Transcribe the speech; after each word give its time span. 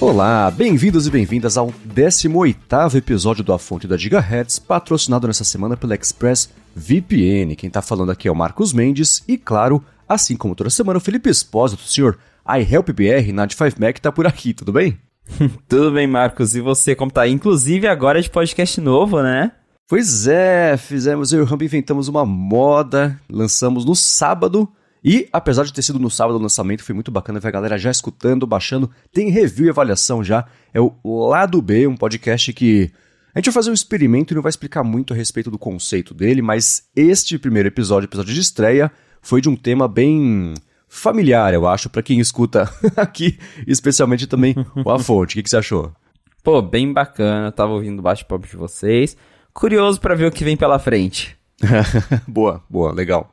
Olá, 0.00 0.50
bem-vindos 0.50 1.06
e 1.06 1.10
bem-vindas 1.10 1.56
ao 1.56 1.72
18º 1.94 2.94
episódio 2.94 3.44
do 3.44 3.52
A 3.52 3.58
Fonte 3.58 3.86
da 3.86 3.96
Gigahertz, 3.96 4.58
patrocinado 4.58 5.26
nessa 5.26 5.44
semana 5.44 5.76
pela 5.76 5.94
Express 5.94 6.48
VPN. 6.74 7.54
Quem 7.54 7.68
tá 7.68 7.82
falando 7.82 8.10
aqui 8.10 8.26
é 8.26 8.30
o 8.30 8.34
Marcos 8.34 8.72
Mendes 8.72 9.22
e, 9.28 9.36
claro, 9.36 9.84
assim 10.08 10.34
como 10.34 10.54
toda 10.54 10.70
semana, 10.70 10.96
o 10.98 11.00
Felipe 11.00 11.28
Espósito, 11.28 11.82
senhor 11.82 12.18
iHelpBR 12.48 13.32
na 13.32 13.46
5Mac 13.46 13.98
tá 13.98 14.10
por 14.10 14.26
aqui, 14.26 14.54
tudo 14.54 14.72
bem? 14.72 14.98
tudo 15.68 15.92
bem, 15.92 16.06
Marcos. 16.06 16.54
E 16.54 16.60
você, 16.60 16.94
como 16.94 17.10
tá? 17.10 17.28
Inclusive 17.28 17.86
agora 17.86 18.18
é 18.18 18.22
de 18.22 18.30
podcast 18.30 18.80
novo, 18.80 19.22
né? 19.22 19.52
Pois 19.86 20.26
é, 20.26 20.76
fizemos, 20.76 21.32
eu 21.32 21.40
e 21.40 21.42
o 21.42 21.44
Rambo 21.44 21.64
inventamos 21.64 22.08
uma 22.08 22.24
moda, 22.24 23.18
lançamos 23.30 23.84
no 23.84 23.94
sábado, 23.94 24.68
e, 25.02 25.28
apesar 25.32 25.64
de 25.64 25.72
ter 25.72 25.82
sido 25.82 25.98
no 25.98 26.10
sábado 26.10 26.36
o 26.38 26.42
lançamento, 26.42 26.82
foi 26.82 26.94
muito 26.94 27.10
bacana 27.10 27.40
ver 27.40 27.48
a 27.48 27.52
galera 27.52 27.78
já 27.78 27.90
escutando, 27.90 28.46
baixando. 28.46 28.90
Tem 29.12 29.30
review 29.30 29.66
e 29.66 29.70
avaliação 29.70 30.22
já. 30.24 30.44
É 30.74 30.80
o 30.80 31.28
Lado 31.28 31.62
B, 31.62 31.86
um 31.86 31.96
podcast 31.96 32.52
que 32.52 32.90
a 33.34 33.38
gente 33.38 33.46
vai 33.46 33.54
fazer 33.54 33.70
um 33.70 33.74
experimento 33.74 34.32
e 34.32 34.34
não 34.34 34.42
vai 34.42 34.50
explicar 34.50 34.82
muito 34.82 35.12
a 35.12 35.16
respeito 35.16 35.50
do 35.50 35.58
conceito 35.58 36.12
dele, 36.12 36.42
mas 36.42 36.88
este 36.96 37.38
primeiro 37.38 37.68
episódio, 37.68 38.06
episódio 38.06 38.34
de 38.34 38.40
estreia, 38.40 38.90
foi 39.22 39.40
de 39.40 39.48
um 39.48 39.56
tema 39.56 39.86
bem 39.86 40.54
familiar, 40.88 41.52
eu 41.52 41.68
acho, 41.68 41.90
para 41.90 42.02
quem 42.02 42.18
escuta 42.18 42.70
aqui, 42.96 43.38
especialmente 43.66 44.26
também 44.26 44.54
o 44.84 44.90
A 44.90 44.98
Fonte. 44.98 45.32
O 45.32 45.34
que, 45.36 45.42
que 45.42 45.50
você 45.50 45.58
achou? 45.58 45.92
Pô, 46.42 46.62
bem 46.62 46.92
bacana, 46.92 47.52
tava 47.52 47.72
ouvindo 47.72 47.98
o 47.98 48.02
bate-papo 48.02 48.46
de 48.46 48.56
vocês. 48.56 49.16
Curioso 49.52 50.00
para 50.00 50.14
ver 50.14 50.26
o 50.26 50.30
que 50.30 50.44
vem 50.44 50.56
pela 50.56 50.78
frente. 50.78 51.36
boa, 52.26 52.62
boa, 52.70 52.92
legal. 52.92 53.32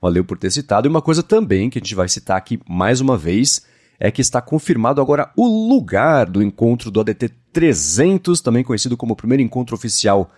Valeu 0.00 0.24
por 0.24 0.38
ter 0.38 0.50
citado. 0.50 0.86
E 0.86 0.90
uma 0.90 1.02
coisa 1.02 1.22
também 1.22 1.68
que 1.68 1.78
a 1.78 1.80
gente 1.80 1.94
vai 1.94 2.08
citar 2.08 2.36
aqui 2.36 2.60
mais 2.68 3.00
uma 3.00 3.16
vez 3.16 3.66
é 3.98 4.10
que 4.10 4.20
está 4.20 4.40
confirmado 4.40 5.00
agora 5.00 5.30
o 5.36 5.46
lugar 5.68 6.26
do 6.26 6.42
encontro 6.42 6.90
do 6.90 7.00
ADT 7.00 7.30
300, 7.52 8.40
também 8.40 8.64
conhecido 8.64 8.96
como 8.96 9.14
o 9.14 9.16
primeiro 9.16 9.42
encontro 9.42 9.74
oficial 9.74 10.30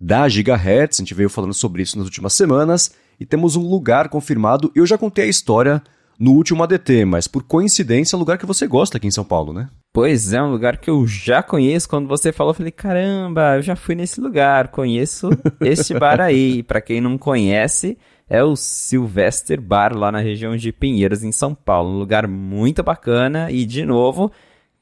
da 0.00 0.28
Gigahertz. 0.28 0.98
A 0.98 1.02
gente 1.02 1.14
veio 1.14 1.30
falando 1.30 1.54
sobre 1.54 1.82
isso 1.82 1.96
nas 1.98 2.06
últimas 2.06 2.32
semanas 2.32 2.92
e 3.18 3.26
temos 3.26 3.56
um 3.56 3.68
lugar 3.68 4.08
confirmado. 4.08 4.70
Eu 4.74 4.86
já 4.86 4.96
contei 4.96 5.24
a 5.24 5.28
história 5.28 5.82
no 6.18 6.32
último 6.32 6.62
ADT, 6.62 7.04
mas 7.04 7.28
por 7.28 7.44
coincidência 7.44 8.14
é 8.14 8.16
um 8.16 8.20
lugar 8.20 8.38
que 8.38 8.46
você 8.46 8.66
gosta 8.66 8.96
aqui 8.96 9.06
em 9.06 9.10
São 9.10 9.24
Paulo, 9.24 9.52
né? 9.52 9.68
Pois 9.92 10.32
é, 10.32 10.42
um 10.42 10.50
lugar 10.50 10.78
que 10.78 10.90
eu 10.90 11.06
já 11.06 11.42
conheço. 11.42 11.88
Quando 11.88 12.08
você 12.08 12.32
falou, 12.32 12.50
eu 12.50 12.56
falei: 12.56 12.72
caramba, 12.72 13.56
eu 13.56 13.62
já 13.62 13.76
fui 13.76 13.94
nesse 13.94 14.20
lugar, 14.20 14.68
conheço 14.68 15.30
este 15.60 15.94
bar 15.94 16.20
aí. 16.20 16.62
Para 16.62 16.80
quem 16.80 17.00
não 17.00 17.16
conhece, 17.16 17.96
é 18.28 18.42
o 18.42 18.54
Sylvester 18.54 19.60
Bar, 19.60 19.96
lá 19.96 20.12
na 20.12 20.20
região 20.20 20.56
de 20.56 20.72
Pinheiros, 20.72 21.22
em 21.22 21.32
São 21.32 21.54
Paulo. 21.54 21.90
Um 21.90 21.98
lugar 21.98 22.28
muito 22.28 22.82
bacana 22.82 23.50
e, 23.50 23.64
de 23.64 23.84
novo, 23.84 24.30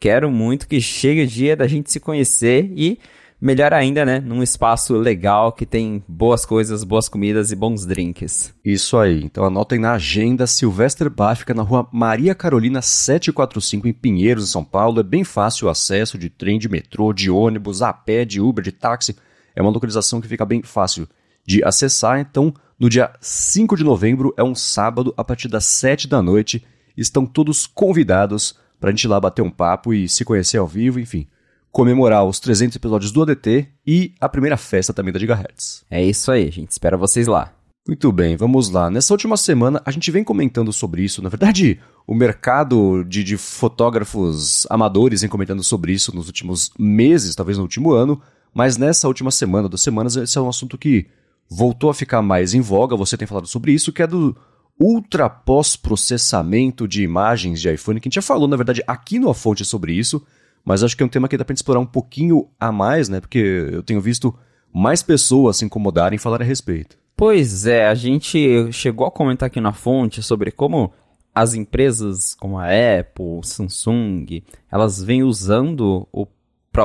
quero 0.01 0.31
muito 0.31 0.67
que 0.67 0.81
chegue 0.81 1.23
o 1.23 1.27
dia 1.27 1.55
da 1.55 1.67
gente 1.67 1.91
se 1.91 2.01
conhecer 2.01 2.73
e, 2.75 2.99
melhor 3.47 3.73
ainda, 3.73 4.05
né, 4.05 4.19
num 4.19 4.43
espaço 4.43 4.95
legal 4.95 5.53
que 5.53 5.65
tem 5.65 6.03
boas 6.09 6.45
coisas, 6.45 6.83
boas 6.83 7.09
comidas 7.09 7.53
e 7.53 7.57
bons 7.57 7.87
drinks. 7.87 8.53
Isso 8.65 8.99
aí. 8.99 9.23
Então 9.23 9.45
anotem 9.45 9.79
na 9.79 9.93
agenda, 9.93 10.47
Sylvester 10.47 11.09
Bar 11.09 11.37
fica 11.37 11.55
na 11.55 11.63
rua 11.63 11.89
Maria 11.93 12.35
Carolina 12.35 12.83
745, 12.83 13.87
em 13.87 13.93
Pinheiros, 13.93 14.45
em 14.45 14.53
São 14.53 14.65
Paulo. 14.65 14.99
É 14.99 15.05
bem 15.05 15.23
fácil 15.23 15.69
o 15.69 15.71
acesso 15.71 16.19
de 16.19 16.29
trem, 16.29 16.59
de 16.59 16.69
metrô, 16.69 17.13
de 17.13 17.31
ônibus, 17.31 17.83
a 17.83 17.93
pé, 17.93 18.25
de 18.25 18.41
Uber, 18.41 18.65
de 18.65 18.73
táxi. 18.73 19.17
É 19.55 19.63
uma 19.63 19.71
localização 19.71 20.21
que 20.21 20.29
fica 20.29 20.45
bem 20.45 20.63
fácil 20.63 21.09
de 21.47 21.65
acessar, 21.65 22.19
então 22.19 22.53
no 22.79 22.91
dia 22.91 23.13
5 23.21 23.77
de 23.77 23.85
novembro, 23.85 24.35
é 24.37 24.43
um 24.43 24.55
sábado, 24.55 25.15
a 25.17 25.25
partir 25.25 25.49
das 25.49 25.65
7 25.65 26.09
da 26.09 26.21
noite. 26.21 26.67
Estão 26.97 27.25
todos 27.25 27.67
convidados 27.67 28.59
para 28.81 28.91
a 28.91 28.93
gente 28.93 29.05
ir 29.05 29.09
lá 29.09 29.21
bater 29.21 29.43
um 29.43 29.51
papo 29.51 29.95
e 29.95 30.09
se 30.09 30.25
conhecer 30.25 30.59
ao 30.59 30.67
vivo, 30.67 31.01
enfim. 31.01 31.27
Comemorar 31.77 32.25
os 32.25 32.41
300 32.41 32.75
episódios 32.75 33.13
do 33.13 33.21
ADT 33.21 33.69
e 33.87 34.15
a 34.19 34.31
primeira 34.31 34.57
festa 34.57 34.95
também 34.95 35.13
da 35.13 35.19
Gigahertz. 35.19 35.85
É 35.91 36.03
isso 36.03 36.33
aí, 36.33 36.51
gente 36.51 36.71
espera 36.71 36.97
vocês 36.97 37.27
lá. 37.27 37.53
Muito 37.87 38.11
bem, 38.11 38.35
vamos 38.35 38.71
lá. 38.71 38.89
Nessa 38.89 39.13
última 39.13 39.37
semana, 39.37 39.83
a 39.85 39.91
gente 39.91 40.11
vem 40.11 40.25
comentando 40.25 40.73
sobre 40.73 41.03
isso. 41.03 41.21
Na 41.21 41.29
verdade, 41.29 41.79
o 42.07 42.15
mercado 42.15 43.05
de, 43.05 43.23
de 43.23 43.37
fotógrafos 43.37 44.67
amadores 44.71 45.21
vem 45.21 45.29
comentando 45.29 45.63
sobre 45.63 45.93
isso 45.93 46.17
nos 46.17 46.29
últimos 46.29 46.71
meses, 46.79 47.35
talvez 47.35 47.59
no 47.59 47.65
último 47.65 47.93
ano. 47.93 48.23
Mas 48.55 48.79
nessa 48.79 49.07
última 49.07 49.31
semana, 49.31 49.69
duas 49.69 49.83
semanas, 49.83 50.17
esse 50.17 50.39
é 50.39 50.41
um 50.41 50.49
assunto 50.49 50.79
que 50.79 51.07
voltou 51.47 51.91
a 51.91 51.95
ficar 51.95 52.23
mais 52.23 52.55
em 52.55 52.63
voga, 52.63 52.97
você 52.97 53.19
tem 53.19 53.29
falado 53.29 53.47
sobre 53.47 53.73
isso, 53.73 53.93
que 53.93 54.03
é 54.03 54.07
do 54.07 54.35
ultra 54.81 55.29
pós-processamento 55.29 56.89
de 56.89 57.03
imagens 57.03 57.61
de 57.61 57.71
iPhone, 57.71 58.01
que 58.01 58.07
a 58.07 58.09
gente 58.09 58.15
já 58.15 58.23
falou, 58.23 58.49
na 58.49 58.57
verdade, 58.57 58.83
aqui 58.87 59.19
no 59.19 59.29
A 59.29 59.35
Fonte 59.35 59.63
sobre 59.63 59.93
isso, 59.93 60.25
mas 60.67 60.83
acho 60.83 60.97
que 60.97 61.03
é 61.05 61.07
um 61.07 61.09
tema 61.09 61.29
que 61.29 61.37
dá 61.37 61.45
pra 61.45 61.53
gente 61.53 61.59
explorar 61.59 61.79
um 61.79 61.87
pouquinho 61.87 62.49
a 62.59 62.73
mais, 62.73 63.09
né? 63.09 63.21
Porque 63.21 63.39
eu 63.73 63.85
tenho 63.85 64.01
visto 64.01 64.37
mais 64.75 65.01
pessoas 65.01 65.59
se 65.59 65.65
incomodarem 65.65 66.17
em 66.17 66.19
falar 66.19 66.43
a 66.43 66.45
respeito. 66.45 66.99
Pois 67.17 67.69
é, 67.69 67.87
a 67.87 67.95
gente 67.95 68.73
chegou 68.73 69.07
a 69.07 69.11
comentar 69.13 69.47
aqui 69.47 69.61
na 69.61 69.73
fonte 69.73 70.21
sobre 70.25 70.51
como 70.51 70.93
as 71.33 71.55
empresas 71.55 72.35
como 72.35 72.59
a 72.59 72.65
Apple, 72.65 73.41
Samsung, 73.45 74.43
elas 74.71 75.03
vêm 75.03 75.23
usando 75.23 76.09
o, 76.13 76.27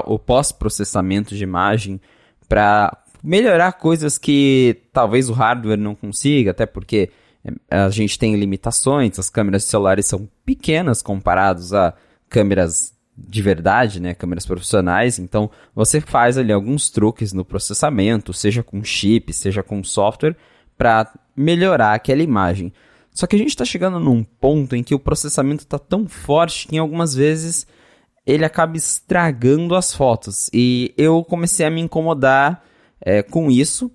o 0.05 0.19
pós-processamento 0.19 1.35
de 1.35 1.43
imagem 1.43 1.99
para 2.47 2.95
melhorar 3.23 3.73
coisas 3.73 4.17
que 4.17 4.83
talvez 4.93 5.27
o 5.27 5.33
hardware 5.33 5.77
não 5.77 5.95
consiga, 5.95 6.51
até 6.51 6.67
porque 6.67 7.09
é, 7.43 7.77
a 7.77 7.89
gente 7.89 8.19
tem 8.19 8.35
limitações, 8.35 9.17
as 9.17 9.29
câmeras 9.29 9.63
celulares 9.63 10.05
são 10.05 10.29
pequenas 10.45 11.01
comparadas 11.01 11.73
a 11.73 11.95
câmeras 12.29 12.93
de 13.17 13.41
verdade, 13.41 13.99
né, 13.99 14.13
câmeras 14.13 14.45
profissionais, 14.45 15.19
então 15.19 15.49
você 15.75 16.01
faz 16.01 16.37
ali 16.37 16.51
alguns 16.51 16.89
truques 16.89 17.33
no 17.33 17.45
processamento, 17.45 18.33
seja 18.33 18.63
com 18.63 18.83
chip, 18.83 19.31
seja 19.33 19.61
com 19.61 19.83
software, 19.83 20.35
para 20.77 21.11
melhorar 21.35 21.93
aquela 21.93 22.23
imagem. 22.23 22.73
Só 23.13 23.27
que 23.27 23.35
a 23.35 23.39
gente 23.39 23.49
está 23.49 23.65
chegando 23.65 23.99
num 23.99 24.23
ponto 24.23 24.75
em 24.75 24.83
que 24.83 24.95
o 24.95 24.99
processamento 24.99 25.63
está 25.63 25.77
tão 25.77 26.07
forte 26.07 26.67
que 26.67 26.75
em 26.75 26.79
algumas 26.79 27.13
vezes 27.13 27.67
ele 28.25 28.45
acaba 28.45 28.77
estragando 28.77 29.75
as 29.75 29.93
fotos. 29.93 30.49
E 30.53 30.93
eu 30.97 31.23
comecei 31.23 31.65
a 31.65 31.69
me 31.69 31.81
incomodar 31.81 32.63
é, 33.01 33.21
com 33.21 33.51
isso 33.51 33.91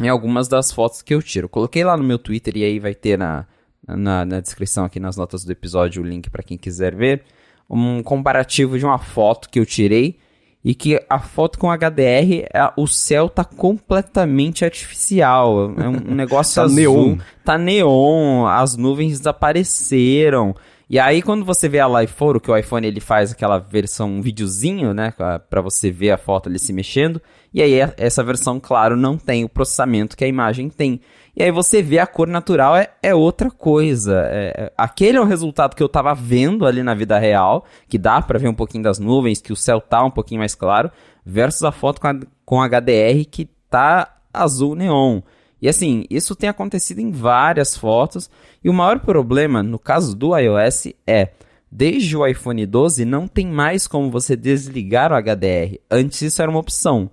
em 0.00 0.08
algumas 0.08 0.48
das 0.48 0.72
fotos 0.72 1.02
que 1.02 1.14
eu 1.14 1.22
tiro. 1.22 1.48
Coloquei 1.48 1.84
lá 1.84 1.96
no 1.96 2.04
meu 2.04 2.18
Twitter 2.18 2.56
e 2.56 2.64
aí 2.64 2.78
vai 2.78 2.94
ter 2.94 3.18
na, 3.18 3.46
na, 3.86 4.24
na 4.24 4.40
descrição 4.40 4.84
aqui 4.84 4.98
nas 4.98 5.16
notas 5.16 5.44
do 5.44 5.52
episódio 5.52 6.02
o 6.02 6.06
link 6.06 6.30
para 6.30 6.42
quem 6.42 6.56
quiser 6.56 6.94
ver. 6.94 7.24
Um 7.68 8.02
comparativo 8.02 8.78
de 8.78 8.84
uma 8.84 8.98
foto 8.98 9.48
que 9.48 9.58
eu 9.58 9.66
tirei 9.66 10.18
e 10.64 10.74
que 10.74 11.00
a 11.08 11.18
foto 11.18 11.58
com 11.58 11.70
HDR, 11.70 12.44
é, 12.52 12.72
o 12.76 12.86
céu 12.86 13.28
tá 13.28 13.44
completamente 13.44 14.64
artificial. 14.64 15.72
É 15.78 15.88
um, 15.88 15.92
negócio 16.14 16.56
tá 16.56 16.62
azul. 16.62 16.76
Neon. 16.76 17.18
Tá 17.44 17.58
neon, 17.58 18.46
as 18.46 18.76
nuvens 18.76 19.18
desapareceram. 19.18 20.54
E 20.90 20.98
aí, 20.98 21.20
quando 21.20 21.44
você 21.44 21.68
vê 21.68 21.78
a 21.78 21.86
Live 21.86 22.12
Photo, 22.12 22.40
que 22.40 22.50
o 22.50 22.56
iPhone 22.56 22.86
ele 22.86 23.00
faz 23.00 23.32
aquela 23.32 23.58
versão, 23.58 24.08
um 24.10 24.22
videozinho, 24.22 24.94
né, 24.94 25.12
para 25.48 25.60
você 25.60 25.90
ver 25.90 26.12
a 26.12 26.18
foto 26.18 26.48
ali 26.48 26.58
se 26.58 26.72
mexendo, 26.72 27.20
e 27.52 27.62
aí 27.62 27.74
essa 27.96 28.24
versão, 28.24 28.58
claro, 28.58 28.96
não 28.96 29.18
tem 29.18 29.44
o 29.44 29.48
processamento 29.48 30.16
que 30.16 30.24
a 30.24 30.28
imagem 30.28 30.70
tem. 30.70 31.00
E 31.38 31.42
aí 31.44 31.52
você 31.52 31.80
vê 31.80 32.00
a 32.00 32.06
cor 32.06 32.26
natural 32.26 32.74
é, 32.74 32.90
é 33.00 33.14
outra 33.14 33.48
coisa. 33.48 34.24
É, 34.26 34.52
é 34.56 34.72
aquele 34.76 35.18
é 35.18 35.20
o 35.20 35.24
resultado 35.24 35.76
que 35.76 35.82
eu 35.82 35.88
tava 35.88 36.12
vendo 36.12 36.66
ali 36.66 36.82
na 36.82 36.94
vida 36.94 37.16
real, 37.16 37.64
que 37.88 37.96
dá 37.96 38.20
para 38.20 38.40
ver 38.40 38.48
um 38.48 38.54
pouquinho 38.54 38.82
das 38.82 38.98
nuvens, 38.98 39.40
que 39.40 39.52
o 39.52 39.56
céu 39.56 39.80
tá 39.80 40.02
um 40.02 40.10
pouquinho 40.10 40.40
mais 40.40 40.56
claro, 40.56 40.90
versus 41.24 41.62
a 41.62 41.70
foto 41.70 42.00
com, 42.00 42.08
a, 42.08 42.18
com 42.44 42.60
HDR 42.60 43.24
que 43.30 43.48
tá 43.70 44.16
azul 44.34 44.74
neon. 44.74 45.20
E 45.62 45.68
assim, 45.68 46.04
isso 46.10 46.34
tem 46.34 46.48
acontecido 46.48 46.98
em 46.98 47.12
várias 47.12 47.76
fotos. 47.76 48.28
E 48.62 48.68
o 48.68 48.74
maior 48.74 48.98
problema, 48.98 49.62
no 49.62 49.78
caso 49.78 50.16
do 50.16 50.36
iOS, 50.36 50.88
é. 51.06 51.28
Desde 51.70 52.16
o 52.16 52.26
iPhone 52.26 52.66
12 52.66 53.04
não 53.04 53.28
tem 53.28 53.46
mais 53.46 53.86
como 53.86 54.10
você 54.10 54.34
desligar 54.34 55.12
o 55.12 55.14
HDR. 55.14 55.78
Antes 55.88 56.20
isso 56.20 56.42
era 56.42 56.50
uma 56.50 56.58
opção. 56.58 57.08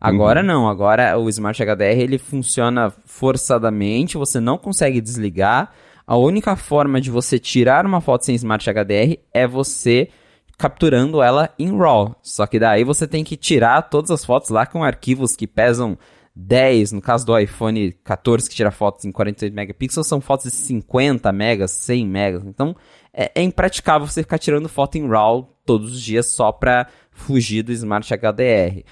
Agora 0.00 0.40
uhum. 0.40 0.46
não, 0.46 0.68
agora 0.68 1.18
o 1.18 1.28
Smart 1.28 1.62
HDR 1.62 2.00
ele 2.00 2.16
funciona 2.16 2.90
forçadamente, 3.04 4.16
você 4.16 4.40
não 4.40 4.56
consegue 4.56 5.00
desligar. 5.00 5.72
A 6.06 6.16
única 6.16 6.56
forma 6.56 7.00
de 7.00 7.10
você 7.10 7.38
tirar 7.38 7.84
uma 7.84 8.00
foto 8.00 8.24
sem 8.24 8.34
Smart 8.34 8.68
HDR 8.68 9.18
é 9.32 9.46
você 9.46 10.08
capturando 10.56 11.22
ela 11.22 11.50
em 11.58 11.76
RAW. 11.76 12.16
Só 12.22 12.46
que 12.46 12.58
daí 12.58 12.82
você 12.82 13.06
tem 13.06 13.22
que 13.22 13.36
tirar 13.36 13.82
todas 13.82 14.10
as 14.10 14.24
fotos 14.24 14.48
lá 14.48 14.64
com 14.64 14.82
arquivos 14.82 15.36
que 15.36 15.46
pesam 15.46 15.98
10, 16.34 16.92
no 16.92 17.02
caso 17.02 17.26
do 17.26 17.38
iPhone 17.38 17.92
14 18.04 18.48
que 18.48 18.56
tira 18.56 18.70
fotos 18.70 19.04
em 19.04 19.12
48 19.12 19.54
megapixels, 19.54 20.06
são 20.06 20.20
fotos 20.20 20.46
de 20.46 20.52
50 20.52 21.30
megas, 21.32 21.70
100 21.72 22.06
megas. 22.06 22.44
Então 22.46 22.74
é, 23.12 23.30
é 23.34 23.42
impraticável 23.42 24.06
você 24.06 24.22
ficar 24.22 24.38
tirando 24.38 24.68
foto 24.68 24.96
em 24.96 25.06
RAW 25.06 25.56
todos 25.66 25.92
os 25.92 26.00
dias 26.00 26.26
só 26.26 26.50
para 26.50 26.86
fugir 27.10 27.62
do 27.62 27.72
Smart 27.72 28.08
HDR. 28.12 28.84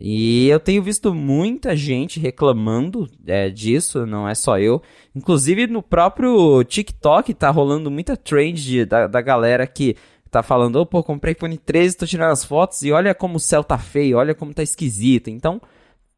E 0.00 0.48
eu 0.48 0.58
tenho 0.58 0.82
visto 0.82 1.14
muita 1.14 1.76
gente 1.76 2.18
reclamando 2.18 3.06
é, 3.26 3.50
disso, 3.50 4.06
não 4.06 4.26
é 4.26 4.34
só 4.34 4.58
eu. 4.58 4.80
Inclusive 5.14 5.66
no 5.66 5.82
próprio 5.82 6.64
TikTok 6.64 7.34
tá 7.34 7.50
rolando 7.50 7.90
muita 7.90 8.16
trend 8.16 8.62
de, 8.62 8.86
da, 8.86 9.06
da 9.06 9.20
galera 9.20 9.66
que 9.66 9.96
tá 10.30 10.42
falando, 10.42 10.76
oh, 10.76 10.86
pô, 10.86 11.02
comprei 11.02 11.32
iPhone 11.32 11.58
13, 11.58 11.98
tô 11.98 12.06
tirando 12.06 12.30
as 12.30 12.44
fotos 12.44 12.82
e 12.82 12.92
olha 12.92 13.14
como 13.14 13.36
o 13.36 13.40
céu 13.40 13.62
tá 13.62 13.76
feio, 13.76 14.16
olha 14.16 14.34
como 14.34 14.54
tá 14.54 14.62
esquisito. 14.62 15.28
Então, 15.28 15.60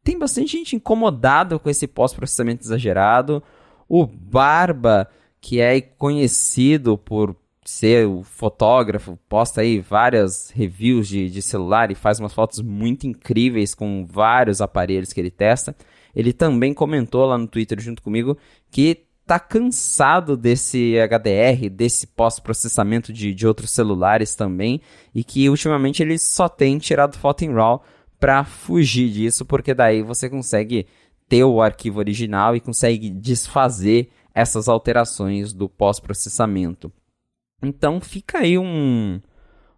tem 0.01 0.17
bastante 0.17 0.53
gente 0.53 0.75
incomodada 0.77 1.59
com 1.59 1.69
esse 1.69 1.85
pós-processamento 1.85 2.63
exagerado. 2.63 3.43
O 3.89 4.05
Barba, 4.05 5.09
que 5.41 5.59
é 5.59 5.81
conhecido 5.81 6.97
por 6.97 7.35
ser 7.65 8.07
o 8.07 8.23
fotógrafo, 8.23 9.17
posta 9.27 9.61
aí 9.61 9.79
várias 9.79 10.49
reviews 10.51 11.07
de, 11.07 11.29
de 11.29 11.41
celular 11.41 11.91
e 11.91 11.95
faz 11.95 12.19
umas 12.19 12.33
fotos 12.33 12.61
muito 12.61 13.07
incríveis 13.07 13.73
com 13.73 14.05
vários 14.05 14.61
aparelhos 14.61 15.13
que 15.13 15.19
ele 15.19 15.31
testa. 15.31 15.75
Ele 16.15 16.33
também 16.33 16.73
comentou 16.73 17.25
lá 17.25 17.37
no 17.37 17.47
Twitter 17.47 17.79
junto 17.79 18.01
comigo 18.01 18.37
que 18.69 19.05
tá 19.25 19.39
cansado 19.39 20.35
desse 20.35 20.95
HDR, 20.97 21.69
desse 21.69 22.07
pós-processamento 22.07 23.13
de, 23.13 23.33
de 23.33 23.47
outros 23.47 23.71
celulares 23.71 24.35
também, 24.35 24.81
e 25.15 25.23
que 25.23 25.49
ultimamente 25.49 26.03
ele 26.03 26.17
só 26.17 26.49
tem 26.49 26.77
tirado 26.77 27.17
foto 27.17 27.43
em 27.43 27.53
RAW 27.53 27.83
para 28.19 28.43
fugir 28.43 29.09
disso, 29.09 29.45
porque 29.45 29.73
daí 29.73 30.01
você 30.01 30.29
consegue 30.29 30.87
ter 31.27 31.43
o 31.43 31.61
arquivo 31.61 31.99
original 31.99 32.55
e 32.55 32.59
consegue 32.59 33.09
desfazer 33.09 34.09
essas 34.33 34.67
alterações 34.67 35.53
do 35.53 35.69
pós-processamento. 35.69 36.91
Então 37.63 37.99
fica 37.99 38.39
aí 38.39 38.57
um, 38.57 39.19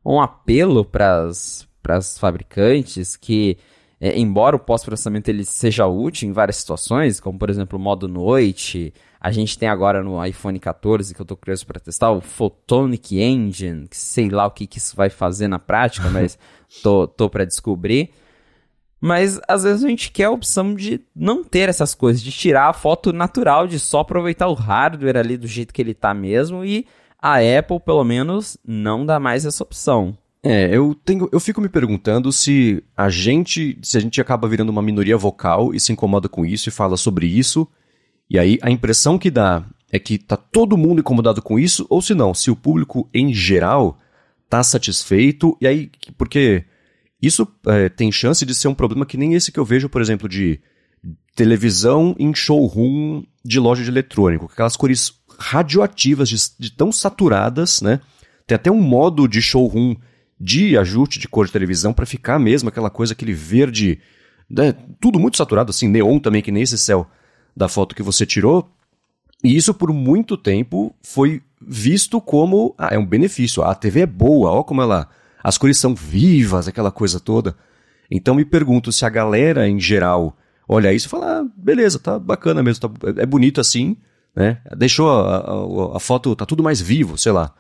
um 0.06 0.22
apelo 0.22 0.84
para 0.86 1.28
as 1.28 2.18
fabricantes 2.20 3.16
que, 3.16 3.58
é, 4.00 4.18
embora 4.18 4.56
o 4.56 4.60
pós-processamento 4.60 5.30
ele 5.30 5.46
seja 5.46 5.88
útil 5.88 6.30
em 6.30 6.32
várias 6.32 6.58
situações, 6.58 7.20
como 7.20 7.40
por 7.40 7.50
exemplo 7.50 7.78
o 7.78 7.82
modo 7.82 8.08
noite, 8.08 8.94
a 9.20 9.32
gente 9.32 9.58
tem 9.58 9.68
agora 9.68 10.04
no 10.04 10.24
iPhone 10.24 10.60
14, 10.60 11.14
que 11.14 11.20
eu 11.20 11.24
estou 11.24 11.36
curioso 11.36 11.66
para 11.66 11.80
testar, 11.80 12.12
o 12.12 12.22
Photonic 12.22 13.20
Engine, 13.20 13.88
que 13.88 13.98
sei 13.98 14.30
lá 14.30 14.46
o 14.46 14.52
que, 14.52 14.68
que 14.68 14.78
isso 14.78 14.96
vai 14.96 15.10
fazer 15.10 15.48
na 15.48 15.58
prática, 15.58 16.10
mas 16.12 16.38
tô, 16.84 17.08
tô 17.08 17.28
para 17.28 17.44
descobrir. 17.44 18.12
Mas 19.02 19.40
às 19.48 19.64
vezes 19.64 19.84
a 19.84 19.88
gente 19.88 20.12
quer 20.12 20.26
a 20.26 20.31
opção 20.31 20.74
de 20.74 21.02
não 21.16 21.44
ter 21.44 21.70
essas 21.70 21.94
coisas, 21.94 22.22
de 22.22 22.31
tirar 22.31 22.70
a 22.70 22.74
foto 22.74 23.12
natural, 23.12 23.68
de 23.68 23.80
só 23.80 24.00
aproveitar 24.00 24.48
o 24.48 24.54
hardware 24.54 25.18
ali 25.18 25.38
do 25.38 25.48
jeito 25.48 25.74
que 25.74 25.81
ele 25.81 25.92
está 25.92 26.14
mesmo 26.14 26.64
e 26.64 26.88
a 27.25 27.38
Apple, 27.38 27.80
pelo 27.80 28.04
menos, 28.04 28.56
não 28.63 29.04
dá 29.04 29.19
mais 29.19 29.48
essa 29.48 29.63
opção. 29.63 30.16
É, 30.44 30.69
eu, 30.75 30.94
tenho, 30.94 31.27
eu 31.31 31.39
fico 31.39 31.60
me 31.60 31.68
perguntando 31.68 32.31
se 32.31 32.83
a 32.95 33.10
gente, 33.10 33.80
se 33.81 33.98
a 33.98 34.00
gente 34.00 34.22
acaba 34.22 34.48
virando 34.48 34.69
uma 34.69 34.81
minoria 34.83 35.18
vocal 35.18 35.74
e 35.74 35.80
se 35.80 35.92
incomoda 35.92 36.30
com 36.30 36.45
isso 36.45 36.69
e 36.69 36.72
fala 36.72 36.95
sobre 36.95 37.25
isso, 37.25 37.68
e 38.30 38.38
aí 38.38 38.60
a 38.62 38.69
impressão 38.69 39.18
que 39.18 39.31
dá 39.31 39.66
é 39.92 39.98
que 39.98 40.19
tá 40.19 40.38
todo 40.38 40.77
mundo 40.77 41.00
incomodado 41.00 41.42
com 41.42 41.57
isso, 41.57 41.88
ou 41.89 42.00
se 42.00 42.13
não, 42.13 42.31
se 42.31 42.51
o 42.51 42.56
público 42.56 43.10
em 43.12 43.33
geral 43.33 43.98
tá 44.48 44.62
satisfeito, 44.62 45.57
e 45.60 45.66
aí, 45.66 45.89
porque 46.19 46.63
isso 47.19 47.48
é, 47.66 47.89
tem 47.89 48.12
chance 48.12 48.45
de 48.45 48.54
ser 48.54 48.68
um 48.68 48.75
problema 48.75 49.04
que 49.04 49.18
nem 49.18 49.33
esse 49.33 49.51
que 49.51 49.60
eu 49.60 49.66
vejo, 49.66 49.89
por 49.89 50.00
exemplo, 50.00 50.30
de 50.30 50.60
televisão 51.36 52.16
em 52.19 52.36
showroom 52.36 53.24
de 53.44 53.60
loja 53.60 53.83
de 53.83 53.89
eletrônico, 53.89 54.45
aquelas 54.45 54.78
cores 54.78 55.12
radioativas, 55.38 56.30
de, 56.30 56.38
de 56.60 56.72
tão 56.72 56.92
saturadas, 56.92 57.82
né? 57.82 58.00
Tem 58.48 58.56
até 58.56 58.72
um 58.72 58.82
modo 58.82 59.28
de 59.28 59.42
showroom 59.42 59.96
de 60.40 60.78
ajuste 60.78 61.20
de 61.20 61.28
cor 61.28 61.46
de 61.46 61.52
televisão 61.52 61.94
para 61.94 62.06
ficar 62.06 62.38
mesmo 62.38 62.70
aquela 62.70 62.90
coisa, 62.90 63.14
aquele 63.14 63.34
verde, 63.34 64.00
né? 64.50 64.74
tudo 65.00 65.20
muito 65.20 65.38
saturado, 65.38 65.70
assim, 65.70 65.88
neon 65.88 66.20
também, 66.20 66.42
que 66.42 66.52
nem 66.52 66.64
esse 66.64 66.78
céu 66.78 67.08
da 67.56 67.68
foto 67.68 67.96
que 67.96 68.04
você 68.04 68.26
tirou. 68.26 68.70
E 69.44 69.56
isso 69.56 69.74
por 69.74 69.94
muito 69.94 70.38
tempo 70.38 70.94
foi 71.02 71.42
visto 71.62 72.20
como 72.20 72.76
ah, 72.78 72.90
é 72.92 72.98
um 72.98 73.06
benefício. 73.06 73.64
a 73.64 73.74
TV 73.74 74.02
é 74.02 74.06
boa, 74.06 74.52
ó 74.52 74.64
como 74.64 74.81
ela. 74.81 75.10
As 75.44 75.58
cores 75.58 75.78
são 75.78 75.94
vivas, 75.94 76.68
aquela 76.68 76.92
coisa 76.92 77.20
toda. 77.20 77.56
Então 78.10 78.36
me 78.36 78.46
pergunto 78.46 78.92
se 78.92 79.06
a 79.06 79.10
galera 79.10 79.68
em 79.68 79.80
geral 79.80 80.36
olha 80.68 80.94
isso 80.94 81.08
e 81.08 81.10
fala: 81.10 81.42
ah, 81.42 81.46
beleza, 81.56 82.00
tá 82.00 82.20
bacana 82.20 82.62
mesmo, 82.64 82.90
tá, 82.90 83.22
é 83.22 83.26
bonito 83.26 83.62
assim, 83.62 83.98
né? 84.36 84.60
Deixou 84.76 85.10
a, 85.10 85.38
a, 85.38 85.98
a, 85.98 86.00
foto, 86.00 86.36
tá 86.36 86.46
tudo 86.46 86.62
mais 86.62 86.82
vivo, 86.82 87.18
sei 87.18 87.32
lá. 87.32 87.54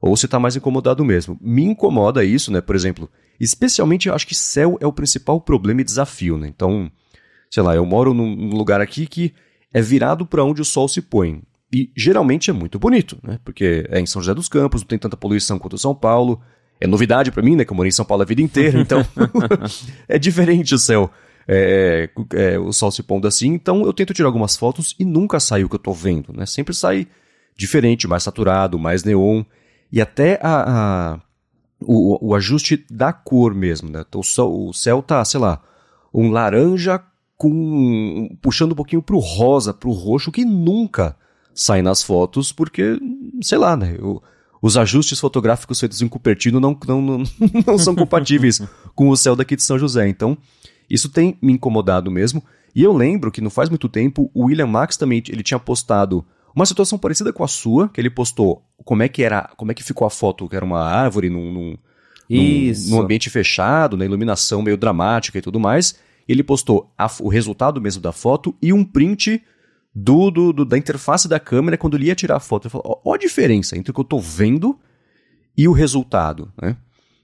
Ou 0.00 0.16
se 0.16 0.28
tá 0.28 0.38
mais 0.38 0.56
incomodado 0.56 1.04
mesmo. 1.04 1.38
Me 1.40 1.62
incomoda 1.62 2.24
isso, 2.24 2.52
né? 2.52 2.60
Por 2.60 2.74
exemplo, 2.74 3.08
especialmente 3.38 4.08
eu 4.08 4.14
acho 4.14 4.26
que 4.26 4.34
céu 4.34 4.76
é 4.80 4.86
o 4.86 4.92
principal 4.92 5.40
problema 5.40 5.80
e 5.80 5.84
desafio, 5.84 6.36
né? 6.36 6.48
Então, 6.48 6.90
sei 7.50 7.62
lá, 7.62 7.74
eu 7.74 7.86
moro 7.86 8.12
num 8.12 8.50
lugar 8.50 8.80
aqui 8.80 9.06
que 9.06 9.32
é 9.72 9.80
virado 9.80 10.26
para 10.26 10.44
onde 10.44 10.60
o 10.60 10.64
sol 10.64 10.88
se 10.88 11.00
põe. 11.00 11.42
E 11.72 11.90
geralmente 11.96 12.50
é 12.50 12.52
muito 12.52 12.78
bonito, 12.78 13.18
né? 13.22 13.38
Porque 13.44 13.86
é 13.88 14.00
em 14.00 14.06
São 14.06 14.20
José 14.22 14.34
dos 14.34 14.48
Campos, 14.48 14.82
não 14.82 14.88
tem 14.88 14.98
tanta 14.98 15.16
poluição 15.16 15.58
quanto 15.58 15.78
São 15.78 15.94
Paulo. 15.94 16.40
É 16.80 16.86
novidade 16.86 17.30
para 17.30 17.42
mim, 17.42 17.56
né? 17.56 17.64
Que 17.64 17.72
eu 17.72 17.76
morei 17.76 17.88
em 17.88 17.92
São 17.92 18.04
Paulo 18.04 18.22
a 18.22 18.26
vida 18.26 18.42
inteira, 18.42 18.78
então 18.80 19.04
é 20.08 20.18
diferente 20.18 20.74
o 20.74 20.78
céu 20.78 21.10
é, 21.48 22.08
é, 22.34 22.58
o 22.58 22.72
sol 22.72 22.90
se 22.90 23.02
pondo 23.02 23.28
assim. 23.28 23.48
Então 23.48 23.84
eu 23.84 23.92
tento 23.92 24.14
tirar 24.14 24.28
algumas 24.28 24.56
fotos 24.56 24.94
e 24.98 25.04
nunca 25.04 25.40
sai 25.40 25.64
o 25.64 25.68
que 25.68 25.76
eu 25.76 25.80
tô 25.80 25.92
vendo, 25.92 26.32
né? 26.32 26.46
Sempre 26.46 26.74
sai 26.74 27.06
diferente, 27.56 28.08
mais 28.08 28.22
saturado, 28.22 28.78
mais 28.78 29.04
neon. 29.04 29.44
E 29.90 30.00
até 30.00 30.38
a, 30.42 31.14
a 31.14 31.20
o, 31.80 32.30
o, 32.30 32.34
ajuste 32.34 32.84
da 32.90 33.12
cor 33.12 33.54
mesmo, 33.54 33.90
né? 33.90 34.04
Então, 34.06 34.20
o, 34.20 34.24
sol, 34.24 34.68
o 34.68 34.72
céu 34.72 35.02
tá, 35.02 35.24
sei 35.24 35.38
lá, 35.40 35.62
um 36.12 36.30
laranja 36.30 37.02
com 37.36 38.34
puxando 38.40 38.72
um 38.72 38.76
pouquinho 38.76 39.02
pro 39.02 39.18
rosa, 39.18 39.74
pro 39.74 39.90
roxo, 39.90 40.32
que 40.32 40.44
nunca 40.44 41.16
sai 41.54 41.82
nas 41.82 42.02
fotos, 42.02 42.50
porque, 42.50 42.98
sei 43.42 43.58
lá, 43.58 43.76
né? 43.76 43.94
Eu, 43.98 44.22
os 44.60 44.76
ajustes 44.76 45.20
fotográficos 45.20 45.78
feitos 45.78 46.00
em 46.00 46.08
Cupertino 46.08 46.58
não, 46.58 46.76
não, 46.86 47.02
não, 47.02 47.22
não 47.66 47.78
são 47.78 47.94
compatíveis 47.94 48.60
com 48.94 49.10
o 49.10 49.16
céu 49.16 49.36
daqui 49.36 49.54
de 49.54 49.62
São 49.62 49.78
José. 49.78 50.08
Então, 50.08 50.36
isso 50.88 51.08
tem 51.08 51.36
me 51.40 51.52
incomodado 51.52 52.10
mesmo. 52.10 52.42
E 52.74 52.82
eu 52.82 52.92
lembro 52.92 53.30
que 53.30 53.40
não 53.40 53.50
faz 53.50 53.68
muito 53.68 53.88
tempo 53.88 54.30
o 54.34 54.44
William 54.46 54.66
Max 54.66 54.96
também 54.96 55.22
ele 55.28 55.42
tinha 55.42 55.58
postado 55.58 56.24
uma 56.54 56.64
situação 56.64 56.98
parecida 56.98 57.32
com 57.32 57.44
a 57.44 57.48
sua, 57.48 57.88
que 57.88 58.00
ele 58.00 58.08
postou 58.08 58.62
como 58.84 59.02
é 59.02 59.08
que 59.08 59.22
era, 59.22 59.50
como 59.56 59.70
é 59.70 59.74
que 59.74 59.82
ficou 59.82 60.06
a 60.06 60.10
foto, 60.10 60.48
que 60.48 60.56
era 60.56 60.64
uma 60.64 60.80
árvore 60.80 61.28
num, 61.28 61.52
num, 61.52 61.78
num, 62.30 62.72
num 62.88 63.00
ambiente 63.00 63.28
fechado, 63.28 63.96
na 63.96 64.04
iluminação 64.04 64.62
meio 64.62 64.76
dramática 64.76 65.38
e 65.38 65.42
tudo 65.42 65.60
mais. 65.60 65.98
Ele 66.26 66.42
postou 66.42 66.90
a, 66.96 67.06
o 67.20 67.28
resultado 67.28 67.80
mesmo 67.80 68.00
da 68.00 68.10
foto 68.10 68.54
e 68.60 68.72
um 68.72 68.84
print 68.84 69.42
do, 69.94 70.30
do, 70.30 70.52
do, 70.52 70.64
da 70.64 70.76
interface 70.78 71.28
da 71.28 71.38
câmera 71.38 71.76
quando 71.78 71.96
ele 71.96 72.06
ia 72.06 72.14
tirar 72.14 72.36
a 72.36 72.40
foto. 72.40 72.66
Ele 72.66 72.72
falou, 72.72 73.02
ó 73.04 73.14
a 73.14 73.18
diferença 73.18 73.76
entre 73.76 73.90
o 73.90 73.94
que 73.94 74.00
eu 74.00 74.02
estou 74.02 74.20
vendo 74.20 74.78
e 75.56 75.68
o 75.68 75.72
resultado, 75.72 76.52
né? 76.60 76.76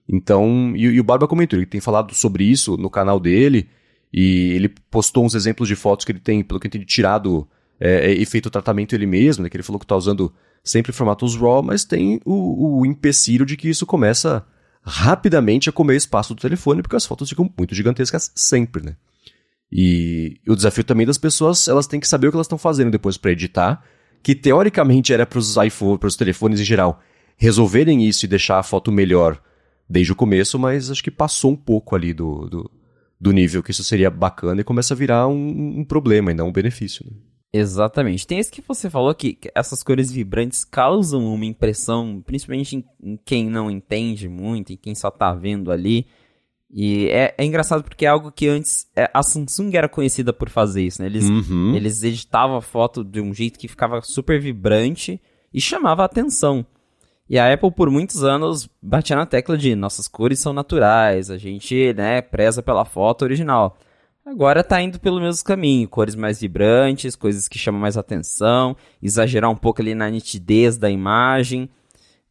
Então, 0.09 0.73
e, 0.77 0.83
e, 0.83 1.01
o 1.01 1.05
Barba 1.05 1.29
comentou, 1.29 1.59
ele 1.59 1.67
tem 1.67 1.81
falado 1.81 2.15
sobre 2.15 2.45
isso 2.45 2.77
no 2.77 2.91
canal 2.91 3.21
dele, 3.21 3.69
e 4.13 4.53
ele 4.53 4.69
postou 4.91 5.25
uns 5.25 5.35
exemplos 5.35 5.69
de 5.69 5.77
fotos 5.77 6.05
que 6.05 6.13
ele 6.13 6.21
tem, 6.21 6.43
pelo 6.43 6.61
que 6.61 6.67
eu 6.67 6.69
entendi, 6.69 6.85
tirado 6.85 7.49
é, 7.81 8.11
é, 8.11 8.13
e 8.13 8.25
feito 8.27 8.47
o 8.47 8.51
tratamento 8.51 8.95
ele 8.95 9.07
mesmo, 9.07 9.43
né, 9.43 9.49
que 9.49 9.57
ele 9.57 9.63
falou 9.63 9.79
que 9.79 9.85
está 9.85 9.97
usando 9.97 10.33
sempre 10.63 10.93
formatos 10.93 11.35
RAW, 11.35 11.63
mas 11.63 11.85
tem 11.85 12.21
o, 12.25 12.81
o 12.81 12.87
empecilho 12.87 13.45
de 13.45 13.57
que 13.57 13.69
isso 13.69 13.87
começa 13.87 14.45
rapidamente 14.85 15.69
a 15.69 15.73
comer 15.73 15.97
espaço 15.97 16.35
do 16.35 16.41
telefone, 16.41 16.83
porque 16.83 16.97
as 16.97 17.07
fotos 17.07 17.29
ficam 17.29 17.51
muito 17.57 17.75
gigantescas 17.75 18.31
sempre, 18.35 18.85
né? 18.85 18.97
E, 19.71 20.39
o 20.47 20.55
desafio 20.55 20.85
também 20.85 21.07
das 21.07 21.17
pessoas, 21.17 21.67
elas 21.67 21.87
têm 21.87 21.99
que 21.99 22.07
saber 22.07 22.29
o 22.29 22.31
que 22.31 22.37
elas 22.37 22.47
estão 22.47 22.59
fazendo 22.59 22.91
depois 22.91 23.17
para 23.17 23.33
editar, 23.33 23.83
que 24.23 24.35
teoricamente 24.35 25.13
era 25.13 25.25
para 25.25 25.39
os 25.39 25.57
iPhones, 25.57 25.99
para 25.99 26.09
os 26.09 26.17
telefones 26.17 26.61
em 26.61 26.65
geral, 26.65 27.01
resolverem 27.37 28.07
isso 28.07 28.25
e 28.25 28.29
deixar 28.29 28.59
a 28.59 28.63
foto 28.63 28.93
melhor 28.93 29.41
desde 29.93 30.13
o 30.13 30.17
começo, 30.17 30.59
mas 30.59 30.91
acho 30.91 31.05
que 31.05 31.11
passou 31.11 31.53
um 31.53 31.57
pouco 31.57 31.95
ali 31.95 32.15
do, 32.15 32.49
do, 32.49 32.71
do 33.21 33.31
nível 33.31 33.63
que 33.63 33.71
isso 33.71 33.85
seria 33.85 34.11
bacana 34.11 34.63
e 34.63 34.65
começa 34.65 34.95
a 34.95 34.97
virar 34.97 35.29
um, 35.29 35.81
um 35.81 35.85
problema 35.85 36.31
e 36.31 36.35
não 36.35 36.49
um 36.49 36.53
benefício. 36.53 37.05
Né? 37.05 37.13
Exatamente. 37.53 38.27
Tem 38.27 38.39
esse 38.39 38.51
que 38.51 38.65
você 38.67 38.89
falou 38.89 39.15
que 39.15 39.39
essas 39.55 39.83
cores 39.83 40.11
vibrantes 40.11 40.65
causam 40.65 41.27
uma 41.27 41.45
impressão, 41.45 42.23
principalmente 42.25 42.77
em, 42.77 42.85
em 43.03 43.19
quem 43.23 43.51
não 43.51 43.71
entende 43.71 44.31
muito, 44.31 44.73
em 44.73 44.77
quem 44.79 44.95
só 44.95 45.11
tá 45.11 45.35
vendo 45.35 45.71
ali. 45.71 46.07
E 46.71 47.09
é, 47.09 47.35
é 47.37 47.45
engraçado 47.45 47.85
porque 47.85 48.07
é 48.07 48.09
algo 48.09 48.33
que 48.33 48.49
antes 48.49 48.87
é, 48.97 49.11
a 49.13 49.23
Samsung 49.23 49.77
era 49.77 49.91
conhecida 49.91 50.33
por 50.33 50.49
fazer 50.49 50.83
isso, 50.83 51.03
né? 51.03 51.07
Eles, 51.07 51.29
uhum. 51.29 51.77
eles 51.77 52.03
editavam 52.03 52.57
a 52.57 52.63
foto 52.63 53.05
de 53.05 53.21
um 53.21 53.35
jeito 53.35 53.59
que 53.59 53.69
ficava 53.69 54.01
super 54.01 54.41
vibrante 54.41 55.21
e 55.53 55.61
chamava 55.61 56.01
a 56.01 56.07
atenção. 56.07 56.65
E 57.29 57.39
a 57.39 57.53
Apple, 57.53 57.71
por 57.71 57.91
muitos 57.91 58.25
anos, 58.25 58.69
batia 58.83 59.17
na 59.17 59.27
tecla 59.27 59.57
de 59.57 59.75
nossas 59.75 60.09
cores 60.09 60.39
são 60.39 60.53
naturais, 60.53 61.31
a 61.31 61.39
gente 61.39 61.95
né, 61.95 62.21
preza 62.21 62.63
pela 62.63 62.85
foto 62.85 63.23
original. 63.23 63.77
Agora 64.25 64.63
tá 64.63 64.81
indo 64.81 65.01
pelo 65.01 65.21
mesmo 65.21 65.45
caminho, 65.45 65.89
cores 65.89 66.15
mais 66.15 66.41
vibrantes, 66.41 67.17
coisas 67.17 67.49
que 67.49 67.59
chamam 67.59 67.81
mais 67.81 67.97
atenção, 67.97 68.77
exagerar 69.03 69.51
um 69.51 69.57
pouco 69.57 69.83
ali 69.83 69.95
na 69.95 70.09
nitidez 70.09 70.77
da 70.77 70.91
imagem. 70.91 71.69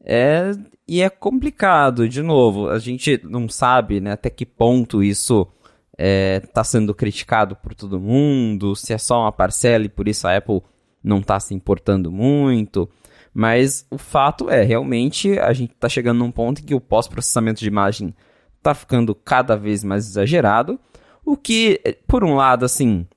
É, 0.03 0.51
e 0.87 1.01
é 1.01 1.09
complicado, 1.09 2.07
de 2.07 2.21
novo, 2.21 2.69
a 2.69 2.79
gente 2.79 3.19
não 3.23 3.47
sabe 3.49 3.99
né, 3.99 4.11
até 4.13 4.29
que 4.29 4.45
ponto 4.45 5.03
isso 5.03 5.47
está 5.91 6.61
é, 6.61 6.63
sendo 6.63 6.93
criticado 6.93 7.55
por 7.55 7.75
todo 7.75 7.99
mundo, 7.99 8.75
se 8.75 8.93
é 8.93 8.97
só 8.97 9.21
uma 9.21 9.31
parcela 9.31 9.85
e 9.85 9.89
por 9.89 10.07
isso 10.07 10.27
a 10.27 10.35
Apple 10.35 10.61
não 11.03 11.19
está 11.19 11.39
se 11.39 11.53
importando 11.53 12.11
muito. 12.11 12.89
Mas 13.33 13.85
o 13.89 13.97
fato 13.97 14.49
é, 14.49 14.61
realmente, 14.63 15.39
a 15.39 15.53
gente 15.53 15.71
está 15.71 15.87
chegando 15.87 16.19
num 16.19 16.31
ponto 16.31 16.61
em 16.61 16.65
que 16.65 16.75
o 16.75 16.81
pós-processamento 16.81 17.59
de 17.61 17.67
imagem 17.67 18.13
está 18.57 18.73
ficando 18.73 19.15
cada 19.15 19.55
vez 19.55 19.83
mais 19.83 20.07
exagerado, 20.07 20.79
o 21.25 21.37
que, 21.37 21.79
por 22.07 22.23
um 22.23 22.35
lado, 22.35 22.65
assim, 22.65 23.07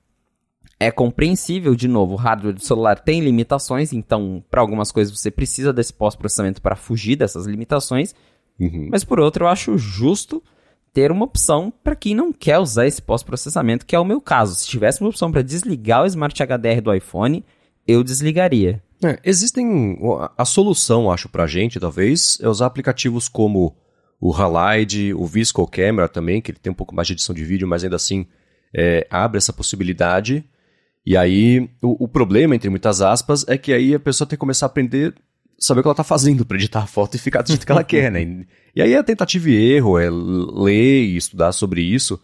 é 0.79 0.91
compreensível, 0.91 1.75
de 1.75 1.87
novo, 1.87 2.13
o 2.13 2.17
hardware 2.17 2.53
do 2.53 2.63
celular 2.63 2.99
tem 2.99 3.21
limitações, 3.21 3.93
então, 3.93 4.43
para 4.49 4.61
algumas 4.61 4.91
coisas 4.91 5.17
você 5.17 5.29
precisa 5.29 5.73
desse 5.73 5.93
pós-processamento 5.93 6.61
para 6.61 6.75
fugir 6.75 7.15
dessas 7.15 7.45
limitações, 7.45 8.15
uhum. 8.59 8.89
mas 8.91 9.03
por 9.03 9.19
outro, 9.19 9.45
eu 9.45 9.49
acho 9.49 9.77
justo 9.77 10.41
ter 10.93 11.11
uma 11.11 11.25
opção 11.25 11.73
para 11.83 11.95
quem 11.95 12.15
não 12.15 12.31
quer 12.31 12.57
usar 12.57 12.87
esse 12.87 13.01
pós-processamento, 13.01 13.85
que 13.85 13.95
é 13.95 13.99
o 13.99 14.05
meu 14.05 14.21
caso. 14.21 14.55
Se 14.55 14.65
tivesse 14.65 15.01
uma 15.01 15.09
opção 15.09 15.29
para 15.29 15.41
desligar 15.41 16.03
o 16.03 16.05
Smart 16.05 16.41
HDR 16.41 16.81
do 16.81 16.93
iPhone, 16.93 17.43
eu 17.85 18.01
desligaria. 18.01 18.81
É, 19.03 19.19
existem. 19.23 19.99
A 20.37 20.45
solução, 20.45 21.11
acho, 21.11 21.29
pra 21.29 21.47
gente, 21.47 21.79
talvez, 21.79 22.37
é 22.41 22.47
usar 22.47 22.65
aplicativos 22.65 23.27
como 23.27 23.75
o 24.19 24.33
Halide, 24.33 25.13
o 25.13 25.25
Visco 25.25 25.67
Camera 25.67 26.07
também, 26.07 26.41
que 26.41 26.51
ele 26.51 26.59
tem 26.59 26.71
um 26.71 26.75
pouco 26.75 26.95
mais 26.95 27.07
de 27.07 27.13
edição 27.13 27.35
de 27.35 27.43
vídeo, 27.43 27.67
mas 27.67 27.83
ainda 27.83 27.95
assim 27.95 28.25
é, 28.73 29.05
abre 29.09 29.37
essa 29.37 29.53
possibilidade. 29.53 30.43
E 31.05 31.15
aí, 31.15 31.69
o, 31.81 32.05
o, 32.05 32.07
problema, 32.07 32.55
entre 32.55 32.69
muitas 32.69 33.01
aspas, 33.01 33.45
é 33.47 33.57
que 33.57 33.71
aí 33.71 33.93
a 33.93 33.99
pessoa 33.99 34.27
tem 34.27 34.35
que 34.35 34.39
começar 34.39 34.65
a 34.65 34.67
aprender, 34.67 35.13
saber 35.59 35.81
o 35.81 35.83
que 35.83 35.87
ela 35.87 35.93
está 35.93 36.03
fazendo 36.03 36.45
para 36.45 36.57
editar 36.57 36.81
a 36.81 36.87
foto 36.87 37.15
e 37.15 37.19
ficar 37.19 37.43
do 37.43 37.49
jeito 37.49 37.65
que 37.65 37.71
ela 37.71 37.83
quer, 37.85 38.11
né? 38.11 38.45
E 38.75 38.81
aí 38.81 38.93
é 38.93 39.03
tentativa 39.03 39.49
e 39.49 39.73
erro, 39.73 39.99
é 39.99 40.09
ler 40.09 41.03
e 41.03 41.17
estudar 41.17 41.51
sobre 41.51 41.81
isso, 41.81 42.19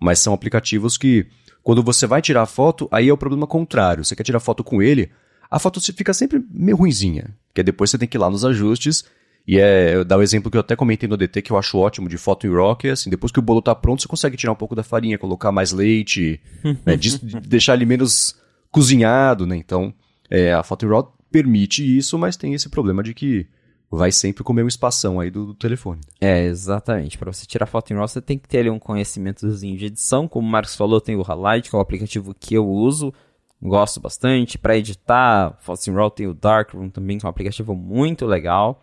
mas 0.00 0.18
são 0.18 0.34
aplicativos 0.34 0.98
que, 0.98 1.26
quando 1.62 1.82
você 1.82 2.06
vai 2.06 2.20
tirar 2.20 2.42
a 2.42 2.46
foto, 2.46 2.88
aí 2.90 3.08
é 3.08 3.12
o 3.12 3.16
problema 3.16 3.46
contrário. 3.46 4.04
Você 4.04 4.16
quer 4.16 4.24
tirar 4.24 4.40
foto 4.40 4.64
com 4.64 4.82
ele, 4.82 5.10
a 5.54 5.58
foto 5.60 5.80
fica 5.80 6.12
sempre 6.12 6.44
meio 6.50 6.76
ruinzinha. 6.76 7.32
Que 7.54 7.62
depois 7.62 7.88
você 7.88 7.96
tem 7.96 8.08
que 8.08 8.16
ir 8.16 8.18
lá 8.18 8.28
nos 8.28 8.44
ajustes. 8.44 9.04
E 9.46 9.56
é, 9.56 10.02
dar 10.02 10.18
o 10.18 10.22
exemplo 10.22 10.50
que 10.50 10.56
eu 10.56 10.60
até 10.60 10.74
comentei 10.74 11.08
no 11.08 11.16
DT, 11.16 11.42
que 11.42 11.52
eu 11.52 11.56
acho 11.56 11.78
ótimo 11.78 12.08
de 12.08 12.18
foto 12.18 12.44
em 12.44 12.50
rock, 12.50 12.88
é 12.88 12.90
assim, 12.90 13.08
depois 13.08 13.30
que 13.30 13.38
o 13.38 13.42
bolo 13.42 13.62
tá 13.62 13.72
pronto, 13.72 14.02
você 14.02 14.08
consegue 14.08 14.36
tirar 14.36 14.52
um 14.52 14.56
pouco 14.56 14.74
da 14.74 14.82
farinha, 14.82 15.16
colocar 15.16 15.52
mais 15.52 15.70
leite, 15.70 16.40
né, 16.84 16.96
de, 16.98 17.18
de 17.18 17.40
deixar 17.40 17.74
ele 17.74 17.84
menos 17.84 18.34
cozinhado, 18.68 19.46
né? 19.46 19.56
Então, 19.56 19.94
é, 20.28 20.52
a 20.52 20.62
foto 20.64 20.86
em 20.86 20.88
rock 20.88 21.12
permite 21.30 21.84
isso, 21.84 22.18
mas 22.18 22.36
tem 22.36 22.52
esse 22.52 22.68
problema 22.68 23.00
de 23.00 23.14
que 23.14 23.46
vai 23.92 24.10
sempre 24.10 24.42
comer 24.42 24.64
um 24.64 24.68
espação 24.68 25.20
aí 25.20 25.30
do, 25.30 25.46
do 25.46 25.54
telefone. 25.54 26.00
É, 26.20 26.42
exatamente. 26.46 27.16
Para 27.16 27.32
você 27.32 27.46
tirar 27.46 27.66
foto 27.66 27.92
em 27.92 27.96
RAW, 27.96 28.08
você 28.08 28.20
tem 28.20 28.38
que 28.38 28.48
ter 28.48 28.58
ali 28.58 28.70
um 28.70 28.78
conhecimentozinho 28.80 29.76
de 29.78 29.86
edição. 29.86 30.26
Como 30.26 30.48
o 30.48 30.50
Marcos 30.50 30.74
falou, 30.74 31.00
tem 31.00 31.14
o 31.14 31.22
Halide, 31.22 31.70
que 31.70 31.76
é 31.76 31.78
o 31.78 31.82
aplicativo 31.82 32.34
que 32.34 32.54
eu 32.54 32.66
uso 32.66 33.14
gosto 33.62 34.00
bastante. 34.00 34.58
Para 34.58 34.76
editar, 34.76 35.56
Foxing 35.60 35.92
Raw 35.92 36.10
tem 36.10 36.26
o 36.26 36.34
Darkroom 36.34 36.88
também, 36.90 37.18
que 37.18 37.24
é 37.24 37.28
um 37.28 37.30
aplicativo 37.30 37.74
muito 37.74 38.26
legal. 38.26 38.82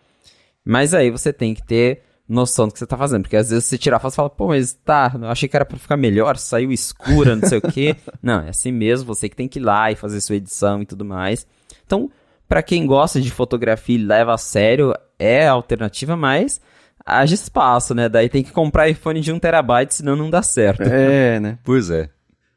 Mas 0.63 0.93
aí 0.93 1.09
você 1.09 1.33
tem 1.33 1.53
que 1.53 1.63
ter 1.63 2.03
noção 2.27 2.67
do 2.67 2.71
que 2.73 2.79
você 2.79 2.85
está 2.85 2.95
fazendo, 2.95 3.23
porque 3.23 3.35
às 3.35 3.49
vezes 3.49 3.65
você 3.65 3.77
tira 3.77 3.97
a 3.97 3.99
foto 3.99 4.13
e 4.13 4.15
fala, 4.15 4.29
pô, 4.29 4.47
mas 4.47 4.73
tá, 4.73 5.11
eu 5.15 5.27
achei 5.27 5.49
que 5.49 5.55
era 5.55 5.65
para 5.65 5.77
ficar 5.77 5.97
melhor, 5.97 6.37
saiu 6.37 6.71
escura, 6.71 7.35
não 7.35 7.47
sei 7.47 7.57
o 7.57 7.61
quê. 7.61 7.95
Não, 8.23 8.41
é 8.41 8.49
assim 8.49 8.71
mesmo, 8.71 9.05
você 9.05 9.27
que 9.27 9.35
tem 9.35 9.49
que 9.49 9.59
ir 9.59 9.63
lá 9.63 9.91
e 9.91 9.95
fazer 9.95 10.21
sua 10.21 10.37
edição 10.37 10.81
e 10.81 10.85
tudo 10.85 11.03
mais. 11.03 11.45
Então, 11.85 12.09
para 12.47 12.63
quem 12.63 12.85
gosta 12.85 13.19
de 13.19 13.29
fotografia 13.29 13.95
e 13.95 14.03
leva 14.03 14.33
a 14.33 14.37
sério, 14.37 14.93
é 15.19 15.47
a 15.47 15.51
alternativa, 15.51 16.15
mas 16.15 16.61
haja 17.05 17.33
espaço, 17.33 17.93
né? 17.93 18.07
Daí 18.07 18.29
tem 18.29 18.43
que 18.43 18.51
comprar 18.51 18.87
iPhone 18.87 19.19
de 19.19 19.33
1TB, 19.33 19.87
senão 19.89 20.15
não 20.15 20.29
dá 20.29 20.41
certo. 20.41 20.83
É, 20.83 21.39
né? 21.39 21.59
Pois 21.63 21.89
é. 21.89 22.09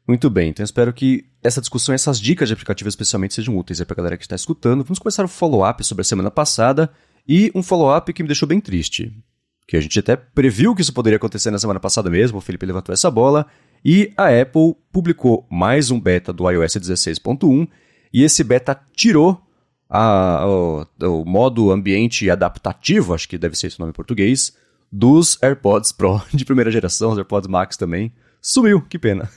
Muito 0.07 0.29
bem, 0.29 0.49
então 0.49 0.63
espero 0.63 0.93
que 0.93 1.25
essa 1.43 1.59
discussão 1.59 1.93
e 1.93 1.95
essas 1.95 2.19
dicas 2.19 2.47
de 2.47 2.53
aplicativo 2.53 2.87
especialmente 2.87 3.33
sejam 3.33 3.57
úteis 3.57 3.81
para 3.83 3.93
a 3.93 3.97
galera 3.97 4.17
que 4.17 4.23
está 4.23 4.35
escutando. 4.35 4.83
Vamos 4.83 4.99
começar 4.99 5.23
o 5.23 5.25
um 5.25 5.29
follow-up 5.29 5.83
sobre 5.83 6.01
a 6.01 6.05
semana 6.05 6.29
passada 6.29 6.91
e 7.27 7.51
um 7.55 7.63
follow-up 7.63 8.13
que 8.13 8.21
me 8.21 8.27
deixou 8.27 8.47
bem 8.47 8.61
triste. 8.61 9.11
Que 9.67 9.77
a 9.77 9.81
gente 9.81 9.97
até 9.97 10.15
previu 10.15 10.75
que 10.75 10.81
isso 10.81 10.93
poderia 10.93 11.17
acontecer 11.17 11.49
na 11.49 11.57
semana 11.57 11.79
passada 11.79 12.07
mesmo, 12.07 12.37
o 12.37 12.41
Felipe 12.41 12.67
levantou 12.67 12.93
essa 12.93 13.09
bola, 13.09 13.47
e 13.83 14.13
a 14.15 14.27
Apple 14.27 14.75
publicou 14.91 15.45
mais 15.49 15.89
um 15.89 15.99
beta 15.99 16.31
do 16.31 16.49
iOS 16.49 16.75
16.1, 16.75 17.67
e 18.13 18.23
esse 18.23 18.43
beta 18.43 18.79
tirou 18.95 19.41
a, 19.89 20.45
o, 20.47 20.85
o 21.01 21.25
modo 21.25 21.71
ambiente 21.71 22.29
adaptativo, 22.29 23.13
acho 23.13 23.27
que 23.27 23.39
deve 23.39 23.57
ser 23.57 23.67
esse 23.67 23.79
nome 23.79 23.89
em 23.89 23.93
português, 23.93 24.55
dos 24.91 25.41
AirPods 25.41 25.91
Pro 25.91 26.21
de 26.31 26.45
primeira 26.45 26.69
geração, 26.69 27.11
os 27.11 27.17
AirPods 27.17 27.49
Max 27.49 27.75
também. 27.75 28.13
Sumiu, 28.47 28.79
que 28.79 28.99
pena. 28.99 29.27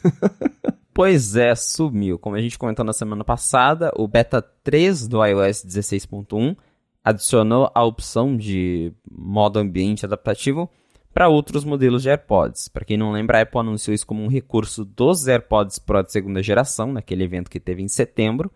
pois 0.93 1.35
é, 1.35 1.55
sumiu. 1.55 2.19
Como 2.19 2.37
a 2.37 2.41
gente 2.43 2.59
comentou 2.59 2.85
na 2.85 2.93
semana 2.93 3.25
passada, 3.25 3.91
o 3.97 4.07
beta 4.07 4.43
3 4.43 5.09
do 5.09 5.25
iOS 5.25 5.65
16.1 5.65 6.55
adicionou 7.03 7.71
a 7.75 7.83
opção 7.83 8.37
de 8.37 8.93
modo 9.11 9.59
ambiente 9.59 10.05
adaptativo 10.05 10.69
para 11.11 11.27
outros 11.27 11.65
modelos 11.65 12.03
de 12.03 12.11
AirPods. 12.11 12.69
Para 12.69 12.85
quem 12.85 12.99
não 12.99 13.11
lembra, 13.11 13.39
a 13.39 13.41
Apple 13.41 13.61
anunciou 13.61 13.95
isso 13.95 14.07
como 14.07 14.23
um 14.23 14.29
recurso 14.29 14.85
dos 14.85 15.27
AirPods 15.27 15.79
Pro 15.79 16.03
de 16.03 16.13
segunda 16.13 16.43
geração, 16.43 16.93
naquele 16.93 17.25
evento 17.25 17.51
que 17.51 17.59
teve 17.59 17.83
em 17.83 17.89
setembro. 17.89 18.51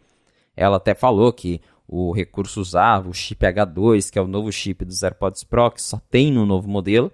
Ela 0.55 0.77
até 0.77 0.95
falou 0.95 1.33
que 1.33 1.63
o 1.89 2.13
recurso 2.13 2.61
usava 2.61 3.09
o 3.09 3.15
chip 3.15 3.43
H2, 3.43 4.11
que 4.11 4.19
é 4.19 4.23
o 4.23 4.29
novo 4.29 4.53
chip 4.53 4.85
dos 4.85 5.03
AirPods 5.03 5.45
Pro, 5.45 5.71
que 5.71 5.81
só 5.81 5.99
tem 6.11 6.31
no 6.31 6.45
novo 6.45 6.69
modelo. 6.69 7.11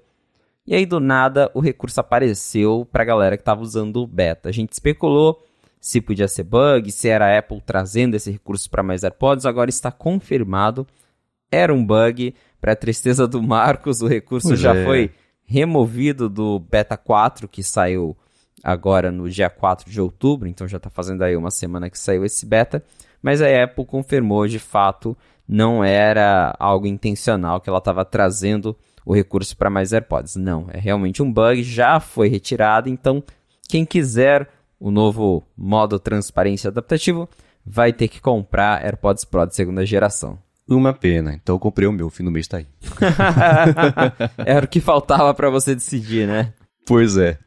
E 0.68 0.74
aí, 0.74 0.84
do 0.84 1.00
nada, 1.00 1.50
o 1.54 1.60
recurso 1.60 1.98
apareceu 1.98 2.86
para 2.92 3.02
a 3.02 3.06
galera 3.06 3.38
que 3.38 3.40
estava 3.40 3.62
usando 3.62 4.02
o 4.02 4.06
beta. 4.06 4.50
A 4.50 4.52
gente 4.52 4.74
especulou 4.74 5.42
se 5.80 5.98
podia 5.98 6.28
ser 6.28 6.42
bug, 6.42 6.92
se 6.92 7.08
era 7.08 7.26
a 7.26 7.38
Apple 7.38 7.62
trazendo 7.64 8.14
esse 8.14 8.30
recurso 8.30 8.68
para 8.68 8.82
mais 8.82 9.02
AirPods. 9.02 9.46
Agora 9.46 9.70
está 9.70 9.90
confirmado. 9.90 10.86
Era 11.50 11.72
um 11.72 11.82
bug. 11.82 12.34
Para 12.60 12.76
tristeza 12.76 13.26
do 13.26 13.40
Marcos, 13.42 14.02
o 14.02 14.06
recurso 14.06 14.48
pois 14.48 14.60
já 14.60 14.74
é. 14.74 14.84
foi 14.84 15.10
removido 15.42 16.28
do 16.28 16.58
beta 16.58 16.98
4, 16.98 17.48
que 17.48 17.62
saiu 17.62 18.14
agora 18.62 19.10
no 19.10 19.26
dia 19.30 19.48
4 19.48 19.90
de 19.90 19.98
outubro. 20.02 20.46
Então 20.46 20.68
já 20.68 20.76
está 20.76 20.90
fazendo 20.90 21.22
aí 21.22 21.34
uma 21.34 21.50
semana 21.50 21.88
que 21.88 21.98
saiu 21.98 22.26
esse 22.26 22.44
beta. 22.44 22.84
Mas 23.22 23.40
a 23.40 23.64
Apple 23.64 23.86
confirmou 23.86 24.46
de 24.46 24.58
fato 24.58 25.16
não 25.48 25.82
era 25.82 26.54
algo 26.58 26.86
intencional 26.86 27.58
que 27.58 27.70
ela 27.70 27.78
estava 27.78 28.04
trazendo 28.04 28.76
o 29.08 29.14
recurso 29.14 29.56
para 29.56 29.70
mais 29.70 29.94
AirPods. 29.94 30.36
Não, 30.36 30.66
é 30.70 30.78
realmente 30.78 31.22
um 31.22 31.32
bug, 31.32 31.62
já 31.62 31.98
foi 31.98 32.28
retirado, 32.28 32.90
então 32.90 33.24
quem 33.66 33.86
quiser 33.86 34.46
o 34.78 34.90
novo 34.90 35.42
modo 35.56 35.98
transparência 35.98 36.68
adaptativo 36.68 37.26
vai 37.64 37.90
ter 37.90 38.06
que 38.08 38.20
comprar 38.20 38.84
AirPods 38.84 39.24
Pro 39.24 39.46
de 39.46 39.56
segunda 39.56 39.86
geração. 39.86 40.38
Uma 40.68 40.92
pena, 40.92 41.32
então 41.32 41.54
eu 41.54 41.58
comprei 41.58 41.88
o 41.88 41.92
meu, 41.92 42.10
fim 42.10 42.22
do 42.22 42.30
mês 42.30 42.46
tá 42.46 42.58
aí. 42.58 42.66
Era 44.44 44.66
o 44.66 44.68
que 44.68 44.78
faltava 44.78 45.32
para 45.32 45.48
você 45.48 45.74
decidir, 45.74 46.28
né? 46.28 46.52
Pois 46.86 47.16
é. 47.16 47.38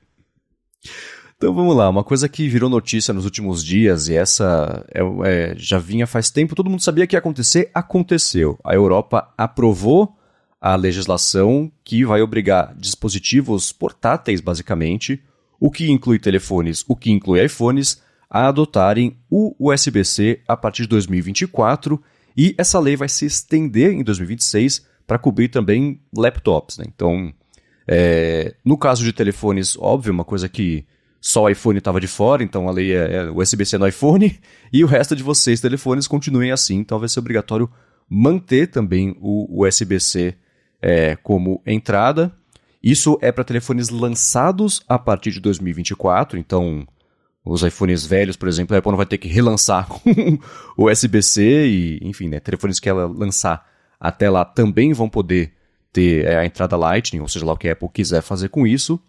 Então 1.38 1.53
vamos 1.53 1.75
lá, 1.75 1.88
uma 1.88 2.03
coisa 2.03 2.27
que 2.27 2.50
virou 2.50 2.72
notícia 2.72 3.13
nos 3.13 3.25
últimos 3.25 3.63
dias, 3.63 4.08
e 4.08 4.15
essa 4.15 4.84
é, 4.91 5.01
é, 5.25 5.53
já 5.56 5.77
vinha 5.77 6.08
faz 6.08 6.32
tempo, 6.32 6.56
todo 6.56 6.72
mundo 6.72 6.82
sabia 6.82 7.06
que 7.06 7.15
ia 7.15 7.20
acontecer, 7.20 7.70
aconteceu. 7.72 8.60
A 8.63 8.74
Europa 8.74 9.32
aprovou 9.38 10.18
a 10.62 10.75
legislação 10.75 11.72
que 11.84 12.06
vai 12.06 12.22
obrigar 12.22 12.75
dispositivos 12.77 13.72
portáteis, 13.72 14.39
basicamente, 14.39 15.20
o 15.60 15.72
que 15.72 15.89
inclui 15.89 16.20
telefones, 16.20 16.86
o 16.88 16.96
que 16.96 17.10
inclui 17.10 17.44
iPhones, 17.44 18.00
a 18.30 18.48
adotarem 18.48 19.18
o 19.30 19.56
USB-C 19.60 20.39
a 20.48 20.56
partir 20.56 20.84
de 20.84 20.89
2024 20.89 22.01
e 22.38 22.56
essa 22.58 22.80
lei 22.80 22.96
vai 22.96 23.10
se 23.10 23.25
estender 23.25 23.91
em 23.91 24.03
2026 24.03 24.86
para 25.06 25.18
cobrir 25.18 25.50
também 25.50 26.00
laptops. 26.15 26.77
Né? 26.77 26.86
Então, 26.88 27.34
é, 27.88 28.53
no 28.63 28.77
caso 28.77 29.03
de 29.03 29.12
telefones, 29.12 29.75
óbvio, 29.77 30.13
uma 30.13 30.24
coisa 30.24 30.48
que 30.48 30.86
só 31.20 31.44
o 31.44 31.50
iPhone 31.50 31.77
estava 31.77 32.00
de 32.00 32.08
fora, 32.08 32.44
então 32.44 32.70
a 32.70 32.72
lei 32.72 32.96
é, 32.96 33.15
é 33.15 33.32
USB-C 33.32 33.77
no 33.77 33.88
iPhone, 33.88 34.39
e 34.72 34.84
o 34.84 34.88
resto 34.88 35.15
de 35.15 35.24
vocês, 35.24 35.60
telefones, 35.60 36.08
continuem 36.08 36.51
assim, 36.51 36.77
então 36.77 37.00
vai 37.00 37.10
ser 37.10 37.20
obrigatório 37.20 37.70
manter 38.10 38.68
também 38.68 39.15
o 39.20 39.65
USB-C 39.65 40.36
é, 40.82 41.16
como 41.18 41.62
entrada. 41.66 42.32
Isso 42.82 43.18
é 43.22 43.32
para 43.32 43.44
telefones 43.44 43.90
lançados 43.90 44.82
a 44.88 44.98
partir 44.98 45.32
de 45.32 45.40
2024, 45.40 46.40
então 46.40 46.88
os 47.46 47.64
iPhones 47.64 48.06
velhos, 48.06 48.36
por 48.36 48.48
exemplo, 48.48 48.76
a 48.76 48.80
Apple 48.80 48.92
não 48.92 48.98
vai 48.98 49.06
ter 49.06 49.18
que 49.18 49.28
relançar 49.28 49.86
com 49.90 50.40
USB-C 50.78 51.68
e, 51.68 52.00
enfim, 52.02 52.28
né, 52.28 52.40
telefones 52.40 52.80
que 52.80 52.90
ela 52.90 53.06
lançar 53.06 53.66
até 54.00 54.30
lá 54.30 54.44
também 54.44 54.94
vão 54.94 55.08
poder 55.08 55.54
ter 55.94 56.26
é, 56.26 56.38
a 56.38 56.46
entrada 56.46 56.76
Lightning, 56.76 57.20
ou 57.20 57.28
seja 57.28 57.46
lá 57.46 57.54
o 57.54 57.58
que 57.58 57.70
a 57.70 57.74
Apple 57.74 57.90
quiser 57.90 58.22
fazer 58.22 58.50
com 58.50 58.66
isso. 58.66 59.00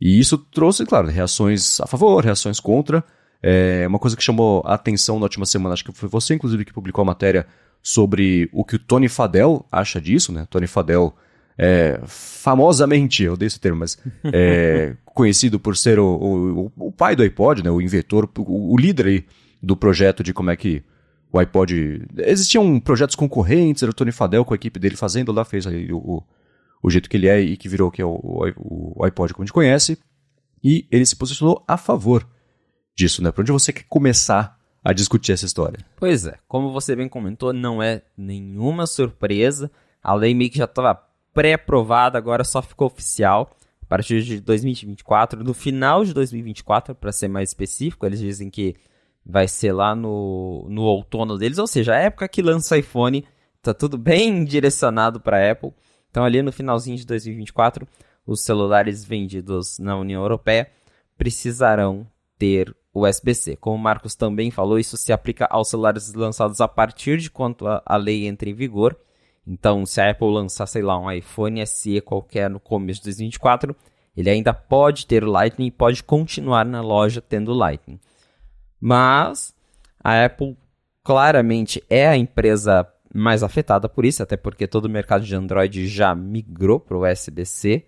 E 0.00 0.18
isso 0.18 0.36
trouxe, 0.36 0.84
claro, 0.84 1.08
reações 1.08 1.80
a 1.80 1.86
favor, 1.86 2.22
reações 2.22 2.60
contra. 2.60 3.02
É 3.42 3.86
uma 3.86 3.98
coisa 3.98 4.16
que 4.16 4.22
chamou 4.22 4.62
a 4.66 4.74
atenção 4.74 5.18
na 5.18 5.24
última 5.24 5.46
semana, 5.46 5.72
acho 5.72 5.84
que 5.84 5.92
foi 5.92 6.08
você, 6.08 6.34
inclusive, 6.34 6.64
que 6.64 6.72
publicou 6.72 7.02
a 7.02 7.06
matéria 7.06 7.46
sobre 7.86 8.50
o 8.52 8.64
que 8.64 8.74
o 8.74 8.78
Tony 8.80 9.08
Fadell 9.08 9.64
acha 9.70 10.00
disso, 10.00 10.32
né? 10.32 10.44
Tony 10.50 10.66
Fadell 10.66 11.14
é, 11.56 12.00
famosamente, 12.04 13.22
eu 13.22 13.36
dei 13.36 13.46
esse 13.46 13.60
termo, 13.60 13.78
mas 13.78 13.96
é, 14.24 14.96
conhecido 15.06 15.60
por 15.60 15.76
ser 15.76 16.00
o, 16.00 16.04
o, 16.04 16.72
o, 16.88 16.90
pai 16.90 17.14
do 17.14 17.22
iPod, 17.22 17.62
né? 17.62 17.70
O 17.70 17.80
inventor, 17.80 18.28
o, 18.38 18.74
o 18.74 18.76
líder 18.76 19.06
aí 19.06 19.24
do 19.62 19.76
projeto 19.76 20.24
de 20.24 20.34
como 20.34 20.50
é 20.50 20.56
que 20.56 20.82
o 21.30 21.38
iPod. 21.38 22.04
Existiam 22.18 22.80
projetos 22.80 23.14
concorrentes, 23.14 23.84
era 23.84 23.92
o 23.92 23.94
Tony 23.94 24.10
Fadell 24.10 24.44
com 24.44 24.52
a 24.52 24.56
equipe 24.56 24.80
dele 24.80 24.96
fazendo 24.96 25.30
lá, 25.30 25.44
fez 25.44 25.64
aí 25.64 25.92
o, 25.92 26.24
o 26.82 26.90
jeito 26.90 27.08
que 27.08 27.16
ele 27.16 27.28
é 27.28 27.40
e 27.40 27.56
que 27.56 27.68
virou 27.68 27.88
que 27.88 28.02
é 28.02 28.04
o, 28.04 28.20
o, 28.96 29.04
iPod 29.04 29.32
como 29.32 29.44
a 29.44 29.46
gente 29.46 29.54
conhece. 29.54 29.96
E 30.60 30.88
ele 30.90 31.06
se 31.06 31.14
posicionou 31.14 31.64
a 31.68 31.76
favor 31.76 32.26
disso, 32.96 33.22
né? 33.22 33.30
Para 33.30 33.42
onde 33.42 33.52
você 33.52 33.72
quer 33.72 33.84
começar 33.88 34.55
a 34.86 34.92
discutir 34.92 35.32
essa 35.32 35.44
história? 35.44 35.80
Pois 35.96 36.26
é, 36.26 36.38
como 36.46 36.70
você 36.70 36.94
bem 36.94 37.08
comentou, 37.08 37.52
não 37.52 37.82
é 37.82 38.02
nenhuma 38.16 38.86
surpresa. 38.86 39.68
A 40.00 40.14
lei 40.14 40.32
meio 40.32 40.48
que 40.48 40.58
já 40.58 40.64
estava 40.64 40.94
pré-aprovada, 41.34 42.16
agora 42.16 42.44
só 42.44 42.62
ficou 42.62 42.86
oficial 42.86 43.50
a 43.82 43.86
partir 43.86 44.22
de 44.22 44.40
2024. 44.40 45.42
No 45.42 45.52
final 45.52 46.04
de 46.04 46.14
2024, 46.14 46.94
para 46.94 47.10
ser 47.10 47.26
mais 47.26 47.50
específico, 47.50 48.06
eles 48.06 48.20
dizem 48.20 48.48
que 48.48 48.76
vai 49.24 49.48
ser 49.48 49.72
lá 49.72 49.92
no, 49.92 50.68
no 50.70 50.82
outono 50.82 51.36
deles, 51.36 51.58
ou 51.58 51.66
seja, 51.66 51.94
a 51.94 51.98
época 51.98 52.28
que 52.28 52.40
lança 52.40 52.78
iPhone, 52.78 53.24
tá 53.60 53.74
tudo 53.74 53.98
bem 53.98 54.44
direcionado 54.44 55.18
para 55.18 55.50
Apple. 55.50 55.72
Então 56.12 56.22
ali 56.22 56.40
no 56.42 56.52
finalzinho 56.52 56.96
de 56.96 57.04
2024, 57.04 57.88
os 58.24 58.44
celulares 58.44 59.04
vendidos 59.04 59.80
na 59.80 59.96
União 59.96 60.22
Europeia 60.22 60.70
precisarão 61.18 62.06
ter 62.38 62.72
USB-C. 63.04 63.56
Como 63.56 63.76
o 63.76 63.78
Marcos 63.78 64.14
também 64.14 64.50
falou, 64.50 64.78
isso 64.78 64.96
se 64.96 65.12
aplica 65.12 65.46
aos 65.50 65.68
celulares 65.68 66.14
lançados 66.14 66.60
a 66.60 66.68
partir 66.68 67.18
de 67.18 67.30
quando 67.30 67.66
a, 67.66 67.82
a 67.84 67.96
lei 67.96 68.26
entra 68.26 68.48
em 68.48 68.54
vigor. 68.54 68.96
Então, 69.46 69.86
se 69.86 70.00
a 70.00 70.10
Apple 70.10 70.32
lançar, 70.32 70.66
sei 70.66 70.82
lá, 70.82 70.98
um 70.98 71.10
iPhone 71.10 71.64
SE 71.66 72.00
qualquer 72.00 72.50
no 72.50 72.58
começo 72.58 73.00
de 73.00 73.06
2024, 73.06 73.76
ele 74.16 74.30
ainda 74.30 74.52
pode 74.54 75.06
ter 75.06 75.22
o 75.22 75.30
Lightning 75.30 75.66
e 75.66 75.70
pode 75.70 76.02
continuar 76.02 76.64
na 76.64 76.80
loja 76.80 77.20
tendo 77.20 77.52
Lightning. 77.52 78.00
Mas 78.80 79.54
a 80.02 80.24
Apple 80.24 80.56
claramente 81.04 81.82
é 81.88 82.08
a 82.08 82.16
empresa 82.16 82.86
mais 83.14 83.42
afetada 83.42 83.88
por 83.88 84.04
isso, 84.04 84.22
até 84.22 84.36
porque 84.36 84.66
todo 84.66 84.86
o 84.86 84.90
mercado 84.90 85.24
de 85.24 85.34
Android 85.34 85.86
já 85.86 86.14
migrou 86.14 86.80
para 86.80 86.96
o 86.96 87.10
USB-C. 87.10 87.84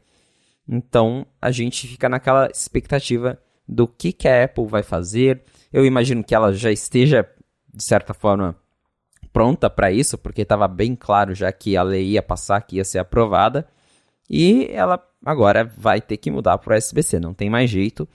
Então 0.69 1.27
a 1.41 1.51
gente 1.51 1.87
fica 1.87 2.09
naquela 2.09 2.49
expectativa 2.49 3.39
do 3.69 3.87
que, 3.87 4.13
que 4.13 4.27
a 4.27 4.45
Apple 4.45 4.67
vai 4.67 4.83
fazer. 4.83 5.43
Eu 5.73 5.85
imagino 5.85 6.25
que 6.25 6.35
ela 6.35 6.53
já 6.53 6.73
esteja, 6.73 7.29
de 7.73 7.85
certa 7.85 8.15
forma, 8.15 8.57
pronta 9.33 9.69
para 9.69 9.93
isso, 9.93 10.17
porque 10.17 10.43
estava 10.43 10.67
bem 10.67 10.97
claro 10.97 11.35
já 11.35 11.53
que 11.53 11.77
a 11.77 11.83
lei 11.83 12.05
ia 12.11 12.23
passar, 12.23 12.61
que 12.63 12.77
ia 12.77 12.85
ser 12.85 12.99
aprovada. 12.99 13.67
E 14.29 14.69
ela 14.73 15.03
agora 15.25 15.71
vai 15.77 16.01
ter 16.01 16.17
que 16.17 16.31
mudar 16.31 16.59
para 16.59 16.75
o 16.75 16.79
USB-C, 16.79 17.21
não 17.21 17.35
tem 17.35 17.51
mais 17.51 17.69
jeito. 17.71 18.09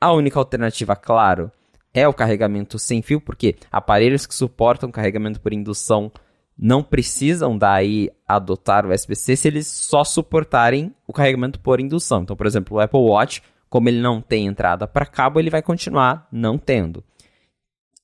A 0.00 0.12
única 0.12 0.38
alternativa, 0.38 0.94
claro, 0.94 1.50
é 1.92 2.06
o 2.06 2.12
carregamento 2.12 2.78
sem 2.78 3.00
fio, 3.00 3.20
porque 3.20 3.56
aparelhos 3.70 4.26
que 4.26 4.34
suportam 4.34 4.90
carregamento 4.90 5.40
por 5.40 5.52
indução 5.52 6.12
não 6.56 6.82
precisam 6.82 7.58
daí 7.58 8.10
adotar 8.26 8.86
o 8.86 8.92
USB-C 8.92 9.36
se 9.36 9.48
eles 9.48 9.66
só 9.66 10.04
suportarem 10.04 10.94
o 11.06 11.12
carregamento 11.12 11.58
por 11.58 11.80
indução. 11.80 12.22
Então, 12.22 12.36
por 12.36 12.46
exemplo, 12.46 12.76
o 12.76 12.80
Apple 12.80 13.00
Watch, 13.00 13.42
como 13.74 13.88
ele 13.88 14.00
não 14.00 14.20
tem 14.20 14.46
entrada 14.46 14.86
para 14.86 15.04
cabo, 15.04 15.40
ele 15.40 15.50
vai 15.50 15.60
continuar 15.60 16.28
não 16.30 16.56
tendo. 16.56 17.02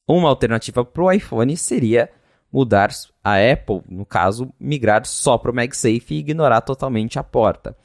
Uma 0.05 0.29
alternativa 0.29 0.85
para 0.85 1.01
o 1.01 1.13
iPhone 1.13 1.57
seria 1.57 2.11
mudar 2.53 2.91
a 3.23 3.37
Apple, 3.37 3.81
no 3.89 4.05
caso, 4.05 4.53
migrar 4.59 5.07
só 5.07 5.39
para 5.39 5.53
o 5.53 5.55
MagSafe 5.55 6.07
e 6.11 6.19
ignorar 6.19 6.63
totalmente 6.63 7.21
a 7.21 7.23
porta. 7.23 7.77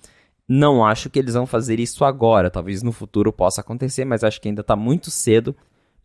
Não 0.50 0.84
acho 0.84 1.12
que 1.12 1.20
eles 1.20 1.36
vão 1.36 1.46
fazer 1.46 1.80
isso 1.80 2.04
agora, 2.04 2.50
talvez 2.50 2.82
no 2.82 2.92
futuro 2.92 3.32
possa 3.32 3.62
acontecer, 3.62 4.04
mas 4.04 4.24
acho 4.24 4.42
que 4.42 4.48
ainda 4.48 4.62
está 4.62 4.76
muito 4.76 5.12
cedo 5.12 5.56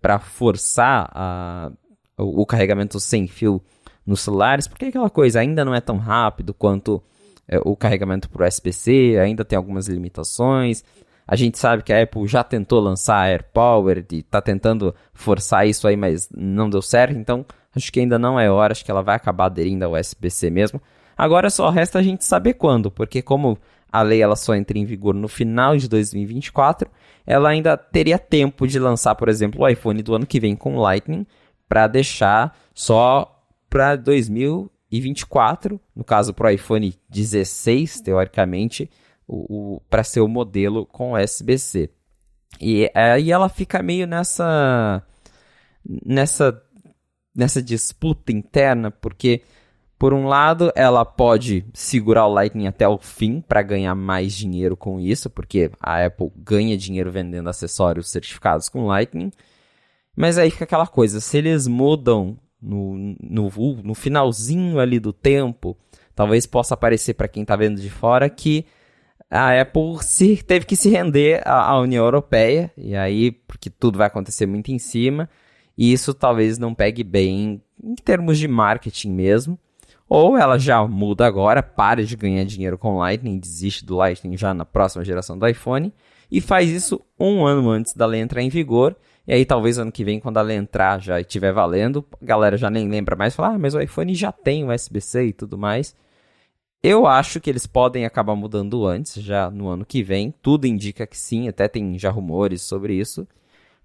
para 0.03 0.19
forçar 0.19 1.11
a, 1.14 1.73
o, 2.19 2.43
o, 2.43 2.45
carregamento 2.45 3.01
sem 3.01 3.27
fio 3.27 3.59
nos 4.05 4.21
celulares, 4.21 4.69
porque 4.69 4.85
aquela 4.85 5.09
coisa 5.09 5.40
ainda 5.40 5.64
não 5.64 5.75
é 5.75 5.81
tão 5.81 5.97
rápido 5.97 6.53
quanto 6.53 7.03
é, 7.49 7.59
o 7.64 7.75
carregamento 7.75 8.29
por 8.29 8.43
USB-C, 8.43 9.16
ainda 9.19 9.47
tem 9.47 9.57
algumas 9.57 9.88
limitações. 9.88 10.85
A 11.31 11.37
gente 11.37 11.61
sabe 11.61 11.85
que 11.85 11.93
a 11.93 12.03
Apple 12.03 12.27
já 12.27 12.43
tentou 12.43 12.81
lançar 12.81 13.29
AirPower 13.29 14.05
e 14.11 14.16
está 14.16 14.43
tentando 14.43 14.93
forçar 15.14 15.64
isso 15.64 15.87
aí, 15.87 15.97
mas 15.97 16.29
não 16.37 16.69
deu 16.69 16.83
certo, 16.83 17.16
então 17.16 17.47
acho 17.73 17.93
que 17.93 18.01
ainda 18.01 18.19
não 18.19 18.38
é 18.38 18.51
hora, 18.51 18.73
acho 18.73 18.85
que 18.85 18.90
ela 18.90 19.01
vai 19.01 19.14
acabar 19.14 19.45
aderindo 19.45 19.85
ao 19.85 19.93
USB-C 19.93 20.51
mesmo. 20.51 20.83
Agora 21.16 21.49
só 21.49 21.71
resta 21.71 22.01
a 22.01 22.03
gente 22.03 22.25
saber 22.25 22.55
quando, 22.55 22.90
porque 22.90 23.23
como 23.23 23.57
a 23.93 24.03
lei 24.03 24.21
ela 24.21 24.35
só 24.35 24.57
entra 24.57 24.77
em 24.77 24.85
vigor 24.85 25.14
no 25.14 25.29
final 25.29 25.77
de 25.77 25.88
2024, 25.88 26.90
ela 27.25 27.51
ainda 27.51 27.77
teria 27.77 28.19
tempo 28.19 28.66
de 28.66 28.81
lançar, 28.81 29.14
por 29.14 29.29
exemplo, 29.29 29.62
o 29.62 29.69
iPhone 29.69 30.03
do 30.03 30.16
ano 30.16 30.27
que 30.27 30.40
vem 30.40 30.57
com 30.57 30.81
Lightning 30.81 31.25
para 31.69 31.87
deixar 31.87 32.59
só 32.75 33.40
para 33.69 33.95
2024, 33.95 35.81
no 35.95 36.03
caso 36.03 36.35
para 36.35 36.49
o 36.49 36.51
iPhone 36.51 36.93
16, 37.09 38.01
teoricamente, 38.01 38.90
o, 39.31 39.77
o 39.77 39.81
para 39.88 40.03
ser 40.03 40.21
o 40.21 40.29
modelo 40.29 40.85
com 40.85 41.12
USB-C. 41.14 41.90
E 42.61 42.90
aí 42.95 43.31
ela 43.31 43.49
fica 43.49 43.83
meio 43.83 44.07
nessa 44.07 45.03
nessa 46.05 46.61
nessa 47.35 47.62
disputa 47.62 48.33
interna, 48.33 48.90
porque 48.90 49.43
por 50.01 50.14
um 50.14 50.27
lado, 50.27 50.73
ela 50.75 51.05
pode 51.05 51.62
segurar 51.75 52.27
o 52.27 52.33
Lightning 52.33 52.66
até 52.66 52.88
o 52.88 52.97
fim 52.97 53.43
para 53.43 53.61
ganhar 53.61 53.95
mais 53.95 54.33
dinheiro 54.33 54.75
com 54.75 54.99
isso, 54.99 55.29
porque 55.29 55.71
a 55.79 56.07
Apple 56.07 56.33
ganha 56.35 56.75
dinheiro 56.75 57.12
vendendo 57.12 57.51
acessórios 57.51 58.09
certificados 58.11 58.71
com 58.71 58.87
Lightning. 58.87 59.31
Mas 60.16 60.38
aí 60.38 60.51
fica 60.51 60.64
aquela 60.64 60.87
coisa, 60.87 61.21
se 61.21 61.37
eles 61.37 61.66
mudam 61.66 62.38
no, 62.61 63.14
no, 63.21 63.51
no 63.85 63.95
finalzinho 63.95 64.81
ali 64.81 64.99
do 64.99 65.12
tempo, 65.12 65.77
talvez 66.14 66.47
possa 66.47 66.73
aparecer 66.73 67.12
para 67.12 67.29
quem 67.29 67.43
está 67.43 67.55
vendo 67.55 67.79
de 67.79 67.90
fora 67.90 68.31
que 68.31 68.64
a 69.31 69.61
Apple 69.61 70.03
se, 70.03 70.43
teve 70.43 70.66
que 70.66 70.75
se 70.75 70.88
render 70.88 71.40
à, 71.47 71.71
à 71.71 71.81
União 71.81 72.05
Europeia, 72.05 72.73
e 72.77 72.97
aí, 72.97 73.31
porque 73.31 73.71
tudo 73.71 73.99
vai 73.99 74.09
acontecer 74.09 74.47
muito 74.47 74.73
em 74.73 74.79
cima, 74.79 75.31
e 75.79 75.93
isso 75.93 76.12
talvez 76.12 76.59
não 76.59 76.75
pegue 76.75 77.05
bem 77.05 77.62
em 77.83 77.95
termos 77.95 78.38
de 78.38 78.49
marketing 78.49 79.12
mesmo. 79.12 79.59
Ou 80.09 80.37
ela 80.37 80.59
já 80.59 80.85
muda 80.87 81.25
agora, 81.25 81.62
para 81.62 82.05
de 82.05 82.16
ganhar 82.16 82.45
dinheiro 82.45 82.77
com 82.77 82.99
Lightning, 82.99 83.38
desiste 83.38 83.85
do 83.87 83.95
Lightning 83.97 84.37
já 84.37 84.53
na 84.53 84.64
próxima 84.64 85.05
geração 85.05 85.38
do 85.38 85.47
iPhone 85.47 85.93
e 86.31 86.40
faz 86.40 86.69
isso 86.69 87.01
um 87.19 87.45
ano 87.47 87.71
antes 87.71 87.95
da 87.95 88.07
lei 88.07 88.21
entrar 88.21 88.43
em 88.43 88.49
vigor. 88.49 88.97
E 89.27 89.33
aí 89.33 89.45
talvez 89.45 89.79
ano 89.79 89.93
que 89.93 90.05
vem, 90.05 90.19
quando 90.19 90.38
a 90.38 90.43
lei 90.43 90.57
entrar 90.57 91.01
já 91.01 91.21
estiver 91.21 91.53
valendo, 91.53 92.05
a 92.21 92.25
galera 92.25 92.57
já 92.57 92.69
nem 92.69 92.88
lembra 92.88 93.14
mais, 93.14 93.35
falar, 93.37 93.55
ah, 93.55 93.59
mas 93.59 93.75
o 93.75 93.81
iPhone 93.81 94.12
já 94.14 94.33
tem 94.33 94.69
USB-C 94.69 95.27
e 95.27 95.33
tudo 95.33 95.57
mais. 95.57 95.95
Eu 96.83 97.07
acho 97.07 97.40
que 97.40 97.51
eles 97.51 97.66
podem 97.66 98.07
acabar 98.07 98.35
mudando 98.35 98.87
antes, 98.87 99.23
já 99.23 99.51
no 99.51 99.69
ano 99.69 99.85
que 99.85 100.03
vem. 100.03 100.33
Tudo 100.43 100.66
indica 100.66 101.07
que 101.07 101.16
sim, 101.16 101.47
até 101.47 101.69
tem 101.69 101.99
já 101.99 102.11
rumores 102.11 102.62
sobre 102.62 102.95
isso. 102.95 103.29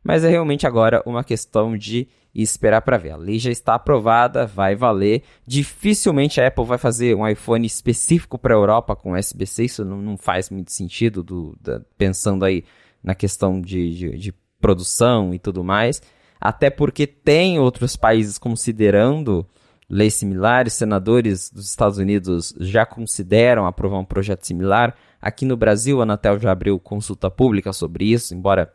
Mas 0.02 0.24
é 0.24 0.30
realmente 0.30 0.66
agora 0.66 1.04
uma 1.06 1.24
questão 1.24 1.78
de 1.78 2.08
esperar 2.34 2.82
para 2.82 2.98
ver. 2.98 3.12
A 3.12 3.18
lei 3.18 3.40
já 3.40 3.52
está 3.52 3.76
aprovada, 3.76 4.46
vai 4.46 4.76
valer. 4.76 5.24
Dificilmente 5.46 6.40
a 6.40 6.48
Apple 6.48 6.64
vai 6.64 6.78
fazer 6.78 7.16
um 7.16 7.28
iPhone 7.28 7.66
específico 7.66 8.38
para 8.38 8.54
a 8.54 8.58
Europa 8.58 8.96
com 8.96 9.14
USB-C, 9.14 9.66
isso 9.66 9.86
não, 9.86 10.02
não, 10.02 10.18
faz 10.18 10.50
muito 10.50 10.72
sentido, 10.72 11.24
do, 11.24 11.58
da, 11.60 11.82
pensando 11.98 12.46
aí 12.46 12.64
na 13.04 13.16
questão 13.16 13.60
de, 13.60 13.94
de, 13.96 14.18
de 14.18 14.34
produção 14.60 15.34
e 15.34 15.40
tudo 15.40 15.64
mais. 15.64 16.02
Até 16.40 16.70
porque 16.70 17.08
tem 17.08 17.60
outros 17.60 17.96
países 17.96 18.38
considerando 18.38 19.46
leis 19.90 20.16
similares, 20.16 20.74
senadores 20.74 21.50
dos 21.50 21.68
Estados 21.70 21.98
Unidos 21.98 22.54
já 22.60 22.86
consideram 22.86 23.66
aprovar 23.66 24.00
um 24.00 24.06
projeto 24.06 24.46
similar. 24.46 24.96
Aqui 25.22 25.46
no 25.46 25.58
Brasil, 25.58 26.00
a 26.00 26.04
Anatel 26.04 26.40
já 26.40 26.52
abriu 26.52 26.80
consulta 26.80 27.30
pública 27.30 27.72
sobre 27.74 28.06
isso, 28.06 28.34
embora 28.34 28.74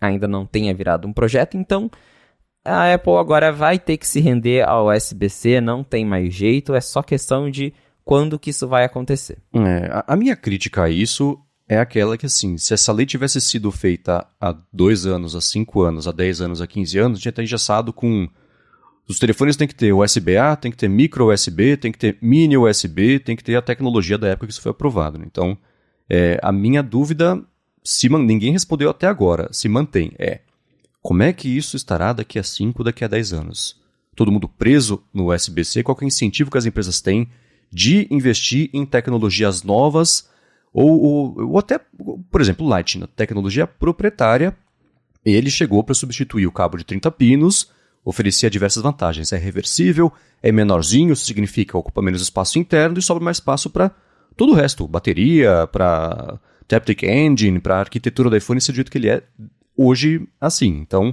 ainda 0.00 0.26
não 0.26 0.46
tenha 0.46 0.74
virado 0.74 1.06
um 1.06 1.12
projeto, 1.12 1.56
então 1.56 1.90
a 2.66 2.92
Apple 2.92 3.16
agora 3.16 3.52
vai 3.52 3.78
ter 3.78 3.96
que 3.96 4.06
se 4.06 4.20
render 4.20 4.66
ao 4.66 4.88
USB-C, 4.88 5.60
não 5.60 5.84
tem 5.84 6.04
mais 6.04 6.34
jeito, 6.34 6.74
é 6.74 6.80
só 6.80 7.02
questão 7.02 7.48
de 7.48 7.72
quando 8.04 8.38
que 8.38 8.50
isso 8.50 8.66
vai 8.66 8.84
acontecer. 8.84 9.38
É, 9.54 10.02
a, 10.06 10.16
minha 10.16 10.34
crítica 10.36 10.84
a 10.84 10.90
isso 10.90 11.38
é 11.68 11.78
aquela 11.78 12.18
que, 12.18 12.26
assim, 12.26 12.58
se 12.58 12.74
essa 12.74 12.92
lei 12.92 13.06
tivesse 13.06 13.40
sido 13.40 13.70
feita 13.70 14.26
há 14.40 14.56
dois 14.72 15.06
anos, 15.06 15.34
há 15.34 15.40
cinco 15.40 15.82
anos, 15.82 16.06
há 16.08 16.12
dez 16.12 16.40
anos, 16.40 16.60
há 16.60 16.66
quinze 16.66 16.98
anos, 16.98 17.20
tinha 17.20 17.32
ter 17.32 17.42
engessado 17.42 17.92
com... 17.92 18.28
Os 19.08 19.18
telefones 19.18 19.56
têm 19.56 19.68
que 19.68 19.74
ter 19.74 19.92
USB-A, 19.92 20.56
tem 20.56 20.70
que 20.70 20.76
ter 20.76 20.88
micro 20.88 21.32
USB, 21.32 21.76
tem 21.76 21.92
que 21.92 21.98
ter 21.98 22.18
mini 22.20 22.56
USB, 22.56 23.20
tem 23.20 23.36
que 23.36 23.44
ter 23.44 23.54
a 23.56 23.62
tecnologia 23.62 24.18
da 24.18 24.28
época 24.28 24.46
que 24.46 24.52
isso 24.52 24.62
foi 24.62 24.70
aprovado. 24.70 25.18
Né? 25.18 25.24
Então, 25.26 25.56
é, 26.10 26.38
a 26.42 26.50
minha 26.50 26.82
dúvida, 26.82 27.40
se 27.84 28.08
ninguém 28.08 28.52
respondeu 28.52 28.90
até 28.90 29.06
agora, 29.06 29.48
se 29.52 29.68
mantém, 29.68 30.12
é 30.18 30.40
como 31.00 31.22
é 31.22 31.32
que 31.32 31.48
isso 31.48 31.76
estará 31.76 32.12
daqui 32.12 32.38
a 32.38 32.42
5, 32.42 32.82
daqui 32.82 33.04
a 33.04 33.08
10 33.08 33.32
anos? 33.32 33.86
todo 34.16 34.32
mundo 34.32 34.48
preso 34.48 35.04
no 35.12 35.32
USB-C, 35.32 35.82
qual 35.82 35.96
é 36.00 36.04
o 36.04 36.08
incentivo 36.08 36.50
que 36.50 36.58
as 36.58 36.64
empresas 36.64 37.00
têm 37.00 37.28
de 37.70 38.08
investir 38.10 38.70
em 38.72 38.86
tecnologias 38.86 39.62
novas 39.62 40.28
ou, 40.72 41.00
ou, 41.00 41.50
ou 41.50 41.58
até, 41.58 41.78
por 42.30 42.40
exemplo, 42.40 42.66
Lightning, 42.66 43.06
tecnologia 43.14 43.66
proprietária, 43.66 44.56
ele 45.24 45.50
chegou 45.50 45.84
para 45.84 45.94
substituir 45.94 46.46
o 46.46 46.52
cabo 46.52 46.78
de 46.78 46.84
30 46.84 47.10
pinos, 47.12 47.70
oferecia 48.06 48.48
diversas 48.48 48.84
vantagens. 48.84 49.32
É 49.32 49.36
reversível, 49.36 50.12
é 50.40 50.52
menorzinho, 50.52 51.16
significa 51.16 51.76
ocupa 51.76 52.00
menos 52.00 52.22
espaço 52.22 52.56
interno 52.56 52.98
e 52.98 53.02
sobra 53.02 53.24
mais 53.24 53.38
espaço 53.38 53.68
para 53.68 53.90
todo 54.36 54.52
o 54.52 54.54
resto, 54.54 54.86
bateria, 54.86 55.66
para 55.66 56.38
Taptic 56.68 57.02
Engine, 57.02 57.58
para 57.58 57.76
a 57.76 57.80
arquitetura 57.80 58.30
do 58.30 58.36
iPhone 58.36 58.60
ser 58.60 58.70
do 58.70 58.76
jeito 58.76 58.90
que 58.90 58.98
ele 58.98 59.08
é 59.08 59.24
hoje 59.76 60.26
assim. 60.40 60.68
Então, 60.68 61.12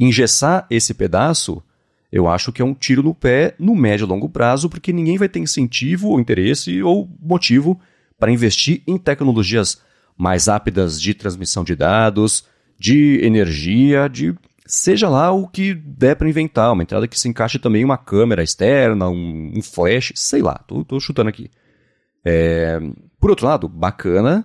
engessar 0.00 0.66
esse 0.68 0.92
pedaço, 0.92 1.62
eu 2.10 2.28
acho 2.28 2.52
que 2.52 2.60
é 2.60 2.64
um 2.64 2.74
tiro 2.74 3.04
no 3.04 3.14
pé 3.14 3.54
no 3.56 3.76
médio 3.76 4.04
e 4.04 4.08
longo 4.08 4.28
prazo, 4.28 4.68
porque 4.68 4.92
ninguém 4.92 5.16
vai 5.16 5.28
ter 5.28 5.38
incentivo 5.38 6.08
ou 6.08 6.18
interesse 6.18 6.82
ou 6.82 7.08
motivo 7.22 7.80
para 8.18 8.32
investir 8.32 8.82
em 8.84 8.98
tecnologias 8.98 9.80
mais 10.18 10.46
rápidas 10.48 11.00
de 11.00 11.14
transmissão 11.14 11.62
de 11.62 11.76
dados, 11.76 12.44
de 12.76 13.20
energia, 13.22 14.08
de 14.08 14.34
seja 14.66 15.08
lá 15.08 15.30
o 15.30 15.46
que 15.46 15.74
der 15.74 16.16
para 16.16 16.28
inventar, 16.28 16.72
uma 16.72 16.82
entrada 16.82 17.06
que 17.06 17.18
se 17.18 17.28
encaixe 17.28 17.58
também 17.58 17.84
uma 17.84 17.96
câmera 17.96 18.42
externa, 18.42 19.08
um, 19.08 19.52
um 19.56 19.62
flash, 19.62 20.12
sei 20.14 20.42
lá, 20.42 20.54
tô, 20.66 20.84
tô 20.84 20.98
chutando 21.00 21.28
aqui. 21.28 21.50
É, 22.24 22.80
por 23.20 23.30
outro 23.30 23.46
lado, 23.46 23.68
bacana 23.68 24.44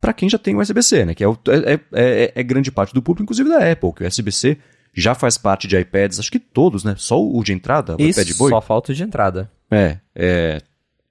para 0.00 0.12
quem 0.12 0.28
já 0.28 0.38
tem 0.38 0.54
o 0.54 0.60
USB-C, 0.60 1.04
né? 1.04 1.14
Que 1.14 1.24
é, 1.24 1.28
é, 1.28 1.80
é, 1.92 2.32
é, 2.34 2.42
grande 2.42 2.70
parte 2.70 2.94
do 2.94 3.02
público, 3.02 3.24
inclusive 3.24 3.48
da 3.48 3.70
Apple, 3.70 3.92
que 3.92 4.04
o 4.04 4.06
USB-C 4.06 4.58
já 4.94 5.14
faz 5.14 5.36
parte 5.36 5.66
de 5.66 5.76
iPads, 5.76 6.18
acho 6.18 6.30
que 6.30 6.38
todos, 6.38 6.84
né? 6.84 6.94
Só 6.96 7.20
o 7.22 7.42
de 7.42 7.52
entrada, 7.52 7.96
o 7.96 8.02
Isso, 8.02 8.20
iPad 8.20 8.36
Boy. 8.36 8.50
só 8.50 8.60
falta 8.60 8.92
o 8.92 8.94
de 8.94 9.02
entrada. 9.02 9.50
É, 9.70 9.98
é, 10.14 10.62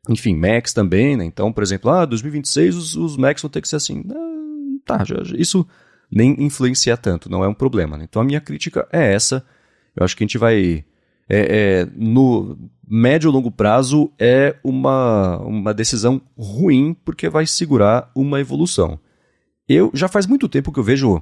enfim, 0.10 0.36
Macs 0.36 0.74
também, 0.74 1.16
né? 1.18 1.26
Então, 1.26 1.52
por 1.52 1.64
exemplo, 1.64 1.92
ah, 1.92 2.06
2026 2.06 2.76
os, 2.76 2.96
os 2.96 3.18
Macs 3.18 3.42
vão 3.42 3.52
ter 3.52 3.62
que 3.62 3.68
ser 3.68 3.76
assim. 3.76 4.04
Ah, 4.10 4.80
tá, 4.86 5.04
já, 5.04 5.16
isso 5.38 5.68
nem 6.12 6.36
influencia 6.40 6.96
tanto, 6.96 7.30
não 7.30 7.44
é 7.44 7.48
um 7.48 7.54
problema. 7.54 7.98
Né? 7.98 8.06
Então 8.10 8.22
a 8.22 8.26
minha 8.26 8.42
crítica 8.42 8.88
é 8.92 9.14
essa. 9.14 9.46
Eu 9.96 10.04
acho 10.04 10.16
que 10.16 10.24
a 10.24 10.28
gente 10.28 10.38
vai. 10.38 10.86
É, 11.30 11.82
é, 11.82 11.88
no 11.94 12.58
médio 12.88 13.30
e 13.30 13.34
longo 13.34 13.52
prazo 13.52 14.10
é 14.18 14.56
uma, 14.64 15.38
uma 15.40 15.74
decisão 15.74 16.22
ruim 16.38 16.96
porque 17.04 17.28
vai 17.28 17.46
segurar 17.46 18.10
uma 18.16 18.40
evolução. 18.40 18.98
Eu 19.68 19.92
já 19.94 20.08
faz 20.08 20.26
muito 20.26 20.48
tempo 20.48 20.72
que 20.72 20.80
eu 20.80 20.84
vejo 20.84 21.22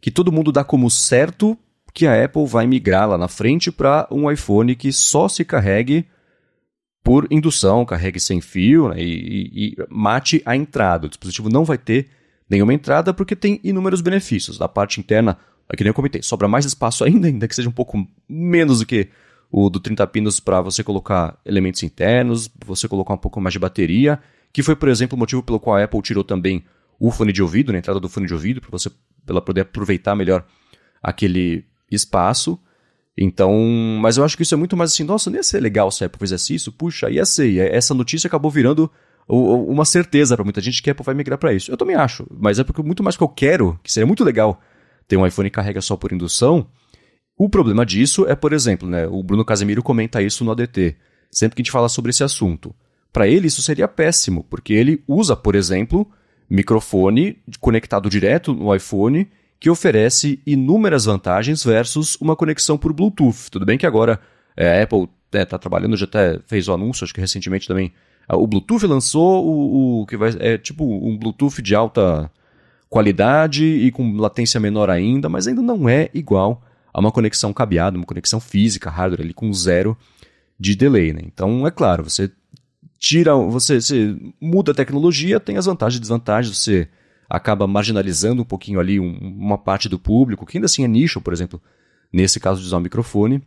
que 0.00 0.12
todo 0.12 0.30
mundo 0.30 0.52
dá 0.52 0.62
como 0.62 0.88
certo 0.88 1.58
que 1.92 2.06
a 2.06 2.24
Apple 2.24 2.46
vai 2.46 2.66
migrar 2.66 3.08
lá 3.08 3.18
na 3.18 3.28
frente 3.28 3.70
para 3.72 4.06
um 4.10 4.30
iPhone 4.30 4.76
que 4.76 4.92
só 4.92 5.28
se 5.28 5.44
carregue 5.44 6.06
por 7.02 7.26
indução, 7.30 7.84
carregue 7.84 8.20
sem 8.20 8.40
fio 8.40 8.88
né, 8.88 9.02
e, 9.02 9.02
e, 9.02 9.68
e 9.68 9.76
mate 9.90 10.40
a 10.44 10.56
entrada. 10.56 11.06
O 11.06 11.08
dispositivo 11.08 11.48
não 11.48 11.64
vai 11.64 11.76
ter 11.76 12.08
nenhuma 12.52 12.74
entrada 12.74 13.12
porque 13.12 13.34
tem 13.34 13.58
inúmeros 13.64 14.00
benefícios. 14.00 14.58
Da 14.58 14.68
parte 14.68 15.00
interna, 15.00 15.38
é 15.68 15.76
que 15.76 15.82
nem 15.82 15.88
eu 15.88 15.94
comentei, 15.94 16.22
sobra 16.22 16.46
mais 16.46 16.64
espaço 16.64 17.02
ainda, 17.04 17.26
ainda 17.26 17.48
que 17.48 17.54
seja 17.54 17.68
um 17.68 17.72
pouco 17.72 18.06
menos 18.28 18.80
do 18.80 18.86
que 18.86 19.08
o 19.50 19.68
do 19.68 19.80
30 19.80 20.06
pinos 20.06 20.40
para 20.40 20.60
você 20.60 20.82
colocar 20.82 21.38
elementos 21.44 21.82
internos, 21.82 22.50
você 22.64 22.88
colocar 22.88 23.14
um 23.14 23.18
pouco 23.18 23.40
mais 23.40 23.52
de 23.52 23.58
bateria, 23.58 24.18
que 24.52 24.62
foi, 24.62 24.76
por 24.76 24.88
exemplo, 24.88 25.16
o 25.16 25.18
motivo 25.18 25.42
pelo 25.42 25.60
qual 25.60 25.76
a 25.76 25.84
Apple 25.84 26.00
tirou 26.00 26.24
também 26.24 26.64
o 26.98 27.10
fone 27.10 27.32
de 27.32 27.42
ouvido, 27.42 27.72
na 27.72 27.78
entrada 27.78 27.98
do 27.98 28.08
fone 28.08 28.26
de 28.26 28.34
ouvido, 28.34 28.60
para 28.60 28.70
você 28.70 28.90
ela 29.28 29.42
poder 29.42 29.62
aproveitar 29.62 30.14
melhor 30.14 30.44
aquele 31.02 31.64
espaço. 31.90 32.58
Então, 33.16 33.52
mas 34.00 34.16
eu 34.16 34.24
acho 34.24 34.36
que 34.36 34.42
isso 34.42 34.54
é 34.54 34.56
muito 34.56 34.76
mais 34.76 34.92
assim, 34.92 35.04
nossa, 35.04 35.28
não 35.28 35.36
ia 35.36 35.42
ser 35.42 35.60
legal 35.60 35.90
se 35.90 36.02
a 36.02 36.06
Apple 36.06 36.18
fizesse 36.18 36.54
isso? 36.54 36.72
Puxa, 36.72 37.10
ia 37.10 37.24
ser. 37.24 37.50
E 37.50 37.60
essa 37.60 37.92
notícia 37.94 38.26
acabou 38.26 38.50
virando 38.50 38.90
uma 39.28 39.84
certeza 39.84 40.36
para 40.36 40.44
muita 40.44 40.60
gente 40.60 40.82
que 40.82 40.90
a 40.90 40.92
Apple 40.92 41.04
vai 41.04 41.14
migrar 41.14 41.38
para 41.38 41.52
isso. 41.52 41.70
Eu 41.70 41.76
também 41.76 41.96
acho, 41.96 42.26
mas 42.30 42.58
é 42.58 42.64
porque 42.64 42.82
muito 42.82 43.02
mais 43.02 43.16
que 43.16 43.22
eu 43.22 43.28
quero, 43.28 43.78
que 43.82 43.92
seria 43.92 44.06
muito 44.06 44.24
legal 44.24 44.60
ter 45.06 45.16
um 45.16 45.26
iPhone 45.26 45.48
que 45.48 45.54
carrega 45.54 45.80
só 45.80 45.96
por 45.96 46.12
indução. 46.12 46.66
O 47.36 47.48
problema 47.48 47.86
disso 47.86 48.26
é, 48.28 48.34
por 48.34 48.52
exemplo, 48.52 48.88
né, 48.88 49.06
o 49.06 49.22
Bruno 49.22 49.44
Casemiro 49.44 49.82
comenta 49.82 50.22
isso 50.22 50.44
no 50.44 50.52
ADT, 50.52 50.96
sempre 51.30 51.56
que 51.56 51.62
a 51.62 51.64
gente 51.64 51.72
fala 51.72 51.88
sobre 51.88 52.10
esse 52.10 52.22
assunto. 52.22 52.74
Para 53.12 53.28
ele 53.28 53.46
isso 53.46 53.62
seria 53.62 53.88
péssimo, 53.88 54.44
porque 54.48 54.72
ele 54.72 55.02
usa, 55.06 55.36
por 55.36 55.54
exemplo, 55.54 56.10
microfone 56.48 57.38
conectado 57.60 58.10
direto 58.10 58.52
no 58.52 58.74
iPhone 58.74 59.28
que 59.58 59.70
oferece 59.70 60.40
inúmeras 60.44 61.04
vantagens 61.04 61.62
versus 61.62 62.16
uma 62.20 62.34
conexão 62.34 62.76
por 62.76 62.92
Bluetooth. 62.92 63.48
Tudo 63.50 63.64
bem 63.64 63.78
que 63.78 63.86
agora 63.86 64.20
é, 64.56 64.80
a 64.80 64.82
Apple 64.82 65.08
está 65.26 65.56
né, 65.56 65.60
trabalhando, 65.60 65.96
já 65.96 66.04
até 66.04 66.40
fez 66.46 66.68
o 66.68 66.72
anúncio, 66.72 67.04
acho 67.04 67.14
que 67.14 67.20
recentemente 67.20 67.68
também. 67.68 67.92
O 68.36 68.46
Bluetooth 68.46 68.86
lançou 68.86 69.46
o, 69.46 70.02
o 70.02 70.06
que 70.06 70.16
vai 70.16 70.30
é 70.38 70.56
tipo 70.56 70.84
um 70.84 71.16
Bluetooth 71.16 71.60
de 71.60 71.74
alta 71.74 72.30
qualidade 72.88 73.64
e 73.64 73.90
com 73.90 74.16
latência 74.16 74.60
menor 74.60 74.90
ainda, 74.90 75.28
mas 75.28 75.46
ainda 75.46 75.62
não 75.62 75.88
é 75.88 76.10
igual 76.12 76.62
a 76.92 77.00
uma 77.00 77.10
conexão 77.10 77.52
cabeada, 77.52 77.96
uma 77.96 78.04
conexão 78.04 78.38
física, 78.38 78.90
hardware 78.90 79.22
ali 79.22 79.32
com 79.32 79.52
zero 79.52 79.96
de 80.58 80.76
delay. 80.76 81.12
Né? 81.12 81.22
Então, 81.24 81.66
é 81.66 81.70
claro, 81.70 82.04
você 82.04 82.30
tira, 82.98 83.34
você, 83.34 83.80
você 83.80 84.16
muda 84.40 84.72
a 84.72 84.74
tecnologia, 84.74 85.40
tem 85.40 85.56
as 85.56 85.66
vantagens 85.66 85.96
e 85.96 86.00
desvantagens, 86.00 86.56
você 86.56 86.88
acaba 87.28 87.66
marginalizando 87.66 88.42
um 88.42 88.44
pouquinho 88.44 88.78
ali 88.78 89.00
um, 89.00 89.16
uma 89.16 89.56
parte 89.56 89.88
do 89.88 89.98
público, 89.98 90.44
que 90.44 90.58
ainda 90.58 90.66
assim 90.66 90.84
é 90.84 90.88
nicho, 90.88 91.20
por 91.20 91.32
exemplo, 91.32 91.60
nesse 92.12 92.38
caso 92.38 92.60
de 92.60 92.66
usar 92.66 92.76
o 92.76 92.80
microfone. 92.80 93.42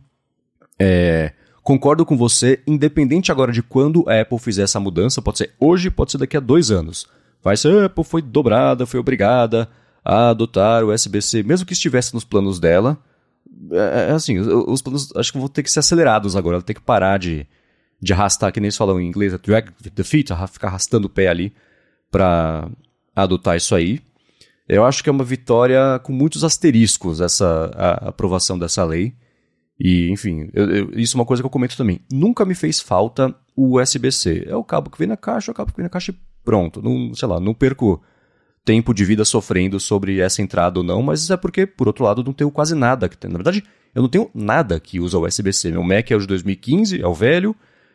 É, 0.78 1.32
concordo 1.66 2.06
com 2.06 2.16
você, 2.16 2.62
independente 2.64 3.32
agora 3.32 3.50
de 3.50 3.60
quando 3.60 4.08
a 4.08 4.20
Apple 4.20 4.38
fizer 4.38 4.62
essa 4.62 4.78
mudança, 4.78 5.20
pode 5.20 5.38
ser 5.38 5.52
hoje, 5.58 5.90
pode 5.90 6.12
ser 6.12 6.18
daqui 6.18 6.36
a 6.36 6.40
dois 6.40 6.70
anos. 6.70 7.08
Vai 7.42 7.56
ser, 7.56 7.82
a 7.82 7.86
Apple 7.86 8.04
foi 8.04 8.22
dobrada, 8.22 8.86
foi 8.86 9.00
obrigada 9.00 9.68
a 10.04 10.28
adotar 10.28 10.84
o 10.84 10.94
USB-C, 10.94 11.42
mesmo 11.42 11.66
que 11.66 11.72
estivesse 11.72 12.14
nos 12.14 12.22
planos 12.22 12.60
dela. 12.60 12.96
É, 13.72 14.10
é 14.10 14.12
assim, 14.12 14.38
os 14.38 14.80
planos 14.80 15.12
acho 15.16 15.32
que 15.32 15.38
vão 15.38 15.48
ter 15.48 15.64
que 15.64 15.70
ser 15.70 15.80
acelerados 15.80 16.36
agora, 16.36 16.58
ela 16.58 16.62
tem 16.62 16.76
que 16.76 16.80
parar 16.80 17.18
de, 17.18 17.44
de 18.00 18.12
arrastar, 18.12 18.52
que 18.52 18.60
nem 18.60 18.66
eles 18.66 18.76
falam 18.76 19.00
em 19.00 19.08
inglês, 19.08 19.32
drag 19.40 19.72
the 19.92 20.04
feet, 20.04 20.30
ficar 20.52 20.68
arrastando 20.68 21.08
o 21.08 21.10
pé 21.10 21.26
ali 21.26 21.52
para 22.12 22.70
adotar 23.12 23.56
isso 23.56 23.74
aí. 23.74 24.00
Eu 24.68 24.84
acho 24.84 25.02
que 25.02 25.10
é 25.10 25.12
uma 25.12 25.24
vitória 25.24 25.98
com 26.04 26.12
muitos 26.12 26.44
asteriscos 26.44 27.20
essa 27.20 27.72
a 27.74 28.08
aprovação 28.10 28.56
dessa 28.56 28.84
lei. 28.84 29.16
E, 29.78 30.10
enfim, 30.10 30.48
eu, 30.54 30.70
eu, 30.70 30.90
isso 30.94 31.16
é 31.16 31.20
uma 31.20 31.26
coisa 31.26 31.42
que 31.42 31.46
eu 31.46 31.50
comento 31.50 31.76
também. 31.76 32.00
Nunca 32.10 32.44
me 32.44 32.54
fez 32.54 32.80
falta 32.80 33.34
o 33.54 33.78
USB-C. 33.78 34.46
É 34.46 34.56
o 34.56 34.64
cabo 34.64 34.90
que 34.90 34.98
vem 34.98 35.08
na 35.08 35.16
caixa, 35.16 35.50
é 35.50 35.52
o 35.52 35.54
cabo 35.54 35.70
que 35.70 35.76
vem 35.76 35.84
na 35.84 35.90
caixa 35.90 36.12
e 36.12 36.16
pronto. 36.44 36.80
Não, 36.82 37.14
sei 37.14 37.28
lá, 37.28 37.38
não 37.38 37.52
perco 37.52 38.02
tempo 38.64 38.92
de 38.92 39.04
vida 39.04 39.24
sofrendo 39.24 39.78
sobre 39.78 40.18
essa 40.18 40.42
entrada 40.42 40.80
ou 40.80 40.84
não, 40.84 41.02
mas 41.02 41.30
é 41.30 41.36
porque, 41.36 41.66
por 41.66 41.86
outro 41.86 42.04
lado, 42.04 42.24
não 42.24 42.32
tenho 42.32 42.50
quase 42.50 42.74
nada 42.74 43.08
que 43.08 43.16
tem. 43.16 43.30
Na 43.30 43.36
verdade, 43.36 43.62
eu 43.94 44.02
não 44.02 44.08
tenho 44.08 44.30
nada 44.34 44.80
que 44.80 44.98
usa 44.98 45.18
USB-C. 45.18 45.70
Meu 45.70 45.82
Mac 45.82 46.10
é 46.10 46.16
o 46.16 46.20
de 46.20 46.26
2015, 46.26 47.00
é 47.00 47.06
o 47.06 47.14
velho. 47.14 47.54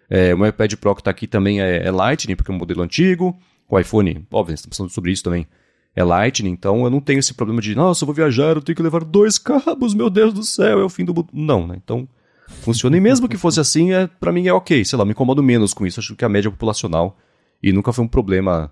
É, 0.09 0.33
o 0.33 0.37
meu 0.37 0.47
iPad 0.47 0.73
Pro 0.75 0.95
que 0.95 1.01
está 1.01 1.11
aqui 1.11 1.25
também 1.25 1.61
é, 1.61 1.87
é 1.87 1.91
Lightning, 1.91 2.35
porque 2.35 2.51
é 2.51 2.53
um 2.53 2.57
modelo 2.57 2.81
antigo. 2.81 3.37
O 3.69 3.79
iPhone, 3.79 4.25
óbvio, 4.31 4.53
estamos 4.53 4.75
falando 4.75 4.91
sobre 4.91 5.11
isso 5.11 5.23
também, 5.23 5.47
é 5.95 6.03
Lightning, 6.03 6.51
então 6.51 6.83
eu 6.83 6.89
não 6.89 7.01
tenho 7.01 7.19
esse 7.19 7.33
problema 7.33 7.61
de, 7.61 7.75
nossa, 7.75 8.03
eu 8.03 8.05
vou 8.05 8.15
viajar, 8.15 8.55
eu 8.55 8.61
tenho 8.61 8.75
que 8.75 8.81
levar 8.81 9.03
dois 9.03 9.37
cabos, 9.37 9.93
meu 9.93 10.09
Deus 10.09 10.33
do 10.33 10.43
céu, 10.43 10.79
é 10.79 10.83
o 10.83 10.89
fim 10.89 11.03
do 11.03 11.13
mundo. 11.13 11.29
Não, 11.33 11.67
né? 11.67 11.75
Então, 11.83 12.07
funciona. 12.47 12.95
E 12.95 12.99
mesmo 13.01 13.27
que 13.27 13.37
fosse 13.37 13.59
assim, 13.59 13.91
é, 13.91 14.07
para 14.07 14.31
mim 14.31 14.47
é 14.47 14.53
ok, 14.53 14.83
sei 14.85 14.97
lá, 14.97 15.03
me 15.03 15.11
incomodo 15.11 15.43
menos 15.43 15.73
com 15.73 15.85
isso, 15.85 15.99
acho 15.99 16.15
que 16.15 16.25
a 16.25 16.29
média 16.29 16.49
populacional. 16.49 17.17
E 17.61 17.71
nunca 17.71 17.93
foi 17.93 18.05
um 18.05 18.07
problema 18.07 18.71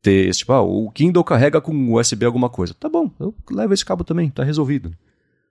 ter 0.00 0.28
esse 0.28 0.40
tipo, 0.40 0.52
ah, 0.52 0.62
o 0.62 0.90
Kindle 0.90 1.24
carrega 1.24 1.60
com 1.60 1.94
USB 1.94 2.24
alguma 2.24 2.48
coisa. 2.48 2.74
Tá 2.74 2.88
bom, 2.88 3.10
eu 3.18 3.34
levo 3.50 3.74
esse 3.74 3.84
cabo 3.84 4.04
também, 4.04 4.30
tá 4.30 4.44
resolvido. 4.44 4.94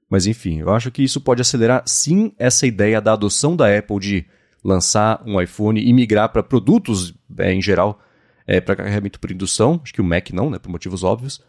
Mas 0.10 0.28
enfim, 0.28 0.60
eu 0.60 0.72
acho 0.72 0.92
que 0.92 1.04
isso 1.04 1.20
pode 1.20 1.42
acelerar 1.42 1.84
sim 1.86 2.32
essa 2.38 2.68
ideia 2.68 3.02
da 3.02 3.14
adoção 3.14 3.56
da 3.56 3.76
Apple 3.76 4.00
de 4.00 4.26
lançar 4.64 5.22
um 5.26 5.42
iPhone 5.42 5.82
e 5.82 5.92
migrar 5.92 6.30
para 6.30 6.44
produtos 6.44 7.14
é, 7.38 7.54
em 7.54 7.62
geral 7.62 8.00
é, 8.48 8.62
para 8.62 8.76
carregamento 8.76 9.20
por 9.20 9.32
indução. 9.32 9.80
Acho 9.84 9.94
que 9.94 10.02
o 10.02 10.04
Mac 10.04 10.30
não, 10.32 10.50
né, 10.50 10.60
por 10.60 10.70
motivos 10.70 11.04
óbvios. 11.04 11.42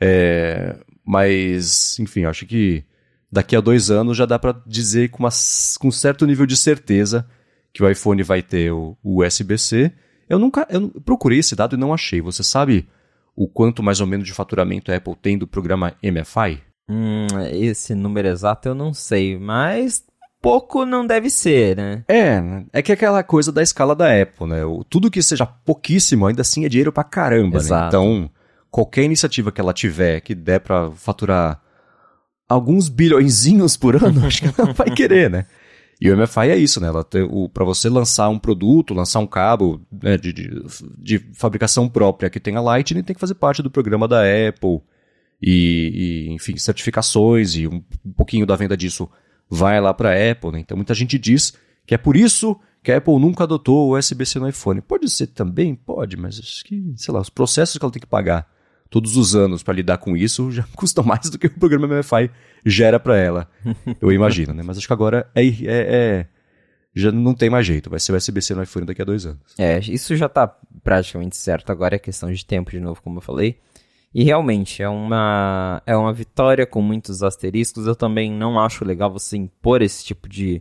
É, 0.00 0.76
mas, 1.04 1.98
enfim, 1.98 2.24
acho 2.24 2.46
que 2.46 2.84
daqui 3.30 3.54
a 3.54 3.60
dois 3.60 3.90
anos 3.90 4.16
já 4.16 4.26
dá 4.26 4.38
para 4.38 4.60
dizer 4.66 5.10
com, 5.10 5.18
uma, 5.18 5.30
com 5.78 5.88
um 5.88 5.92
certo 5.92 6.26
nível 6.26 6.46
de 6.46 6.56
certeza 6.56 7.26
que 7.72 7.82
o 7.82 7.88
iPhone 7.88 8.22
vai 8.22 8.42
ter 8.42 8.72
o, 8.72 8.96
o 9.02 9.24
USB-C. 9.24 9.92
Eu 10.28 10.38
nunca 10.38 10.66
eu 10.70 10.88
procurei 11.04 11.38
esse 11.38 11.54
dado 11.54 11.76
e 11.76 11.78
não 11.78 11.92
achei. 11.92 12.20
Você 12.20 12.42
sabe 12.42 12.88
o 13.36 13.48
quanto 13.48 13.82
mais 13.82 14.00
ou 14.00 14.06
menos 14.06 14.26
de 14.26 14.32
faturamento 14.32 14.90
a 14.90 14.96
Apple 14.96 15.16
tem 15.16 15.38
do 15.38 15.46
programa 15.46 15.94
MFI? 16.02 16.60
Hum, 16.88 17.26
esse 17.52 17.94
número 17.94 18.28
exato 18.28 18.68
eu 18.68 18.74
não 18.74 18.92
sei, 18.92 19.38
mas 19.38 20.04
pouco 20.40 20.84
não 20.84 21.06
deve 21.06 21.30
ser, 21.30 21.76
né? 21.76 22.04
É, 22.08 22.40
é 22.72 22.82
que 22.82 22.92
é 22.92 22.94
aquela 22.94 23.22
coisa 23.22 23.52
da 23.52 23.62
escala 23.62 23.94
da 23.94 24.06
Apple, 24.20 24.46
né? 24.46 24.60
Tudo 24.88 25.10
que 25.10 25.22
seja 25.22 25.46
pouquíssimo 25.46 26.26
ainda 26.26 26.42
assim 26.42 26.64
é 26.64 26.68
dinheiro 26.68 26.92
pra 26.92 27.04
caramba, 27.04 27.58
né? 27.58 27.64
Exato. 27.64 27.82
né? 27.82 27.88
Então, 27.88 28.30
qualquer 28.70 29.04
iniciativa 29.04 29.52
que 29.52 29.60
ela 29.60 29.72
tiver 29.72 30.20
que 30.20 30.34
der 30.34 30.60
pra 30.60 30.90
faturar 30.92 31.60
alguns 32.48 32.88
bilhõezinhos 32.88 33.76
por 33.76 33.96
ano, 33.96 34.24
acho 34.26 34.42
que 34.42 34.60
ela 34.60 34.72
vai 34.72 34.90
querer, 34.90 35.30
né? 35.30 35.46
E 36.00 36.10
o 36.10 36.16
MFI 36.16 36.48
é 36.48 36.56
isso, 36.56 36.80
né? 36.80 36.88
Para 37.52 37.64
você 37.64 37.88
lançar 37.90 38.30
um 38.30 38.38
produto, 38.38 38.94
lançar 38.94 39.18
um 39.20 39.26
cabo 39.26 39.82
né, 40.02 40.16
de, 40.16 40.32
de, 40.32 40.50
de, 40.96 41.18
fabricação 41.34 41.90
própria 41.90 42.30
que 42.30 42.40
tenha 42.40 42.58
Lightning, 42.58 43.02
tem 43.02 43.12
que 43.12 43.20
fazer 43.20 43.34
parte 43.34 43.62
do 43.62 43.70
programa 43.70 44.08
da 44.08 44.22
Apple. 44.22 44.80
E, 45.42 46.28
e 46.28 46.32
enfim, 46.32 46.56
certificações 46.56 47.54
e 47.54 47.66
um, 47.66 47.82
um, 48.04 48.12
pouquinho 48.12 48.46
da 48.46 48.56
venda 48.56 48.76
disso 48.76 49.10
vai 49.50 49.80
lá 49.80 49.92
para 49.92 50.10
a 50.10 50.30
Apple. 50.30 50.52
Né? 50.52 50.60
Então 50.60 50.76
muita 50.76 50.94
gente 50.94 51.18
diz 51.18 51.52
que 51.86 51.94
é 51.94 51.98
por 51.98 52.16
isso 52.16 52.58
que 52.82 52.92
a 52.92 52.96
Apple 52.96 53.18
nunca 53.18 53.44
adotou 53.44 53.88
o 53.88 53.98
USB-C 53.98 54.38
no 54.38 54.48
iPhone. 54.48 54.80
Pode 54.80 55.10
ser 55.10 55.26
também? 55.26 55.74
Pode, 55.74 56.16
mas 56.16 56.38
acho 56.38 56.64
que, 56.64 56.94
sei 56.96 57.12
lá, 57.12 57.20
os 57.20 57.28
processos 57.28 57.76
que 57.76 57.84
ela 57.84 57.92
tem 57.92 58.00
que 58.00 58.06
pagar 58.06 58.48
todos 58.88 59.16
os 59.16 59.36
anos 59.36 59.62
para 59.62 59.74
lidar 59.74 59.98
com 59.98 60.16
isso 60.16 60.50
já 60.52 60.64
custam 60.74 61.04
mais 61.04 61.28
do 61.28 61.38
que 61.38 61.46
o 61.46 61.58
programa 61.58 61.86
MFI 61.86 62.30
gera 62.64 62.98
para 62.98 63.16
ela. 63.16 63.48
Eu 64.00 64.12
imagino, 64.12 64.54
né? 64.54 64.62
Mas 64.64 64.78
acho 64.78 64.86
que 64.86 64.92
agora 64.92 65.28
é, 65.34 65.44
é, 65.44 65.54
é, 65.66 66.26
já 66.94 67.12
não 67.12 67.34
tem 67.34 67.50
mais 67.50 67.66
jeito. 67.66 67.90
Vai 67.90 68.00
ser 68.00 68.12
USB-C 68.12 68.54
no 68.54 68.62
iPhone 68.62 68.86
daqui 68.86 69.02
a 69.02 69.04
dois 69.04 69.26
anos. 69.26 69.54
É, 69.58 69.78
isso 69.78 70.16
já 70.16 70.28
tá 70.28 70.46
praticamente 70.82 71.36
certo. 71.36 71.70
Agora 71.70 71.96
é 71.96 71.98
questão 71.98 72.32
de 72.32 72.44
tempo 72.44 72.70
de 72.70 72.80
novo, 72.80 73.02
como 73.02 73.18
eu 73.18 73.22
falei. 73.22 73.58
E 74.12 74.24
realmente 74.24 74.82
é 74.82 74.88
uma, 74.88 75.82
é 75.86 75.96
uma 75.96 76.12
vitória 76.12 76.66
com 76.66 76.82
muitos 76.82 77.22
asteriscos. 77.22 77.86
Eu 77.86 77.94
também 77.94 78.30
não 78.30 78.58
acho 78.58 78.84
legal 78.84 79.10
você 79.10 79.36
impor 79.36 79.82
esse 79.82 80.04
tipo 80.04 80.28
de, 80.28 80.60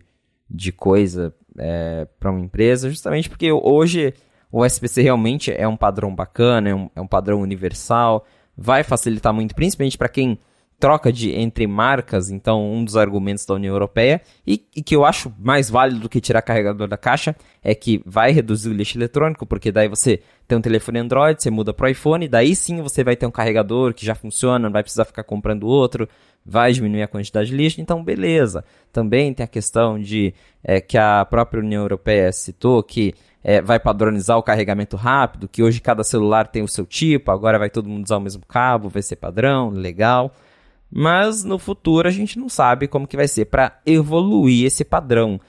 de 0.49 0.71
coisa 0.71 1.33
é, 1.57 2.07
para 2.19 2.29
uma 2.29 2.39
empresa, 2.39 2.89
justamente 2.89 3.27
porque 3.27 3.51
hoje 3.51 4.13
o 4.51 4.63
SPC 4.65 5.01
realmente 5.01 5.51
é 5.51 5.67
um 5.67 5.77
padrão 5.77 6.13
bacana, 6.13 6.69
é 6.69 6.75
um, 6.75 6.89
é 6.95 7.01
um 7.01 7.07
padrão 7.07 7.41
universal, 7.41 8.25
vai 8.55 8.83
facilitar 8.83 9.33
muito, 9.33 9.55
principalmente 9.55 9.97
para 9.97 10.09
quem 10.09 10.37
troca 10.79 11.11
de 11.11 11.31
entre 11.31 11.67
marcas, 11.67 12.29
então 12.29 12.71
um 12.71 12.83
dos 12.83 12.95
argumentos 12.95 13.45
da 13.45 13.53
União 13.53 13.75
Europeia, 13.75 14.21
e, 14.47 14.63
e, 14.75 14.81
que 14.81 14.95
eu 14.95 15.03
acho 15.03 15.33
mais 15.37 15.69
válido 15.69 15.99
do 15.99 16.09
que 16.09 16.21
tirar 16.21 16.41
carregador 16.41 16.87
da 16.87 16.97
caixa, 16.97 17.35
é 17.61 17.75
que 17.75 18.01
vai 18.05 18.31
reduzir 18.31 18.69
o 18.69 18.73
lixo 18.73 18.97
eletrônico, 18.97 19.45
porque 19.45 19.71
daí 19.71 19.89
você 19.89 20.21
tem 20.47 20.57
um 20.57 20.61
telefone 20.61 20.99
Android, 20.99 21.41
você 21.41 21.49
muda 21.49 21.73
para 21.73 21.91
iPhone, 21.91 22.27
daí 22.27 22.55
sim 22.55 22.81
você 22.81 23.03
vai 23.03 23.15
ter 23.15 23.25
um 23.25 23.31
carregador 23.31 23.93
que 23.93 24.05
já 24.05 24.15
funciona, 24.15 24.59
não 24.59 24.71
vai 24.71 24.81
precisar 24.81 25.03
ficar 25.03 25.23
comprando 25.23 25.67
outro, 25.67 26.07
vai 26.45 26.71
diminuir 26.71 27.03
a 27.03 27.07
quantidade 27.07 27.49
de 27.49 27.55
lixo, 27.55 27.81
então 27.81 28.01
beleza. 28.01 28.63
Também 28.91 29.33
tem 29.33 29.43
a 29.43 29.47
questão 29.47 29.99
de 29.99 30.33
é, 30.63 30.79
que 30.79 30.97
a 30.97 31.25
própria 31.25 31.61
União 31.61 31.81
Europeia 31.81 32.31
citou 32.31 32.81
que 32.81 33.13
é, 33.43 33.61
vai 33.61 33.79
padronizar 33.79 34.37
o 34.37 34.43
carregamento 34.43 34.95
rápido, 34.95 35.47
que 35.47 35.61
hoje 35.61 35.79
cada 35.79 36.03
celular 36.03 36.47
tem 36.47 36.63
o 36.63 36.67
seu 36.67 36.85
tipo, 36.85 37.31
agora 37.31 37.59
vai 37.59 37.69
todo 37.69 37.89
mundo 37.89 38.05
usar 38.05 38.17
o 38.17 38.21
mesmo 38.21 38.45
cabo, 38.45 38.89
vai 38.89 39.01
ser 39.01 39.17
padrão, 39.17 39.69
legal. 39.69 40.33
Mas 40.91 41.43
no 41.43 41.59
futuro 41.59 42.07
a 42.07 42.11
gente 42.11 42.39
não 42.39 42.49
sabe 42.49 42.87
como 42.87 43.07
que 43.07 43.17
vai 43.17 43.27
ser 43.27 43.45
para 43.45 43.79
evoluir 43.85 44.65
esse 44.65 44.83
padrão. 44.83 45.39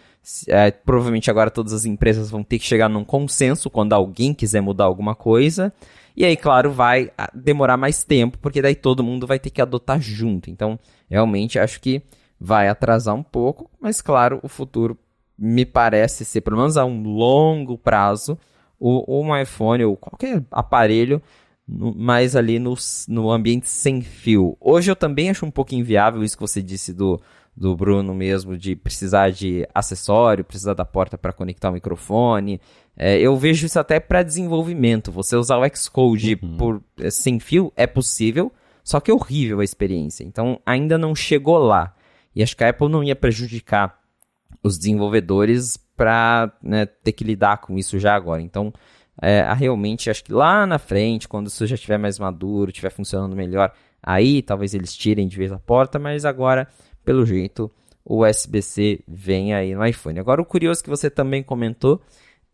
É, 0.48 0.70
provavelmente 0.70 1.30
agora 1.30 1.50
todas 1.50 1.72
as 1.72 1.86
empresas 1.86 2.30
vão 2.30 2.42
ter 2.42 2.58
que 2.58 2.66
chegar 2.66 2.88
num 2.90 3.04
consenso 3.04 3.70
quando 3.70 3.94
alguém 3.94 4.34
quiser 4.34 4.60
mudar 4.60 4.84
alguma 4.84 5.14
coisa. 5.14 5.72
E 6.16 6.24
aí, 6.24 6.36
claro, 6.36 6.70
vai 6.70 7.10
ah, 7.16 7.30
demorar 7.32 7.76
mais 7.76 8.04
tempo, 8.04 8.36
porque 8.38 8.60
daí 8.60 8.74
todo 8.74 9.02
mundo 9.02 9.26
vai 9.26 9.38
ter 9.38 9.48
que 9.48 9.62
adotar 9.62 10.00
junto. 10.00 10.50
Então, 10.50 10.78
realmente 11.08 11.58
acho 11.58 11.80
que 11.80 12.02
vai 12.38 12.68
atrasar 12.68 13.14
um 13.14 13.22
pouco, 13.22 13.70
mas 13.80 14.00
claro, 14.00 14.40
o 14.42 14.48
futuro 14.48 14.98
me 15.38 15.64
parece 15.64 16.24
ser, 16.24 16.42
pelo 16.42 16.56
menos 16.56 16.76
a 16.76 16.84
um 16.84 17.02
longo 17.02 17.78
prazo, 17.78 18.38
o, 18.78 19.22
um 19.22 19.36
iPhone 19.36 19.84
ou 19.84 19.96
qualquer 19.96 20.42
aparelho 20.50 21.22
no, 21.70 21.94
mais 21.94 22.34
ali 22.34 22.58
no, 22.58 22.74
no 23.08 23.30
ambiente 23.30 23.70
sem 23.70 24.02
fio. 24.02 24.56
Hoje 24.60 24.90
eu 24.90 24.96
também 24.96 25.30
acho 25.30 25.46
um 25.46 25.50
pouco 25.50 25.74
inviável 25.74 26.24
isso 26.24 26.36
que 26.36 26.42
você 26.42 26.60
disse 26.60 26.92
do, 26.92 27.20
do 27.56 27.76
Bruno 27.76 28.12
mesmo, 28.12 28.58
de 28.58 28.74
precisar 28.74 29.30
de 29.30 29.66
acessório, 29.72 30.44
precisar 30.44 30.74
da 30.74 30.84
porta 30.84 31.16
para 31.16 31.32
conectar 31.32 31.70
o 31.70 31.74
microfone. 31.74 32.60
É, 32.96 33.18
eu 33.18 33.36
vejo 33.36 33.66
isso 33.66 33.78
até 33.78 34.00
para 34.00 34.22
desenvolvimento. 34.22 35.12
Você 35.12 35.36
usar 35.36 35.58
o 35.58 35.76
Xcode 35.76 36.38
uhum. 36.42 36.56
por, 36.56 36.82
é, 36.98 37.10
sem 37.10 37.38
fio 37.38 37.72
é 37.76 37.86
possível, 37.86 38.52
só 38.82 38.98
que 38.98 39.10
é 39.10 39.14
horrível 39.14 39.60
a 39.60 39.64
experiência. 39.64 40.24
Então 40.24 40.60
ainda 40.66 40.98
não 40.98 41.14
chegou 41.14 41.58
lá. 41.58 41.94
E 42.34 42.42
acho 42.42 42.56
que 42.56 42.64
a 42.64 42.70
Apple 42.70 42.88
não 42.88 43.02
ia 43.02 43.16
prejudicar 43.16 43.98
os 44.62 44.78
desenvolvedores 44.78 45.76
para 45.96 46.52
né, 46.62 46.86
ter 46.86 47.12
que 47.12 47.24
lidar 47.24 47.58
com 47.58 47.76
isso 47.78 47.98
já 47.98 48.14
agora. 48.14 48.40
Então, 48.40 48.72
é, 49.20 49.52
realmente, 49.52 50.08
acho 50.08 50.24
que 50.24 50.32
lá 50.32 50.66
na 50.66 50.78
frente, 50.78 51.28
quando 51.28 51.48
isso 51.48 51.66
já 51.66 51.74
estiver 51.74 51.98
mais 51.98 52.18
maduro, 52.18 52.70
estiver 52.70 52.90
funcionando 52.90 53.36
melhor, 53.36 53.72
aí 54.02 54.40
talvez 54.40 54.72
eles 54.72 54.94
tirem 54.96 55.28
de 55.28 55.36
vez 55.36 55.52
a 55.52 55.58
porta, 55.58 55.98
mas 55.98 56.24
agora, 56.24 56.66
pelo 57.04 57.26
jeito, 57.26 57.70
o 58.04 58.24
USB-C 58.24 59.00
vem 59.06 59.52
aí 59.54 59.74
no 59.74 59.84
iPhone. 59.84 60.18
Agora, 60.18 60.40
o 60.40 60.44
curioso 60.44 60.82
que 60.82 60.88
você 60.88 61.10
também 61.10 61.42
comentou 61.42 62.00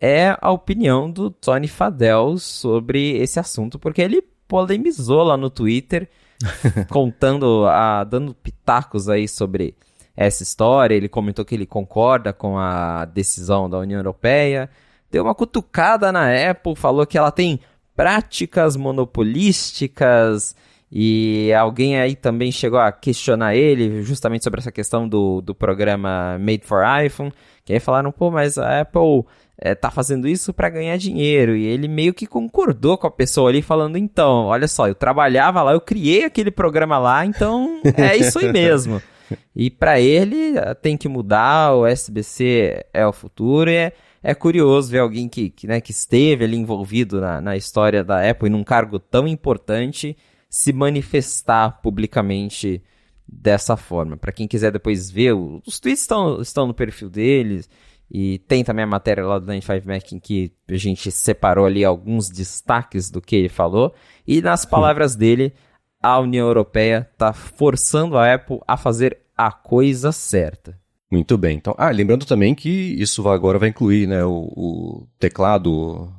é 0.00 0.36
a 0.40 0.50
opinião 0.50 1.10
do 1.10 1.30
Tony 1.30 1.68
Fadell 1.68 2.36
sobre 2.38 3.16
esse 3.16 3.38
assunto, 3.38 3.78
porque 3.78 4.02
ele 4.02 4.22
polemizou 4.48 5.22
lá 5.22 5.36
no 5.36 5.48
Twitter, 5.48 6.08
contando, 6.90 7.64
a, 7.66 8.04
dando 8.04 8.34
pitacos 8.34 9.08
aí 9.08 9.28
sobre 9.28 9.74
essa 10.16 10.42
história. 10.42 10.94
Ele 10.94 11.08
comentou 11.08 11.44
que 11.44 11.54
ele 11.54 11.66
concorda 11.66 12.32
com 12.32 12.58
a 12.58 13.04
decisão 13.04 13.70
da 13.70 13.78
União 13.78 13.98
Europeia. 13.98 14.68
Deu 15.10 15.24
uma 15.24 15.34
cutucada 15.34 16.10
na 16.10 16.28
Apple, 16.50 16.74
falou 16.76 17.06
que 17.06 17.16
ela 17.16 17.30
tem 17.30 17.60
práticas 17.94 18.76
monopolísticas. 18.76 20.54
E 20.90 21.52
alguém 21.52 21.98
aí 21.98 22.14
também 22.14 22.52
chegou 22.52 22.78
a 22.78 22.92
questionar 22.92 23.56
ele 23.56 24.02
justamente 24.02 24.44
sobre 24.44 24.60
essa 24.60 24.70
questão 24.70 25.08
do, 25.08 25.40
do 25.40 25.54
programa 25.54 26.38
Made 26.38 26.62
for 26.64 26.82
iPhone. 27.04 27.32
Que 27.64 27.72
aí 27.72 27.80
falaram, 27.80 28.12
pô, 28.12 28.30
mas 28.30 28.56
a 28.56 28.82
Apple 28.82 29.24
é, 29.58 29.74
tá 29.74 29.90
fazendo 29.90 30.28
isso 30.28 30.52
para 30.52 30.68
ganhar 30.68 30.96
dinheiro. 30.96 31.56
E 31.56 31.64
ele 31.64 31.88
meio 31.88 32.14
que 32.14 32.26
concordou 32.26 32.98
com 32.98 33.06
a 33.06 33.10
pessoa 33.10 33.50
ali, 33.50 33.62
falando: 33.62 33.96
então, 33.96 34.44
olha 34.46 34.68
só, 34.68 34.86
eu 34.86 34.94
trabalhava 34.94 35.62
lá, 35.62 35.72
eu 35.72 35.80
criei 35.80 36.24
aquele 36.24 36.50
programa 36.50 36.98
lá, 36.98 37.24
então 37.24 37.80
é 37.96 38.16
isso 38.16 38.38
aí 38.38 38.52
mesmo. 38.52 39.02
E 39.56 39.70
para 39.70 39.98
ele 39.98 40.56
eh, 40.56 40.74
tem 40.74 40.96
que 40.96 41.08
mudar, 41.08 41.74
o 41.74 41.84
SBC 41.84 42.86
é 42.94 43.04
o 43.04 43.12
futuro 43.12 43.68
e 43.68 43.74
é, 43.74 43.92
é 44.28 44.34
curioso 44.34 44.90
ver 44.90 44.98
alguém 44.98 45.28
que, 45.28 45.50
que, 45.50 45.68
né, 45.68 45.80
que 45.80 45.92
esteve 45.92 46.44
ali 46.44 46.56
envolvido 46.56 47.20
na, 47.20 47.40
na 47.40 47.56
história 47.56 48.02
da 48.02 48.28
Apple 48.28 48.48
e 48.48 48.50
num 48.50 48.64
cargo 48.64 48.98
tão 48.98 49.28
importante 49.28 50.16
se 50.50 50.72
manifestar 50.72 51.80
publicamente 51.80 52.82
dessa 53.24 53.76
forma. 53.76 54.16
Para 54.16 54.32
quem 54.32 54.48
quiser 54.48 54.72
depois 54.72 55.08
ver, 55.08 55.32
os 55.32 55.78
tweets 55.78 56.00
estão, 56.00 56.40
estão 56.40 56.66
no 56.66 56.74
perfil 56.74 57.08
deles 57.08 57.70
e 58.10 58.40
tem 58.48 58.64
também 58.64 58.82
a 58.82 58.88
matéria 58.88 59.24
lá 59.24 59.38
do 59.38 59.46
95 59.46 59.86
Mac 59.86 60.12
em 60.12 60.18
que 60.18 60.52
a 60.68 60.76
gente 60.76 61.08
separou 61.12 61.64
ali 61.64 61.84
alguns 61.84 62.28
destaques 62.28 63.08
do 63.08 63.20
que 63.20 63.36
ele 63.36 63.48
falou. 63.48 63.94
E 64.26 64.42
nas 64.42 64.64
palavras 64.64 65.14
dele, 65.14 65.54
a 66.02 66.18
União 66.18 66.48
Europeia 66.48 67.08
está 67.12 67.32
forçando 67.32 68.18
a 68.18 68.34
Apple 68.34 68.58
a 68.66 68.76
fazer 68.76 69.20
a 69.36 69.52
coisa 69.52 70.10
certa. 70.10 70.76
Muito 71.10 71.38
bem. 71.38 71.56
Então, 71.56 71.74
ah, 71.78 71.90
lembrando 71.90 72.26
também 72.26 72.54
que 72.54 72.68
isso 72.68 73.28
agora 73.28 73.58
vai 73.58 73.68
incluir, 73.68 74.06
né, 74.06 74.24
o, 74.24 74.52
o 74.56 75.08
teclado, 75.18 76.12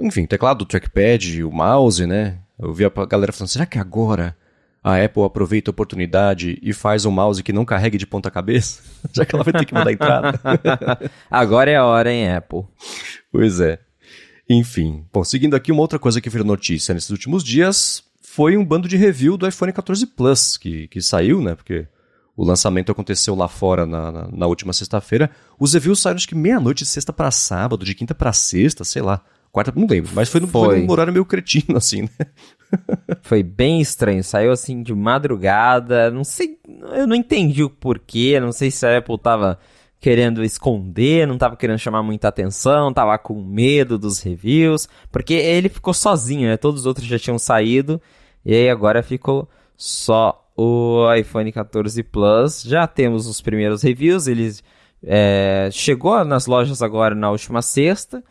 enfim, 0.00 0.26
teclado, 0.26 0.64
trackpad, 0.64 1.42
o 1.42 1.50
mouse, 1.50 2.06
né? 2.06 2.38
Eu 2.58 2.72
vi 2.72 2.84
a 2.84 2.90
galera 3.06 3.32
falando, 3.32 3.50
será 3.50 3.66
que 3.66 3.78
agora 3.78 4.36
a 4.82 5.02
Apple 5.02 5.24
aproveita 5.24 5.70
a 5.70 5.72
oportunidade 5.72 6.58
e 6.62 6.72
faz 6.72 7.04
um 7.04 7.10
mouse 7.10 7.42
que 7.42 7.52
não 7.52 7.64
carregue 7.64 7.98
de 7.98 8.06
ponta 8.06 8.30
cabeça? 8.30 8.82
Já 9.12 9.24
que 9.24 9.34
ela 9.34 9.44
vai 9.44 9.52
ter 9.52 9.64
que 9.64 9.74
mudar 9.74 9.90
a 9.90 9.92
entrada. 9.92 10.40
agora 11.30 11.70
é 11.70 11.76
a 11.76 11.84
hora, 11.84 12.12
hein, 12.12 12.30
Apple? 12.30 12.64
Pois 13.30 13.60
é. 13.60 13.78
Enfim, 14.48 15.04
bom, 15.12 15.22
seguindo 15.24 15.54
aqui 15.54 15.70
uma 15.70 15.82
outra 15.82 15.98
coisa 15.98 16.20
que 16.20 16.30
virou 16.30 16.46
notícia 16.46 16.94
nesses 16.94 17.10
últimos 17.10 17.44
dias, 17.44 18.02
foi 18.22 18.56
um 18.56 18.64
bando 18.64 18.88
de 18.88 18.96
review 18.96 19.36
do 19.36 19.46
iPhone 19.46 19.72
14 19.72 20.06
Plus 20.06 20.56
que, 20.56 20.88
que 20.88 21.02
saiu, 21.02 21.42
né? 21.42 21.54
Porque 21.54 21.86
o 22.38 22.44
lançamento 22.44 22.92
aconteceu 22.92 23.34
lá 23.34 23.48
fora 23.48 23.84
na, 23.84 24.12
na, 24.12 24.28
na 24.30 24.46
última 24.46 24.72
sexta-feira. 24.72 25.28
Os 25.58 25.74
reviews 25.74 26.00
saíram 26.00 26.18
acho 26.18 26.28
que 26.28 26.36
meia-noite 26.36 26.84
de 26.84 26.88
sexta 26.88 27.12
para 27.12 27.32
sábado, 27.32 27.84
de 27.84 27.96
quinta 27.96 28.14
para 28.14 28.32
sexta, 28.32 28.84
sei 28.84 29.02
lá. 29.02 29.20
Quarta, 29.50 29.72
não 29.74 29.88
lembro, 29.88 30.12
mas 30.14 30.28
foi, 30.28 30.40
no, 30.40 30.46
foi. 30.46 30.68
foi 30.68 30.82
num 30.82 30.92
horário 30.92 31.12
meio 31.12 31.24
cretino, 31.24 31.74
assim, 31.76 32.02
né? 32.02 32.26
foi 33.22 33.42
bem 33.42 33.80
estranho, 33.80 34.22
saiu 34.22 34.52
assim 34.52 34.84
de 34.84 34.94
madrugada, 34.94 36.12
não 36.12 36.22
sei, 36.22 36.60
eu 36.92 37.08
não 37.08 37.16
entendi 37.16 37.64
o 37.64 37.70
porquê, 37.70 38.38
não 38.38 38.52
sei 38.52 38.70
se 38.70 38.86
a 38.86 38.98
Apple 38.98 39.18
tava 39.18 39.58
querendo 39.98 40.44
esconder, 40.44 41.26
não 41.26 41.38
tava 41.38 41.56
querendo 41.56 41.78
chamar 41.78 42.04
muita 42.04 42.28
atenção, 42.28 42.92
tava 42.92 43.18
com 43.18 43.42
medo 43.42 43.98
dos 43.98 44.20
reviews, 44.20 44.88
porque 45.10 45.34
ele 45.34 45.68
ficou 45.68 45.92
sozinho, 45.92 46.48
né? 46.48 46.56
Todos 46.56 46.82
os 46.82 46.86
outros 46.86 47.06
já 47.06 47.18
tinham 47.18 47.38
saído 47.38 48.00
e 48.44 48.54
aí 48.54 48.70
agora 48.70 49.02
ficou 49.02 49.48
só 49.76 50.47
o 50.58 51.14
iPhone 51.14 51.52
14 51.52 52.02
Plus. 52.02 52.64
Já 52.64 52.84
temos 52.88 53.28
os 53.28 53.40
primeiros 53.40 53.80
reviews, 53.80 54.26
ele 54.26 54.50
é, 55.04 55.68
chegou 55.70 56.24
nas 56.24 56.46
lojas 56.46 56.82
agora 56.82 57.14
na 57.14 57.30
última 57.30 57.62
sexta. 57.62 58.24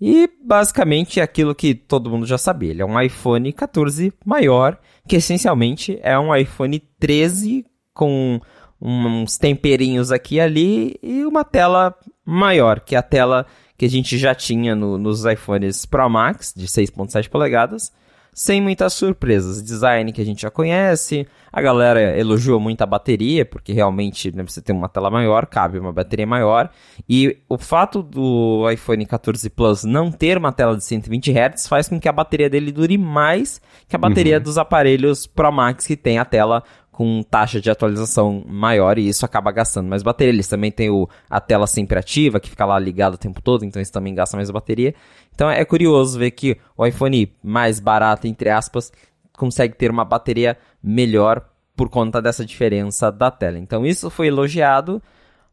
E 0.00 0.30
basicamente 0.44 1.18
é 1.18 1.22
aquilo 1.24 1.54
que 1.54 1.74
todo 1.74 2.08
mundo 2.08 2.24
já 2.24 2.38
sabia. 2.38 2.70
Ele 2.70 2.82
é 2.82 2.86
um 2.86 3.00
iPhone 3.00 3.52
14 3.52 4.12
maior, 4.24 4.78
que 5.08 5.16
essencialmente 5.16 5.98
é 6.02 6.16
um 6.16 6.34
iPhone 6.36 6.78
13 7.00 7.66
com 7.92 8.40
uns 8.80 9.36
temperinhos 9.36 10.12
aqui 10.12 10.36
e 10.36 10.40
ali 10.40 10.96
e 11.02 11.24
uma 11.24 11.42
tela 11.42 11.96
maior, 12.24 12.78
que 12.78 12.94
é 12.94 12.98
a 12.98 13.02
tela 13.02 13.44
que 13.76 13.86
a 13.86 13.90
gente 13.90 14.16
já 14.18 14.34
tinha 14.34 14.76
no, 14.76 14.98
nos 14.98 15.24
iPhones 15.24 15.84
Pro 15.84 16.08
Max 16.08 16.52
de 16.54 16.66
6.7 16.66 17.28
polegadas, 17.28 17.90
sem 18.36 18.60
muitas 18.60 18.92
surpresas. 18.92 19.62
Design 19.62 20.12
que 20.12 20.20
a 20.20 20.24
gente 20.24 20.42
já 20.42 20.50
conhece, 20.50 21.26
a 21.50 21.62
galera 21.62 22.18
elogiou 22.18 22.60
muito 22.60 22.82
a 22.82 22.86
bateria, 22.86 23.46
porque 23.46 23.72
realmente 23.72 24.30
né, 24.30 24.44
você 24.46 24.60
tem 24.60 24.76
uma 24.76 24.90
tela 24.90 25.10
maior, 25.10 25.46
cabe 25.46 25.78
uma 25.78 25.90
bateria 25.90 26.26
maior, 26.26 26.68
e 27.08 27.38
o 27.48 27.56
fato 27.56 28.02
do 28.02 28.70
iPhone 28.70 29.06
14 29.06 29.48
Plus 29.48 29.84
não 29.84 30.12
ter 30.12 30.36
uma 30.36 30.52
tela 30.52 30.76
de 30.76 30.84
120 30.84 31.32
Hz 31.32 31.66
faz 31.66 31.88
com 31.88 31.98
que 31.98 32.10
a 32.10 32.12
bateria 32.12 32.50
dele 32.50 32.70
dure 32.70 32.98
mais 32.98 33.58
que 33.88 33.96
a 33.96 33.98
bateria 33.98 34.36
uhum. 34.36 34.42
dos 34.42 34.58
aparelhos 34.58 35.26
Pro 35.26 35.50
Max 35.50 35.86
que 35.86 35.96
tem 35.96 36.18
a 36.18 36.24
tela 36.26 36.62
com 36.96 37.22
taxa 37.22 37.60
de 37.60 37.70
atualização 37.70 38.42
maior 38.48 38.98
e 38.98 39.06
isso 39.06 39.26
acaba 39.26 39.52
gastando 39.52 39.86
mais 39.86 40.02
bateria. 40.02 40.32
Eles 40.32 40.48
também 40.48 40.72
têm 40.72 40.88
o, 40.88 41.06
a 41.28 41.38
tela 41.38 41.66
sempre 41.66 41.98
ativa, 41.98 42.40
que 42.40 42.48
fica 42.48 42.64
lá 42.64 42.78
ligada 42.78 43.16
o 43.16 43.18
tempo 43.18 43.42
todo, 43.42 43.66
então 43.66 43.82
isso 43.82 43.92
também 43.92 44.14
gasta 44.14 44.34
mais 44.34 44.50
bateria. 44.50 44.94
Então 45.34 45.50
é 45.50 45.62
curioso 45.62 46.18
ver 46.18 46.30
que 46.30 46.56
o 46.74 46.86
iPhone 46.86 47.30
mais 47.42 47.78
barato, 47.78 48.26
entre 48.26 48.48
aspas, 48.48 48.90
consegue 49.36 49.76
ter 49.76 49.90
uma 49.90 50.06
bateria 50.06 50.56
melhor 50.82 51.46
por 51.76 51.90
conta 51.90 52.22
dessa 52.22 52.46
diferença 52.46 53.12
da 53.12 53.30
tela. 53.30 53.58
Então 53.58 53.84
isso 53.84 54.08
foi 54.08 54.28
elogiado, 54.28 55.02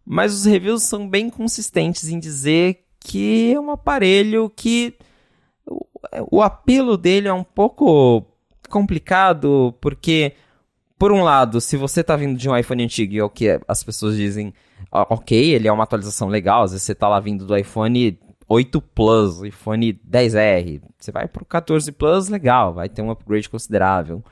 mas 0.05 0.33
os 0.33 0.45
reviews 0.45 0.83
são 0.83 1.09
bem 1.09 1.29
consistentes 1.29 2.07
em 2.07 2.19
dizer 2.19 2.85
que 3.01 3.53
é 3.53 3.59
um 3.59 3.69
aparelho 3.69 4.49
que 4.49 4.95
o, 6.31 6.41
apelo 6.41 6.95
dele 6.95 7.27
é 7.27 7.33
um 7.33 7.43
pouco 7.43 8.25
complicado, 8.69 9.75
porque 9.81 10.35
por 11.03 11.11
um 11.11 11.21
lado, 11.21 11.59
se 11.59 11.75
você 11.75 11.99
está 11.99 12.15
vindo 12.15 12.37
de 12.37 12.49
um 12.49 12.55
iPhone 12.55 12.81
antigo 12.81 13.13
e 13.13 13.19
é 13.19 13.23
o 13.25 13.29
que 13.29 13.59
as 13.67 13.83
pessoas 13.83 14.15
dizem, 14.15 14.53
ok, 14.89 15.53
ele 15.53 15.67
é 15.67 15.71
uma 15.71 15.83
atualização 15.83 16.29
legal, 16.29 16.63
às 16.63 16.71
vezes 16.71 16.85
você 16.85 16.93
está 16.93 17.09
lá 17.09 17.19
vindo 17.19 17.45
do 17.45 17.57
iPhone 17.57 18.17
8 18.47 18.81
Plus, 18.81 19.43
iPhone 19.43 19.99
10R, 20.09 20.81
você 20.97 21.11
vai 21.11 21.27
para 21.27 21.43
o 21.43 21.45
14 21.45 21.91
Plus, 21.91 22.29
legal, 22.29 22.73
vai 22.73 22.87
ter 22.87 23.01
um 23.01 23.11
upgrade 23.11 23.49
considerável. 23.49 24.23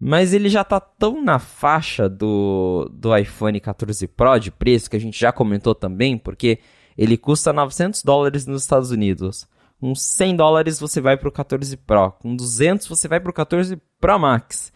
Mas 0.00 0.32
ele 0.32 0.48
já 0.48 0.62
está 0.62 0.80
tão 0.80 1.22
na 1.22 1.38
faixa 1.38 2.08
do, 2.08 2.90
do 2.94 3.14
iPhone 3.14 3.60
14 3.60 4.08
Pro 4.08 4.38
de 4.38 4.50
preço, 4.50 4.88
que 4.88 4.96
a 4.96 5.00
gente 5.00 5.20
já 5.20 5.30
comentou 5.30 5.74
também, 5.74 6.16
porque 6.16 6.60
ele 6.96 7.18
custa 7.18 7.52
900 7.52 8.02
dólares 8.02 8.46
nos 8.46 8.62
Estados 8.62 8.90
Unidos. 8.90 9.46
Com 9.78 9.94
100 9.94 10.36
dólares 10.36 10.80
você 10.80 10.98
vai 10.98 11.18
para 11.18 11.28
o 11.28 11.32
14 11.32 11.76
Pro. 11.76 12.12
Com 12.12 12.34
200 12.34 12.86
você 12.86 13.06
vai 13.06 13.20
para 13.20 13.30
o 13.30 13.34
14 13.34 13.78
Pro 14.00 14.18
Max. 14.18 14.72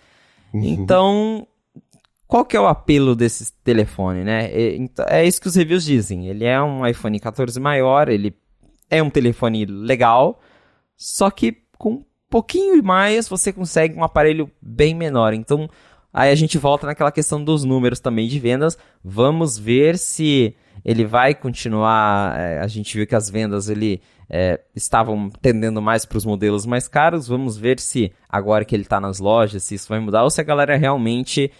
Então, 0.54 1.46
qual 2.26 2.44
que 2.44 2.56
é 2.56 2.60
o 2.60 2.66
apelo 2.66 3.14
desse 3.14 3.52
telefone, 3.64 4.24
né? 4.24 4.50
É, 4.52 4.78
é 5.08 5.24
isso 5.24 5.40
que 5.40 5.48
os 5.48 5.54
reviews 5.54 5.84
dizem. 5.84 6.28
Ele 6.28 6.44
é 6.44 6.60
um 6.62 6.86
iPhone 6.86 7.18
14 7.18 7.58
maior, 7.60 8.08
ele 8.08 8.34
é 8.88 9.02
um 9.02 9.10
telefone 9.10 9.64
legal, 9.64 10.40
só 10.96 11.30
que 11.30 11.56
com 11.78 11.90
um 11.90 12.04
pouquinho 12.30 12.82
mais 12.82 13.28
você 13.28 13.52
consegue 13.52 13.98
um 13.98 14.04
aparelho 14.04 14.50
bem 14.60 14.94
menor. 14.94 15.34
Então, 15.34 15.68
aí 16.12 16.30
a 16.30 16.34
gente 16.34 16.58
volta 16.58 16.86
naquela 16.86 17.12
questão 17.12 17.42
dos 17.42 17.64
números 17.64 18.00
também 18.00 18.28
de 18.28 18.38
vendas. 18.38 18.78
Vamos 19.02 19.58
ver 19.58 19.98
se 19.98 20.54
ele 20.84 21.04
vai 21.04 21.34
continuar. 21.34 22.38
É, 22.38 22.60
a 22.60 22.66
gente 22.66 22.96
viu 22.96 23.06
que 23.06 23.14
as 23.14 23.28
vendas 23.28 23.68
ele 23.68 24.00
é, 24.28 24.60
estavam 24.74 25.30
tendendo 25.40 25.80
mais 25.80 26.04
para 26.04 26.18
os 26.18 26.24
modelos 26.24 26.66
mais 26.66 26.88
caros. 26.88 27.28
Vamos 27.28 27.56
ver 27.56 27.78
se 27.80 28.12
agora 28.28 28.64
que 28.64 28.74
ele 28.74 28.82
está 28.82 29.00
nas 29.00 29.18
lojas, 29.18 29.62
se 29.62 29.74
isso 29.74 29.88
vai 29.88 30.00
mudar 30.00 30.24
ou 30.24 30.30
se 30.30 30.40
a 30.40 30.44
galera 30.44 30.76
realmente 30.76 31.50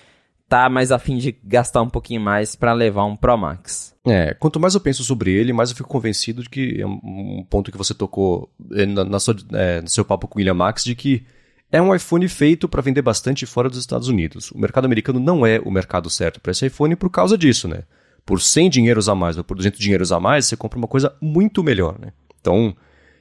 tá 0.49 0.69
mais 0.69 0.93
afim 0.93 1.17
de 1.17 1.33
gastar 1.43 1.83
um 1.83 1.89
pouquinho 1.89 2.21
mais 2.21 2.55
para 2.55 2.73
levar 2.73 3.05
um 3.05 3.17
Pro 3.17 3.37
Max. 3.37 3.95
É, 4.07 4.35
quanto 4.35 4.61
mais 4.61 4.75
eu 4.75 4.81
penso 4.81 5.03
sobre 5.03 5.33
ele, 5.33 5.53
mais 5.53 5.71
eu 5.71 5.77
fico 5.77 5.89
convencido 5.89 6.43
de 6.43 6.51
que 6.51 6.81
é 6.81 6.87
um 6.87 7.45
ponto 7.49 7.73
que 7.73 7.79
você 7.79 7.95
tocou 7.95 8.51
é, 8.73 8.85
na, 8.85 9.05
na 9.05 9.19
sua, 9.19 9.35
é, 9.53 9.81
no 9.81 9.89
seu 9.89 10.05
papo 10.05 10.29
com 10.29 10.39
o 10.39 10.39
William 10.39 10.55
Max, 10.55 10.85
de 10.85 10.95
que 10.95 11.25
é 11.73 11.81
um 11.81 11.95
iPhone 11.95 12.29
feito 12.29 12.69
para 12.69 12.83
vender 12.83 13.03
bastante 13.03 13.47
fora 13.47 13.69
dos 13.69 13.79
Estados 13.79 14.07
Unidos. 14.09 14.51
O 14.53 14.59
mercado 14.59 14.85
americano 14.85 15.19
não 15.19 15.45
é 15.45 15.59
o 15.59 15.71
mercado 15.71 16.09
certo 16.11 16.41
para 16.41 16.53
esse 16.53 16.67
iPhone 16.67 16.95
por 16.95 17.11
causa 17.11 17.37
disso, 17.37 17.67
né? 17.67 17.83
Por 18.25 18.41
100 18.41 18.71
dinheiros 18.71 19.09
a 19.09 19.15
mais 19.15 19.37
ou 19.37 19.45
por 19.45 19.57
200 19.57 19.81
dinheiros 19.81 20.13
a 20.13 20.21
mais, 20.21 20.47
você 20.47 20.57
compra 20.57 20.79
uma 20.79 20.87
coisa 20.87 21.17
muito 21.21 21.65
melhor, 21.65 21.99
né? 21.99 22.13
Então, 22.45 22.77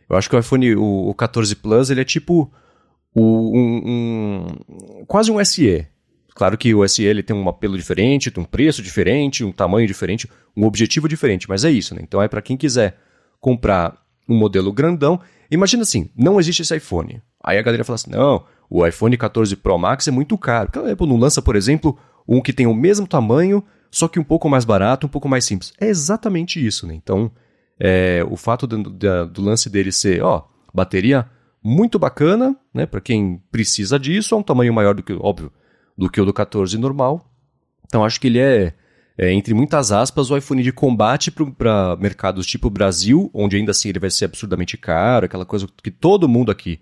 eu 0.09 0.17
acho 0.17 0.29
que 0.29 0.35
o 0.35 0.39
iPhone, 0.39 0.75
o, 0.75 1.07
o 1.07 1.13
14 1.13 1.55
Plus, 1.55 1.89
ele 1.89 2.01
é 2.01 2.03
tipo 2.03 2.51
o, 3.15 3.57
um, 3.57 3.81
um, 3.85 5.05
quase 5.07 5.31
um 5.31 5.43
SE. 5.45 5.87
Claro 6.35 6.57
que 6.57 6.75
o 6.75 6.85
SE 6.85 7.03
ele 7.03 7.23
tem 7.23 7.33
um 7.33 7.47
apelo 7.47 7.77
diferente, 7.77 8.29
tem 8.29 8.43
um 8.43 8.45
preço 8.45 8.81
diferente, 8.81 9.45
um 9.45 9.51
tamanho 9.51 9.87
diferente, 9.87 10.29
um 10.57 10.65
objetivo 10.65 11.07
diferente, 11.07 11.47
mas 11.47 11.63
é 11.63 11.71
isso, 11.71 11.95
né? 11.95 12.01
Então 12.03 12.21
é 12.21 12.27
para 12.27 12.41
quem 12.41 12.57
quiser 12.57 12.97
comprar 13.39 13.95
um 14.27 14.35
modelo 14.35 14.73
grandão. 14.73 15.21
Imagina 15.49 15.83
assim, 15.83 16.09
não 16.17 16.37
existe 16.37 16.63
esse 16.63 16.75
iPhone. 16.75 17.21
Aí 17.41 17.57
a 17.57 17.61
galera 17.61 17.85
fala 17.85 17.95
assim: 17.95 18.11
não, 18.11 18.43
o 18.69 18.85
iPhone 18.85 19.15
14 19.15 19.55
Pro 19.55 19.77
Max 19.77 20.07
é 20.07 20.11
muito 20.11 20.37
caro. 20.37 20.69
Porque 20.69 20.89
a 20.89 20.91
Apple 20.91 21.07
não 21.07 21.17
lança, 21.17 21.41
por 21.41 21.55
exemplo, 21.55 21.97
um 22.27 22.41
que 22.41 22.51
tem 22.51 22.67
o 22.67 22.73
mesmo 22.73 23.07
tamanho, 23.07 23.63
só 23.89 24.07
que 24.07 24.19
um 24.19 24.23
pouco 24.23 24.49
mais 24.49 24.65
barato, 24.65 25.05
um 25.05 25.09
pouco 25.09 25.29
mais 25.29 25.45
simples. 25.45 25.71
É 25.79 25.87
exatamente 25.87 26.65
isso, 26.65 26.87
né? 26.87 26.95
Então, 26.95 27.31
é, 27.79 28.23
o 28.29 28.35
fato 28.35 28.67
do, 28.67 28.83
do, 29.25 29.41
lance 29.41 29.69
dele 29.69 29.91
ser, 29.91 30.21
ó, 30.21 30.47
bateria 30.73 31.29
muito 31.63 31.97
bacana, 31.97 32.55
né, 32.73 32.85
para 32.85 33.01
quem 33.01 33.41
precisa 33.51 33.97
disso, 33.97 34.35
é 34.35 34.37
um 34.37 34.43
tamanho 34.43 34.73
maior 34.73 34.93
do 34.93 35.03
que, 35.03 35.13
óbvio, 35.13 35.51
do 35.97 36.09
que 36.09 36.19
o 36.19 36.25
do 36.25 36.33
14 36.33 36.77
normal. 36.77 37.29
Então 37.85 38.03
acho 38.03 38.19
que 38.19 38.27
ele 38.27 38.39
é, 38.39 38.73
é 39.17 39.31
entre 39.31 39.53
muitas 39.53 39.91
aspas, 39.91 40.29
o 40.29 40.37
iPhone 40.37 40.63
de 40.63 40.71
combate 40.71 41.31
para 41.31 41.95
mercados 41.97 42.45
tipo 42.45 42.69
Brasil, 42.69 43.29
onde 43.33 43.55
ainda 43.55 43.71
assim 43.71 43.89
ele 43.89 43.99
vai 43.99 44.09
ser 44.09 44.25
absurdamente 44.25 44.77
caro, 44.77 45.25
aquela 45.25 45.45
coisa 45.45 45.67
que 45.81 45.91
todo 45.91 46.27
mundo 46.27 46.51
aqui 46.51 46.79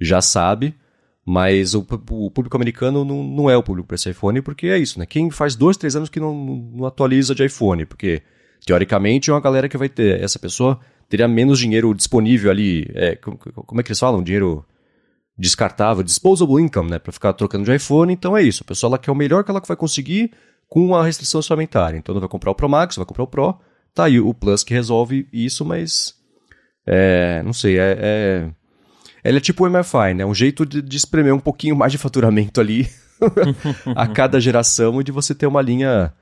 já 0.00 0.20
sabe, 0.20 0.74
mas 1.24 1.74
o, 1.74 1.80
o 1.80 2.30
público 2.30 2.56
americano 2.56 3.04
não, 3.04 3.22
não 3.22 3.50
é 3.50 3.56
o 3.56 3.62
público 3.62 3.88
para 3.88 3.94
esse 3.94 4.10
iPhone, 4.10 4.40
porque 4.42 4.66
é 4.68 4.78
isso, 4.78 4.98
né? 4.98 5.06
Quem 5.06 5.30
faz 5.30 5.54
dois, 5.54 5.76
três 5.76 5.94
anos 5.94 6.08
que 6.08 6.18
não, 6.18 6.34
não 6.34 6.86
atualiza 6.86 7.34
de 7.34 7.44
iPhone, 7.44 7.84
porque 7.86 8.22
Teoricamente, 8.64 9.30
é 9.30 9.32
uma 9.32 9.40
galera 9.40 9.68
que 9.68 9.76
vai 9.76 9.88
ter. 9.88 10.22
Essa 10.22 10.38
pessoa 10.38 10.78
teria 11.08 11.26
menos 11.26 11.58
dinheiro 11.58 11.92
disponível 11.94 12.50
ali. 12.50 12.90
É, 12.94 13.16
como 13.16 13.80
é 13.80 13.82
que 13.82 13.90
eles 13.90 13.98
falam? 13.98 14.22
Dinheiro 14.22 14.64
descartável, 15.36 16.02
disposable 16.02 16.62
income, 16.62 16.90
né? 16.90 16.98
Para 16.98 17.12
ficar 17.12 17.32
trocando 17.32 17.64
de 17.64 17.74
iPhone. 17.74 18.12
Então 18.12 18.36
é 18.36 18.42
isso. 18.42 18.62
A 18.62 18.66
pessoa 18.66 18.90
ela 18.90 18.98
quer 18.98 19.10
o 19.10 19.14
melhor 19.14 19.42
que 19.44 19.50
ela 19.50 19.60
vai 19.60 19.76
conseguir 19.76 20.32
com 20.68 20.94
a 20.94 21.04
restrição 21.04 21.38
orçamentária. 21.38 21.98
Então 21.98 22.14
não 22.14 22.20
vai 22.20 22.28
comprar 22.28 22.50
o 22.50 22.54
Pro 22.54 22.68
Max, 22.68 22.96
vai 22.96 23.04
comprar 23.04 23.24
o 23.24 23.26
Pro. 23.26 23.58
Tá 23.94 24.04
aí 24.04 24.20
o 24.20 24.32
Plus 24.32 24.62
que 24.64 24.72
resolve 24.72 25.28
isso, 25.32 25.64
mas. 25.64 26.14
É, 26.86 27.42
não 27.44 27.52
sei, 27.52 27.78
é, 27.78 27.96
é. 27.98 28.50
Ele 29.24 29.38
é 29.38 29.40
tipo 29.40 29.64
o 29.64 29.70
MFI, 29.70 30.14
né? 30.14 30.24
Um 30.24 30.34
jeito 30.34 30.64
de, 30.64 30.80
de 30.80 30.96
espremer 30.96 31.34
um 31.34 31.40
pouquinho 31.40 31.76
mais 31.76 31.92
de 31.92 31.98
faturamento 31.98 32.60
ali 32.60 32.88
a 33.94 34.06
cada 34.06 34.40
geração 34.40 35.00
e 35.00 35.04
de 35.04 35.12
você 35.12 35.34
ter 35.34 35.46
uma 35.46 35.62
linha 35.62 36.12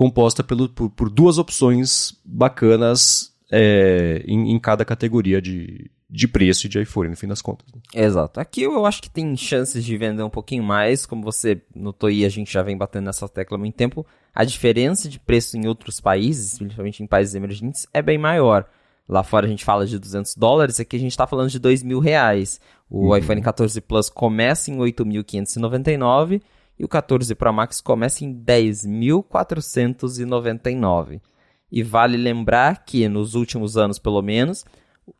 composta 0.00 0.42
pelo, 0.42 0.66
por, 0.66 0.88
por 0.88 1.10
duas 1.10 1.36
opções 1.36 2.18
bacanas 2.24 3.34
é, 3.52 4.24
em, 4.26 4.50
em, 4.50 4.58
cada 4.58 4.82
categoria 4.82 5.42
de, 5.42 5.90
de 6.08 6.26
preço 6.26 6.64
e 6.64 6.70
de 6.70 6.80
iPhone, 6.80 7.10
no 7.10 7.16
fim 7.18 7.28
das 7.28 7.42
contas. 7.42 7.66
Né? 7.70 8.06
Exato. 8.06 8.40
Aqui 8.40 8.62
eu 8.62 8.86
acho 8.86 9.02
que 9.02 9.10
tem 9.10 9.36
chances 9.36 9.84
de 9.84 9.98
vender 9.98 10.22
um 10.22 10.30
pouquinho 10.30 10.62
mais, 10.62 11.04
como 11.04 11.22
você 11.22 11.60
notou 11.74 12.08
e 12.08 12.24
a 12.24 12.30
gente 12.30 12.50
já 12.50 12.62
vem 12.62 12.78
batendo 12.78 13.04
nessa 13.04 13.28
tecla 13.28 13.58
há 13.58 13.60
muito 13.60 13.74
tempo. 13.74 14.06
A 14.34 14.42
diferença 14.42 15.06
de 15.06 15.20
preço 15.20 15.58
em 15.58 15.66
outros 15.66 16.00
países, 16.00 16.56
principalmente 16.56 17.02
em 17.02 17.06
países 17.06 17.34
emergentes, 17.34 17.86
é 17.92 18.00
bem 18.00 18.16
maior. 18.16 18.64
Lá 19.06 19.22
fora 19.22 19.44
a 19.44 19.50
gente 19.50 19.66
fala 19.66 19.86
de 19.86 19.98
200 19.98 20.34
dólares, 20.34 20.80
aqui 20.80 20.96
a 20.96 21.00
gente 21.00 21.10
está 21.10 21.26
falando 21.26 21.50
de 21.50 21.58
2 21.58 21.82
mil 21.82 21.98
reais. 21.98 22.58
O 22.88 23.08
uhum. 23.08 23.16
iPhone 23.18 23.42
14 23.42 23.78
Plus 23.82 24.08
começa 24.08 24.70
em 24.70 24.78
8.599 24.78 26.40
e 26.80 26.84
o 26.84 26.88
14 26.88 27.32
Pro 27.34 27.52
Max 27.52 27.82
começa 27.82 28.24
em 28.24 28.34
10.499. 28.34 31.20
E 31.70 31.82
vale 31.82 32.16
lembrar 32.16 32.86
que 32.86 33.06
nos 33.06 33.34
últimos 33.34 33.76
anos, 33.76 33.98
pelo 33.98 34.22
menos, 34.22 34.64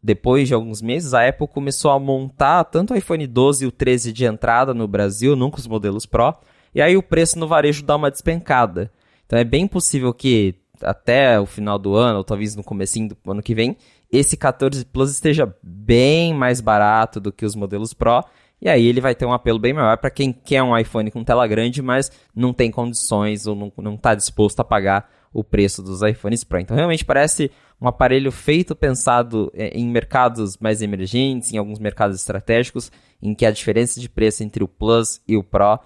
depois 0.03 0.49
de 0.49 0.55
alguns 0.55 0.81
meses, 0.81 1.13
a 1.13 1.29
Apple 1.29 1.47
começou 1.47 1.91
a 1.91 2.01
montar 2.01 2.65
tanto 2.65 2.95
o 2.95 2.97
iPhone 2.97 3.27
12 3.27 3.65
e 3.65 3.67
o 3.67 3.73
13 3.73 4.11
de 4.11 4.25
entrada 4.25 4.73
no 4.73 4.89
Brasil, 4.89 5.37
nunca 5.37 5.59
os 5.59 5.67
modelos 5.67 6.07
Pro, 6.07 6.35
e 6.75 6.81
aí 6.81 6.97
o 6.97 7.03
preço 7.03 7.39
no 7.39 7.47
varejo 7.47 7.85
dá 7.85 7.95
uma 7.95 8.11
despencada. 8.11 8.91
Então 9.27 9.39
é 9.39 9.45
bem 9.45 9.67
possível 9.67 10.15
que 10.15 10.55
até 10.81 11.39
o 11.39 11.45
final 11.45 11.79
do 11.79 11.95
ano, 11.95 12.17
ou 12.17 12.25
talvez 12.25 12.57
no 12.57 12.65
comecinho 12.65 13.11
do 13.11 13.19
ano 13.33 13.43
que 13.43 13.55
vem, 13.55 13.77
esse 14.11 14.35
14 14.35 14.83
Plus 14.87 15.11
esteja 15.11 15.55
bem 15.63 16.33
mais 16.33 16.63
barato 16.63 17.21
do 17.21 17.31
que 17.31 17.45
os 17.45 17.55
modelos 17.55 17.93
Pro, 17.93 18.25
e 18.61 18.69
aí 18.69 18.87
ele 18.87 19.01
vai 19.01 19.15
ter 19.15 19.25
um 19.25 19.33
apelo 19.33 19.59
bem 19.59 19.73
maior 19.73 19.97
para 19.97 20.11
quem 20.11 20.33
quer 20.33 20.63
um 20.63 20.77
iPhone 20.77 21.11
com 21.11 21.25
tela 21.25 21.47
grande, 21.47 21.81
mas 21.81 22.11
não 22.35 22.53
tem 22.53 22.71
condições 22.71 23.47
ou 23.47 23.73
não 23.79 23.95
está 23.95 24.15
disposto 24.15 24.61
a 24.61 24.65
pagar 24.65 25.09
o 25.33 25.45
preço 25.45 25.83
dos 25.83 26.03
iPhones 26.03 26.45
Pro. 26.45 26.59
Então 26.59 26.77
realmente 26.77 27.05
parece 27.05 27.51
um 27.81 27.89
aparelho 27.89 28.31
feito 28.31 28.75
pensado 28.75 29.51
é, 29.55 29.69
em 29.69 29.89
mercados 29.89 30.59
mais 30.59 30.83
emergentes, 30.83 31.53
em 31.53 31.57
alguns 31.57 31.79
mercados 31.79 32.17
estratégicos, 32.17 32.91
em 33.23 33.35
que 33.35 33.47
a 33.47 33.51
diferença 33.51 34.01
de 34.01 34.09
preço 34.09 34.43
entre 34.43 34.63
o 34.63 34.69
Plus 34.69 35.21
e 35.27 35.37
o 35.37 35.43
Pro 35.43 35.79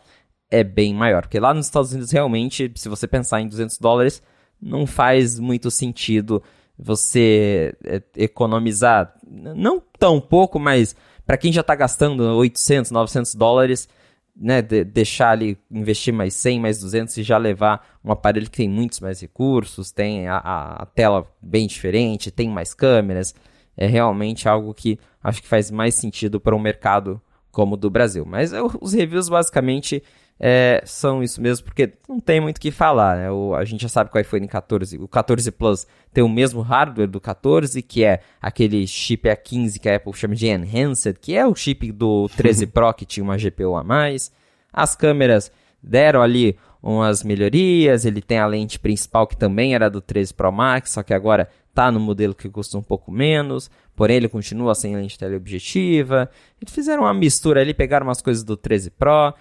é 0.50 0.64
bem 0.64 0.94
maior. 0.94 1.22
Porque 1.22 1.38
lá 1.38 1.54
nos 1.54 1.66
Estados 1.66 1.92
Unidos, 1.92 2.10
realmente, 2.10 2.72
se 2.74 2.88
você 2.88 3.06
pensar 3.06 3.40
em 3.40 3.48
200 3.48 3.78
dólares, 3.78 4.22
não 4.60 4.86
faz 4.86 5.38
muito 5.38 5.70
sentido 5.70 6.42
você 6.76 7.76
é, 7.84 8.02
economizar, 8.16 9.14
não 9.24 9.80
tão 9.98 10.20
pouco, 10.20 10.58
mas 10.58 10.96
para 11.26 11.36
quem 11.36 11.52
já 11.52 11.60
está 11.60 11.74
gastando 11.74 12.20
800, 12.36 12.90
900 12.90 13.34
dólares, 13.34 13.88
né, 14.36 14.60
de, 14.60 14.84
deixar 14.84 15.30
ali, 15.30 15.56
investir 15.70 16.12
mais 16.12 16.34
100, 16.34 16.60
mais 16.60 16.80
200 16.80 17.16
e 17.16 17.22
já 17.22 17.38
levar 17.38 17.98
um 18.04 18.10
aparelho 18.10 18.50
que 18.50 18.58
tem 18.58 18.68
muitos 18.68 19.00
mais 19.00 19.20
recursos, 19.20 19.92
tem 19.92 20.26
a, 20.26 20.38
a 20.38 20.86
tela 20.86 21.26
bem 21.40 21.66
diferente, 21.66 22.30
tem 22.30 22.48
mais 22.48 22.74
câmeras, 22.74 23.34
é 23.76 23.86
realmente 23.86 24.48
algo 24.48 24.74
que 24.74 24.98
acho 25.22 25.40
que 25.40 25.48
faz 25.48 25.70
mais 25.70 25.94
sentido 25.94 26.40
para 26.40 26.54
um 26.54 26.58
mercado 26.58 27.20
como 27.50 27.74
o 27.74 27.76
do 27.76 27.88
Brasil. 27.88 28.24
Mas 28.26 28.52
os 28.80 28.92
reviews 28.92 29.28
basicamente 29.28 30.02
é, 30.38 30.82
são 30.84 31.22
isso 31.22 31.40
mesmo, 31.40 31.64
porque 31.64 31.92
não 32.08 32.18
tem 32.18 32.40
muito 32.40 32.56
o 32.56 32.60
que 32.60 32.70
falar, 32.70 33.16
né? 33.16 33.30
O, 33.30 33.54
a 33.54 33.64
gente 33.64 33.82
já 33.82 33.88
sabe 33.88 34.10
que 34.10 34.18
o 34.18 34.20
iPhone 34.20 34.46
14, 34.48 34.98
o 34.98 35.06
14 35.06 35.50
Plus 35.52 35.86
tem 36.12 36.24
o 36.24 36.28
mesmo 36.28 36.60
hardware 36.60 37.08
do 37.08 37.20
14, 37.20 37.80
que 37.82 38.04
é 38.04 38.20
aquele 38.42 38.86
chip 38.86 39.28
A15 39.28 39.78
que 39.78 39.88
a 39.88 39.96
Apple 39.96 40.12
chama 40.12 40.34
de 40.34 40.46
Enhanced, 40.48 41.18
que 41.20 41.36
é 41.36 41.46
o 41.46 41.54
chip 41.54 41.90
do 41.92 42.28
13 42.36 42.66
Pro 42.68 42.92
que 42.92 43.06
tinha 43.06 43.22
uma 43.22 43.36
GPU 43.36 43.76
a 43.76 43.84
mais. 43.84 44.32
As 44.72 44.96
câmeras 44.96 45.52
deram 45.80 46.20
ali 46.20 46.58
umas 46.82 47.22
melhorias, 47.22 48.04
ele 48.04 48.20
tem 48.20 48.38
a 48.38 48.46
lente 48.46 48.78
principal 48.78 49.26
que 49.26 49.36
também 49.36 49.74
era 49.74 49.88
do 49.88 50.00
13 50.00 50.34
Pro 50.34 50.52
Max, 50.52 50.90
só 50.90 51.02
que 51.02 51.14
agora 51.14 51.48
tá 51.72 51.90
no 51.90 51.98
modelo 51.98 52.34
que 52.34 52.48
custa 52.48 52.76
um 52.76 52.82
pouco 52.82 53.10
menos, 53.10 53.70
porém 53.96 54.16
ele 54.16 54.28
continua 54.28 54.74
sem 54.74 54.94
lente 54.94 55.18
teleobjetiva. 55.18 56.30
Eles 56.60 56.74
fizeram 56.74 57.04
uma 57.04 57.14
mistura 57.14 57.60
ali, 57.60 57.72
pegaram 57.72 58.06
umas 58.06 58.20
coisas 58.20 58.44
do 58.44 58.56
13 58.56 58.90
Pro, 58.90 59.34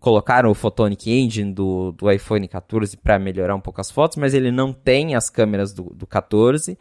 colocaram 0.00 0.50
o 0.50 0.54
Photonic 0.54 1.10
Engine 1.10 1.52
do, 1.52 1.92
do 1.92 2.10
iPhone 2.10 2.46
14 2.46 2.96
para 2.96 3.18
melhorar 3.18 3.54
um 3.54 3.60
pouco 3.60 3.80
as 3.80 3.90
fotos, 3.90 4.16
mas 4.16 4.34
ele 4.34 4.50
não 4.50 4.72
tem 4.72 5.14
as 5.14 5.30
câmeras 5.30 5.72
do, 5.72 5.84
do 5.94 6.06
14. 6.06 6.78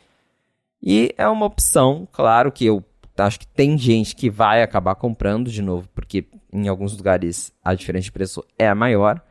E 0.81 1.13
é 1.17 1.27
uma 1.27 1.45
opção, 1.45 2.07
claro 2.11 2.51
que 2.51 2.65
eu 2.65 2.83
acho 3.17 3.39
que 3.39 3.47
tem 3.47 3.77
gente 3.77 4.15
que 4.15 4.29
vai 4.29 4.61
acabar 4.61 4.95
comprando 4.95 5.49
de 5.49 5.61
novo, 5.61 5.89
porque 5.93 6.25
em 6.53 6.67
alguns 6.67 6.95
lugares 6.95 7.51
a 7.63 7.73
diferença 7.73 8.05
de 8.05 8.11
preço 8.11 8.43
é 8.57 8.73
maior. 8.73 9.21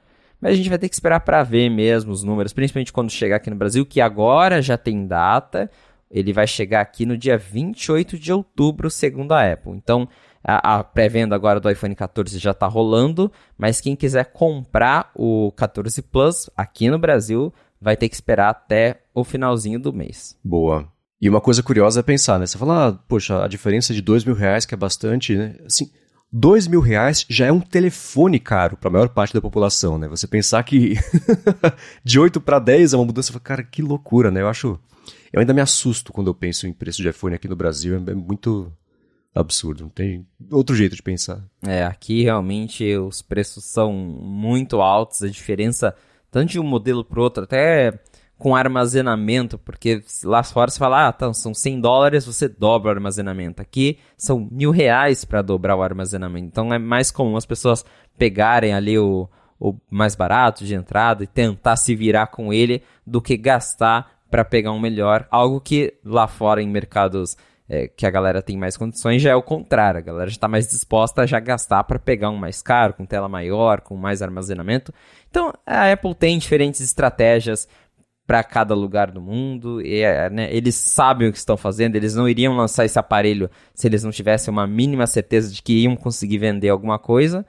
Mas 0.40 0.52
a 0.52 0.56
gente 0.56 0.68
vai 0.68 0.78
ter 0.78 0.88
que 0.88 0.94
esperar 0.94 1.20
para 1.20 1.42
ver 1.42 1.70
mesmo 1.70 2.12
os 2.12 2.22
números, 2.22 2.52
principalmente 2.52 2.92
quando 2.92 3.10
chegar 3.10 3.36
aqui 3.36 3.48
no 3.48 3.56
Brasil, 3.56 3.86
que 3.86 4.00
agora 4.00 4.60
já 4.60 4.76
tem 4.76 5.06
data. 5.06 5.70
Ele 6.10 6.32
vai 6.32 6.46
chegar 6.46 6.82
aqui 6.82 7.06
no 7.06 7.16
dia 7.16 7.38
28 7.38 8.18
de 8.18 8.32
outubro, 8.32 8.90
segundo 8.90 9.32
a 9.32 9.52
Apple. 9.52 9.72
Então, 9.72 10.08
a, 10.46 10.76
a 10.76 10.84
pré-venda 10.84 11.34
agora 11.34 11.58
do 11.58 11.68
iPhone 11.68 11.94
14 11.94 12.38
já 12.38 12.52
está 12.52 12.68
rolando, 12.68 13.32
mas 13.58 13.80
quem 13.80 13.96
quiser 13.96 14.26
comprar 14.26 15.10
o 15.16 15.50
14 15.56 16.00
Plus 16.02 16.48
aqui 16.56 16.88
no 16.88 16.98
Brasil 16.98 17.52
vai 17.80 17.96
ter 17.96 18.08
que 18.08 18.14
esperar 18.14 18.50
até 18.50 19.02
o 19.12 19.24
finalzinho 19.24 19.80
do 19.80 19.92
mês. 19.92 20.38
Boa. 20.44 20.88
E 21.20 21.28
uma 21.28 21.40
coisa 21.40 21.62
curiosa 21.62 22.00
é 22.00 22.02
pensar, 22.02 22.38
né? 22.38 22.46
Você 22.46 22.56
fala, 22.56 22.88
ah, 22.88 22.92
poxa, 22.92 23.42
a 23.42 23.48
diferença 23.48 23.92
de 23.92 24.00
dois 24.00 24.24
mil 24.24 24.34
reais, 24.34 24.64
que 24.64 24.74
é 24.74 24.76
bastante, 24.76 25.34
né? 25.34 25.56
Assim, 25.66 25.90
dois 26.30 26.68
mil 26.68 26.80
reais 26.80 27.26
já 27.28 27.46
é 27.46 27.52
um 27.52 27.60
telefone 27.60 28.38
caro 28.38 28.76
para 28.76 28.88
a 28.88 28.92
maior 28.92 29.08
parte 29.08 29.34
da 29.34 29.40
população, 29.40 29.98
né? 29.98 30.06
Você 30.08 30.28
pensar 30.28 30.62
que 30.62 30.94
de 32.04 32.20
8 32.20 32.40
para 32.40 32.60
10 32.60 32.92
é 32.92 32.96
uma 32.96 33.06
mudança, 33.06 33.38
cara, 33.40 33.64
que 33.64 33.82
loucura, 33.82 34.30
né? 34.30 34.42
Eu 34.42 34.48
acho. 34.48 34.78
Eu 35.32 35.40
ainda 35.40 35.52
me 35.52 35.60
assusto 35.60 36.12
quando 36.12 36.28
eu 36.28 36.34
penso 36.34 36.68
em 36.68 36.72
preço 36.72 37.02
de 37.02 37.08
iPhone 37.08 37.34
aqui 37.34 37.48
no 37.48 37.56
Brasil, 37.56 37.96
é 37.96 38.14
muito 38.14 38.72
absurdo, 39.36 39.84
não 39.84 39.90
tem 39.90 40.26
outro 40.50 40.74
jeito 40.74 40.96
de 40.96 41.02
pensar. 41.02 41.44
É, 41.66 41.84
aqui 41.84 42.22
realmente 42.22 42.96
os 42.96 43.22
preços 43.22 43.64
são 43.64 43.92
muito 43.92 44.80
altos, 44.80 45.22
a 45.22 45.28
diferença 45.28 45.94
tanto 46.30 46.52
de 46.52 46.60
um 46.60 46.64
modelo 46.64 47.04
para 47.04 47.20
outro, 47.20 47.44
até 47.44 47.98
com 48.38 48.54
armazenamento, 48.54 49.58
porque 49.58 50.02
lá 50.22 50.42
fora 50.42 50.70
você 50.70 50.78
fala, 50.78 51.08
ah, 51.08 51.12
tá, 51.12 51.32
são 51.32 51.54
100 51.54 51.80
dólares, 51.80 52.26
você 52.26 52.48
dobra 52.48 52.90
o 52.90 52.94
armazenamento. 52.94 53.62
Aqui 53.62 53.98
são 54.16 54.46
mil 54.50 54.70
reais 54.70 55.24
para 55.24 55.40
dobrar 55.40 55.76
o 55.76 55.82
armazenamento. 55.82 56.46
Então 56.46 56.72
é 56.72 56.78
mais 56.78 57.10
comum 57.10 57.36
as 57.36 57.46
pessoas 57.46 57.84
pegarem 58.18 58.74
ali 58.74 58.98
o, 58.98 59.28
o 59.58 59.74
mais 59.90 60.14
barato 60.14 60.64
de 60.64 60.74
entrada 60.74 61.24
e 61.24 61.26
tentar 61.26 61.76
se 61.76 61.94
virar 61.94 62.26
com 62.26 62.52
ele 62.52 62.82
do 63.06 63.22
que 63.22 63.36
gastar 63.36 64.20
para 64.30 64.44
pegar 64.44 64.72
um 64.72 64.80
melhor. 64.80 65.26
Algo 65.30 65.60
que 65.60 65.94
lá 66.04 66.26
fora 66.26 66.62
em 66.62 66.68
mercados 66.68 67.36
é, 67.68 67.88
que 67.88 68.06
a 68.06 68.10
galera 68.10 68.40
tem 68.40 68.56
mais 68.56 68.76
condições, 68.76 69.20
já 69.20 69.30
é 69.30 69.34
o 69.34 69.42
contrário. 69.42 69.98
A 69.98 70.02
galera 70.02 70.28
já 70.28 70.36
está 70.36 70.48
mais 70.48 70.68
disposta 70.68 71.22
a 71.22 71.26
já 71.26 71.40
gastar 71.40 71.84
para 71.84 71.98
pegar 71.98 72.30
um 72.30 72.36
mais 72.36 72.62
caro, 72.62 72.94
com 72.94 73.04
tela 73.04 73.28
maior, 73.28 73.80
com 73.80 73.96
mais 73.96 74.22
armazenamento. 74.22 74.92
Então, 75.30 75.52
a 75.66 75.90
Apple 75.90 76.14
tem 76.14 76.38
diferentes 76.38 76.80
estratégias 76.80 77.68
para 78.26 78.42
cada 78.42 78.74
lugar 78.74 79.10
do 79.10 79.20
mundo. 79.20 79.80
E, 79.80 80.00
é, 80.00 80.28
né, 80.28 80.48
eles 80.54 80.74
sabem 80.74 81.28
o 81.28 81.32
que 81.32 81.38
estão 81.38 81.56
fazendo, 81.56 81.96
eles 81.96 82.14
não 82.14 82.28
iriam 82.28 82.56
lançar 82.56 82.84
esse 82.84 82.98
aparelho 82.98 83.50
se 83.74 83.86
eles 83.86 84.02
não 84.02 84.10
tivessem 84.10 84.50
uma 84.50 84.66
mínima 84.66 85.06
certeza 85.06 85.52
de 85.52 85.62
que 85.62 85.82
iam 85.82 85.96
conseguir 85.96 86.38
vender 86.38 86.68
alguma 86.68 86.98
coisa. 86.98 87.46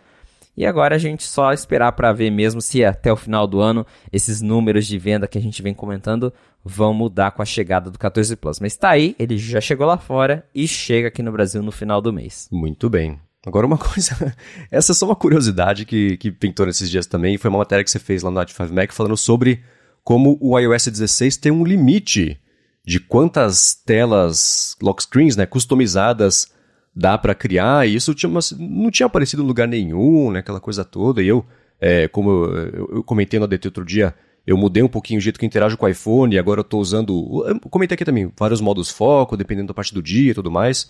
E 0.56 0.66
agora 0.66 0.96
a 0.96 0.98
gente 0.98 1.24
só 1.24 1.54
esperar 1.54 1.92
para 1.92 2.12
ver 2.12 2.32
mesmo 2.32 2.60
se 2.62 2.84
até 2.84 3.14
o 3.14 3.16
final 3.16 3.46
do 3.46 3.62
ano 3.62 3.86
esses 4.12 4.42
números 4.42 4.88
de 4.88 4.98
venda 4.98 5.28
que 5.28 5.38
a 5.38 5.42
gente 5.42 5.62
vem 5.62 5.74
comentando 5.74 6.34
vão 6.68 6.94
mudar 6.94 7.32
com 7.32 7.42
a 7.42 7.46
chegada 7.46 7.90
do 7.90 7.98
14 7.98 8.36
Plus. 8.36 8.60
Mas 8.60 8.74
está 8.74 8.90
aí, 8.90 9.16
ele 9.18 9.38
já 9.38 9.62
chegou 9.62 9.88
lá 9.88 9.98
fora 9.98 10.46
e 10.54 10.68
chega 10.68 11.08
aqui 11.08 11.24
no 11.24 11.32
Brasil 11.32 11.64
no 11.64 11.72
final 11.72 12.02
do 12.02 12.12
mês. 12.12 12.48
Muito 12.52 12.90
bem. 12.90 13.20
Agora 13.46 13.66
uma 13.66 13.78
coisa, 13.80 14.36
essa 14.70 14.92
é 14.92 14.96
só 14.96 15.06
uma 15.06 15.16
curiosidade 15.16 15.86
que, 15.86 16.18
que 16.18 16.32
pintou 16.32 16.66
nesses 16.66 16.90
dias 16.90 17.06
também, 17.06 17.38
foi 17.38 17.50
uma 17.50 17.60
matéria 17.60 17.84
que 17.84 17.90
você 17.90 18.00
fez 18.00 18.22
lá 18.22 18.30
no 18.30 18.40
At5 18.40 18.72
Mac 18.72 18.92
falando 18.92 19.16
sobre 19.16 19.64
como 20.04 20.38
o 20.42 20.58
iOS 20.60 20.88
16 20.88 21.38
tem 21.38 21.52
um 21.52 21.64
limite 21.64 22.40
de 22.86 23.00
quantas 23.00 23.74
telas 23.74 24.76
lock 24.82 25.04
screens, 25.04 25.36
né, 25.36 25.46
customizadas 25.46 26.52
dá 26.96 27.18
para 27.18 27.36
criar, 27.36 27.88
e 27.88 27.96
isso 27.96 28.14
tinha 28.16 28.30
uma, 28.30 28.40
não 28.58 28.90
tinha 28.90 29.06
aparecido 29.06 29.44
em 29.44 29.46
lugar 29.46 29.68
nenhum, 29.68 30.32
né, 30.32 30.40
aquela 30.40 30.60
coisa 30.60 30.84
toda, 30.84 31.22
e 31.22 31.28
eu, 31.28 31.46
é, 31.80 32.08
como 32.08 32.32
eu, 32.32 32.88
eu, 32.96 33.04
comentei 33.04 33.40
no 33.40 33.46
ADT 33.46 33.68
outro 33.68 33.86
dia, 33.86 34.16
eu 34.48 34.56
mudei 34.56 34.82
um 34.82 34.88
pouquinho 34.88 35.18
o 35.18 35.22
jeito 35.22 35.38
que 35.38 35.46
eu 35.46 35.48
interajo 35.48 35.78
com 35.78 35.86
o 35.86 35.90
iPhone, 35.90 36.34
e 36.34 36.40
agora 36.40 36.62
eu 36.62 36.64
estou 36.64 36.80
usando, 36.80 37.44
eu 37.46 37.60
comentei 37.70 37.96
aqui 37.96 38.06
também, 38.06 38.32
vários 38.40 38.62
modos 38.62 38.90
foco, 38.90 39.36
dependendo 39.36 39.68
da 39.68 39.74
parte 39.74 39.94
do 39.94 40.02
dia 40.02 40.32
e 40.32 40.34
tudo 40.34 40.50
mais, 40.50 40.90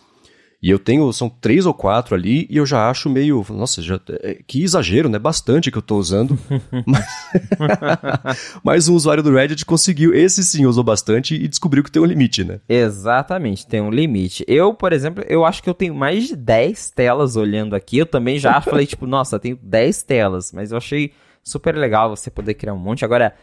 e 0.62 0.72
eu 0.72 0.80
tenho, 0.80 1.12
são 1.14 1.30
três 1.30 1.68
ou 1.68 1.74
quatro 1.74 2.16
ali, 2.16 2.48
e 2.50 2.58
eu 2.58 2.66
já 2.66 2.90
acho 2.90 3.10
meio, 3.10 3.46
nossa, 3.50 3.80
já, 3.82 4.00
é, 4.22 4.40
que 4.46 4.64
exagero, 4.64 5.08
né? 5.08 5.20
Bastante 5.20 5.72
que 5.72 5.78
eu 5.78 5.84
tô 5.84 5.98
usando. 5.98 6.38
mas, 6.86 7.06
mas 8.64 8.88
um 8.88 8.96
usuário 8.96 9.22
do 9.22 9.32
Reddit 9.32 9.64
conseguiu, 9.66 10.16
esse 10.16 10.44
sim 10.44 10.66
usou 10.66 10.84
bastante 10.84 11.36
e 11.36 11.48
descobriu 11.48 11.84
que 11.84 11.92
tem 11.92 12.02
um 12.02 12.06
limite, 12.06 12.44
né? 12.44 12.60
Exatamente, 12.68 13.68
tem 13.68 13.82
um 13.82 13.92
limite. 13.92 14.44
Eu, 14.48 14.74
por 14.74 14.94
exemplo, 14.94 15.24
eu 15.28 15.46
acho 15.46 15.62
que 15.62 15.70
eu 15.70 15.76
tenho 15.76 15.94
mais 15.94 16.28
de 16.28 16.36
10 16.36 16.90
telas 16.90 17.36
olhando 17.36 17.76
aqui. 17.76 18.00
Eu 18.00 18.08
também 18.08 18.40
já 18.40 18.60
falei, 18.62 18.88
tipo, 18.88 19.06
nossa, 19.06 19.40
tenho 19.40 19.60
10 19.62 20.02
telas, 20.04 20.52
mas 20.52 20.72
eu 20.72 20.78
achei 20.78 21.12
super 21.44 21.76
legal 21.76 22.10
você 22.10 22.32
poder 22.32 22.56
criar 22.56 22.74
um 22.74 22.80
monte. 22.80 23.06
Agora, 23.06 23.34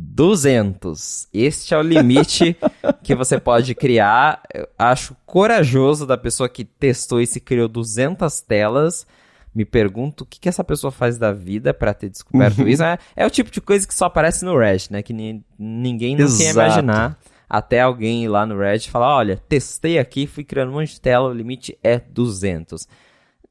200. 0.00 1.26
Este 1.34 1.74
é 1.74 1.76
o 1.76 1.82
limite 1.82 2.56
que 3.02 3.16
você 3.16 3.40
pode 3.40 3.74
criar. 3.74 4.40
Eu 4.54 4.68
acho 4.78 5.16
corajoso 5.26 6.06
da 6.06 6.16
pessoa 6.16 6.48
que 6.48 6.64
testou 6.64 7.20
e 7.20 7.26
criou 7.40 7.66
200 7.66 8.40
telas. 8.42 9.04
Me 9.52 9.64
pergunto 9.64 10.22
o 10.22 10.26
que, 10.26 10.38
que 10.38 10.48
essa 10.48 10.62
pessoa 10.62 10.92
faz 10.92 11.18
da 11.18 11.32
vida 11.32 11.74
para 11.74 11.92
ter 11.92 12.10
descoberto 12.10 12.60
uhum. 12.60 12.68
isso. 12.68 12.84
É, 12.84 12.96
é, 13.16 13.26
o 13.26 13.30
tipo 13.30 13.50
de 13.50 13.60
coisa 13.60 13.88
que 13.88 13.94
só 13.94 14.04
aparece 14.04 14.44
no 14.44 14.56
Reddit, 14.56 14.92
né? 14.92 15.02
Que 15.02 15.12
ni, 15.12 15.44
ninguém 15.58 16.14
não 16.16 16.28
quer 16.36 16.50
imaginar. 16.50 17.18
Até 17.50 17.80
alguém 17.80 18.22
ir 18.22 18.28
lá 18.28 18.46
no 18.46 18.56
Reddit 18.56 18.90
falar: 18.90 19.16
olha, 19.16 19.36
testei 19.48 19.98
aqui, 19.98 20.28
fui 20.28 20.44
criando 20.44 20.68
um 20.68 20.74
monte 20.74 20.92
de 20.92 21.00
tela, 21.00 21.28
o 21.28 21.34
limite 21.34 21.76
é 21.82 21.98
200. 21.98 22.86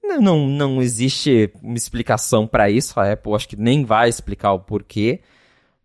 Não, 0.01 0.21
não, 0.21 0.47
não 0.47 0.81
existe 0.81 1.51
uma 1.61 1.75
explicação 1.75 2.47
para 2.47 2.69
isso. 2.69 2.97
A 2.97 3.11
Apple 3.11 3.33
acho 3.33 3.49
que 3.49 3.57
nem 3.57 3.83
vai 3.83 4.07
explicar 4.07 4.53
o 4.53 4.59
porquê. 4.59 5.19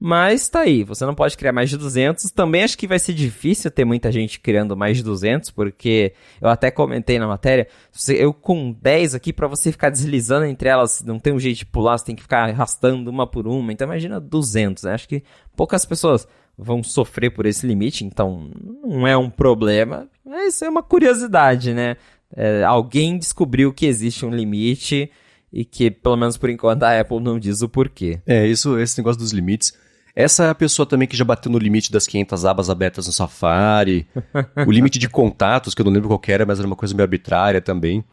Mas 0.05 0.48
tá 0.48 0.62
aí, 0.62 0.82
você 0.82 1.07
não 1.07 1.14
pode 1.14 1.36
criar 1.36 1.53
mais 1.53 1.70
de 1.70 1.76
200. 1.76 2.32
Também 2.32 2.64
acho 2.64 2.76
que 2.76 2.88
vai 2.88 2.98
ser 2.98 3.12
difícil 3.12 3.70
ter 3.70 3.84
muita 3.84 4.11
gente 4.11 4.40
criando 4.40 4.76
mais 4.76 4.96
de 4.96 5.05
200, 5.05 5.53
porque 5.53 6.12
eu 6.40 6.48
até 6.48 6.72
comentei 6.72 7.20
na 7.20 7.28
matéria, 7.28 7.68
eu 8.09 8.34
com 8.34 8.72
10 8.72 9.14
aqui, 9.14 9.32
para 9.32 9.46
você 9.46 9.70
ficar 9.70 9.90
deslizando 9.90 10.44
entre 10.44 10.68
elas, 10.68 11.05
não 11.07 11.20
tem 11.20 11.32
um 11.32 11.38
jeito 11.38 11.59
de 11.59 11.66
pular, 11.66 11.96
você 11.96 12.07
tem 12.07 12.16
que 12.16 12.22
ficar 12.22 12.50
arrastando 12.50 13.09
uma 13.09 13.28
por 13.28 13.46
uma. 13.46 13.72
Então 13.72 13.86
imagina 13.86 14.18
200, 14.18 14.82
né? 14.82 14.94
Acho 14.94 15.09
que 15.09 15.22
poucas 15.55 15.86
pessoas 15.86 16.26
vão 16.59 16.82
sofrer 16.82 17.30
por 17.30 17.46
esse 17.46 17.64
limite, 17.64 18.05
então 18.05 18.50
não 18.82 19.07
é 19.07 19.16
um 19.16 19.30
problema, 19.30 20.09
mas 20.26 20.61
é 20.62 20.68
uma 20.68 20.82
curiosidade, 20.82 21.72
né? 21.72 21.96
É, 22.34 22.64
alguém 22.64 23.16
descobriu 23.16 23.72
que 23.72 23.86
existe 23.86 24.26
um 24.26 24.30
limite 24.34 25.09
e 25.53 25.64
que, 25.64 25.92
pelo 25.92 26.16
menos 26.16 26.36
por 26.36 26.50
enquanto, 26.50 26.82
a 26.82 26.98
Apple 26.98 27.20
não 27.20 27.38
diz 27.38 27.62
o 27.62 27.68
porquê. 27.68 28.20
É, 28.26 28.44
isso, 28.48 28.76
esse 28.80 28.98
negócio 28.98 29.20
dos 29.20 29.30
limites 29.30 29.80
essa 30.14 30.44
é 30.44 30.50
a 30.50 30.54
pessoa 30.54 30.86
também 30.86 31.08
que 31.08 31.16
já 31.16 31.24
bateu 31.24 31.50
no 31.50 31.58
limite 31.58 31.90
das 31.90 32.06
500 32.06 32.44
abas 32.44 32.68
abertas 32.68 33.06
no 33.06 33.12
Safari, 33.12 34.06
o 34.66 34.70
limite 34.70 34.98
de 34.98 35.08
contatos, 35.08 35.74
que 35.74 35.80
eu 35.80 35.84
não 35.84 35.92
lembro 35.92 36.08
qual 36.08 36.20
era, 36.28 36.44
mas 36.44 36.58
era 36.58 36.66
uma 36.66 36.76
coisa 36.76 36.94
meio 36.94 37.04
arbitrária 37.04 37.60
também. 37.60 38.04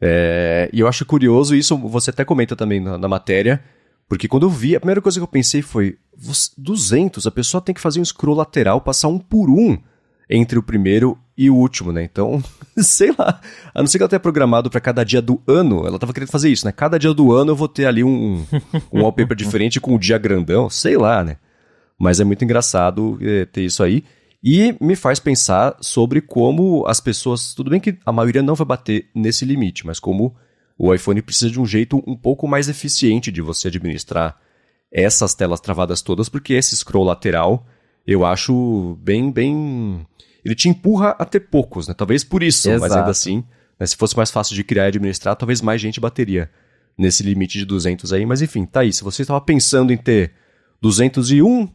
É, 0.00 0.68
e 0.72 0.80
eu 0.80 0.86
acho 0.86 1.04
curioso 1.04 1.54
isso, 1.54 1.76
você 1.76 2.10
até 2.10 2.24
comenta 2.24 2.54
também 2.54 2.80
na, 2.80 2.96
na, 2.96 3.08
matéria, 3.08 3.62
Porque 4.08 4.28
quando 4.28 4.44
eu 4.44 4.50
vi, 4.50 4.76
a 4.76 4.80
primeira 4.80 5.00
coisa 5.00 5.18
que 5.18 5.24
eu 5.24 5.28
pensei 5.28 5.62
foi: 5.62 5.98
200, 6.56 7.26
a 7.26 7.30
pessoa 7.30 7.60
tem 7.60 7.74
que 7.74 7.80
fazer 7.80 8.00
um 8.00 8.04
scroll 8.04 8.36
lateral, 8.36 8.80
passar 8.80 9.08
um 9.08 9.18
por 9.18 9.50
um 9.50 9.78
entre 10.30 10.58
o 10.58 10.62
primeiro 10.62 11.18
e 11.38 11.48
o 11.48 11.54
último, 11.54 11.92
né? 11.92 12.02
Então, 12.02 12.42
sei 12.76 13.14
lá. 13.16 13.40
A 13.72 13.80
não 13.80 13.86
ser 13.86 13.98
que 13.98 14.02
ela 14.02 14.10
tenha 14.10 14.20
programado 14.20 14.68
para 14.68 14.80
cada 14.80 15.04
dia 15.04 15.22
do 15.22 15.40
ano, 15.46 15.86
ela 15.86 15.98
tava 15.98 16.12
querendo 16.12 16.30
fazer 16.30 16.50
isso, 16.50 16.66
né? 16.66 16.72
Cada 16.72 16.98
dia 16.98 17.14
do 17.14 17.32
ano 17.32 17.52
eu 17.52 17.56
vou 17.56 17.68
ter 17.68 17.86
ali 17.86 18.02
um, 18.02 18.44
um 18.92 19.02
wallpaper 19.02 19.36
diferente 19.38 19.80
com 19.80 19.94
um 19.94 19.98
dia 19.98 20.18
grandão, 20.18 20.68
sei 20.68 20.96
lá, 20.96 21.22
né? 21.22 21.36
Mas 21.98 22.18
é 22.20 22.24
muito 22.24 22.44
engraçado 22.44 23.18
é, 23.22 23.44
ter 23.44 23.62
isso 23.62 23.82
aí. 23.82 24.04
E 24.42 24.76
me 24.80 24.94
faz 24.94 25.18
pensar 25.18 25.76
sobre 25.80 26.20
como 26.20 26.84
as 26.86 27.00
pessoas. 27.00 27.54
Tudo 27.54 27.70
bem 27.70 27.80
que 27.80 27.96
a 28.04 28.12
maioria 28.12 28.42
não 28.42 28.54
vai 28.54 28.66
bater 28.66 29.08
nesse 29.14 29.44
limite, 29.44 29.86
mas 29.86 29.98
como 29.98 30.34
o 30.76 30.92
iPhone 30.92 31.22
precisa 31.22 31.50
de 31.50 31.60
um 31.60 31.66
jeito 31.66 32.02
um 32.06 32.16
pouco 32.16 32.46
mais 32.46 32.68
eficiente 32.68 33.32
de 33.32 33.40
você 33.42 33.68
administrar 33.68 34.36
essas 34.92 35.34
telas 35.34 35.60
travadas 35.60 36.02
todas, 36.02 36.28
porque 36.28 36.54
esse 36.54 36.76
scroll 36.76 37.04
lateral 37.04 37.66
eu 38.08 38.24
acho 38.24 38.96
bem, 39.02 39.30
bem. 39.30 40.06
Ele 40.44 40.54
te 40.54 40.68
empurra 40.68 41.16
a 41.18 41.24
ter 41.24 41.40
poucos, 41.40 41.88
né? 41.88 41.94
Talvez 41.94 42.24
por 42.24 42.42
isso, 42.42 42.68
Exato. 42.68 42.80
mas 42.80 42.92
ainda 42.92 43.10
assim, 43.10 43.44
né, 43.78 43.86
se 43.86 43.96
fosse 43.96 44.16
mais 44.16 44.30
fácil 44.30 44.54
de 44.54 44.64
criar 44.64 44.84
e 44.84 44.88
administrar, 44.88 45.36
talvez 45.36 45.60
mais 45.60 45.80
gente 45.80 46.00
bateria 46.00 46.50
nesse 46.96 47.22
limite 47.22 47.58
de 47.58 47.64
200 47.64 48.12
aí. 48.12 48.26
Mas 48.26 48.42
enfim, 48.42 48.64
tá 48.64 48.80
aí. 48.80 48.92
Se 48.92 49.04
você 49.04 49.22
estava 49.22 49.40
pensando 49.40 49.92
em 49.92 49.96
ter 49.96 50.32
201 50.80 51.68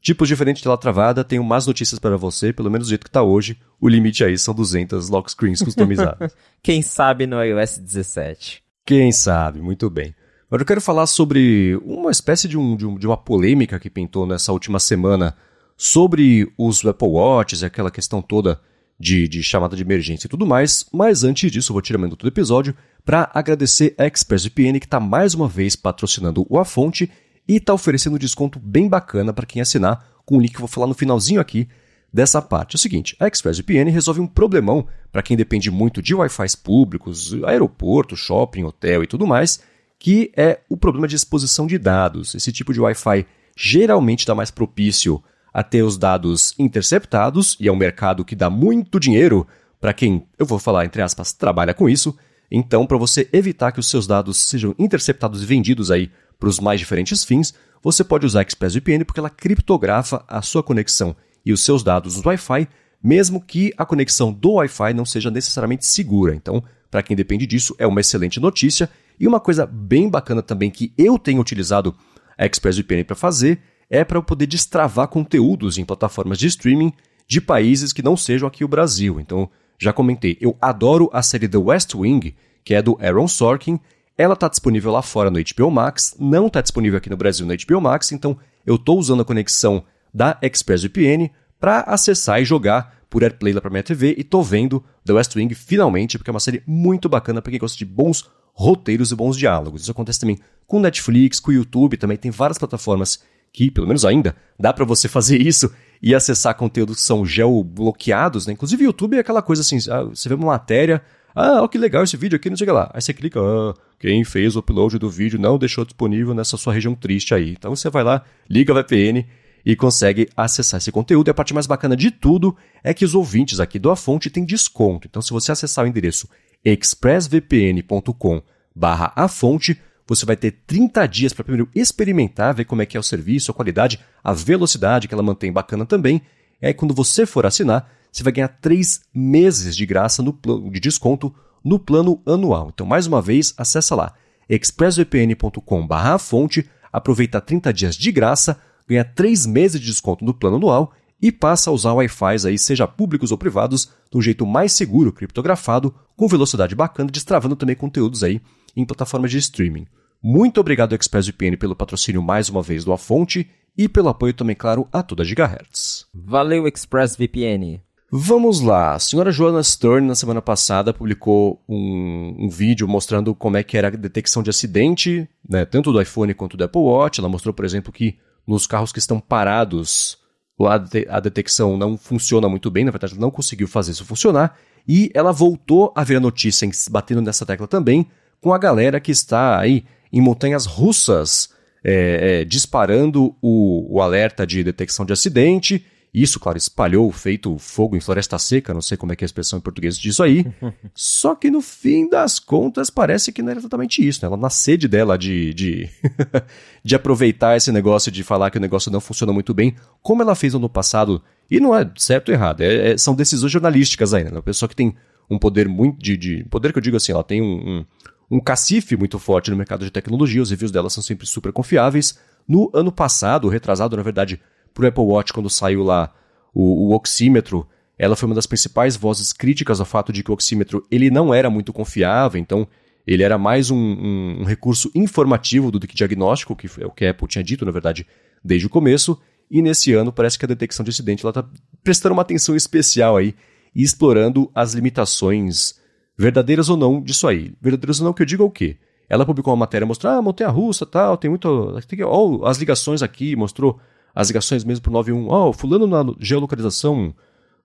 tipos 0.00 0.26
diferentes 0.26 0.60
de 0.60 0.64
tela 0.64 0.76
travada, 0.76 1.22
tenho 1.22 1.44
mais 1.44 1.66
notícias 1.66 1.98
para 1.98 2.16
você, 2.16 2.52
pelo 2.52 2.70
menos 2.70 2.88
do 2.88 2.90
jeito 2.90 3.04
que 3.04 3.08
está 3.08 3.22
hoje. 3.22 3.58
O 3.80 3.88
limite 3.88 4.24
aí 4.24 4.36
são 4.36 4.54
200 4.54 5.08
lock 5.08 5.30
screens 5.30 5.62
customizadas. 5.62 6.34
Quem 6.62 6.82
sabe 6.82 7.26
no 7.26 7.42
iOS 7.42 7.78
17. 7.78 8.62
Quem 8.84 9.12
sabe, 9.12 9.60
muito 9.60 9.88
bem. 9.88 10.14
Agora 10.48 10.62
eu 10.62 10.66
quero 10.66 10.80
falar 10.80 11.06
sobre 11.06 11.80
uma 11.84 12.10
espécie 12.10 12.46
de, 12.46 12.58
um, 12.58 12.76
de, 12.76 12.84
um, 12.84 12.98
de 12.98 13.06
uma 13.06 13.16
polêmica 13.16 13.78
que 13.78 13.88
pintou 13.88 14.26
nessa 14.26 14.52
última 14.52 14.78
semana 14.78 15.34
sobre 15.82 16.48
os 16.56 16.86
Apple 16.86 17.08
Watches 17.08 17.62
e 17.62 17.64
aquela 17.64 17.90
questão 17.90 18.22
toda 18.22 18.60
de, 19.00 19.26
de, 19.26 19.42
chamada 19.42 19.74
de 19.74 19.82
emergência 19.82 20.28
e 20.28 20.30
tudo 20.30 20.46
mais, 20.46 20.86
mas 20.92 21.24
antes 21.24 21.50
disso 21.50 21.72
eu 21.72 21.74
vou 21.74 21.82
tirar 21.82 21.98
do 21.98 22.28
episódio 22.28 22.72
para 23.04 23.28
agradecer 23.34 23.92
a 23.98 24.06
ExpressVPN 24.06 24.78
que 24.78 24.86
está 24.86 25.00
mais 25.00 25.34
uma 25.34 25.48
vez 25.48 25.74
patrocinando 25.74 26.46
o 26.48 26.56
A 26.56 26.64
Fonte 26.64 27.10
e 27.48 27.56
está 27.56 27.74
oferecendo 27.74 28.14
um 28.14 28.18
desconto 28.18 28.60
bem 28.60 28.88
bacana 28.88 29.32
para 29.32 29.44
quem 29.44 29.60
assinar, 29.60 30.06
com 30.24 30.36
o 30.36 30.40
link 30.40 30.52
que 30.52 30.58
eu 30.58 30.60
vou 30.60 30.68
falar 30.68 30.86
no 30.86 30.94
finalzinho 30.94 31.40
aqui 31.40 31.68
dessa 32.12 32.40
parte. 32.40 32.76
É 32.76 32.78
o 32.78 32.80
seguinte, 32.80 33.16
a 33.18 33.26
ExpressVPN 33.26 33.90
resolve 33.90 34.20
um 34.20 34.26
problemão 34.28 34.86
para 35.10 35.20
quem 35.20 35.36
depende 35.36 35.68
muito 35.68 36.00
de 36.00 36.14
Wi-Fi 36.14 36.58
públicos, 36.62 37.34
aeroporto, 37.42 38.14
shopping, 38.14 38.62
hotel 38.62 39.02
e 39.02 39.08
tudo 39.08 39.26
mais, 39.26 39.60
que 39.98 40.30
é 40.36 40.60
o 40.68 40.76
problema 40.76 41.08
de 41.08 41.16
exposição 41.16 41.66
de 41.66 41.76
dados. 41.76 42.36
Esse 42.36 42.52
tipo 42.52 42.72
de 42.72 42.80
Wi-Fi 42.80 43.26
geralmente 43.56 44.20
está 44.20 44.32
mais 44.32 44.52
propício 44.52 45.20
a 45.52 45.62
ter 45.62 45.82
os 45.82 45.98
dados 45.98 46.54
interceptados, 46.58 47.56
e 47.60 47.68
é 47.68 47.72
um 47.72 47.76
mercado 47.76 48.24
que 48.24 48.34
dá 48.34 48.48
muito 48.48 48.98
dinheiro 48.98 49.46
para 49.80 49.92
quem, 49.92 50.26
eu 50.38 50.46
vou 50.46 50.58
falar 50.58 50.84
entre 50.84 51.02
aspas, 51.02 51.32
trabalha 51.32 51.74
com 51.74 51.88
isso. 51.88 52.16
Então, 52.50 52.86
para 52.86 52.96
você 52.96 53.28
evitar 53.32 53.72
que 53.72 53.80
os 53.80 53.88
seus 53.88 54.06
dados 54.06 54.38
sejam 54.38 54.74
interceptados 54.78 55.42
e 55.42 55.46
vendidos 55.46 55.90
aí 55.90 56.10
para 56.38 56.48
os 56.48 56.60
mais 56.60 56.78
diferentes 56.78 57.24
fins, 57.24 57.52
você 57.82 58.04
pode 58.04 58.24
usar 58.24 58.40
a 58.40 58.42
ExpressVPN 58.42 59.04
porque 59.04 59.18
ela 59.18 59.30
criptografa 59.30 60.24
a 60.28 60.40
sua 60.40 60.62
conexão 60.62 61.16
e 61.44 61.52
os 61.52 61.64
seus 61.64 61.82
dados 61.82 62.16
no 62.16 62.22
Wi-Fi, 62.26 62.68
mesmo 63.02 63.40
que 63.40 63.74
a 63.76 63.84
conexão 63.84 64.32
do 64.32 64.52
Wi-Fi 64.52 64.94
não 64.94 65.04
seja 65.04 65.30
necessariamente 65.30 65.84
segura. 65.84 66.34
Então, 66.34 66.62
para 66.90 67.02
quem 67.02 67.16
depende 67.16 67.46
disso, 67.46 67.74
é 67.78 67.86
uma 67.86 68.00
excelente 68.00 68.38
notícia. 68.38 68.88
E 69.18 69.26
uma 69.26 69.40
coisa 69.40 69.66
bem 69.66 70.08
bacana 70.08 70.42
também 70.42 70.70
que 70.70 70.92
eu 70.96 71.18
tenho 71.18 71.40
utilizado 71.40 71.94
a 72.38 72.46
ExpressVPN 72.46 73.04
para 73.04 73.16
fazer 73.16 73.60
é 73.92 74.02
para 74.04 74.16
eu 74.16 74.22
poder 74.22 74.46
destravar 74.46 75.06
conteúdos 75.06 75.76
em 75.76 75.84
plataformas 75.84 76.38
de 76.38 76.46
streaming 76.46 76.94
de 77.28 77.42
países 77.42 77.92
que 77.92 78.02
não 78.02 78.16
sejam 78.16 78.48
aqui 78.48 78.64
o 78.64 78.68
Brasil. 78.68 79.20
Então, 79.20 79.50
já 79.78 79.92
comentei, 79.92 80.38
eu 80.40 80.56
adoro 80.58 81.10
a 81.12 81.22
série 81.22 81.46
The 81.46 81.58
West 81.58 81.94
Wing, 81.94 82.34
que 82.64 82.74
é 82.74 82.80
do 82.80 82.98
Aaron 82.98 83.28
Sorkin, 83.28 83.78
ela 84.16 84.32
está 84.32 84.48
disponível 84.48 84.90
lá 84.90 85.02
fora 85.02 85.30
no 85.30 85.38
HBO 85.38 85.70
Max, 85.70 86.16
não 86.18 86.46
está 86.46 86.62
disponível 86.62 86.96
aqui 86.96 87.10
no 87.10 87.18
Brasil 87.18 87.46
no 87.46 87.54
HBO 87.54 87.80
Max, 87.82 88.12
então 88.12 88.38
eu 88.64 88.76
estou 88.76 88.98
usando 88.98 89.20
a 89.20 89.24
conexão 89.26 89.84
da 90.12 90.38
ExpressVPN 90.40 91.30
para 91.60 91.80
acessar 91.80 92.40
e 92.40 92.46
jogar 92.46 92.96
por 93.10 93.22
AirPlay 93.22 93.52
lá 93.52 93.60
para 93.60 93.70
minha 93.70 93.82
TV 93.82 94.14
e 94.16 94.22
estou 94.22 94.42
vendo 94.42 94.82
The 95.04 95.12
West 95.12 95.36
Wing 95.36 95.54
finalmente, 95.54 96.16
porque 96.16 96.30
é 96.30 96.32
uma 96.32 96.40
série 96.40 96.62
muito 96.66 97.10
bacana 97.10 97.42
para 97.42 97.50
quem 97.50 97.60
gosta 97.60 97.76
de 97.76 97.84
bons 97.84 98.30
roteiros 98.54 99.12
e 99.12 99.14
bons 99.14 99.36
diálogos. 99.36 99.82
Isso 99.82 99.90
acontece 99.90 100.20
também 100.20 100.38
com 100.66 100.80
Netflix, 100.80 101.38
com 101.38 101.52
YouTube, 101.52 101.98
também 101.98 102.16
tem 102.16 102.30
várias 102.30 102.56
plataformas 102.56 103.22
que, 103.52 103.70
pelo 103.70 103.86
menos 103.86 104.04
ainda, 104.04 104.34
dá 104.58 104.72
para 104.72 104.84
você 104.84 105.08
fazer 105.08 105.40
isso 105.42 105.72
e 106.02 106.14
acessar 106.14 106.54
conteúdos 106.56 106.96
que 106.96 107.02
são 107.02 107.24
geobloqueados, 107.24 108.46
né? 108.46 108.52
Inclusive, 108.52 108.84
YouTube 108.84 109.16
é 109.16 109.20
aquela 109.20 109.42
coisa 109.42 109.62
assim, 109.62 109.78
ah, 109.90 110.04
você 110.04 110.28
vê 110.28 110.34
uma 110.34 110.46
matéria, 110.46 111.02
ah, 111.34 111.66
que 111.68 111.78
legal 111.78 112.02
esse 112.02 112.16
vídeo 112.16 112.36
aqui, 112.36 112.50
não 112.50 112.54
o 112.54 112.58
que 112.58 112.64
lá. 112.66 112.90
Aí 112.92 113.00
você 113.00 113.12
clica, 113.12 113.40
ah, 113.40 113.74
quem 113.98 114.24
fez 114.24 114.56
o 114.56 114.58
upload 114.58 114.98
do 114.98 115.08
vídeo 115.08 115.38
não 115.38 115.58
deixou 115.58 115.84
disponível 115.84 116.34
nessa 116.34 116.56
sua 116.56 116.72
região 116.72 116.94
triste 116.94 117.34
aí. 117.34 117.52
Então 117.52 117.74
você 117.74 117.88
vai 117.88 118.02
lá, 118.02 118.24
liga 118.50 118.72
a 118.72 118.82
VPN 118.82 119.26
e 119.64 119.76
consegue 119.76 120.28
acessar 120.36 120.78
esse 120.78 120.90
conteúdo. 120.90 121.28
E 121.28 121.30
a 121.30 121.34
parte 121.34 121.54
mais 121.54 121.66
bacana 121.66 121.96
de 121.96 122.10
tudo 122.10 122.56
é 122.82 122.92
que 122.92 123.04
os 123.04 123.14
ouvintes 123.14 123.60
aqui 123.60 123.78
do 123.78 123.90
A 123.90 123.96
Fonte 123.96 124.28
têm 124.28 124.44
desconto. 124.44 125.06
Então 125.06 125.22
se 125.22 125.30
você 125.30 125.52
acessar 125.52 125.84
o 125.84 125.88
endereço 125.88 126.28
expressvpn.com 126.64 128.42
barra 128.74 129.28
fonte, 129.28 129.80
você 130.14 130.26
vai 130.26 130.36
ter 130.36 130.62
30 130.66 131.06
dias 131.06 131.32
para 131.32 131.44
primeiro 131.44 131.68
experimentar, 131.74 132.54
ver 132.54 132.64
como 132.64 132.82
é 132.82 132.86
que 132.86 132.96
é 132.96 133.00
o 133.00 133.02
serviço, 133.02 133.50
a 133.50 133.54
qualidade, 133.54 133.98
a 134.22 134.32
velocidade 134.32 135.08
que 135.08 135.14
ela 135.14 135.22
mantém 135.22 135.52
bacana 135.52 135.86
também. 135.86 136.20
E 136.60 136.66
aí 136.66 136.74
quando 136.74 136.94
você 136.94 137.24
for 137.24 137.46
assinar, 137.46 137.90
você 138.10 138.22
vai 138.22 138.32
ganhar 138.32 138.48
3 138.48 139.00
meses 139.14 139.74
de 139.74 139.86
graça 139.86 140.22
no 140.22 140.32
plano 140.32 140.70
de 140.70 140.78
desconto 140.78 141.34
no 141.64 141.78
plano 141.78 142.20
anual. 142.26 142.70
Então, 142.74 142.86
mais 142.86 143.06
uma 143.06 143.22
vez, 143.22 143.54
acessa 143.56 143.94
lá 143.94 144.12
expressvpn.com/fonte, 144.48 146.68
aproveita 146.92 147.40
30 147.40 147.72
dias 147.72 147.96
de 147.96 148.12
graça, 148.12 148.60
ganha 148.86 149.04
3 149.04 149.46
meses 149.46 149.80
de 149.80 149.86
desconto 149.86 150.24
no 150.24 150.34
plano 150.34 150.56
anual 150.56 150.92
e 151.22 151.32
passa 151.32 151.70
a 151.70 151.72
usar 151.72 151.92
Wi-Fi 151.92 152.48
aí, 152.48 152.58
seja 152.58 152.86
públicos 152.86 153.30
ou 153.30 153.38
privados, 153.38 153.88
de 154.10 154.18
um 154.18 154.20
jeito 154.20 154.44
mais 154.44 154.72
seguro, 154.72 155.12
criptografado, 155.12 155.94
com 156.16 156.26
velocidade 156.26 156.74
bacana, 156.74 157.10
destravando 157.10 157.54
também 157.54 157.76
conteúdos 157.76 158.24
aí 158.24 158.40
em 158.76 158.84
plataformas 158.84 159.30
de 159.30 159.38
streaming. 159.38 159.86
Muito 160.22 160.60
obrigado 160.60 160.94
ExpressVPN 160.94 161.56
pelo 161.56 161.74
patrocínio 161.74 162.22
mais 162.22 162.48
uma 162.48 162.62
vez 162.62 162.84
do 162.84 162.92
A 162.92 162.98
Fonte 162.98 163.50
e 163.76 163.88
pelo 163.88 164.08
apoio 164.08 164.32
também, 164.32 164.54
claro, 164.54 164.86
a 164.92 165.02
toda 165.02 165.24
Gigahertz. 165.24 166.06
Valeu 166.14 166.68
ExpressVPN! 166.68 167.80
Vamos 168.08 168.60
lá. 168.60 168.94
A 168.94 169.00
senhora 169.00 169.32
Joanna 169.32 169.64
Stern, 169.64 170.06
na 170.06 170.14
semana 170.14 170.40
passada, 170.40 170.94
publicou 170.94 171.60
um, 171.68 172.36
um, 172.38 172.48
vídeo 172.48 172.86
mostrando 172.86 173.34
como 173.34 173.56
é 173.56 173.64
que 173.64 173.76
era 173.76 173.88
a 173.88 173.90
detecção 173.90 174.44
de 174.44 174.50
acidente, 174.50 175.28
né, 175.48 175.64
tanto 175.64 175.90
do 175.90 176.00
iPhone 176.00 176.32
quanto 176.34 176.56
do 176.56 176.62
Apple 176.62 176.82
Watch. 176.82 177.18
Ela 177.18 177.28
mostrou, 177.28 177.52
por 177.52 177.64
exemplo, 177.64 177.92
que 177.92 178.16
nos 178.46 178.64
carros 178.64 178.92
que 178.92 179.00
estão 179.00 179.18
parados, 179.18 180.18
a, 180.60 181.16
a 181.16 181.20
detecção 181.20 181.76
não 181.76 181.98
funciona 181.98 182.48
muito 182.48 182.70
bem, 182.70 182.84
na 182.84 182.92
verdade, 182.92 183.14
ela 183.14 183.20
não 183.20 183.30
conseguiu 183.30 183.66
fazer 183.66 183.90
isso 183.90 184.04
funcionar. 184.04 184.56
E 184.86 185.10
ela 185.14 185.32
voltou 185.32 185.92
a 185.96 186.04
ver 186.04 186.16
a 186.16 186.20
notícia 186.20 186.68
batendo 186.90 187.22
nessa 187.22 187.44
tecla 187.44 187.66
também, 187.66 188.06
com 188.40 188.52
a 188.52 188.58
galera 188.58 189.00
que 189.00 189.10
está 189.10 189.58
aí 189.58 189.84
em 190.12 190.20
montanhas 190.20 190.66
russas, 190.66 191.50
é, 191.84 192.40
é, 192.40 192.44
disparando 192.44 193.34
o, 193.40 193.96
o 193.96 194.00
alerta 194.00 194.46
de 194.46 194.62
detecção 194.62 195.04
de 195.04 195.12
acidente 195.12 195.84
isso, 196.14 196.38
claro, 196.38 196.58
espalhou, 196.58 197.10
feito 197.10 197.56
fogo 197.56 197.96
em 197.96 198.00
floresta 198.00 198.38
seca, 198.38 198.74
não 198.74 198.82
sei 198.82 198.98
como 198.98 199.12
é 199.12 199.16
que 199.16 199.24
é 199.24 199.26
a 199.26 199.26
expressão 199.26 199.58
em 199.58 199.62
português 199.62 199.96
disso 199.96 200.22
aí. 200.22 200.44
Só 200.94 201.34
que 201.34 201.50
no 201.50 201.62
fim 201.62 202.06
das 202.06 202.38
contas 202.38 202.90
parece 202.90 203.32
que 203.32 203.40
não 203.40 203.48
era 203.48 203.58
exatamente 203.58 204.06
isso, 204.06 204.20
né? 204.20 204.26
Ela 204.26 204.36
na 204.36 204.50
sede 204.50 204.86
dela 204.86 205.16
de, 205.16 205.54
de, 205.54 205.88
de 206.84 206.94
aproveitar 206.94 207.56
esse 207.56 207.72
negócio 207.72 208.12
de 208.12 208.22
falar 208.22 208.50
que 208.50 208.58
o 208.58 208.60
negócio 208.60 208.92
não 208.92 209.00
funciona 209.00 209.32
muito 209.32 209.54
bem, 209.54 209.74
como 210.02 210.20
ela 210.20 210.34
fez 210.34 210.52
no 210.52 210.68
passado, 210.68 211.22
e 211.50 211.58
não 211.58 211.74
é 211.74 211.90
certo 211.96 212.28
ou 212.28 212.34
errado, 212.34 212.60
é, 212.60 212.90
é, 212.90 212.98
são 212.98 213.14
decisões 213.14 213.50
jornalísticas 213.50 214.12
ainda, 214.12 214.32
né? 214.32 214.36
Uma 214.36 214.42
pessoa 214.42 214.68
que 214.68 214.76
tem 214.76 214.94
um 215.30 215.38
poder 215.38 215.66
muito 215.66 215.98
de, 215.98 216.18
de 216.18 216.44
poder 216.50 216.74
que 216.74 216.78
eu 216.78 216.82
digo 216.82 216.98
assim, 216.98 217.12
ela 217.12 217.24
tem 217.24 217.40
um, 217.40 217.78
um, 217.78 217.84
um 218.30 218.40
cacife 218.40 218.96
muito 218.96 219.18
forte 219.18 219.50
no 219.50 219.56
mercado 219.56 219.84
de 219.84 219.90
tecnologia, 219.90 220.42
os 220.42 220.50
reviews 220.50 220.70
dela 220.70 220.90
são 220.90 221.02
sempre 221.02 221.26
super 221.26 221.52
confiáveis. 221.52 222.18
No 222.48 222.70
ano 222.74 222.90
passado, 222.90 223.48
retrasado, 223.48 223.96
na 223.96 224.02
verdade, 224.02 224.40
para 224.72 224.84
o 224.84 224.88
Apple 224.88 225.04
Watch 225.04 225.32
quando 225.32 225.50
saiu 225.50 225.82
lá 225.82 226.12
o, 226.54 226.88
o, 226.88 226.94
oxímetro, 226.94 227.66
ela 227.98 228.16
foi 228.16 228.26
uma 228.26 228.34
das 228.34 228.46
principais 228.46 228.96
vozes 228.96 229.32
críticas 229.32 229.80
ao 229.80 229.86
fato 229.86 230.12
de 230.12 230.22
que 230.22 230.30
o 230.30 230.34
oxímetro 230.34 230.86
ele 230.90 231.10
não 231.10 231.32
era 231.32 231.48
muito 231.50 231.72
confiável, 231.72 232.40
então 232.40 232.66
ele 233.06 233.22
era 233.22 233.36
mais 233.36 233.70
um, 233.70 233.76
um, 233.76 234.38
um 234.40 234.44
recurso 234.44 234.90
informativo 234.94 235.70
do 235.70 235.80
que 235.80 235.94
diagnóstico, 235.94 236.56
que 236.56 236.68
é 236.80 236.86
o 236.86 236.90
que 236.90 237.04
a 237.04 237.10
Apple 237.10 237.28
tinha 237.28 237.44
dito, 237.44 237.64
na 237.64 237.72
verdade, 237.72 238.06
desde 238.44 238.66
o 238.66 238.70
começo. 238.70 239.20
E 239.50 239.60
nesse 239.60 239.92
ano 239.92 240.12
parece 240.12 240.38
que 240.38 240.44
a 240.44 240.48
detecção 240.48 240.84
de 240.84 240.90
acidente 240.90 241.26
está 241.26 241.44
prestando 241.82 242.14
uma 242.14 242.22
atenção 242.22 242.56
especial 242.56 243.16
aí 243.16 243.34
e 243.74 243.82
explorando 243.82 244.50
as 244.54 244.72
limitações 244.72 245.74
verdadeiras 246.22 246.68
ou 246.68 246.76
não 246.76 247.00
disso 247.00 247.26
aí. 247.26 247.52
Verdadeiras 247.60 248.00
ou 248.00 248.06
não 248.06 248.12
que 248.12 248.22
eu 248.22 248.26
digo 248.26 248.42
é 248.42 248.46
o 248.46 248.50
quê? 248.50 248.78
ela 249.12 249.26
publicou 249.26 249.52
uma 249.52 249.58
matéria 249.58 249.86
mostrando, 249.86 250.18
ah, 250.18 250.22
montanha 250.22 250.48
russa 250.48 250.86
tal, 250.86 251.18
tem 251.18 251.28
muito. 251.28 251.78
Tem, 251.86 252.02
oh, 252.02 252.46
as 252.46 252.56
ligações 252.56 253.02
aqui, 253.02 253.36
mostrou 253.36 253.78
as 254.14 254.28
ligações 254.28 254.64
mesmo 254.64 254.82
pro 254.82 254.90
91. 254.90 255.28
Ó, 255.28 255.50
oh, 255.50 255.52
fulano 255.52 255.86
na 255.86 256.14
geolocalização 256.18 257.14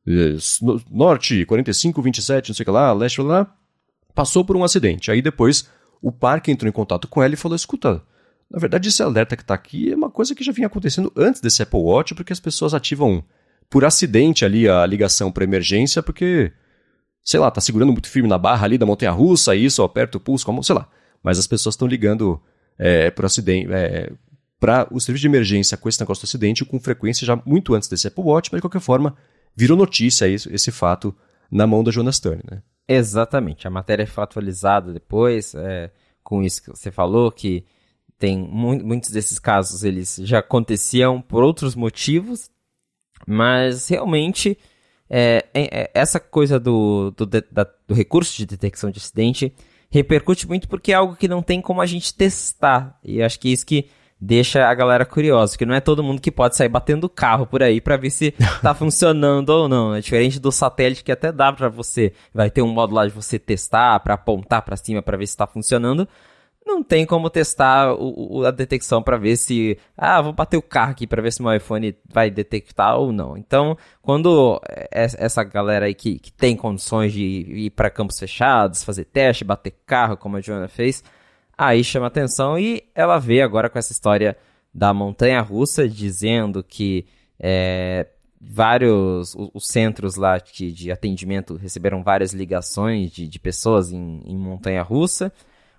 eh, 0.05 0.35
norte, 0.91 1.45
45, 1.45 2.01
27, 2.01 2.49
não 2.49 2.53
sei 2.53 2.63
o 2.63 2.65
que 2.65 2.71
lá, 2.71 2.91
leste, 2.91 3.21
lá, 3.21 3.49
passou 4.13 4.43
por 4.43 4.57
um 4.57 4.63
acidente. 4.65 5.09
Aí 5.09 5.21
depois 5.21 5.69
o 6.01 6.11
parque 6.11 6.51
entrou 6.51 6.67
em 6.67 6.73
contato 6.73 7.07
com 7.07 7.23
ela 7.23 7.33
e 7.33 7.37
falou: 7.37 7.55
escuta, 7.55 8.03
na 8.51 8.59
verdade 8.59 8.89
esse 8.89 9.01
alerta 9.01 9.37
que 9.37 9.43
está 9.43 9.53
aqui 9.53 9.93
é 9.93 9.95
uma 9.95 10.09
coisa 10.09 10.35
que 10.35 10.43
já 10.43 10.51
vinha 10.51 10.67
acontecendo 10.67 11.13
antes 11.15 11.39
desse 11.39 11.63
Apple 11.63 11.79
Watch, 11.79 12.13
porque 12.13 12.33
as 12.33 12.41
pessoas 12.41 12.73
ativam 12.73 13.23
por 13.69 13.85
acidente 13.85 14.43
ali 14.43 14.67
a 14.67 14.85
ligação 14.85 15.31
para 15.31 15.45
emergência, 15.45 16.03
porque, 16.03 16.51
sei 17.27 17.41
lá, 17.41 17.51
tá 17.51 17.59
segurando 17.59 17.91
muito 17.91 18.07
firme 18.07 18.29
na 18.29 18.37
barra 18.37 18.63
ali 18.63 18.77
da 18.77 18.85
montanha 18.85 19.11
russa, 19.11 19.53
isso, 19.53 19.83
aperta 19.83 20.17
o 20.17 20.19
pulso, 20.21 20.47
sei 20.63 20.73
lá. 20.73 20.87
Mas 21.21 21.37
as 21.37 21.45
pessoas 21.45 21.75
estão 21.75 21.85
ligando 21.85 22.41
é, 22.79 23.13
acidente. 23.21 23.67
É, 23.69 24.13
para 24.57 24.87
o 24.89 24.99
serviço 24.99 25.23
de 25.23 25.27
emergência 25.27 25.77
com 25.77 25.89
esse 25.89 25.99
negócio 25.99 26.21
do 26.23 26.25
acidente 26.25 26.63
com 26.63 26.79
frequência 26.79 27.27
já 27.27 27.35
muito 27.45 27.75
antes 27.75 27.89
desse 27.89 28.07
Apple 28.07 28.23
Watch, 28.23 28.49
mas 28.49 28.59
de 28.59 28.61
qualquer 28.61 28.79
forma 28.79 29.13
virou 29.53 29.77
notícia 29.77 30.25
esse, 30.25 30.51
esse 30.51 30.71
fato 30.71 31.13
na 31.51 31.67
mão 31.67 31.83
da 31.83 31.91
Jonas 31.91 32.15
Stern, 32.15 32.41
né? 32.49 32.63
Exatamente. 32.87 33.67
A 33.67 33.69
matéria 33.69 34.07
foi 34.07 34.23
atualizada 34.23 34.93
depois, 34.93 35.53
é, 35.53 35.91
com 36.23 36.41
isso 36.41 36.63
que 36.63 36.69
você 36.69 36.89
falou, 36.89 37.29
que 37.29 37.65
tem 38.17 38.37
mu 38.37 38.73
muitos 38.79 39.11
desses 39.11 39.37
casos 39.37 39.83
eles 39.83 40.17
já 40.23 40.39
aconteciam 40.39 41.21
por 41.21 41.43
outros 41.43 41.75
motivos, 41.75 42.49
mas 43.27 43.89
realmente 43.89 44.57
é, 45.09 45.45
é, 45.53 45.91
essa 45.93 46.19
coisa 46.19 46.59
do, 46.59 47.11
do, 47.11 47.25
da, 47.25 47.67
do 47.87 47.93
recurso 47.93 48.37
de 48.37 48.45
detecção 48.45 48.89
de 48.89 48.99
acidente 48.99 49.53
repercute 49.89 50.47
muito 50.47 50.67
porque 50.67 50.91
é 50.91 50.95
algo 50.95 51.15
que 51.15 51.27
não 51.27 51.41
tem 51.41 51.61
como 51.61 51.81
a 51.81 51.85
gente 51.85 52.13
testar. 52.13 52.99
E 53.03 53.21
acho 53.21 53.39
que 53.39 53.49
é 53.49 53.51
isso 53.51 53.65
que 53.65 53.89
deixa 54.19 54.67
a 54.67 54.73
galera 54.73 55.05
curiosa, 55.05 55.57
que 55.57 55.65
não 55.65 55.75
é 55.75 55.79
todo 55.79 56.03
mundo 56.03 56.19
que 56.19 56.31
pode 56.31 56.55
sair 56.55 56.69
batendo 56.69 57.07
carro 57.07 57.45
por 57.45 57.61
aí 57.61 57.79
para 57.79 57.97
ver 57.97 58.09
se 58.09 58.31
tá 58.61 58.73
funcionando 58.73 59.49
ou 59.49 59.69
não. 59.69 59.95
É 59.95 60.01
diferente 60.01 60.39
do 60.39 60.51
satélite 60.51 61.03
que 61.03 61.11
até 61.11 61.31
dá 61.31 61.53
para 61.53 61.69
você, 61.69 62.13
vai 62.33 62.49
ter 62.49 62.61
um 62.61 62.73
modo 62.73 62.95
lá 62.95 63.05
de 63.05 63.13
você 63.13 63.37
testar, 63.37 63.99
para 63.99 64.15
apontar 64.15 64.63
para 64.63 64.75
cima 64.75 65.01
para 65.01 65.17
ver 65.17 65.27
se 65.27 65.37
tá 65.37 65.45
funcionando. 65.45 66.07
Não 66.67 66.83
tem 66.83 67.05
como 67.05 67.29
testar 67.29 67.93
o, 67.93 68.39
o, 68.39 68.45
a 68.45 68.51
detecção 68.51 69.01
para 69.01 69.17
ver 69.17 69.37
se, 69.37 69.77
ah, 69.97 70.21
vou 70.21 70.33
bater 70.33 70.57
o 70.57 70.61
carro 70.61 70.91
aqui 70.91 71.07
para 71.07 71.21
ver 71.21 71.31
se 71.31 71.41
meu 71.41 71.55
iPhone 71.55 71.95
vai 72.11 72.29
detectar 72.29 72.97
ou 72.97 73.11
não. 73.11 73.37
Então, 73.37 73.77
quando 74.01 74.61
essa 74.91 75.43
galera 75.43 75.85
aí 75.85 75.95
que, 75.95 76.19
que 76.19 76.31
tem 76.31 76.55
condições 76.55 77.13
de 77.13 77.23
ir 77.23 77.69
para 77.71 77.89
campos 77.89 78.19
fechados, 78.19 78.83
fazer 78.83 79.05
teste, 79.05 79.43
bater 79.43 79.73
carro, 79.85 80.17
como 80.17 80.37
a 80.37 80.41
Joana 80.41 80.67
fez, 80.67 81.03
Aí 81.57 81.83
chama 81.83 82.05
atenção 82.05 82.59
e 82.59 82.83
ela 82.93 83.17
vê 83.17 83.41
agora 83.41 83.67
com 83.67 83.79
essa 83.79 83.91
história 83.91 84.37
da 84.71 84.93
montanha 84.93 85.41
russa 85.41 85.89
dizendo 85.89 86.63
que 86.63 87.07
é, 87.39 88.05
vários 88.39 89.35
os, 89.35 89.67
centros 89.67 90.15
lá 90.17 90.37
de, 90.37 90.71
de, 90.71 90.91
atendimento 90.91 91.55
receberam 91.55 92.03
várias 92.03 92.31
ligações 92.31 93.11
de, 93.11 93.27
de 93.27 93.39
pessoas 93.39 93.91
em, 93.91 94.21
em 94.23 94.37
montanha 94.37 94.83
russa. 94.83 95.33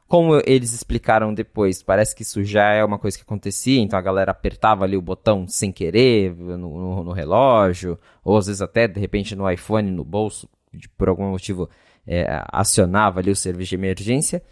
Como 0.09 0.41
eles 0.47 0.73
explicaram 0.73 1.35
depois, 1.35 1.83
parece 1.83 2.17
que 2.17 2.23
isso 2.23 2.43
já 2.43 2.73
é 2.73 2.83
uma 2.83 2.99
coisa 2.99 3.19
que 3.19 3.23
acontecia, 3.23 3.79
então 3.79 3.99
a 3.99 4.03
galera 4.03 4.31
apertava 4.31 4.85
ali 4.85 4.97
o 4.97 5.03
botão 5.03 5.47
sem 5.47 5.71
querer 5.71 6.35
no, 6.35 6.57
no, 6.57 7.05
no 7.05 7.13
relógio, 7.13 7.99
ou 8.25 8.39
às 8.39 8.47
vezes 8.47 8.63
até 8.63 8.89
de 8.89 8.99
repente 8.99 9.37
no 9.37 9.49
iPhone, 9.51 9.91
no 9.91 10.03
bolso, 10.03 10.49
por 10.97 11.11
algum 11.11 11.31
motivo 11.31 11.69
é, 12.07 12.43
acionava 12.51 13.21
ali 13.21 13.31
o 13.31 13.37
serviço 13.37 13.71
de 13.71 13.75
emergência. 13.75 14.43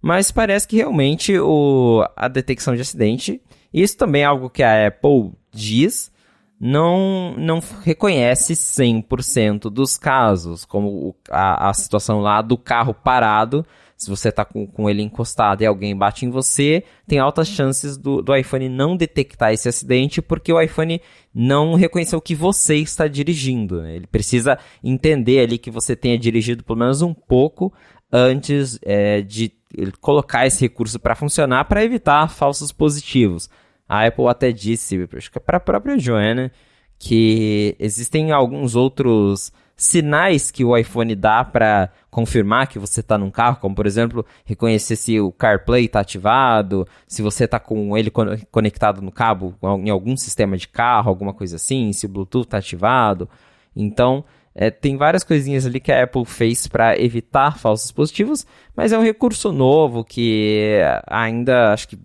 Mas 0.00 0.30
parece 0.30 0.66
que 0.66 0.76
realmente 0.76 1.38
o, 1.38 2.02
a 2.16 2.26
detecção 2.26 2.74
de 2.74 2.80
acidente, 2.80 3.42
isso 3.72 3.98
também 3.98 4.22
é 4.22 4.24
algo 4.24 4.48
que 4.48 4.62
a 4.62 4.86
Apple 4.86 5.32
diz, 5.52 6.10
não, 6.58 7.34
não 7.36 7.60
reconhece 7.82 8.54
100% 8.54 9.70
dos 9.70 9.98
casos, 9.98 10.64
como 10.64 11.14
a, 11.30 11.68
a 11.68 11.74
situação 11.74 12.20
lá 12.20 12.40
do 12.40 12.56
carro 12.56 12.94
parado, 12.94 13.66
se 13.96 14.10
você 14.10 14.28
está 14.28 14.44
com, 14.44 14.66
com 14.66 14.88
ele 14.90 15.02
encostado 15.02 15.62
e 15.62 15.66
alguém 15.66 15.96
bate 15.96 16.26
em 16.26 16.30
você, 16.30 16.84
tem 17.06 17.18
altas 17.18 17.48
chances 17.48 17.96
do, 17.96 18.20
do 18.20 18.34
iPhone 18.34 18.68
não 18.68 18.96
detectar 18.96 19.52
esse 19.52 19.68
acidente 19.68 20.20
porque 20.20 20.52
o 20.52 20.60
iPhone 20.60 21.00
não 21.34 21.74
reconheceu 21.74 22.20
que 22.20 22.34
você 22.34 22.76
está 22.76 23.06
dirigindo. 23.06 23.80
Né? 23.82 23.96
Ele 23.96 24.06
precisa 24.06 24.58
entender 24.82 25.40
ali 25.40 25.58
que 25.58 25.70
você 25.70 25.94
tenha 25.94 26.18
dirigido 26.18 26.64
pelo 26.64 26.78
menos 26.78 27.02
um 27.02 27.14
pouco 27.14 27.72
antes 28.12 28.78
é, 28.82 29.22
de 29.22 29.52
colocar 30.00 30.46
esse 30.46 30.60
recurso 30.60 30.98
para 31.00 31.16
funcionar 31.16 31.64
para 31.64 31.84
evitar 31.84 32.28
falsos 32.28 32.72
positivos. 32.72 33.48
A 33.88 34.06
Apple 34.06 34.28
até 34.28 34.52
disse, 34.52 35.08
acho 35.16 35.30
que 35.30 35.38
é 35.38 35.40
para 35.40 35.58
a 35.58 35.60
própria 35.60 35.98
Joanna, 35.98 36.50
que 36.98 37.76
existem 37.78 38.32
alguns 38.32 38.74
outros 38.74 39.52
sinais 39.76 40.50
que 40.50 40.64
o 40.64 40.76
iPhone 40.76 41.14
dá 41.14 41.44
para 41.44 41.90
confirmar 42.10 42.68
que 42.68 42.78
você 42.78 43.00
está 43.00 43.18
num 43.18 43.30
carro, 43.30 43.58
como 43.60 43.74
por 43.74 43.86
exemplo, 43.86 44.24
reconhecer 44.44 44.96
se 44.96 45.18
o 45.18 45.32
CarPlay 45.32 45.86
está 45.86 46.00
ativado, 46.00 46.86
se 47.08 47.22
você 47.22 47.44
está 47.44 47.58
com 47.58 47.96
ele 47.96 48.10
conectado 48.50 49.02
no 49.02 49.10
cabo 49.10 49.54
em 49.82 49.90
algum 49.90 50.16
sistema 50.16 50.56
de 50.56 50.68
carro, 50.68 51.08
alguma 51.08 51.34
coisa 51.34 51.56
assim, 51.56 51.92
se 51.92 52.06
o 52.06 52.08
Bluetooth 52.08 52.46
está 52.46 52.58
ativado. 52.58 53.28
Então, 53.74 54.24
é, 54.54 54.70
tem 54.70 54.96
várias 54.96 55.24
coisinhas 55.24 55.66
ali 55.66 55.80
que 55.80 55.90
a 55.90 56.04
Apple 56.04 56.24
fez 56.24 56.68
para 56.68 56.96
evitar 56.96 57.58
falsos 57.58 57.90
positivos, 57.90 58.46
mas 58.76 58.92
é 58.92 58.98
um 58.98 59.02
recurso 59.02 59.52
novo 59.52 60.04
que 60.04 60.78
ainda 61.08 61.72
acho 61.72 61.88
que 61.88 61.98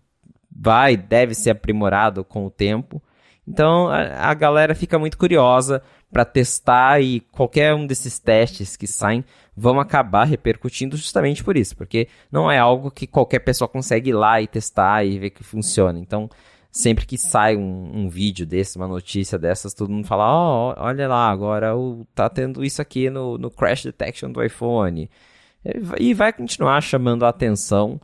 vai, 0.51 0.97
deve 0.97 1.36
ser 1.36 1.51
aprimorado 1.51 2.24
com 2.24 2.45
o 2.45 2.49
tempo. 2.49 3.01
Então 3.47 3.88
a, 3.88 4.30
a 4.30 4.34
galera 4.34 4.74
fica 4.74 4.97
muito 4.97 5.17
curiosa 5.17 5.82
para 6.12 6.26
testar 6.26 7.01
e 7.01 7.20
qualquer 7.20 7.74
um 7.74 7.86
desses 7.86 8.20
testes 8.20 8.76
que 8.76 8.88
saem 8.88 9.24
vão 9.55 9.80
acabar 9.80 10.24
repercutindo 10.24 10.97
justamente 10.97 11.43
por 11.43 11.57
isso, 11.57 11.76
porque 11.76 12.07
não 12.32 12.49
é 12.49 12.57
algo 12.57 12.89
que 12.89 13.05
qualquer 13.05 13.39
pessoa 13.39 13.68
consegue 13.68 14.10
ir 14.10 14.14
lá 14.14 14.41
e 14.41 14.47
testar 14.47 15.03
e 15.05 15.20
ver 15.20 15.30
que 15.30 15.43
funciona. 15.43 15.99
Então 15.99 16.30
sempre 16.72 17.05
que 17.05 17.18
sai 17.18 17.55
um, 17.55 17.91
um, 17.93 18.10
vídeo 18.10 18.45
desse, 18.45 18.78
uma 18.78 18.88
notícia 18.88 19.38
dessas, 19.38 19.74
todo 19.74 19.91
mundo 19.91 20.07
fala, 20.07 20.26
ó, 20.26 20.72
oh, 20.72 20.84
olha 20.84 21.07
lá, 21.07 21.30
agora 21.30 21.76
o, 21.76 22.05
tá 22.14 22.30
tendo 22.30 22.64
isso 22.64 22.82
aqui 22.82 23.10
no, 23.10 23.38
no 23.38 23.49
Crash 23.49 23.84
Detection 23.84 24.32
do 24.32 24.43
iPhone. 24.43 25.10
E 25.99 26.14
vai 26.14 26.32
continuar 26.32 26.80
chamando 26.82 27.26
a 27.26 27.30
atenção, 27.30 27.99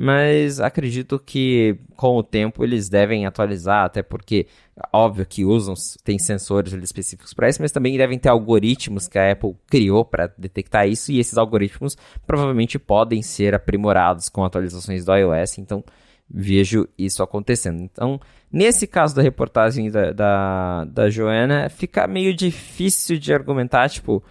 mas 0.00 0.60
acredito 0.60 1.18
que 1.18 1.76
com 1.96 2.16
o 2.16 2.22
tempo 2.22 2.62
eles 2.62 2.88
devem 2.88 3.26
atualizar, 3.26 3.84
até 3.84 4.00
porque, 4.00 4.46
óbvio 4.92 5.26
que 5.26 5.44
usam, 5.44 5.74
tem 6.04 6.20
sensores 6.20 6.72
específicos 6.72 7.34
para 7.34 7.48
isso, 7.48 7.60
mas 7.60 7.72
também 7.72 7.98
devem 7.98 8.16
ter 8.16 8.28
algoritmos 8.28 9.08
que 9.08 9.18
a 9.18 9.32
Apple 9.32 9.56
criou 9.66 10.04
para 10.04 10.32
detectar 10.38 10.86
isso, 10.86 11.10
e 11.10 11.18
esses 11.18 11.36
algoritmos 11.36 11.96
provavelmente 12.24 12.78
podem 12.78 13.22
ser 13.22 13.56
aprimorados 13.56 14.28
com 14.28 14.44
atualizações 14.44 15.04
do 15.04 15.12
iOS, 15.12 15.58
então 15.58 15.82
vejo 16.30 16.86
isso 16.96 17.20
acontecendo. 17.20 17.82
Então, 17.82 18.20
nesse 18.52 18.86
caso 18.86 19.16
da 19.16 19.22
reportagem 19.22 19.90
da, 19.90 20.12
da, 20.12 20.84
da 20.84 21.10
Joana, 21.10 21.68
fica 21.68 22.06
meio 22.06 22.32
difícil 22.32 23.18
de 23.18 23.34
argumentar, 23.34 23.88
tipo, 23.88 24.22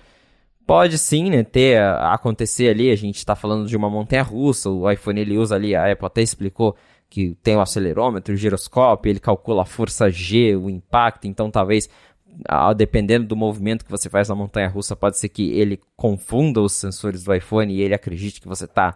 pode 0.67 0.97
sim, 0.97 1.29
né, 1.29 1.43
ter, 1.43 1.81
acontecer 1.81 2.69
ali, 2.69 2.91
a 2.91 2.95
gente 2.95 3.15
está 3.15 3.35
falando 3.35 3.67
de 3.67 3.77
uma 3.77 3.89
montanha 3.89 4.21
russa, 4.21 4.69
o 4.69 4.89
iPhone 4.91 5.21
ele 5.21 5.37
usa 5.37 5.55
ali, 5.55 5.73
a 5.73 5.89
Apple 5.89 6.05
até 6.05 6.21
explicou 6.21 6.75
que 7.09 7.35
tem 7.41 7.55
o 7.55 7.61
acelerômetro, 7.61 8.33
o 8.33 8.37
giroscópio, 8.37 9.09
ele 9.09 9.19
calcula 9.19 9.61
a 9.61 9.65
força 9.65 10.09
G, 10.09 10.57
o 10.57 10.69
impacto, 10.69 11.25
então 11.25 11.49
talvez 11.49 11.89
dependendo 12.75 13.25
do 13.25 13.35
movimento 13.35 13.83
que 13.83 13.89
você 13.89 14.09
faz 14.09 14.29
na 14.29 14.35
montanha 14.35 14.67
russa, 14.67 14.95
pode 14.95 15.17
ser 15.17 15.29
que 15.29 15.49
ele 15.51 15.79
confunda 15.95 16.61
os 16.61 16.73
sensores 16.73 17.23
do 17.23 17.33
iPhone 17.33 17.73
e 17.73 17.81
ele 17.81 17.95
acredite 17.95 18.39
que 18.39 18.47
você 18.47 18.65
está 18.65 18.95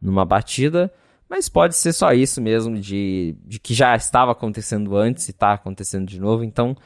numa 0.00 0.24
batida. 0.24 0.92
Mas 1.28 1.48
pode 1.48 1.74
ser 1.74 1.92
só 1.92 2.12
isso 2.12 2.40
mesmo, 2.40 2.78
de, 2.78 3.36
de 3.44 3.58
que 3.58 3.74
já 3.74 3.96
estava 3.96 4.30
acontecendo 4.30 4.96
antes 4.96 5.26
e 5.26 5.32
está 5.32 5.54
acontecendo 5.54 6.06
de 6.06 6.20
novo. 6.20 6.44
Então, 6.44 6.76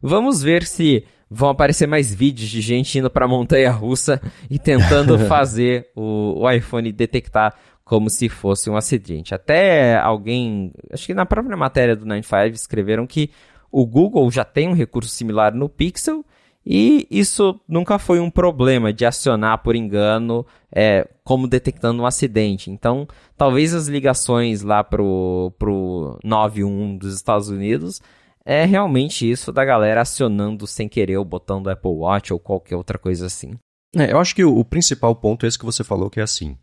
vamos 0.00 0.42
ver 0.42 0.64
se 0.64 1.04
vão 1.30 1.48
aparecer 1.48 1.86
mais 1.86 2.12
vídeos 2.12 2.48
de 2.48 2.60
gente 2.60 2.98
indo 2.98 3.08
para 3.08 3.24
a 3.24 3.28
montanha 3.28 3.70
russa 3.70 4.20
e 4.50 4.58
tentando 4.58 5.16
fazer 5.28 5.88
o, 5.94 6.42
o 6.42 6.50
iPhone 6.50 6.90
detectar 6.90 7.54
como 7.84 8.10
se 8.10 8.28
fosse 8.28 8.68
um 8.68 8.76
acidente. 8.76 9.34
Até 9.34 9.96
alguém, 9.96 10.72
acho 10.92 11.06
que 11.06 11.14
na 11.14 11.26
própria 11.26 11.56
matéria 11.56 11.94
do 11.94 12.04
95 12.04 12.54
escreveram 12.54 13.06
que 13.06 13.30
o 13.70 13.86
Google 13.86 14.30
já 14.30 14.44
tem 14.44 14.68
um 14.68 14.74
recurso 14.74 15.10
similar 15.10 15.54
no 15.54 15.68
Pixel 15.68 16.24
e 16.64 17.06
isso 17.10 17.58
nunca 17.66 17.98
foi 17.98 18.20
um 18.20 18.30
problema 18.30 18.92
de 18.92 19.06
acionar 19.06 19.58
por 19.62 19.74
engano, 19.74 20.44
é, 20.70 21.08
como 21.24 21.48
detectando 21.48 22.02
um 22.02 22.06
acidente. 22.06 22.70
Então, 22.70 23.08
talvez 23.36 23.72
as 23.72 23.88
ligações 23.88 24.62
lá 24.62 24.84
pro, 24.84 25.52
pro 25.58 26.18
91 26.22 26.96
dos 26.98 27.14
Estados 27.14 27.48
Unidos 27.48 28.00
é 28.44 28.64
realmente 28.64 29.30
isso 29.30 29.52
da 29.52 29.64
galera 29.64 30.00
acionando 30.00 30.66
sem 30.66 30.88
querer 30.88 31.18
o 31.18 31.24
botão 31.24 31.62
do 31.62 31.70
Apple 31.70 31.90
Watch 31.90 32.32
ou 32.32 32.38
qualquer 32.38 32.76
outra 32.76 32.98
coisa 32.98 33.26
assim. 33.26 33.52
É, 33.94 34.12
eu 34.12 34.18
acho 34.18 34.34
que 34.34 34.44
o, 34.44 34.58
o 34.58 34.64
principal 34.64 35.14
ponto 35.14 35.44
é 35.44 35.48
esse 35.48 35.58
que 35.58 35.64
você 35.64 35.82
falou, 35.82 36.10
que 36.10 36.20
é 36.20 36.22
assim. 36.22 36.56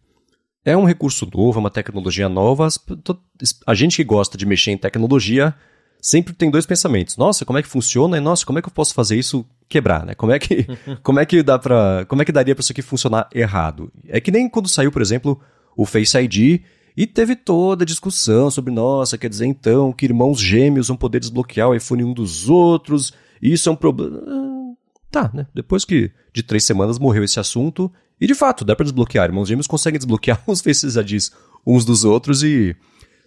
é 0.65 0.75
um 0.75 0.85
recurso 0.85 1.29
novo, 1.33 1.59
é 1.59 1.61
uma 1.61 1.71
tecnologia 1.71 2.29
nova. 2.29 2.67
A 3.65 3.73
gente 3.73 3.97
que 3.97 4.03
gosta 4.03 4.37
de 4.37 4.45
mexer 4.45 4.71
em 4.71 4.77
tecnologia 4.77 5.53
sempre 6.01 6.33
tem 6.33 6.49
dois 6.49 6.65
pensamentos. 6.65 7.17
Nossa, 7.17 7.45
como 7.45 7.59
é 7.59 7.61
que 7.61 7.67
funciona? 7.67 8.17
E 8.17 8.19
nossa, 8.19 8.45
como 8.45 8.59
é 8.59 8.61
que 8.61 8.69
eu 8.69 8.73
posso 8.73 8.93
fazer 8.93 9.17
isso 9.17 9.45
quebrar, 9.67 10.05
né? 10.05 10.15
Como 10.15 10.31
é 10.31 10.39
que, 10.39 10.65
como 11.03 11.19
é 11.19 11.25
que 11.25 11.43
dá 11.43 11.59
para, 11.59 12.05
como 12.07 12.21
é 12.21 12.25
que 12.25 12.31
daria 12.31 12.55
para 12.55 12.61
isso 12.61 12.71
aqui 12.71 12.81
funcionar 12.81 13.27
errado? 13.33 13.91
É 14.07 14.19
que 14.21 14.31
nem 14.31 14.49
quando 14.49 14.69
saiu, 14.69 14.91
por 14.91 15.01
exemplo, 15.01 15.39
o 15.75 15.85
Face 15.85 16.17
ID 16.17 16.61
e 16.97 17.05
teve 17.05 17.35
toda 17.35 17.83
a 17.83 17.85
discussão 17.85 18.49
sobre, 18.49 18.73
nossa, 18.73 19.19
quer 19.19 19.29
dizer 19.29 19.45
então 19.45 19.93
que 19.93 20.07
irmãos 20.07 20.39
gêmeos 20.39 20.87
vão 20.87 20.97
poder 20.97 21.19
desbloquear 21.19 21.69
o 21.69 21.75
iPhone 21.75 22.03
um 22.03 22.11
dos 22.11 22.49
outros, 22.49 23.13
isso 23.39 23.69
é 23.69 23.71
um 23.71 23.75
problema. 23.75 24.19
Ah, 24.27 24.73
tá, 25.11 25.31
né? 25.31 25.45
Depois 25.53 25.85
que 25.85 26.11
de 26.33 26.41
três 26.41 26.63
semanas 26.63 26.97
morreu 26.97 27.23
esse 27.23 27.39
assunto, 27.39 27.91
e 28.19 28.25
de 28.25 28.33
fato, 28.33 28.65
dá 28.65 28.75
para 28.75 28.83
desbloquear. 28.83 29.25
Irmãos 29.25 29.47
gêmeos 29.47 29.67
conseguem 29.67 29.99
desbloquear 29.99 30.41
os 30.49 30.59
Faces 30.59 30.95
IDs 30.95 31.31
uns 31.63 31.85
dos 31.85 32.03
outros 32.03 32.41
e, 32.41 32.75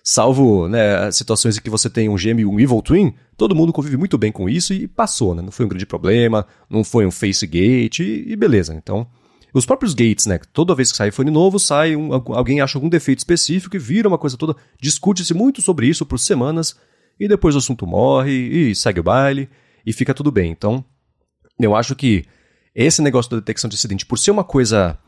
salvo 0.03 0.67
né, 0.67 1.09
situações 1.13 1.57
em 1.57 1.61
que 1.61 1.71
você 1.71 1.89
tem 1.89 2.09
um 2.09 2.19
gêmeo 2.19 2.43
e 2.43 2.47
um 2.47 2.59
Evil 2.59 2.83
Twin, 2.83 3.15
todo 3.37 3.55
mundo 3.55 3.73
convive 3.73 3.97
muito 3.97 4.19
bem 4.19 4.33
com 4.33 4.49
isso 4.49 4.75
e 4.75 4.89
passou, 4.89 5.33
né? 5.33 5.43
Não 5.43 5.53
foi 5.53 5.67
um 5.67 5.69
grande 5.69 5.87
problema, 5.87 6.45
não 6.69 6.83
foi 6.83 7.07
um 7.07 7.11
Face 7.13 7.47
Gate 7.47 8.01
e, 8.01 8.33
e 8.33 8.35
beleza. 8.35 8.75
Então, 8.75 9.07
os 9.53 9.67
próprios 9.67 9.95
gates, 9.95 10.27
né? 10.27 10.39
Toda 10.53 10.75
vez 10.75 10.91
que 10.91 10.97
sai 10.97 11.09
iPhone 11.09 11.31
novo, 11.31 11.59
sai 11.59 11.97
um, 11.97 12.13
alguém 12.13 12.61
acha 12.61 12.79
algum 12.79 12.89
defeito 12.89 13.19
específico 13.19 13.77
e 13.77 13.79
vira 13.79 14.09
uma 14.09 14.19
coisa 14.19 14.37
toda. 14.37 14.55
Discute-se 14.81 15.35
muito 15.35 15.61
sobre 15.61 15.87
isso 15.87 16.07
por 16.07 16.19
semanas 16.19 16.77
e 17.19 17.29
depois 17.29 17.55
o 17.55 17.59
assunto 17.59 17.87
morre 17.87 18.33
e 18.33 18.75
segue 18.75 19.01
o 19.01 19.03
baile 19.03 19.49
e 19.85 19.93
fica 19.93 20.15
tudo 20.15 20.31
bem. 20.31 20.51
Então, 20.51 20.85
eu 21.59 21.75
acho 21.75 21.95
que 21.95 22.25
esse 22.75 23.03
negócio 23.03 23.31
da 23.31 23.39
detecção 23.39 23.69
de 23.69 23.77
acidente, 23.77 24.07
por 24.07 24.19
ser 24.19 24.31
uma 24.31 24.45
coisa. 24.45 24.99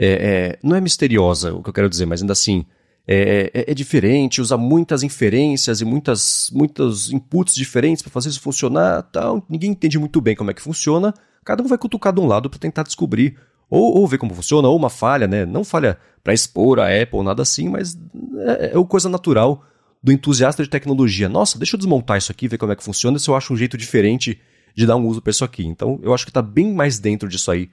É, 0.00 0.06
é, 0.06 0.58
não 0.62 0.76
é 0.76 0.80
misteriosa 0.80 1.52
o 1.52 1.60
que 1.62 1.70
eu 1.70 1.74
quero 1.74 1.88
dizer, 1.88 2.06
mas 2.06 2.20
ainda 2.20 2.32
assim. 2.32 2.64
É, 3.10 3.50
é, 3.54 3.70
é 3.70 3.74
diferente, 3.74 4.38
usa 4.38 4.58
muitas 4.58 5.02
inferências 5.02 5.80
e 5.80 5.84
muitas, 5.86 6.50
muitos 6.52 7.10
inputs 7.10 7.54
diferentes 7.54 8.02
para 8.02 8.12
fazer 8.12 8.28
isso 8.28 8.40
funcionar. 8.40 9.02
Tal. 9.04 9.42
Ninguém 9.48 9.70
entende 9.70 9.98
muito 9.98 10.20
bem 10.20 10.36
como 10.36 10.50
é 10.50 10.54
que 10.54 10.60
funciona. 10.60 11.14
Cada 11.42 11.62
um 11.62 11.66
vai 11.66 11.78
cutucar 11.78 12.12
de 12.12 12.20
um 12.20 12.26
lado 12.26 12.50
para 12.50 12.58
tentar 12.58 12.82
descobrir 12.82 13.38
ou, 13.70 13.98
ou, 13.98 14.06
ver 14.06 14.18
como 14.18 14.34
funciona, 14.34 14.68
ou 14.68 14.76
uma 14.76 14.90
falha, 14.90 15.26
né? 15.26 15.44
Não 15.44 15.64
falha 15.64 15.98
para 16.22 16.32
expor 16.32 16.80
a 16.80 16.86
Apple, 16.86 17.22
nada 17.22 17.42
assim, 17.42 17.68
mas 17.68 17.98
é, 18.38 18.72
é 18.78 18.84
coisa 18.84 19.08
natural 19.08 19.64
do 20.02 20.12
entusiasta 20.12 20.62
de 20.62 20.70
tecnologia. 20.70 21.28
Nossa, 21.28 21.58
deixa 21.58 21.76
eu 21.76 21.78
desmontar 21.78 22.18
isso 22.18 22.32
aqui, 22.32 22.48
ver 22.48 22.58
como 22.58 22.72
é 22.72 22.76
que 22.76 22.84
funciona, 22.84 23.18
se 23.18 23.28
eu 23.28 23.36
acho 23.36 23.52
um 23.52 23.56
jeito 23.56 23.76
diferente 23.76 24.40
de 24.74 24.86
dar 24.86 24.96
um 24.96 25.06
uso 25.06 25.20
para 25.20 25.30
isso 25.30 25.44
aqui. 25.44 25.66
Então, 25.66 25.98
eu 26.02 26.14
acho 26.14 26.24
que 26.24 26.30
está 26.30 26.40
bem 26.40 26.72
mais 26.72 26.98
dentro 26.98 27.28
disso 27.28 27.50
aí 27.50 27.70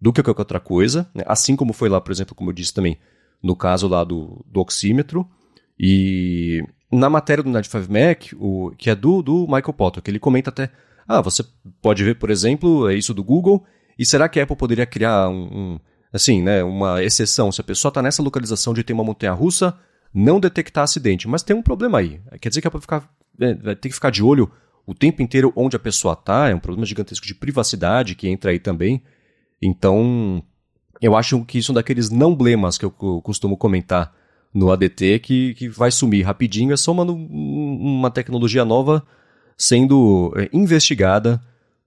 do 0.00 0.12
que 0.12 0.22
qualquer 0.22 0.42
outra 0.42 0.60
coisa. 0.60 1.08
Né? 1.14 1.24
Assim 1.26 1.56
como 1.56 1.72
foi 1.72 1.88
lá, 1.88 2.00
por 2.00 2.12
exemplo, 2.12 2.34
como 2.34 2.50
eu 2.50 2.54
disse 2.54 2.72
também, 2.72 2.98
no 3.42 3.56
caso 3.56 3.88
lá 3.88 4.04
do, 4.04 4.44
do 4.46 4.60
oxímetro. 4.60 5.28
E 5.78 6.64
na 6.92 7.10
matéria 7.10 7.42
do 7.42 7.50
Nerd 7.50 7.66
5 7.66 7.92
Mac, 7.92 8.32
o, 8.38 8.72
que 8.78 8.88
é 8.88 8.94
do, 8.94 9.22
do 9.22 9.46
Michael 9.46 9.72
Potter, 9.72 10.02
que 10.02 10.10
ele 10.10 10.20
comenta 10.20 10.50
até, 10.50 10.70
ah, 11.08 11.20
você 11.20 11.44
pode 11.82 12.04
ver, 12.04 12.14
por 12.16 12.30
exemplo, 12.30 12.88
é 12.88 12.94
isso 12.94 13.12
do 13.12 13.24
Google, 13.24 13.64
e 13.98 14.04
será 14.04 14.28
que 14.28 14.40
a 14.40 14.44
Apple 14.44 14.56
poderia 14.56 14.86
criar 14.86 15.28
um, 15.28 15.44
um 15.52 15.80
assim, 16.12 16.42
né, 16.42 16.62
uma 16.62 17.02
exceção, 17.02 17.50
se 17.50 17.60
a 17.60 17.64
pessoa 17.64 17.90
está 17.90 18.00
nessa 18.00 18.22
localização 18.22 18.72
de 18.72 18.84
ter 18.84 18.92
uma 18.92 19.02
montanha-russa, 19.02 19.76
não 20.12 20.38
detectar 20.38 20.84
acidente, 20.84 21.26
mas 21.26 21.42
tem 21.42 21.56
um 21.56 21.62
problema 21.62 21.98
aí. 21.98 22.20
Quer 22.40 22.48
dizer 22.48 22.60
que 22.60 22.66
a 22.66 22.68
Apple 22.68 22.80
ficar, 22.80 23.10
é, 23.40 23.54
vai 23.54 23.74
ter 23.74 23.88
que 23.88 23.94
ficar 23.94 24.10
de 24.10 24.22
olho 24.22 24.48
o 24.86 24.94
tempo 24.94 25.22
inteiro 25.22 25.52
onde 25.56 25.74
a 25.74 25.78
pessoa 25.78 26.12
está, 26.14 26.48
é 26.48 26.54
um 26.54 26.60
problema 26.60 26.86
gigantesco 26.86 27.26
de 27.26 27.34
privacidade 27.34 28.14
que 28.14 28.28
entra 28.28 28.52
aí 28.52 28.60
também. 28.60 29.02
Então, 29.60 30.42
eu 31.00 31.16
acho 31.16 31.44
que 31.44 31.58
isso 31.58 31.70
é 31.70 31.72
um 31.72 31.74
daqueles 31.74 32.10
não 32.10 32.34
blemas 32.34 32.78
que 32.78 32.84
eu 32.84 32.90
costumo 32.90 33.56
comentar 33.56 34.14
no 34.52 34.70
ADT 34.70 35.18
que, 35.18 35.54
que 35.54 35.68
vai 35.68 35.90
sumir 35.90 36.22
rapidinho, 36.22 36.72
é 36.72 36.76
só 36.76 36.92
uma, 36.92 37.02
uma 37.02 38.10
tecnologia 38.10 38.64
nova 38.64 39.04
sendo 39.56 40.32
é, 40.36 40.48
investigada 40.52 41.42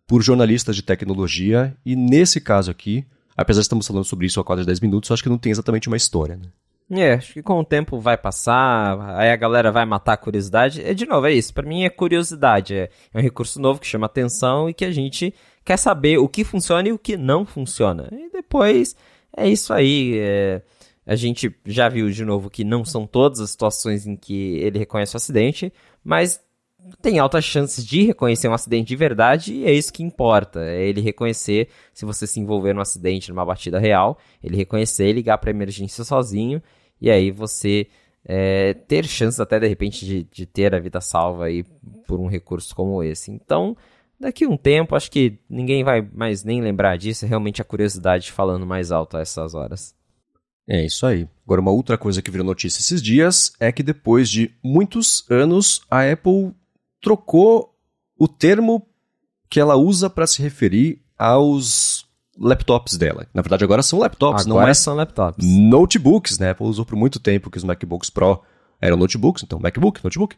por 0.07 0.23
jornalistas 0.23 0.75
de 0.75 0.81
tecnologia 0.81 1.75
e 1.85 1.95
nesse 1.95 2.39
caso 2.39 2.71
aqui, 2.71 3.05
apesar 3.35 3.59
de 3.59 3.65
estamos 3.65 3.85
falando 3.85 4.05
sobre 4.05 4.25
isso 4.25 4.39
há 4.39 4.43
quase 4.43 4.65
10 4.65 4.79
minutos, 4.79 5.11
acho 5.11 5.21
que 5.21 5.29
não 5.29 5.37
tem 5.37 5.51
exatamente 5.51 5.89
uma 5.89 5.97
história. 5.97 6.37
Né? 6.37 6.47
É, 6.89 7.15
acho 7.15 7.33
que 7.33 7.43
com 7.43 7.59
o 7.59 7.65
tempo 7.65 7.99
vai 7.99 8.17
passar, 8.17 9.17
aí 9.17 9.29
a 9.29 9.35
galera 9.35 9.71
vai 9.71 9.85
matar 9.85 10.13
a 10.13 10.17
curiosidade. 10.17 10.81
É, 10.81 10.93
de 10.93 11.05
novo, 11.05 11.27
é 11.27 11.33
isso. 11.33 11.53
Para 11.53 11.67
mim 11.67 11.83
é 11.83 11.89
curiosidade. 11.89 12.73
É, 12.73 12.89
é, 13.13 13.19
um 13.19 13.21
recurso 13.21 13.59
novo 13.59 13.79
que 13.81 13.85
chama 13.85 14.05
atenção 14.05 14.69
e 14.69 14.73
que 14.73 14.85
a 14.85 14.91
gente 14.91 15.33
quer 15.65 15.77
saber 15.77 16.17
o 16.17 16.29
que 16.29 16.45
funciona 16.45 16.87
e 16.87 16.93
o 16.93 16.97
que 16.97 17.17
não 17.17 17.45
funciona. 17.45 18.07
E 18.09 18.29
depois 18.31 18.95
é 19.35 19.49
isso 19.49 19.73
aí. 19.73 20.17
É, 20.17 20.61
a 21.05 21.15
gente 21.15 21.53
já 21.65 21.89
viu 21.89 22.09
de 22.09 22.23
novo 22.23 22.49
que 22.49 22.63
não 22.63 22.85
são 22.85 23.05
todas 23.05 23.41
as 23.41 23.51
situações 23.51 24.07
em 24.07 24.15
que 24.15 24.57
ele 24.59 24.79
reconhece 24.79 25.15
o 25.15 25.17
acidente, 25.17 25.73
mas 26.03 26.39
tem 27.01 27.19
altas 27.19 27.43
chances 27.43 27.85
de 27.85 28.03
reconhecer 28.03 28.47
um 28.47 28.53
acidente 28.53 28.87
de 28.87 28.95
verdade 28.95 29.53
e 29.53 29.65
é 29.65 29.71
isso 29.71 29.93
que 29.93 30.03
importa. 30.03 30.63
É 30.63 30.87
ele 30.87 31.01
reconhecer 31.01 31.69
se 31.93 32.05
você 32.05 32.27
se 32.27 32.39
envolver 32.39 32.73
num 32.73 32.81
acidente, 32.81 33.29
numa 33.29 33.45
batida 33.45 33.79
real, 33.79 34.17
ele 34.43 34.57
reconhecer 34.57 35.11
ligar 35.11 35.37
para 35.37 35.51
emergência 35.51 36.03
sozinho 36.03 36.61
e 36.99 37.09
aí 37.09 37.31
você 37.31 37.87
é, 38.25 38.73
ter 38.73 39.05
chances 39.05 39.39
até 39.39 39.59
de 39.59 39.67
repente 39.67 40.05
de, 40.05 40.23
de 40.23 40.45
ter 40.45 40.75
a 40.75 40.79
vida 40.79 40.99
salva 40.99 41.45
aí 41.45 41.63
por 42.05 42.19
um 42.19 42.27
recurso 42.27 42.75
como 42.75 43.01
esse. 43.01 43.31
Então, 43.31 43.75
daqui 44.19 44.45
a 44.45 44.49
um 44.49 44.57
tempo, 44.57 44.95
acho 44.95 45.09
que 45.09 45.39
ninguém 45.49 45.83
vai 45.83 46.07
mais 46.13 46.43
nem 46.43 46.61
lembrar 46.61 46.97
disso, 46.97 47.25
é 47.25 47.27
realmente 47.27 47.61
a 47.61 47.65
curiosidade 47.65 48.31
falando 48.31 48.65
mais 48.65 48.91
alto 48.91 49.17
a 49.17 49.21
essas 49.21 49.53
horas. 49.53 49.95
É 50.69 50.85
isso 50.85 51.05
aí. 51.05 51.27
Agora, 51.45 51.61
uma 51.61 51.71
outra 51.71 51.97
coisa 51.97 52.21
que 52.21 52.29
virou 52.29 52.45
notícia 52.45 52.81
esses 52.81 53.01
dias 53.01 53.53
é 53.57 53.71
que 53.71 53.81
depois 53.81 54.29
de 54.29 54.51
muitos 54.61 55.25
anos, 55.29 55.81
a 55.89 56.11
Apple 56.11 56.53
trocou 57.01 57.73
o 58.17 58.27
termo 58.27 58.87
que 59.49 59.59
ela 59.59 59.75
usa 59.75 60.09
para 60.09 60.27
se 60.27 60.41
referir 60.41 61.01
aos 61.17 62.05
laptops 62.39 62.97
dela. 62.97 63.27
Na 63.33 63.41
verdade, 63.41 63.63
agora 63.63 63.81
são 63.81 63.99
laptops, 63.99 64.45
agora 64.45 64.65
não 64.65 64.69
é 64.69 64.73
são 64.73 64.95
laptops. 64.95 65.45
Notebooks, 65.45 66.37
né? 66.37 66.51
Apple 66.51 66.67
usou 66.67 66.85
por 66.85 66.95
muito 66.95 67.19
tempo 67.19 67.49
que 67.49 67.57
os 67.57 67.63
MacBooks 67.63 68.09
Pro 68.09 68.41
eram 68.79 68.97
notebooks, 68.97 69.43
então 69.43 69.59
MacBook, 69.59 70.03
notebook. 70.03 70.35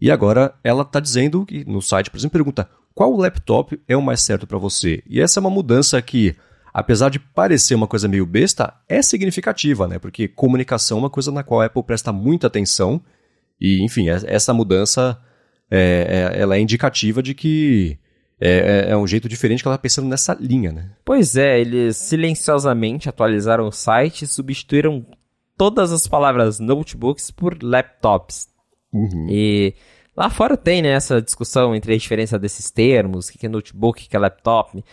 E 0.00 0.10
agora 0.10 0.54
ela 0.64 0.82
está 0.82 0.98
dizendo 0.98 1.44
que 1.44 1.64
no 1.64 1.80
site, 1.80 2.10
por 2.10 2.16
exemplo, 2.16 2.32
pergunta 2.32 2.68
qual 2.94 3.14
laptop 3.16 3.80
é 3.86 3.96
o 3.96 4.02
mais 4.02 4.20
certo 4.20 4.46
para 4.46 4.58
você. 4.58 5.02
E 5.06 5.20
essa 5.20 5.38
é 5.38 5.40
uma 5.40 5.50
mudança 5.50 6.00
que, 6.02 6.34
apesar 6.72 7.08
de 7.08 7.18
parecer 7.18 7.74
uma 7.74 7.86
coisa 7.86 8.08
meio 8.08 8.26
besta, 8.26 8.74
é 8.88 9.02
significativa, 9.02 9.86
né? 9.86 9.98
Porque 9.98 10.26
comunicação 10.26 10.98
é 10.98 11.00
uma 11.02 11.10
coisa 11.10 11.30
na 11.30 11.42
qual 11.42 11.60
a 11.60 11.66
Apple 11.66 11.82
presta 11.82 12.12
muita 12.12 12.46
atenção. 12.46 13.00
E, 13.60 13.84
enfim, 13.84 14.08
é, 14.08 14.20
essa 14.24 14.52
mudança 14.52 15.18
é, 15.70 16.32
é, 16.34 16.40
ela 16.40 16.56
é 16.56 16.60
indicativa 16.60 17.22
de 17.22 17.34
que 17.34 17.98
é, 18.44 18.86
é, 18.88 18.90
é, 18.90 18.96
um 18.96 19.06
jeito 19.06 19.28
diferente 19.28 19.62
que 19.62 19.68
ela 19.68 19.76
está 19.76 19.82
pensando 19.82 20.08
nessa 20.08 20.36
linha, 20.40 20.72
né? 20.72 20.90
Pois 21.04 21.36
é, 21.36 21.60
eles 21.60 21.96
silenciosamente 21.96 23.08
atualizaram 23.08 23.68
o 23.68 23.72
site 23.72 24.22
e 24.22 24.26
substituíram 24.26 25.06
todas 25.56 25.92
as 25.92 26.08
palavras 26.08 26.58
notebooks 26.58 27.30
por 27.30 27.56
laptops. 27.62 28.48
Uhum. 28.92 29.28
E 29.30 29.74
lá 30.16 30.28
fora 30.28 30.56
tem 30.56 30.82
né, 30.82 30.88
essa 30.88 31.22
discussão 31.22 31.72
entre 31.72 31.94
a 31.94 31.96
diferença 31.96 32.36
desses 32.36 32.68
termos, 32.68 33.28
o 33.28 33.32
que 33.32 33.46
é 33.46 33.48
notebook, 33.48 34.04
o 34.04 34.08
que 34.08 34.16
é 34.16 34.18
laptop. 34.18 34.84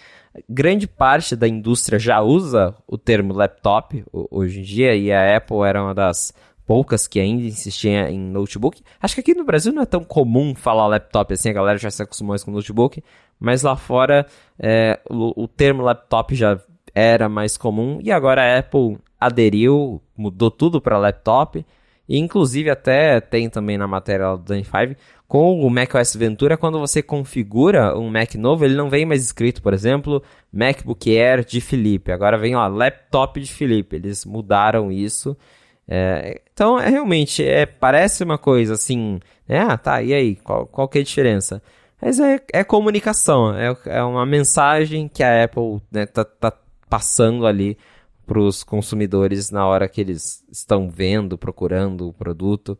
Grande 0.48 0.88
parte 0.88 1.36
da 1.36 1.48
indústria 1.48 1.98
já 1.98 2.22
usa 2.22 2.76
o 2.88 3.00
termo 3.00 3.34
laptop 3.34 4.06
hoje 4.12 4.60
em 4.60 4.64
dia, 4.64 4.96
e 4.96 5.12
a 5.12 5.36
Apple 5.36 5.64
era 5.68 5.84
uma 5.84 5.96
das 5.96 6.32
poucas 6.70 7.08
que 7.08 7.20
ainda 7.20 7.42
insistiam 7.42 8.08
em 8.08 8.20
notebook. 8.20 8.84
Acho 9.02 9.16
que 9.16 9.22
aqui 9.22 9.34
no 9.34 9.44
Brasil 9.44 9.74
não 9.74 9.82
é 9.82 9.88
tão 9.88 10.04
comum 10.04 10.54
falar 10.54 10.86
laptop 10.86 11.34
assim, 11.34 11.50
a 11.50 11.54
galera 11.54 11.80
já 11.80 11.90
se 11.90 12.04
acostumou 12.04 12.36
com 12.46 12.52
notebook, 12.52 13.04
mas 13.40 13.64
lá 13.64 13.76
fora 13.76 14.28
é, 14.60 15.00
o, 15.10 15.46
o, 15.46 15.48
termo 15.48 15.82
laptop 15.82 16.36
já 16.36 16.60
era 16.94 17.28
mais 17.28 17.58
comum 17.58 17.98
e 18.04 18.12
agora 18.12 18.44
a 18.44 18.60
Apple 18.60 19.00
aderiu, 19.20 20.00
mudou 20.16 20.52
tudo 20.52 20.80
para 20.80 21.00
laptop. 21.00 21.66
E 22.08 22.20
inclusive 22.20 22.70
até 22.70 23.20
tem 23.20 23.50
também 23.50 23.76
na 23.76 23.88
matéria 23.88 24.36
do 24.36 24.44
Dan 24.44 24.64
5, 24.64 24.96
com 25.28 25.62
o 25.62 25.70
macOS 25.72 26.16
Ventura, 26.16 26.56
quando 26.56 26.80
você 26.80 27.02
configura 27.02 27.98
um 27.98 28.12
Mac 28.12 28.36
novo, 28.36 28.64
ele 28.64 28.76
não 28.76 28.92
vem 28.92 29.08
mais 29.08 29.24
escrito, 29.24 29.62
por 29.64 29.74
exemplo, 29.74 30.22
MacBook 30.54 31.18
Air 31.18 31.44
de 31.44 31.62
Felipe. 31.62 32.12
Agora 32.12 32.38
vem, 32.38 32.56
ó, 32.56 32.68
laptop 32.68 33.40
de 33.42 33.52
Felipe. 33.52 33.96
Eles 33.96 34.24
mudaram 34.24 34.92
isso. 34.92 35.36
É, 35.92 36.40
então, 36.54 36.80
é 36.80 36.88
realmente, 36.88 37.44
é, 37.44 37.66
parece 37.66 38.24
uma 38.24 38.38
coisa 38.38 38.76
assim, 38.76 39.20
né? 39.48 39.62
ah, 39.62 39.76
tá, 39.76 40.04
e 40.04 40.14
aí, 40.14 40.36
qual, 40.36 40.68
qual 40.68 40.88
que 40.88 41.00
é 41.00 41.02
a 41.02 41.04
diferença? 41.04 41.64
Mas 42.00 42.20
é, 42.20 42.40
é 42.54 42.64
comunicação, 42.64 43.58
é, 43.58 43.76
é 43.88 44.04
uma 44.04 44.24
mensagem 44.24 45.08
que 45.08 45.24
a 45.24 45.44
Apple 45.44 45.82
né, 45.92 46.06
tá, 46.06 46.24
tá 46.24 46.54
passando 46.88 47.48
ali 47.48 47.76
para 48.28 48.40
os 48.40 48.64
consumidores 48.64 49.50
na 49.50 49.66
hora 49.66 49.90
que 49.90 50.00
eles 50.00 50.46
estão 50.52 50.88
vendo, 50.88 51.36
procurando 51.40 52.08
o 52.08 52.14
produto. 52.14 52.78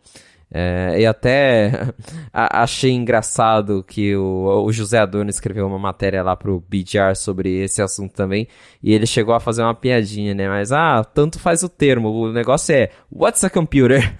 É, 0.52 1.02
e 1.02 1.06
até 1.06 1.94
achei 2.34 2.92
engraçado 2.92 3.84
que 3.88 4.16
o, 4.16 4.64
o, 4.66 4.72
José 4.72 4.98
Adorno 4.98 5.30
escreveu 5.30 5.68
uma 5.68 5.78
matéria 5.78 6.24
lá 6.24 6.36
pro 6.36 6.64
BGR 6.68 7.16
sobre 7.16 7.60
esse 7.64 7.82
assunto 7.82 8.14
também, 8.14 8.48
e 8.82 8.92
ele 8.94 9.06
chegou 9.06 9.36
a 9.36 9.40
fazer 9.40 9.62
uma 9.62 9.76
piadinha, 9.76 10.34
né? 10.34 10.50
Mas, 10.50 10.72
ah, 10.72 11.04
tanto 11.04 11.40
faz 11.40 11.62
o 11.62 11.70
termo, 11.70 12.10
o 12.10 12.34
negócio 12.34 12.74
é, 12.74 12.90
what's 13.12 13.44
a 13.44 13.50
computer? 13.50 14.12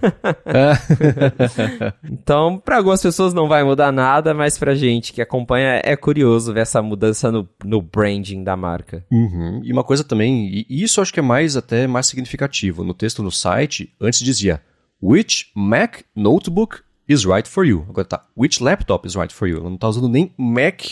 então, 2.08 2.58
para 2.58 2.76
algumas 2.76 3.02
pessoas 3.02 3.34
não 3.34 3.48
vai 3.48 3.64
mudar 3.64 3.90
nada, 3.90 4.32
mas 4.32 4.56
pra 4.56 4.74
gente 4.74 5.12
que 5.12 5.20
acompanha 5.20 5.80
é 5.84 5.96
curioso 5.96 6.52
ver 6.52 6.60
essa 6.60 6.80
mudança 6.80 7.32
no, 7.32 7.48
no 7.64 7.82
branding 7.82 8.44
da 8.44 8.56
marca. 8.56 9.04
Uhum. 9.10 9.62
E 9.64 9.72
uma 9.72 9.82
coisa 9.82 10.04
também, 10.04 10.64
e 10.68 10.82
isso 10.82 11.00
acho 11.00 11.12
que 11.12 11.20
é 11.20 11.22
mais 11.22 11.56
até 11.56 11.88
mais 11.88 12.06
significativo, 12.06 12.84
no 12.84 12.94
texto 12.94 13.22
no 13.22 13.32
site, 13.32 13.92
antes 14.00 14.20
dizia 14.20 14.60
Which 15.02 15.50
Mac 15.54 16.04
notebook 16.14 16.82
is 17.08 17.24
right 17.24 17.48
for 17.48 17.64
you? 17.64 17.86
Agora 17.88 18.04
tá, 18.04 18.26
which 18.36 18.62
laptop 18.62 19.06
is 19.06 19.14
right 19.14 19.32
for 19.32 19.48
you? 19.48 19.58
Ela 19.58 19.68
não 19.68 19.76
está 19.76 19.88
usando 19.88 20.08
nem 20.08 20.32
Mac 20.36 20.82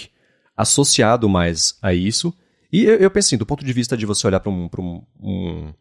associado 0.56 1.28
mais 1.28 1.76
a 1.82 1.92
isso. 1.92 2.34
E 2.72 2.84
eu, 2.84 2.96
eu 2.96 3.11
penso 3.11 3.28
assim, 3.28 3.36
do 3.36 3.46
ponto 3.46 3.64
de 3.64 3.72
vista 3.72 3.96
de 3.96 4.06
você 4.06 4.26
olhar 4.26 4.40
para 4.40 4.50
um, 4.50 4.68
um, 4.78 5.02
um, 5.20 5.74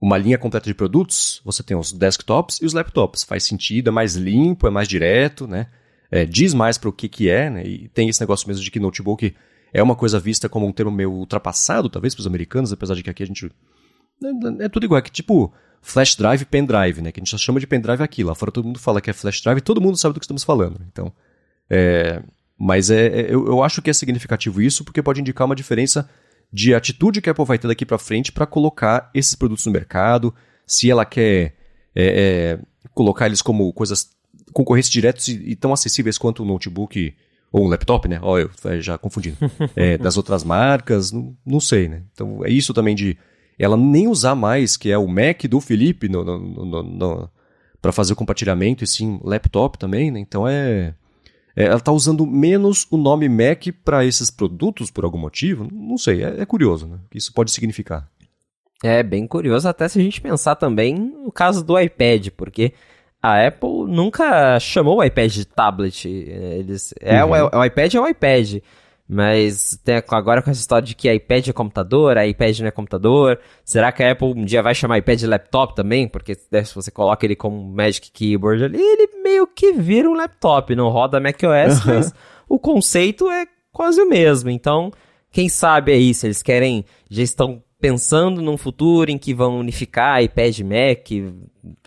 uma 0.00 0.18
linha 0.18 0.38
completa 0.38 0.68
de 0.68 0.74
produtos, 0.74 1.40
você 1.44 1.62
tem 1.62 1.76
os 1.76 1.92
desktops 1.92 2.60
e 2.60 2.66
os 2.66 2.72
laptops. 2.72 3.24
Faz 3.24 3.44
sentido, 3.44 3.88
é 3.88 3.90
mais 3.92 4.16
limpo, 4.16 4.66
é 4.66 4.70
mais 4.70 4.88
direto, 4.88 5.46
né? 5.46 5.68
É, 6.10 6.24
diz 6.24 6.54
mais 6.54 6.78
para 6.78 6.88
o 6.88 6.92
que, 6.92 7.08
que 7.08 7.28
é, 7.28 7.50
né? 7.50 7.64
E 7.66 7.88
tem 7.88 8.08
esse 8.08 8.20
negócio 8.20 8.48
mesmo 8.48 8.62
de 8.62 8.70
que 8.70 8.80
notebook 8.80 9.34
é 9.72 9.82
uma 9.82 9.96
coisa 9.96 10.18
vista 10.18 10.48
como 10.48 10.66
um 10.66 10.72
termo 10.72 10.90
meio 10.90 11.12
ultrapassado, 11.12 11.88
talvez, 11.88 12.14
para 12.14 12.20
os 12.20 12.26
americanos, 12.26 12.72
apesar 12.72 12.94
de 12.94 13.02
que 13.02 13.10
aqui 13.10 13.22
a 13.22 13.26
gente. 13.26 13.50
É, 14.24 14.64
é 14.64 14.68
tudo 14.68 14.84
igual, 14.84 14.98
é 14.98 15.02
que 15.02 15.10
tipo 15.10 15.52
flash 15.86 16.16
drive 16.16 16.42
e 16.42 16.44
pendrive, 16.44 17.00
né? 17.00 17.12
Que 17.12 17.20
a 17.20 17.24
gente 17.24 17.38
chama 17.38 17.60
de 17.60 17.66
pendrive 17.66 18.02
aqui. 18.02 18.24
Lá 18.24 18.34
fora 18.34 18.50
todo 18.50 18.64
mundo 18.64 18.78
fala 18.78 19.00
que 19.00 19.08
é 19.08 19.12
flash 19.12 19.40
drive, 19.40 19.60
todo 19.60 19.80
mundo 19.80 19.96
sabe 19.96 20.14
do 20.14 20.20
que 20.20 20.24
estamos 20.24 20.42
falando. 20.42 20.80
Então, 20.90 21.12
é, 21.70 22.20
mas 22.58 22.90
é, 22.90 23.06
é, 23.06 23.26
eu, 23.32 23.46
eu 23.46 23.62
acho 23.62 23.80
que 23.80 23.88
é 23.88 23.92
significativo 23.92 24.60
isso 24.60 24.84
porque 24.84 25.00
pode 25.00 25.20
indicar 25.20 25.46
uma 25.46 25.54
diferença 25.54 26.08
de 26.52 26.74
atitude 26.74 27.20
que 27.20 27.30
a 27.30 27.32
Apple 27.32 27.44
vai 27.44 27.56
ter 27.56 27.68
daqui 27.68 27.86
para 27.86 27.98
frente 27.98 28.32
para 28.32 28.46
colocar 28.46 29.10
esses 29.14 29.36
produtos 29.36 29.64
no 29.64 29.72
mercado, 29.72 30.34
se 30.66 30.90
ela 30.90 31.04
quer 31.04 31.54
é, 31.94 32.04
é, 32.04 32.58
colocar 32.92 33.26
eles 33.26 33.40
como 33.40 33.72
coisas 33.72 34.10
concorrentes 34.52 34.90
diretos 34.90 35.28
e, 35.28 35.50
e, 35.50 35.56
tão 35.56 35.72
acessíveis 35.72 36.18
quanto 36.18 36.42
um 36.42 36.46
notebook 36.46 37.14
ou 37.52 37.64
um 37.64 37.68
laptop, 37.68 38.08
né? 38.08 38.18
Ó, 38.22 38.38
eu 38.38 38.50
já 38.80 38.98
confundindo. 38.98 39.36
É, 39.76 39.96
das 39.96 40.16
outras 40.16 40.42
marcas, 40.42 41.12
não, 41.12 41.36
não 41.46 41.60
sei, 41.60 41.88
né? 41.88 42.02
Então 42.12 42.44
é 42.44 42.50
isso 42.50 42.74
também 42.74 42.96
de 42.96 43.16
ela 43.58 43.76
nem 43.76 44.08
usar 44.08 44.34
mais, 44.34 44.76
que 44.76 44.90
é 44.90 44.98
o 44.98 45.06
Mac 45.06 45.44
do 45.44 45.60
Felipe, 45.60 46.08
no, 46.08 46.24
no, 46.24 46.38
no, 46.38 46.82
no 46.82 47.30
para 47.80 47.92
fazer 47.92 48.14
o 48.14 48.16
compartilhamento, 48.16 48.82
e 48.82 48.86
sim 48.86 49.20
laptop 49.22 49.78
também, 49.78 50.10
né? 50.10 50.18
Então 50.18 50.46
é, 50.46 50.94
é 51.54 51.64
ela 51.64 51.76
está 51.76 51.92
usando 51.92 52.26
menos 52.26 52.86
o 52.90 52.96
nome 52.96 53.28
Mac 53.28 53.66
para 53.84 54.04
esses 54.04 54.30
produtos 54.30 54.90
por 54.90 55.04
algum 55.04 55.18
motivo. 55.18 55.68
Não 55.72 55.96
sei, 55.96 56.24
é, 56.24 56.40
é 56.40 56.46
curioso, 56.46 56.86
né? 56.86 56.98
O 57.06 57.08
que 57.08 57.18
isso 57.18 57.32
pode 57.32 57.50
significar. 57.50 58.08
É 58.82 59.02
bem 59.02 59.26
curioso, 59.26 59.68
até 59.68 59.88
se 59.88 59.98
a 59.98 60.02
gente 60.02 60.20
pensar 60.20 60.56
também 60.56 60.94
no 60.94 61.32
caso 61.32 61.64
do 61.64 61.78
iPad, 61.78 62.28
porque 62.36 62.74
a 63.22 63.46
Apple 63.46 63.86
nunca 63.88 64.60
chamou 64.60 64.98
o 64.98 65.04
iPad 65.04 65.32
de 65.32 65.44
tablet. 65.44 66.06
Eles, 66.06 66.94
é, 67.00 67.24
uhum. 67.24 67.30
o, 67.52 67.58
o, 67.58 67.64
iPad 67.64 67.94
é 67.94 68.00
o 68.00 68.06
iPad. 68.06 68.56
Mas 69.08 69.78
tem 69.84 70.02
agora 70.10 70.42
com 70.42 70.50
essa 70.50 70.60
história 70.60 70.84
de 70.84 70.94
que 70.94 71.12
iPad 71.12 71.48
é 71.48 71.52
computador, 71.52 72.16
iPad 72.16 72.58
não 72.60 72.66
é 72.66 72.70
computador. 72.72 73.38
Será 73.64 73.92
que 73.92 74.02
a 74.02 74.10
Apple 74.10 74.28
um 74.28 74.44
dia 74.44 74.62
vai 74.62 74.74
chamar 74.74 74.98
iPad 74.98 75.20
de 75.20 75.26
laptop 75.26 75.76
também? 75.76 76.08
Porque 76.08 76.36
né, 76.50 76.64
se 76.64 76.74
você 76.74 76.90
coloca 76.90 77.24
ele 77.24 77.36
como 77.36 77.56
Magic 77.72 78.10
Keyboard 78.10 78.64
ali, 78.64 78.80
ele 78.80 79.22
meio 79.22 79.46
que 79.46 79.72
vira 79.72 80.10
um 80.10 80.14
laptop. 80.14 80.74
Não 80.74 80.88
roda 80.88 81.20
macOS, 81.20 81.84
mas 81.86 82.12
o 82.48 82.58
conceito 82.58 83.30
é 83.30 83.46
quase 83.70 84.00
o 84.00 84.08
mesmo. 84.08 84.50
Então, 84.50 84.90
quem 85.30 85.48
sabe 85.48 85.92
aí, 85.92 86.12
se 86.12 86.26
eles 86.26 86.42
querem, 86.42 86.84
já 87.08 87.22
estão 87.22 87.62
pensando 87.80 88.40
num 88.40 88.56
futuro 88.56 89.10
em 89.10 89.18
que 89.18 89.34
vão 89.34 89.58
unificar 89.58 90.22
iPad 90.22 90.60
Mac, 90.60 91.10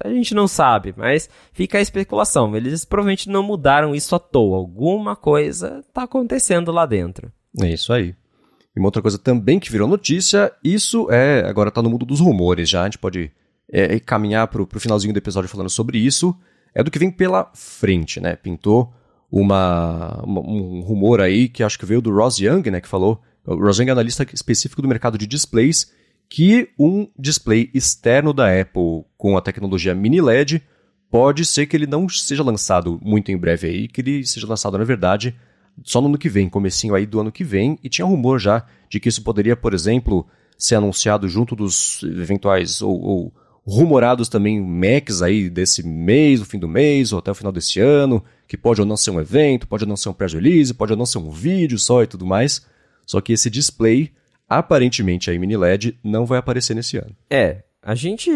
a 0.04 0.10
gente 0.10 0.34
não 0.34 0.48
sabe, 0.48 0.94
mas 0.96 1.30
fica 1.52 1.78
a 1.78 1.82
especulação. 1.82 2.56
Eles 2.56 2.86
provavelmente 2.86 3.30
não 3.30 3.44
mudaram 3.44 3.96
isso 3.96 4.16
à 4.16 4.20
toa. 4.20 4.58
Alguma 4.58 5.16
coisa 5.16 5.84
está 5.88 6.04
acontecendo 6.04 6.72
lá 6.72 6.86
dentro. 6.86 7.32
É 7.62 7.68
isso 7.72 7.92
aí. 7.92 8.16
E 8.76 8.80
uma 8.80 8.88
outra 8.88 9.02
coisa 9.02 9.18
também 9.18 9.60
que 9.60 9.72
virou 9.72 9.88
notícia, 9.88 10.52
isso 10.64 11.10
é. 11.12 11.48
Agora 11.48 11.70
está 11.70 11.82
no 11.82 11.90
mundo 11.90 12.06
dos 12.06 12.20
rumores 12.20 12.70
já, 12.70 12.82
a 12.82 12.86
gente 12.86 13.00
pode 13.00 13.32
é, 13.72 14.00
caminhar 14.00 14.48
para 14.48 14.62
o 14.62 14.80
finalzinho 14.80 15.14
do 15.14 15.18
episódio 15.18 15.50
falando 15.50 15.70
sobre 15.70 15.98
isso. 15.98 16.36
É 16.74 16.84
do 16.84 16.92
que 16.92 17.00
vem 17.00 17.10
pela 17.10 17.50
frente, 17.56 18.20
né? 18.20 18.36
Pintou 18.36 18.94
uma, 19.32 20.22
uma, 20.24 20.42
um 20.42 20.82
rumor 20.82 21.20
aí 21.20 21.50
que 21.50 21.64
acho 21.64 21.80
que 21.80 21.86
veio 21.86 22.02
do 22.02 22.14
Ross 22.14 22.40
Young, 22.40 22.70
né? 22.70 22.80
Que 22.80 22.88
falou 22.88 23.22
o 23.54 23.66
Roseng 23.66 23.90
é 23.90 23.92
analista 23.92 24.26
específico 24.34 24.82
do 24.82 24.88
mercado 24.88 25.18
de 25.18 25.26
displays, 25.26 25.92
que 26.30 26.70
um 26.78 27.08
display 27.18 27.70
externo 27.74 28.34
da 28.34 28.62
Apple 28.62 29.04
com 29.18 29.36
a 29.36 29.42
tecnologia 29.42 29.96
mini 29.96 30.22
LED 30.22 30.62
pode 31.10 31.44
ser 31.44 31.66
que 31.66 31.76
ele 31.76 31.88
não 31.88 32.08
seja 32.08 32.44
lançado 32.44 33.00
muito 33.02 33.32
em 33.32 33.38
breve 33.38 33.68
aí, 33.68 33.88
que 33.88 34.02
ele 34.02 34.26
seja 34.26 34.46
lançado, 34.46 34.78
na 34.78 34.84
verdade, 34.84 35.36
só 35.84 36.00
no 36.00 36.08
ano 36.08 36.18
que 36.18 36.30
vem, 36.30 36.48
comecinho 36.48 36.94
aí 36.94 37.06
do 37.06 37.20
ano 37.20 37.32
que 37.32 37.44
vem, 37.44 37.80
e 37.84 37.90
tinha 37.90 38.06
rumor 38.06 38.40
já 38.40 38.64
de 38.88 39.00
que 39.00 39.10
isso 39.10 39.24
poderia, 39.24 39.56
por 39.56 39.74
exemplo, 39.74 40.28
ser 40.58 40.76
anunciado 40.76 41.28
junto 41.28 41.56
dos 41.56 42.04
eventuais 42.04 42.82
ou, 42.82 43.02
ou 43.02 43.34
rumorados 43.66 44.30
também 44.30 44.62
Macs 44.62 45.22
aí 45.22 45.50
desse 45.50 45.82
mês, 45.82 46.40
no 46.40 46.46
fim 46.46 46.60
do 46.60 46.68
mês, 46.68 47.12
ou 47.12 47.20
até 47.20 47.32
o 47.32 47.36
final 47.36 47.52
desse 47.52 47.80
ano, 47.80 48.24
que 48.48 48.58
pode 48.58 48.82
ou 48.82 48.86
não 48.86 48.98
ser 48.98 49.12
um 49.12 49.20
evento, 49.20 49.68
pode 49.68 49.84
ou 49.86 49.88
não 49.88 49.98
ser 49.98 50.10
um 50.10 50.14
press 50.14 50.34
release, 50.34 50.74
pode 50.74 50.92
ou 50.92 50.98
não 50.98 51.06
ser 51.06 51.18
um 51.18 51.32
vídeo 51.32 51.80
só 51.80 52.04
e 52.04 52.08
tudo 52.08 52.26
mais. 52.26 52.66
Só 53.10 53.20
que 53.20 53.34
esse 53.34 53.50
display, 53.50 54.12
aparentemente 54.48 55.32
aí 55.32 55.40
mini 55.40 55.58
LED, 55.58 55.98
não 56.04 56.28
vai 56.28 56.38
aparecer 56.38 56.76
nesse 56.76 56.96
ano. 56.96 57.16
É, 57.28 57.64
a 57.82 57.96
gente 57.96 58.30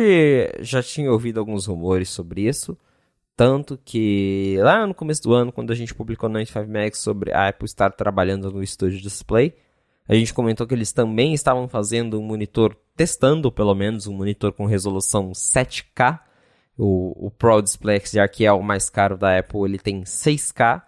já 0.61 0.81
tinha 0.81 1.11
ouvido 1.11 1.39
alguns 1.39 1.67
rumores 1.67 2.09
sobre 2.09 2.47
isso, 2.47 2.75
tanto 3.37 3.79
que 3.85 4.57
lá 4.61 4.87
no 4.87 4.95
começo 4.95 5.21
do 5.21 5.31
ano, 5.31 5.51
quando 5.51 5.69
a 5.69 5.75
gente 5.75 5.93
publicou 5.93 6.27
no 6.27 6.33
95 6.33 6.67
Max 6.71 6.97
sobre 6.97 7.31
a 7.31 7.49
Apple 7.49 7.65
estar 7.65 7.91
trabalhando 7.91 8.49
no 8.49 8.63
estúdio 8.63 8.99
display, 8.99 9.53
a 10.09 10.15
gente 10.15 10.33
comentou 10.33 10.65
que 10.65 10.73
eles 10.73 10.91
também 10.91 11.35
estavam 11.35 11.67
fazendo 11.67 12.19
um 12.19 12.23
monitor, 12.23 12.75
testando 12.95 13.51
pelo 13.51 13.75
menos 13.75 14.07
um 14.07 14.13
monitor 14.15 14.53
com 14.53 14.65
resolução 14.65 15.33
7K. 15.33 16.19
O, 16.75 17.27
o 17.27 17.29
Pro 17.29 17.61
Display 17.61 17.99
XDR, 17.99 18.27
que 18.27 18.43
é 18.43 18.51
o 18.51 18.63
mais 18.63 18.89
caro 18.89 19.15
da 19.15 19.37
Apple, 19.37 19.65
ele 19.65 19.77
tem 19.77 20.01
6K. 20.01 20.81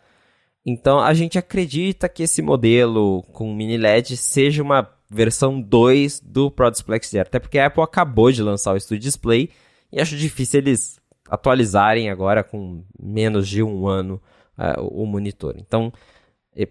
Então 0.65 0.99
a 0.99 1.13
gente 1.13 1.37
acredita 1.37 2.09
que 2.09 2.23
esse 2.23 2.41
modelo 2.41 3.21
com 3.31 3.53
mini 3.53 3.77
LED 3.77 4.17
seja 4.17 4.63
uma 4.63 4.89
versão 5.09 5.61
2 5.61 6.19
do 6.21 6.49
Pro 6.49 6.71
Display 6.71 6.99
XDR, 7.01 7.21
até 7.21 7.39
porque 7.39 7.59
a 7.59 7.67
Apple 7.67 7.83
acabou 7.83 8.31
de 8.31 8.41
lançar 8.41 8.73
o 8.73 8.79
Studio 8.79 9.03
Display 9.03 9.49
e 9.91 10.01
acho 10.01 10.17
difícil 10.17 10.59
eles 10.59 10.99
atualizarem 11.29 12.09
agora 12.09 12.43
com 12.43 12.83
menos 12.99 13.47
de 13.47 13.61
um 13.61 13.87
ano 13.87 14.19
uh, 14.57 14.81
o 14.81 15.05
monitor. 15.05 15.55
Então 15.57 15.93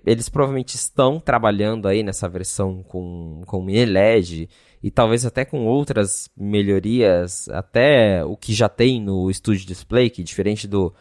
eles 0.07 0.31
provavelmente 0.31 0.75
estão 0.75 1.21
trabalhando 1.21 1.87
aí 1.87 2.03
nessa 2.03 2.27
versão 2.27 2.83
com, 2.83 3.43
com 3.47 3.63
mini 3.63 3.85
LED 3.85 4.49
e 4.83 4.91
talvez 4.91 5.27
até 5.27 5.45
com 5.45 5.67
outras 5.67 6.31
melhorias, 6.37 7.49
até 7.51 8.25
o 8.25 8.35
que 8.35 8.55
já 8.55 8.69
tem 8.69 9.01
no 9.01 9.33
Studio 9.33 9.67
Display, 9.67 10.09
que 10.09 10.23
diferente 10.23 10.67
do 10.67 10.93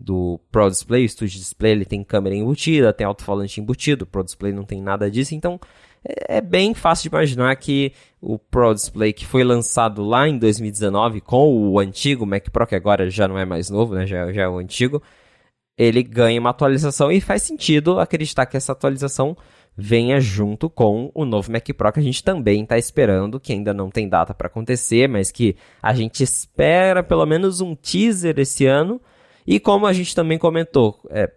do 0.00 0.40
Pro 0.50 0.70
Display, 0.70 1.04
o 1.04 1.08
Studio 1.08 1.38
Display 1.38 1.72
ele 1.72 1.84
tem 1.84 2.02
câmera 2.02 2.34
embutida, 2.34 2.92
tem 2.92 3.06
alto-falante 3.06 3.60
embutido, 3.60 4.04
o 4.04 4.06
Pro 4.06 4.24
Display 4.24 4.52
não 4.52 4.64
tem 4.64 4.80
nada 4.80 5.10
disso, 5.10 5.34
então 5.34 5.60
é, 6.02 6.38
é 6.38 6.40
bem 6.40 6.72
fácil 6.72 7.10
de 7.10 7.14
imaginar 7.14 7.54
que 7.56 7.92
o 8.20 8.38
Pro 8.38 8.72
Display 8.72 9.12
que 9.12 9.26
foi 9.26 9.44
lançado 9.44 10.02
lá 10.02 10.26
em 10.26 10.38
2019 10.38 11.20
com 11.20 11.70
o 11.70 11.78
antigo 11.78 12.24
Mac 12.24 12.48
Pro, 12.50 12.66
que 12.66 12.74
agora 12.74 13.10
já 13.10 13.28
não 13.28 13.38
é 13.38 13.44
mais 13.44 13.68
novo, 13.68 13.94
né, 13.94 14.06
já, 14.06 14.32
já 14.32 14.42
é 14.42 14.48
o 14.48 14.58
antigo, 14.58 15.02
ele 15.76 16.02
ganha 16.02 16.40
uma 16.40 16.50
atualização 16.50 17.12
e 17.12 17.20
faz 17.20 17.42
sentido 17.42 18.00
acreditar 18.00 18.46
que 18.46 18.56
essa 18.56 18.72
atualização 18.72 19.36
venha 19.76 20.18
junto 20.18 20.68
com 20.68 21.10
o 21.14 21.24
novo 21.26 21.52
Mac 21.52 21.66
Pro 21.76 21.92
que 21.92 22.00
a 22.00 22.02
gente 22.02 22.24
também 22.24 22.62
está 22.62 22.78
esperando, 22.78 23.38
que 23.38 23.52
ainda 23.52 23.74
não 23.74 23.90
tem 23.90 24.08
data 24.08 24.32
para 24.32 24.46
acontecer, 24.46 25.08
mas 25.08 25.30
que 25.30 25.56
a 25.82 25.92
gente 25.92 26.22
espera 26.22 27.02
pelo 27.02 27.26
menos 27.26 27.60
um 27.60 27.74
teaser 27.74 28.38
esse 28.38 28.66
ano 28.66 29.00
e 29.50 29.58
como 29.58 29.84
a 29.84 29.92
gente 29.92 30.14
também 30.14 30.38
comentou, 30.38 31.00
é, 31.10 31.28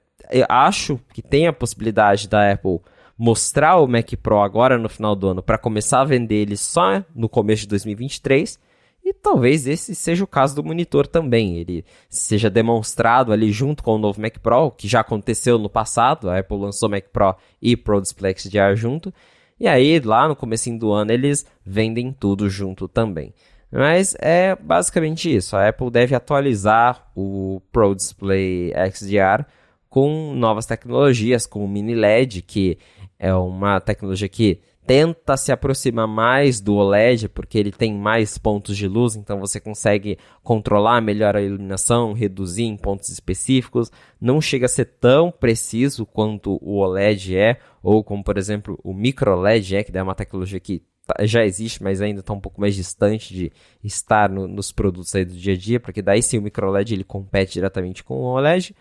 acho 0.47 0.99
que 1.15 1.19
tem 1.19 1.47
a 1.47 1.53
possibilidade 1.53 2.29
da 2.29 2.51
Apple 2.51 2.79
mostrar 3.17 3.77
o 3.77 3.87
Mac 3.87 4.11
Pro 4.21 4.39
agora 4.39 4.77
no 4.77 4.87
final 4.87 5.15
do 5.15 5.29
ano 5.29 5.41
para 5.41 5.57
começar 5.57 6.01
a 6.01 6.05
vender 6.05 6.35
ele 6.35 6.55
só 6.55 7.03
no 7.15 7.27
começo 7.27 7.63
de 7.63 7.69
2023. 7.69 8.59
E 9.03 9.13
talvez 9.13 9.65
esse 9.65 9.95
seja 9.95 10.23
o 10.23 10.27
caso 10.27 10.55
do 10.55 10.63
monitor 10.63 11.07
também. 11.07 11.57
Ele 11.57 11.83
seja 12.07 12.51
demonstrado 12.51 13.33
ali 13.33 13.51
junto 13.51 13.81
com 13.83 13.95
o 13.95 13.97
novo 13.97 14.21
Mac 14.21 14.37
Pro, 14.37 14.69
que 14.69 14.87
já 14.87 14.99
aconteceu 14.99 15.57
no 15.57 15.67
passado. 15.67 16.29
A 16.29 16.37
Apple 16.37 16.57
lançou 16.57 16.87
Mac 16.87 17.05
Pro 17.11 17.35
e 17.59 17.75
Pro 17.75 17.99
Display 17.99 18.35
XDR 18.37 18.75
junto. 18.75 19.11
E 19.59 19.67
aí, 19.67 19.99
lá 19.99 20.27
no 20.27 20.35
começo 20.35 20.71
do 20.77 20.91
ano, 20.91 21.11
eles 21.11 21.47
vendem 21.65 22.13
tudo 22.13 22.47
junto 22.47 22.87
também. 22.87 23.33
Mas 23.73 24.15
é 24.19 24.55
basicamente 24.55 25.35
isso. 25.35 25.55
A 25.55 25.67
Apple 25.67 25.89
deve 25.89 26.13
atualizar 26.13 27.11
o 27.15 27.59
Pro 27.71 27.95
Display 27.95 28.71
XDR 28.91 29.45
com 29.89 30.33
novas 30.35 30.67
tecnologias, 30.67 31.47
como 31.47 31.65
o 31.65 31.67
Mini 31.67 31.95
LED, 31.95 32.43
que 32.43 32.77
é 33.17 33.33
uma 33.33 33.79
tecnologia 33.79 34.29
que 34.29 34.61
tenta 34.85 35.37
se 35.37 35.51
aproximar 35.51 36.07
mais 36.07 36.59
do 36.59 36.75
OLED, 36.75 37.29
porque 37.29 37.57
ele 37.57 37.71
tem 37.71 37.93
mais 37.93 38.37
pontos 38.37 38.77
de 38.77 38.87
luz, 38.87 39.15
então 39.15 39.39
você 39.39 39.59
consegue 39.59 40.17
controlar 40.43 41.01
melhor 41.01 41.35
a 41.35 41.41
iluminação, 41.41 42.13
reduzir 42.13 42.65
em 42.65 42.77
pontos 42.77 43.09
específicos. 43.09 43.91
Não 44.19 44.41
chega 44.41 44.65
a 44.65 44.69
ser 44.69 44.85
tão 44.99 45.31
preciso 45.31 46.05
quanto 46.05 46.59
o 46.61 46.77
OLED 46.77 47.35
é, 47.35 47.57
ou 47.81 48.03
como, 48.03 48.23
por 48.23 48.37
exemplo, 48.37 48.79
o 48.83 48.93
micro 48.93 49.39
LED 49.39 49.77
é, 49.77 49.83
que 49.83 49.97
é 49.97 50.03
uma 50.03 50.15
tecnologia 50.15 50.59
que 50.59 50.83
já 51.21 51.45
existe, 51.45 51.83
mas 51.83 52.01
ainda 52.01 52.21
está 52.21 52.33
um 52.33 52.39
pouco 52.39 52.61
mais 52.61 52.75
distante 52.75 53.33
de 53.33 53.51
estar 53.83 54.29
no, 54.29 54.47
nos 54.47 54.71
produtos 54.71 55.13
aí 55.15 55.25
do 55.25 55.33
dia 55.33 55.53
a 55.53 55.57
dia, 55.57 55.79
porque 55.79 56.01
daí 56.01 56.21
sim 56.21 56.37
o 56.37 56.41
microLED 56.41 56.93
ele 56.93 57.03
compete 57.03 57.53
diretamente 57.53 58.03
com 58.03 58.15
o 58.15 58.23
OLED, 58.23 58.75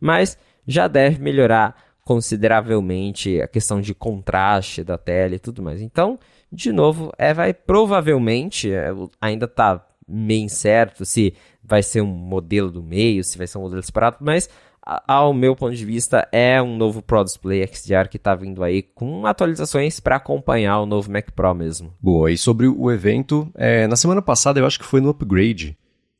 mas 0.00 0.38
já 0.66 0.88
deve 0.88 1.22
melhorar 1.22 1.76
consideravelmente 2.02 3.40
a 3.40 3.48
questão 3.48 3.80
de 3.80 3.94
contraste 3.94 4.84
da 4.84 4.96
tela 4.96 5.34
e 5.34 5.38
tudo 5.38 5.62
mais. 5.62 5.82
Então, 5.82 6.18
de 6.50 6.72
novo, 6.72 7.12
é, 7.18 7.34
vai 7.34 7.52
provavelmente, 7.52 8.72
é, 8.72 8.90
ainda 9.20 9.46
está 9.46 9.84
meio 10.08 10.44
incerto 10.44 11.04
se 11.04 11.34
vai 11.62 11.82
ser 11.82 12.00
um 12.00 12.06
modelo 12.06 12.70
do 12.70 12.82
meio, 12.82 13.24
se 13.24 13.36
vai 13.36 13.46
ser 13.46 13.58
um 13.58 13.62
modelo 13.62 13.82
separado, 13.82 14.18
mas 14.20 14.48
ao 14.86 15.34
meu 15.34 15.56
ponto 15.56 15.74
de 15.74 15.84
vista, 15.84 16.28
é 16.30 16.62
um 16.62 16.76
novo 16.76 17.02
Pro 17.02 17.24
Display 17.24 17.66
XDR 17.66 18.08
que 18.08 18.16
está 18.16 18.36
vindo 18.36 18.62
aí 18.62 18.82
com 18.82 19.26
atualizações 19.26 19.98
para 19.98 20.16
acompanhar 20.16 20.80
o 20.80 20.86
novo 20.86 21.10
Mac 21.10 21.32
Pro 21.32 21.52
mesmo. 21.52 21.92
Boa, 22.00 22.30
e 22.30 22.38
sobre 22.38 22.68
o 22.68 22.90
evento, 22.90 23.50
é, 23.56 23.88
na 23.88 23.96
semana 23.96 24.22
passada 24.22 24.60
eu 24.60 24.66
acho 24.66 24.78
que 24.78 24.84
foi 24.84 25.00
no 25.00 25.08
Upgrade, 25.08 25.76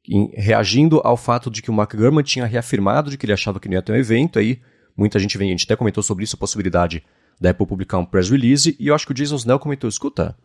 em, 0.08 0.32
reagindo 0.34 1.00
ao 1.04 1.16
fato 1.16 1.48
de 1.48 1.62
que 1.62 1.70
o 1.70 1.74
Mark 1.74 1.94
Gurman 1.94 2.24
tinha 2.24 2.44
reafirmado 2.44 3.08
de 3.08 3.16
que 3.16 3.24
ele 3.24 3.32
achava 3.32 3.60
que 3.60 3.68
não 3.68 3.74
ia 3.74 3.82
ter 3.82 3.92
um 3.92 3.96
evento, 3.96 4.38
aí 4.38 4.60
muita 4.96 5.18
gente 5.20 5.38
vem, 5.38 5.48
a 5.48 5.52
gente 5.52 5.64
até 5.64 5.76
comentou 5.76 6.02
sobre 6.02 6.24
isso, 6.24 6.34
a 6.34 6.38
possibilidade 6.38 7.04
da 7.40 7.50
Apple 7.50 7.66
publicar 7.66 7.98
um 7.98 8.04
press 8.04 8.28
release, 8.30 8.76
e 8.80 8.88
eu 8.88 8.94
acho 8.94 9.06
que 9.06 9.12
o 9.12 9.14
Jason 9.14 9.36
Snell 9.36 9.60
comentou, 9.60 9.88
escuta, 9.88 10.36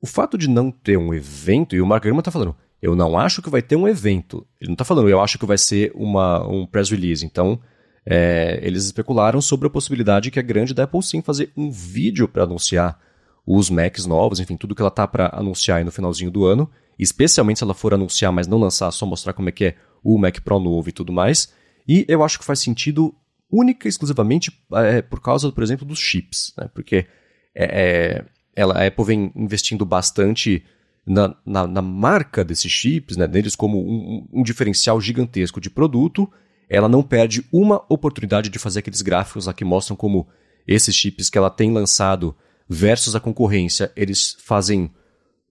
o 0.00 0.06
fato 0.06 0.38
de 0.38 0.48
não 0.48 0.70
ter 0.70 0.96
um 0.96 1.12
evento, 1.12 1.76
e 1.76 1.80
o 1.82 1.86
Mark 1.86 2.02
Gurman 2.02 2.20
está 2.20 2.30
falando, 2.30 2.56
eu 2.82 2.96
não 2.96 3.18
acho 3.18 3.42
que 3.42 3.50
vai 3.50 3.62
ter 3.62 3.76
um 3.76 3.86
evento. 3.86 4.46
Ele 4.60 4.68
não 4.68 4.74
está 4.74 4.84
falando, 4.84 5.08
eu 5.08 5.20
acho 5.20 5.38
que 5.38 5.46
vai 5.46 5.58
ser 5.58 5.92
uma, 5.94 6.46
um 6.46 6.66
press 6.66 6.90
release. 6.90 7.24
Então, 7.24 7.60
é, 8.04 8.58
eles 8.62 8.84
especularam 8.84 9.40
sobre 9.40 9.66
a 9.66 9.70
possibilidade 9.70 10.30
que 10.30 10.38
é 10.38 10.42
grande 10.42 10.72
da 10.72 10.84
Apple 10.84 11.02
sim 11.02 11.20
fazer 11.20 11.52
um 11.56 11.70
vídeo 11.70 12.26
para 12.26 12.44
anunciar 12.44 12.98
os 13.46 13.68
Macs 13.68 14.06
novos, 14.06 14.38
enfim, 14.38 14.56
tudo 14.56 14.74
que 14.74 14.82
ela 14.82 14.90
tá 14.90 15.06
para 15.06 15.30
anunciar 15.32 15.78
aí 15.78 15.84
no 15.84 15.90
finalzinho 15.90 16.30
do 16.30 16.44
ano, 16.44 16.70
especialmente 16.98 17.58
se 17.58 17.64
ela 17.64 17.74
for 17.74 17.92
anunciar, 17.92 18.30
mas 18.32 18.46
não 18.46 18.58
lançar, 18.58 18.90
só 18.92 19.04
mostrar 19.04 19.32
como 19.32 19.48
é 19.48 19.52
que 19.52 19.64
é 19.64 19.74
o 20.04 20.18
Mac 20.18 20.40
Pro 20.40 20.58
novo 20.58 20.88
e 20.88 20.92
tudo 20.92 21.12
mais. 21.12 21.52
E 21.88 22.04
eu 22.08 22.22
acho 22.22 22.38
que 22.38 22.44
faz 22.44 22.60
sentido 22.60 23.14
única 23.50 23.88
e 23.88 23.90
exclusivamente 23.90 24.52
é, 24.72 25.02
por 25.02 25.20
causa, 25.20 25.50
por 25.50 25.62
exemplo, 25.62 25.86
dos 25.86 25.98
chips, 25.98 26.54
né? 26.56 26.70
Porque 26.72 27.06
é, 27.54 27.64
é 27.64 28.24
ela, 28.54 28.74
a 28.74 28.86
Apple 28.86 29.04
vem 29.04 29.32
investindo 29.34 29.84
bastante 29.84 30.64
na, 31.10 31.34
na, 31.44 31.66
na 31.66 31.82
marca 31.82 32.44
desses 32.44 32.70
chips, 32.70 33.16
né, 33.16 33.26
deles 33.26 33.56
como 33.56 33.80
um, 33.80 34.28
um, 34.32 34.42
diferencial 34.44 35.00
gigantesco 35.00 35.60
de 35.60 35.68
produto, 35.68 36.30
ela 36.68 36.88
não 36.88 37.02
perde 37.02 37.44
uma 37.52 37.84
oportunidade 37.88 38.48
de 38.48 38.60
fazer 38.60 38.78
aqueles 38.78 39.02
gráficos 39.02 39.46
lá 39.46 39.52
que 39.52 39.64
mostram 39.64 39.96
como 39.96 40.28
esses 40.68 40.94
chips 40.94 41.28
que 41.28 41.36
ela 41.36 41.50
tem 41.50 41.72
lançado 41.72 42.36
versus 42.68 43.16
a 43.16 43.20
concorrência, 43.20 43.90
eles 43.96 44.36
fazem 44.38 44.88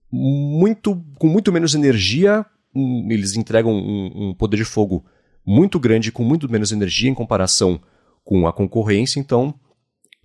muito 0.10 1.04
com 1.18 1.28
muito 1.28 1.52
menos 1.52 1.76
energia, 1.76 2.46
eles 2.74 3.36
entregam 3.36 3.74
um, 3.74 4.30
um 4.30 4.34
poder 4.34 4.56
de 4.56 4.64
fogo 4.64 5.06
muito 5.46 5.78
grande 5.78 6.10
com 6.10 6.24
muito 6.24 6.50
menos 6.50 6.72
energia 6.72 7.10
em 7.10 7.14
comparação 7.14 7.82
com 8.24 8.48
a 8.48 8.54
concorrência, 8.54 9.20
então 9.20 9.54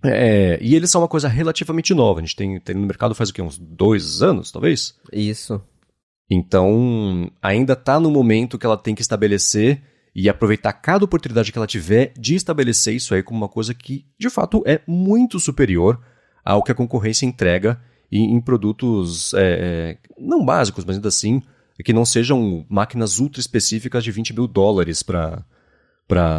é, 0.07 0.57
e 0.61 0.75
eles 0.75 0.89
são 0.89 1.01
uma 1.01 1.07
coisa 1.07 1.27
relativamente 1.27 1.93
nova. 1.93 2.19
A 2.19 2.23
gente 2.23 2.35
tem, 2.35 2.59
tem 2.59 2.75
no 2.75 2.85
mercado 2.85 3.15
faz 3.15 3.29
o 3.29 3.33
quê? 3.33 3.41
Uns 3.41 3.57
dois 3.57 4.21
anos, 4.21 4.51
talvez? 4.51 4.95
Isso. 5.11 5.61
Então, 6.29 7.29
ainda 7.41 7.73
está 7.73 7.99
no 7.99 8.09
momento 8.09 8.57
que 8.57 8.65
ela 8.65 8.77
tem 8.77 8.95
que 8.95 9.01
estabelecer 9.01 9.81
e 10.15 10.29
aproveitar 10.29 10.73
cada 10.73 11.05
oportunidade 11.05 11.51
que 11.51 11.57
ela 11.57 11.67
tiver 11.67 12.13
de 12.17 12.35
estabelecer 12.35 12.95
isso 12.95 13.13
aí 13.13 13.21
como 13.21 13.37
uma 13.37 13.49
coisa 13.49 13.73
que, 13.73 14.05
de 14.17 14.29
fato, 14.29 14.63
é 14.65 14.81
muito 14.87 15.39
superior 15.39 15.99
ao 16.43 16.63
que 16.63 16.71
a 16.71 16.75
concorrência 16.75 17.25
entrega 17.25 17.79
em, 18.11 18.35
em 18.35 18.41
produtos 18.41 19.33
é, 19.33 19.97
é 19.97 19.97
não 20.17 20.45
básicos, 20.45 20.85
mas 20.85 20.95
ainda 20.95 21.09
assim, 21.09 21.41
que 21.83 21.91
não 21.91 22.05
sejam 22.05 22.65
máquinas 22.69 23.19
ultra 23.19 23.41
específicas 23.41 24.03
de 24.03 24.11
20 24.11 24.33
mil 24.33 24.47
dólares 24.47 25.03
para. 25.03 25.43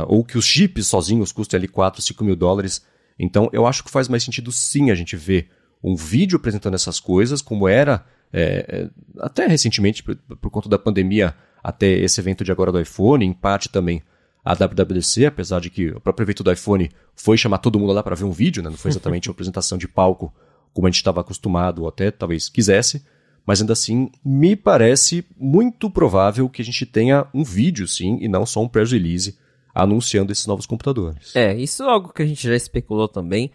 Ou 0.09 0.25
que 0.25 0.39
os 0.39 0.47
chips 0.47 0.87
sozinhos 0.87 1.33
custem 1.33 1.59
ali 1.59 1.69
4, 1.69 2.01
5 2.01 2.25
mil 2.25 2.37
dólares 2.37 2.83
então, 3.19 3.49
eu 3.53 3.67
acho 3.67 3.83
que 3.83 3.91
faz 3.91 4.09
mais 4.09 4.23
sentido 4.23 4.53
sim 4.53 4.91
a 4.91 4.95
gente 4.95 5.17
ver 5.17 5.49
um 5.83 5.95
vídeo 5.95 6.37
apresentando 6.37 6.75
essas 6.75 7.01
coisas, 7.01 7.41
como 7.41 7.69
era 7.69 8.05
é, 8.33 8.67
é 8.69 8.91
até 9.21 9.47
recentemente, 9.47 10.03
por, 10.03 10.17
por, 10.17 10.51
conta 10.51 10.69
da 10.69 10.79
pandemia, 10.79 11.35
até 11.63 11.87
esse 11.87 12.21
evento 12.21 12.45
de 12.45 12.53
agora 12.53 12.73
do 12.73 12.81
iPhone, 12.81 13.25
em 13.25 13.33
parte 13.33 13.69
também 13.69 14.03
a 14.45 14.55
WWDC, 14.55 15.27
apesar 15.27 15.61
de 15.61 15.71
que 15.71 15.89
o 15.89 16.01
próprio 16.01 16.25
evento 16.25 16.45
do 16.45 16.53
iPhone 16.53 16.91
foi 17.15 17.37
chamar 17.37 17.59
todo 17.59 17.79
mundo 17.79 17.93
lá 17.93 18.03
para 18.03 18.15
ver 18.15 18.25
um 18.25 18.31
vídeo, 18.31 18.63
né? 18.63 18.71
não 18.71 18.77
foi 18.77 18.91
exatamente 18.91 19.29
uma 19.31 19.33
apresentação 19.33 19.77
de 19.77 19.89
palco 19.89 20.33
como 20.73 20.87
a 20.87 20.91
gente 20.91 20.99
estava 20.99 21.23
acostumado, 21.23 21.83
ou 21.83 21.89
até 21.89 22.11
talvez 22.11 22.51
quisesse, 22.51 23.03
mas 23.47 23.61
ainda 23.61 23.73
assim, 23.73 24.11
me 24.25 24.55
parece 24.55 25.25
muito 25.39 25.89
provável 25.89 26.49
que 26.51 26.61
a 26.61 26.65
gente 26.65 26.85
tenha 26.85 27.27
um 27.33 27.43
vídeo, 27.43 27.89
sim, 27.89 28.19
e 28.21 28.29
não 28.29 28.45
só 28.45 28.63
um 28.63 28.69
press 28.69 28.93
release 28.93 29.39
anunciando 29.77 30.33
esses 30.33 30.47
novos 30.47 30.65
computadores. 30.65 31.37
É, 31.37 31.55
isso 31.55 31.83
é 31.83 31.87
algo 31.87 32.13
que 32.13 32.23
a 32.23 32.27
gente 32.27 32.49
já 32.49 32.57
especulou 32.57 33.07
também. 33.07 33.51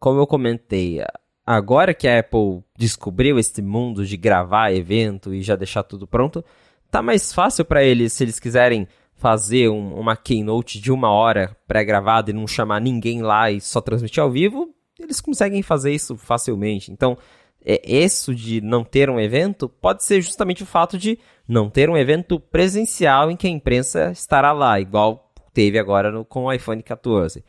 Como 0.00 0.18
eu 0.18 0.26
comentei, 0.26 1.04
agora 1.44 1.92
que 1.92 2.08
a 2.08 2.20
Apple 2.20 2.62
descobriu 2.76 3.38
esse 3.38 3.60
mundo 3.60 4.06
de 4.06 4.16
gravar 4.16 4.72
evento 4.72 5.34
e 5.34 5.42
já 5.42 5.56
deixar 5.56 5.82
tudo 5.82 6.06
pronto, 6.06 6.42
tá 6.90 7.02
mais 7.02 7.34
fácil 7.34 7.66
para 7.66 7.84
eles, 7.84 8.14
se 8.14 8.24
eles 8.24 8.40
quiserem 8.40 8.88
fazer 9.14 9.68
um, 9.68 9.94
uma 9.94 10.16
keynote 10.16 10.80
de 10.80 10.90
uma 10.90 11.10
hora 11.10 11.54
pré-gravada 11.66 12.30
e 12.30 12.34
não 12.34 12.46
chamar 12.46 12.80
ninguém 12.80 13.20
lá 13.20 13.50
e 13.50 13.60
só 13.60 13.80
transmitir 13.80 14.22
ao 14.22 14.30
vivo, 14.30 14.72
eles 14.98 15.20
conseguem 15.20 15.62
fazer 15.62 15.92
isso 15.92 16.16
facilmente. 16.16 16.90
Então, 16.90 17.18
é, 17.64 17.80
isso 17.84 18.34
de 18.34 18.60
não 18.60 18.84
ter 18.84 19.10
um 19.10 19.20
evento 19.20 19.68
pode 19.68 20.04
ser 20.04 20.22
justamente 20.22 20.62
o 20.62 20.66
fato 20.66 20.96
de 20.96 21.18
não 21.46 21.68
ter 21.68 21.90
um 21.90 21.96
evento 21.96 22.38
presencial 22.38 23.30
em 23.30 23.36
que 23.36 23.46
a 23.46 23.50
imprensa 23.50 24.10
estará 24.12 24.52
lá, 24.52 24.80
igual 24.80 25.27
teve 25.58 25.76
agora 25.76 26.12
no, 26.12 26.24
com 26.24 26.44
o 26.44 26.52
iPhone 26.52 26.80
14. 26.80 27.44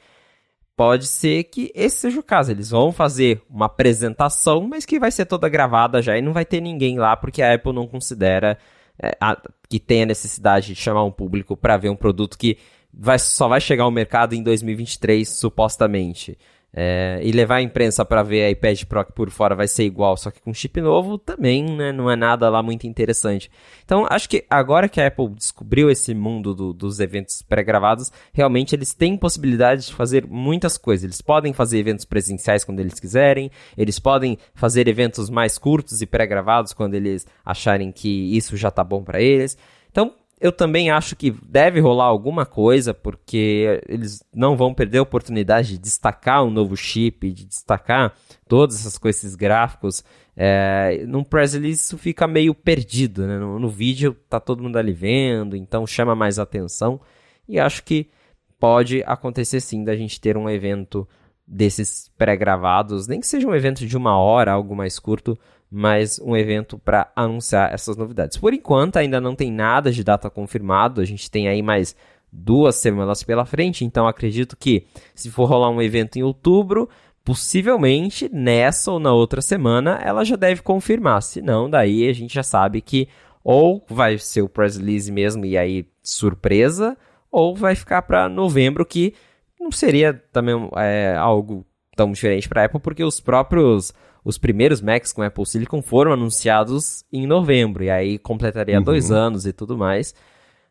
Pode 0.76 1.06
ser 1.06 1.44
que 1.44 1.72
esse 1.76 1.98
seja 1.98 2.20
o 2.20 2.24
caso. 2.24 2.50
Eles 2.50 2.72
vão 2.72 2.92
fazer 2.92 3.44
uma 3.48 3.68
apresentação, 3.68 4.68
mas 4.68 4.84
que 4.84 5.00
vai 5.00 5.12
ser 5.12 5.28
toda 5.28 5.48
gravada 5.48 6.02
já 6.02 6.18
e 6.18 6.22
não 6.22 6.34
vai 6.34 6.44
ter 6.44 6.60
ninguém 6.60 6.98
lá, 6.98 7.16
porque 7.16 7.44
a 7.44 7.54
Apple 7.54 7.72
não 7.72 7.86
considera 7.86 8.58
é, 9.00 9.16
a, 9.22 9.40
que 9.70 9.80
tem 9.80 10.02
a 10.02 10.06
necessidade 10.08 10.74
de 10.74 10.76
chamar 10.76 11.04
um 11.04 11.12
público 11.12 11.56
para 11.56 11.78
ver 11.78 11.90
um 11.90 11.96
produto 11.96 12.36
que 12.36 12.58
vai, 12.92 13.20
só 13.20 13.48
vai 13.48 13.62
chegar 13.62 13.84
ao 13.84 13.92
mercado 13.92 14.34
em 14.34 14.42
2023, 14.42 15.30
supostamente. 15.30 16.36
É, 16.72 17.20
e 17.24 17.32
levar 17.32 17.56
a 17.56 17.62
imprensa 17.64 18.06
para 18.06 18.22
ver 18.22 18.52
iPad 18.52 18.84
Pro 18.84 19.04
por 19.06 19.32
fora 19.32 19.56
vai 19.56 19.68
ser 19.68 19.86
igual, 19.86 20.16
só 20.16 20.30
que 20.30 20.40
com 20.40 20.54
chip 20.54 20.80
novo 20.80 21.18
também 21.18 21.64
né, 21.64 21.92
não 21.92 22.12
é 22.12 22.16
nada 22.16 22.48
lá 22.48 22.62
muito 22.62 22.86
interessante. 22.86 23.50
Então 23.84 24.06
acho 24.08 24.30
que 24.30 24.46
agora 24.48 24.88
que 24.88 25.02
a 25.02 25.08
Apple 25.08 25.30
descobriu 25.30 25.90
esse 25.90 26.14
mundo 26.14 26.54
do, 26.54 26.72
dos 26.72 27.00
eventos 27.00 27.42
pré-gravados, 27.42 28.12
realmente 28.32 28.76
eles 28.76 28.94
têm 28.94 29.18
possibilidade 29.18 29.88
de 29.88 29.94
fazer 29.94 30.28
muitas 30.28 30.78
coisas. 30.78 31.04
Eles 31.04 31.22
podem 31.22 31.54
fazer 31.54 31.80
eventos 31.80 32.06
presenciais 32.06 32.64
quando 32.64 32.80
eles 32.80 33.00
quiserem, 33.00 33.50
eles 33.76 33.98
podem 33.98 34.38
fazer 34.54 34.88
eventos 34.88 35.28
mais 35.30 35.58
curtos 35.58 36.04
e 36.04 36.06
pré-gravados 36.06 36.72
quando 36.72 36.94
eles 36.94 37.26
acharem 37.44 37.92
que 37.92 38.38
isso 38.38 38.56
já 38.56 38.70
tá 38.70 38.84
bom 38.84 39.04
para 39.04 39.20
eles. 39.20 39.58
Então 39.90 40.14
eu 40.40 40.52
também 40.52 40.90
acho 40.90 41.16
que 41.16 41.32
deve 41.44 41.80
rolar 41.82 42.06
alguma 42.06 42.46
coisa, 42.46 42.94
porque 42.94 43.82
eles 43.88 44.24
não 44.34 44.56
vão 44.56 44.74
perder 44.74 45.00
a 45.00 45.04
oportunidade 45.04 45.70
de 45.70 45.78
destacar 45.78 46.44
um 46.44 46.50
novo 46.50 46.78
chip, 46.78 47.32
de 47.32 47.46
destacar 47.46 48.14
todas 48.48 48.80
essas 48.80 48.98
coisas, 48.98 49.24
esses 49.24 49.36
gráficos. 49.36 50.04
É, 50.38 51.04
num 51.06 51.24
press 51.24 51.54
release 51.54 51.84
isso 51.84 51.98
fica 51.98 52.26
meio 52.26 52.56
perdido, 52.56 53.28
né? 53.28 53.38
No, 53.38 53.60
no, 53.60 53.68
vídeo 53.68 54.16
tá 54.30 54.40
todo 54.40 54.64
mundo 54.64 54.78
ali 54.78 54.94
vendo, 54.94 55.58
então 55.58 55.86
chama 55.86 56.16
mais 56.16 56.40
atenção. 56.40 57.02
E 57.48 57.60
acho 57.60 57.84
que 57.84 58.10
pode 58.58 59.04
acontecer 59.06 59.60
sim 59.60 59.84
da 59.84 59.96
gente 59.96 60.22
ter 60.22 60.38
um 60.38 60.50
evento 60.50 61.06
desses 61.46 62.10
pré-gravados, 62.18 63.08
nem 63.08 63.20
que 63.20 63.28
seja 63.28 63.48
um 63.48 63.56
evento 63.56 63.86
de 63.86 63.98
uma 63.98 64.18
hora, 64.18 64.54
algo 64.54 64.76
mais 64.76 65.00
curto, 65.00 65.38
mas 65.72 66.20
um 66.20 66.36
evento 66.36 66.80
para 66.80 67.12
anunciar 67.16 67.74
essas 67.74 67.96
novidades. 67.96 68.38
Por 68.38 68.54
enquanto, 68.54 68.98
ainda 68.98 69.22
não 69.22 69.36
tem 69.36 69.52
nada 69.52 69.92
de 69.92 70.04
data 70.04 70.30
confirmado, 70.30 71.02
a 71.02 71.06
gente 71.06 71.30
tem 71.30 71.48
aí 71.48 71.62
mais 71.62 71.96
duas 72.32 72.76
semanas 72.76 73.24
pela 73.24 73.46
frente, 73.46 73.86
então 73.86 74.08
acredito 74.08 74.56
que 74.58 74.86
se 75.16 75.30
for 75.30 75.46
rolar 75.46 75.70
um 75.70 75.82
evento 75.82 76.18
em 76.18 76.24
outubro, 76.24 76.90
possivelmente 77.24 78.30
nessa 78.32 78.92
ou 78.92 79.00
na 79.00 79.14
outra 79.14 79.42
semana 79.42 80.00
ela 80.04 80.24
já 80.24 80.36
deve 80.36 80.62
confirmar, 80.62 81.22
se 81.22 81.42
não, 81.42 81.70
daí 81.70 82.08
a 82.08 82.14
gente 82.14 82.34
já 82.34 82.44
sabe 82.44 82.82
que 82.82 83.08
Ou 83.44 83.84
vai 83.90 84.18
ser 84.18 84.42
o 84.42 84.50
press 84.50 84.78
release 84.78 85.12
mesmo 85.12 85.46
e 85.46 85.58
aí 85.58 85.88
surpresa, 86.04 86.98
ou 87.32 87.56
vai 87.56 87.74
ficar 87.76 88.02
para 88.02 88.28
novembro, 88.28 88.86
que 88.86 89.14
não 89.60 89.72
seria 89.72 90.14
também 90.32 90.70
é, 90.76 91.16
algo 91.18 91.66
tão 91.96 92.12
diferente 92.12 92.48
para 92.48 92.66
Apple, 92.66 92.80
porque 92.80 93.04
os 93.04 93.20
próprios 93.20 93.94
os 94.24 94.38
primeiros 94.38 94.82
Macs 94.82 95.12
com 95.14 95.22
Apple 95.22 95.46
Silicon 95.46 95.82
foram 95.82 96.12
anunciados 96.12 97.04
em 97.12 97.26
novembro, 97.26 97.84
e 97.84 97.90
aí 97.90 98.18
completaria 98.18 98.78
uhum. 98.78 98.84
dois 98.84 99.12
anos 99.12 99.46
e 99.46 99.54
tudo 99.54 99.78
mais. 99.78 100.14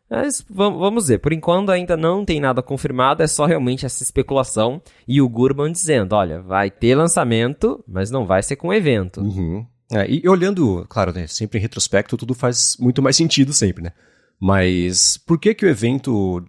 Mas 0.09 0.43
vamos 0.49 1.07
ver, 1.07 1.19
por 1.19 1.31
enquanto 1.31 1.69
ainda 1.69 1.95
não 1.95 2.25
tem 2.25 2.39
nada 2.39 2.63
confirmado, 2.63 3.21
é 3.21 3.27
só 3.27 3.45
realmente 3.45 3.85
essa 3.85 4.01
especulação 4.01 4.81
e 5.07 5.21
o 5.21 5.29
Gurman 5.29 5.71
dizendo: 5.71 6.13
olha, 6.15 6.41
vai 6.41 6.71
ter 6.71 6.95
lançamento, 6.95 7.83
mas 7.87 8.09
não 8.09 8.25
vai 8.25 8.41
ser 8.41 8.55
com 8.55 8.73
evento. 8.73 9.21
Uhum. 9.21 9.65
É, 9.91 10.09
e 10.09 10.27
olhando, 10.27 10.85
claro, 10.89 11.11
né, 11.11 11.27
sempre 11.27 11.59
em 11.59 11.61
retrospecto, 11.61 12.17
tudo 12.17 12.33
faz 12.33 12.75
muito 12.79 13.01
mais 13.01 13.15
sentido 13.15 13.53
sempre, 13.53 13.83
né? 13.83 13.91
Mas 14.39 15.17
por 15.17 15.37
que 15.37 15.53
que 15.53 15.65
o 15.65 15.69
evento 15.69 16.43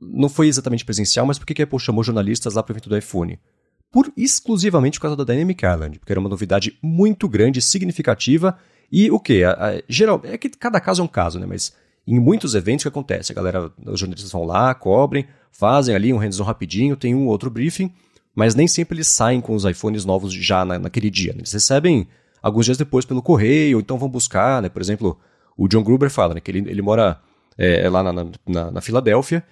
não 0.00 0.28
foi 0.28 0.48
exatamente 0.48 0.84
presencial, 0.84 1.26
mas 1.26 1.38
por 1.38 1.46
que 1.46 1.54
que 1.54 1.62
a 1.62 1.64
Apple 1.64 1.78
chamou 1.78 2.02
jornalistas 2.02 2.54
lá 2.54 2.62
para 2.62 2.72
o 2.72 2.74
evento 2.74 2.88
do 2.88 2.96
iPhone? 2.96 3.38
Por 3.94 4.12
exclusivamente 4.16 4.98
por 4.98 5.02
causa 5.02 5.16
da 5.16 5.22
Dynamic 5.22 5.64
Island, 5.64 6.00
porque 6.00 6.12
era 6.12 6.18
uma 6.18 6.28
novidade 6.28 6.76
muito 6.82 7.28
grande, 7.28 7.62
significativa 7.62 8.58
e 8.90 9.08
o 9.08 9.20
que? 9.20 9.42
Geral, 9.88 10.20
é 10.24 10.36
que 10.36 10.48
cada 10.48 10.80
caso 10.80 11.00
é 11.00 11.04
um 11.04 11.08
caso, 11.08 11.38
né? 11.38 11.46
Mas 11.46 11.72
em 12.04 12.18
muitos 12.18 12.56
eventos 12.56 12.82
que 12.82 12.88
acontece, 12.88 13.30
a 13.30 13.36
galera, 13.36 13.70
os 13.86 14.00
jornalistas 14.00 14.32
vão 14.32 14.42
lá, 14.42 14.74
cobrem, 14.74 15.28
fazem 15.52 15.94
ali 15.94 16.12
um 16.12 16.16
hands-on 16.16 16.42
rapidinho, 16.42 16.96
tem 16.96 17.14
um 17.14 17.26
ou 17.26 17.28
outro 17.28 17.48
briefing, 17.48 17.88
mas 18.34 18.56
nem 18.56 18.66
sempre 18.66 18.96
eles 18.96 19.06
saem 19.06 19.40
com 19.40 19.54
os 19.54 19.64
iPhones 19.64 20.04
novos 20.04 20.34
já 20.34 20.64
na, 20.64 20.76
naquele 20.76 21.08
dia. 21.08 21.32
Né? 21.32 21.42
Eles 21.42 21.52
recebem 21.52 22.08
alguns 22.42 22.64
dias 22.64 22.76
depois 22.76 23.04
pelo 23.04 23.22
correio, 23.22 23.78
então 23.78 23.96
vão 23.96 24.08
buscar, 24.08 24.60
né? 24.60 24.68
Por 24.68 24.82
exemplo, 24.82 25.16
o 25.56 25.68
John 25.68 25.84
Gruber 25.84 26.10
fala 26.10 26.34
né, 26.34 26.40
que 26.40 26.50
ele, 26.50 26.68
ele 26.68 26.82
mora 26.82 27.20
é, 27.56 27.88
lá 27.88 28.02
na, 28.02 28.12
na, 28.12 28.70
na, 28.72 28.80
Filadélfia 28.80 29.44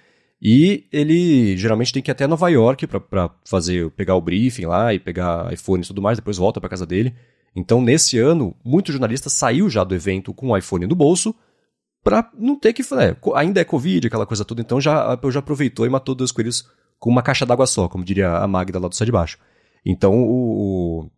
e 0.45 0.85
ele 0.91 1.55
geralmente 1.55 1.93
tem 1.93 2.03
que 2.03 2.11
ir 2.11 2.11
até 2.11 2.27
Nova 2.27 2.49
York 2.49 2.85
para 2.85 3.31
fazer 3.45 3.89
pegar 3.91 4.15
o 4.15 4.21
briefing 4.21 4.65
lá 4.65 4.93
e 4.93 4.99
pegar 4.99 5.53
iPhone 5.53 5.81
e 5.81 5.87
tudo 5.87 6.01
mais, 6.01 6.17
depois 6.17 6.35
volta 6.35 6.59
para 6.59 6.69
casa 6.69 6.85
dele. 6.85 7.15
Então, 7.55 7.81
nesse 7.81 8.19
ano, 8.19 8.53
muitos 8.61 8.93
jornalistas 8.93 9.31
saiu 9.31 9.69
já 9.69 9.85
do 9.85 9.95
evento 9.95 10.33
com 10.33 10.49
o 10.49 10.57
iPhone 10.57 10.85
no 10.85 10.95
bolso 10.95 11.33
para 12.03 12.29
não 12.37 12.59
ter 12.59 12.73
que. 12.73 12.81
É, 12.81 13.15
ainda 13.35 13.61
é 13.61 13.63
Covid, 13.63 14.07
aquela 14.07 14.25
coisa 14.25 14.43
toda, 14.43 14.59
então 14.59 14.81
já, 14.81 15.17
já 15.31 15.39
aproveitou 15.39 15.85
e 15.85 15.89
matou 15.89 16.13
dois 16.13 16.31
coelhos 16.31 16.69
com 16.99 17.09
uma 17.09 17.21
caixa 17.21 17.45
d'água 17.45 17.65
só, 17.65 17.87
como 17.87 18.03
diria 18.03 18.29
a 18.29 18.45
Magda 18.45 18.79
lá 18.79 18.89
do 18.89 18.95
Sai 18.95 19.05
de 19.05 19.13
Baixo. 19.13 19.37
Então, 19.85 20.13
o, 20.13 21.09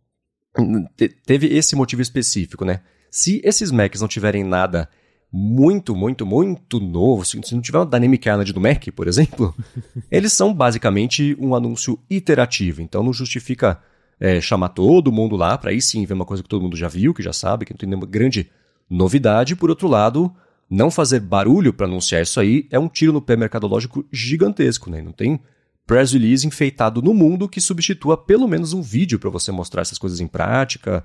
o, 0.56 0.88
teve 1.26 1.48
esse 1.48 1.74
motivo 1.74 2.00
específico, 2.00 2.64
né? 2.64 2.80
Se 3.10 3.40
esses 3.42 3.72
Macs 3.72 4.00
não 4.00 4.06
tiverem 4.06 4.44
nada 4.44 4.88
muito, 5.32 5.94
muito, 5.94 6.24
muito 6.24 6.80
novo, 6.80 7.24
se 7.24 7.36
não 7.54 7.60
tiver 7.60 7.78
uma 7.78 7.86
Dynamic 7.86 8.28
Island 8.28 8.52
do 8.52 8.60
Mac, 8.60 8.86
por 8.94 9.08
exemplo, 9.08 9.54
eles 10.10 10.32
são 10.32 10.54
basicamente 10.54 11.36
um 11.38 11.54
anúncio 11.54 11.98
iterativo. 12.08 12.80
Então 12.80 13.02
não 13.02 13.12
justifica 13.12 13.80
é, 14.18 14.40
chamar 14.40 14.70
todo 14.70 15.12
mundo 15.12 15.36
lá 15.36 15.58
para 15.58 15.70
aí 15.70 15.80
sim 15.80 16.04
ver 16.06 16.14
uma 16.14 16.24
coisa 16.24 16.42
que 16.42 16.48
todo 16.48 16.62
mundo 16.62 16.76
já 16.76 16.88
viu, 16.88 17.12
que 17.12 17.22
já 17.22 17.32
sabe, 17.32 17.64
que 17.64 17.72
não 17.72 17.78
tem 17.78 17.88
nenhuma 17.88 18.06
grande 18.06 18.50
novidade. 18.88 19.56
Por 19.56 19.68
outro 19.68 19.88
lado, 19.88 20.32
não 20.70 20.90
fazer 20.90 21.20
barulho 21.20 21.72
para 21.72 21.86
anunciar 21.86 22.22
isso 22.22 22.40
aí 22.40 22.66
é 22.70 22.78
um 22.78 22.88
tiro 22.88 23.12
no 23.12 23.20
pé 23.20 23.36
mercadológico 23.36 24.04
gigantesco, 24.10 24.90
né? 24.90 25.02
Não 25.02 25.12
tem 25.12 25.40
press 25.86 26.12
release 26.12 26.46
enfeitado 26.46 27.00
no 27.00 27.14
mundo 27.14 27.48
que 27.48 27.60
substitua 27.60 28.16
pelo 28.16 28.48
menos 28.48 28.72
um 28.72 28.82
vídeo 28.82 29.18
para 29.18 29.30
você 29.30 29.52
mostrar 29.52 29.82
essas 29.82 29.98
coisas 29.98 30.18
em 30.18 30.26
prática. 30.26 31.04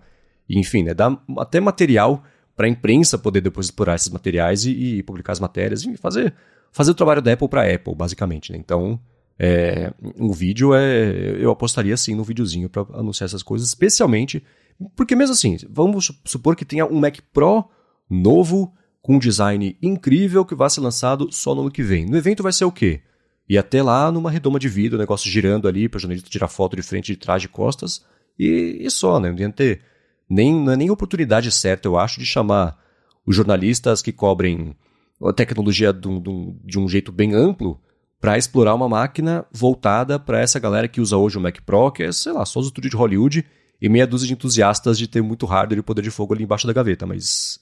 Enfim, 0.49 0.83
né? 0.83 0.93
Dá 0.93 1.17
até 1.37 1.59
material 1.59 2.23
para 2.61 2.67
a 2.67 2.69
imprensa 2.69 3.17
poder 3.17 3.41
depois 3.41 3.65
explorar 3.65 3.95
esses 3.95 4.09
materiais 4.09 4.65
e, 4.65 4.97
e, 4.97 5.03
publicar 5.03 5.31
as 5.31 5.39
matérias 5.39 5.83
e 5.83 5.97
fazer, 5.97 6.31
fazer 6.71 6.91
o 6.91 6.93
trabalho 6.93 7.19
da 7.19 7.33
Apple 7.33 7.49
para 7.49 7.73
Apple, 7.73 7.95
basicamente. 7.95 8.51
Né? 8.51 8.59
Então, 8.59 8.99
é, 9.39 9.91
um 10.15 10.31
vídeo 10.31 10.75
é. 10.75 11.37
Eu 11.39 11.49
apostaria 11.49 11.97
sim 11.97 12.13
no 12.13 12.23
videozinho 12.23 12.69
para 12.69 12.85
anunciar 12.93 13.25
essas 13.25 13.41
coisas, 13.41 13.67
especialmente. 13.67 14.43
Porque 14.95 15.15
mesmo 15.15 15.33
assim, 15.33 15.57
vamos 15.67 16.11
supor 16.23 16.55
que 16.55 16.63
tenha 16.63 16.85
um 16.85 16.99
Mac 16.99 17.17
Pro 17.33 17.65
novo 18.07 18.71
com 19.01 19.15
um 19.15 19.19
design 19.19 19.75
incrível 19.81 20.45
que 20.45 20.53
vai 20.53 20.69
ser 20.69 20.81
lançado 20.81 21.31
só 21.31 21.55
no 21.55 21.61
ano 21.61 21.71
que 21.71 21.81
vem. 21.81 22.05
No 22.05 22.15
evento 22.15 22.43
vai 22.43 22.53
ser 22.53 22.65
o 22.65 22.71
quê? 22.71 23.01
E 23.49 23.57
até 23.57 23.81
lá 23.81 24.11
numa 24.11 24.29
redoma 24.29 24.59
de 24.59 24.69
vidro, 24.69 24.99
o 24.99 25.01
negócio 25.01 25.31
girando 25.31 25.67
ali 25.67 25.89
para 25.89 25.97
o 25.97 25.99
jornalista 25.99 26.29
tirar 26.29 26.47
foto 26.47 26.75
de 26.75 26.83
frente, 26.83 27.11
de 27.11 27.17
trás, 27.17 27.41
de 27.41 27.47
costas. 27.47 28.05
E, 28.37 28.77
e 28.81 28.91
só, 28.91 29.19
né? 29.19 29.31
Não 29.31 29.39
ia 29.39 29.49
ter 29.49 29.81
nem, 30.31 30.53
não 30.53 30.71
é 30.71 30.77
nem 30.77 30.89
oportunidade 30.89 31.51
certa, 31.51 31.87
eu 31.87 31.97
acho, 31.97 32.19
de 32.19 32.25
chamar 32.25 32.77
os 33.25 33.35
jornalistas 33.35 34.01
que 34.01 34.13
cobrem 34.13 34.73
a 35.21 35.33
tecnologia 35.33 35.91
de 35.91 36.07
um, 36.07 36.57
de 36.63 36.79
um 36.79 36.87
jeito 36.87 37.11
bem 37.11 37.33
amplo 37.33 37.79
para 38.19 38.37
explorar 38.37 38.73
uma 38.73 38.87
máquina 38.87 39.45
voltada 39.51 40.17
para 40.17 40.39
essa 40.39 40.59
galera 40.59 40.87
que 40.87 41.01
usa 41.01 41.17
hoje 41.17 41.37
o 41.37 41.41
Mac 41.41 41.59
Pro, 41.65 41.91
que 41.91 42.03
é, 42.03 42.11
sei 42.11 42.31
lá, 42.31 42.45
só 42.45 42.59
os 42.59 42.67
estúdios 42.67 42.91
de 42.91 42.97
Hollywood 42.97 43.45
e 43.81 43.89
meia 43.89 44.07
dúzia 44.07 44.27
de 44.27 44.33
entusiastas 44.33 44.97
de 44.97 45.07
ter 45.07 45.21
muito 45.21 45.45
hardware 45.45 45.79
e 45.79 45.83
poder 45.83 46.01
de 46.01 46.11
fogo 46.11 46.33
ali 46.33 46.43
embaixo 46.43 46.65
da 46.65 46.73
gaveta, 46.73 47.05
mas 47.05 47.59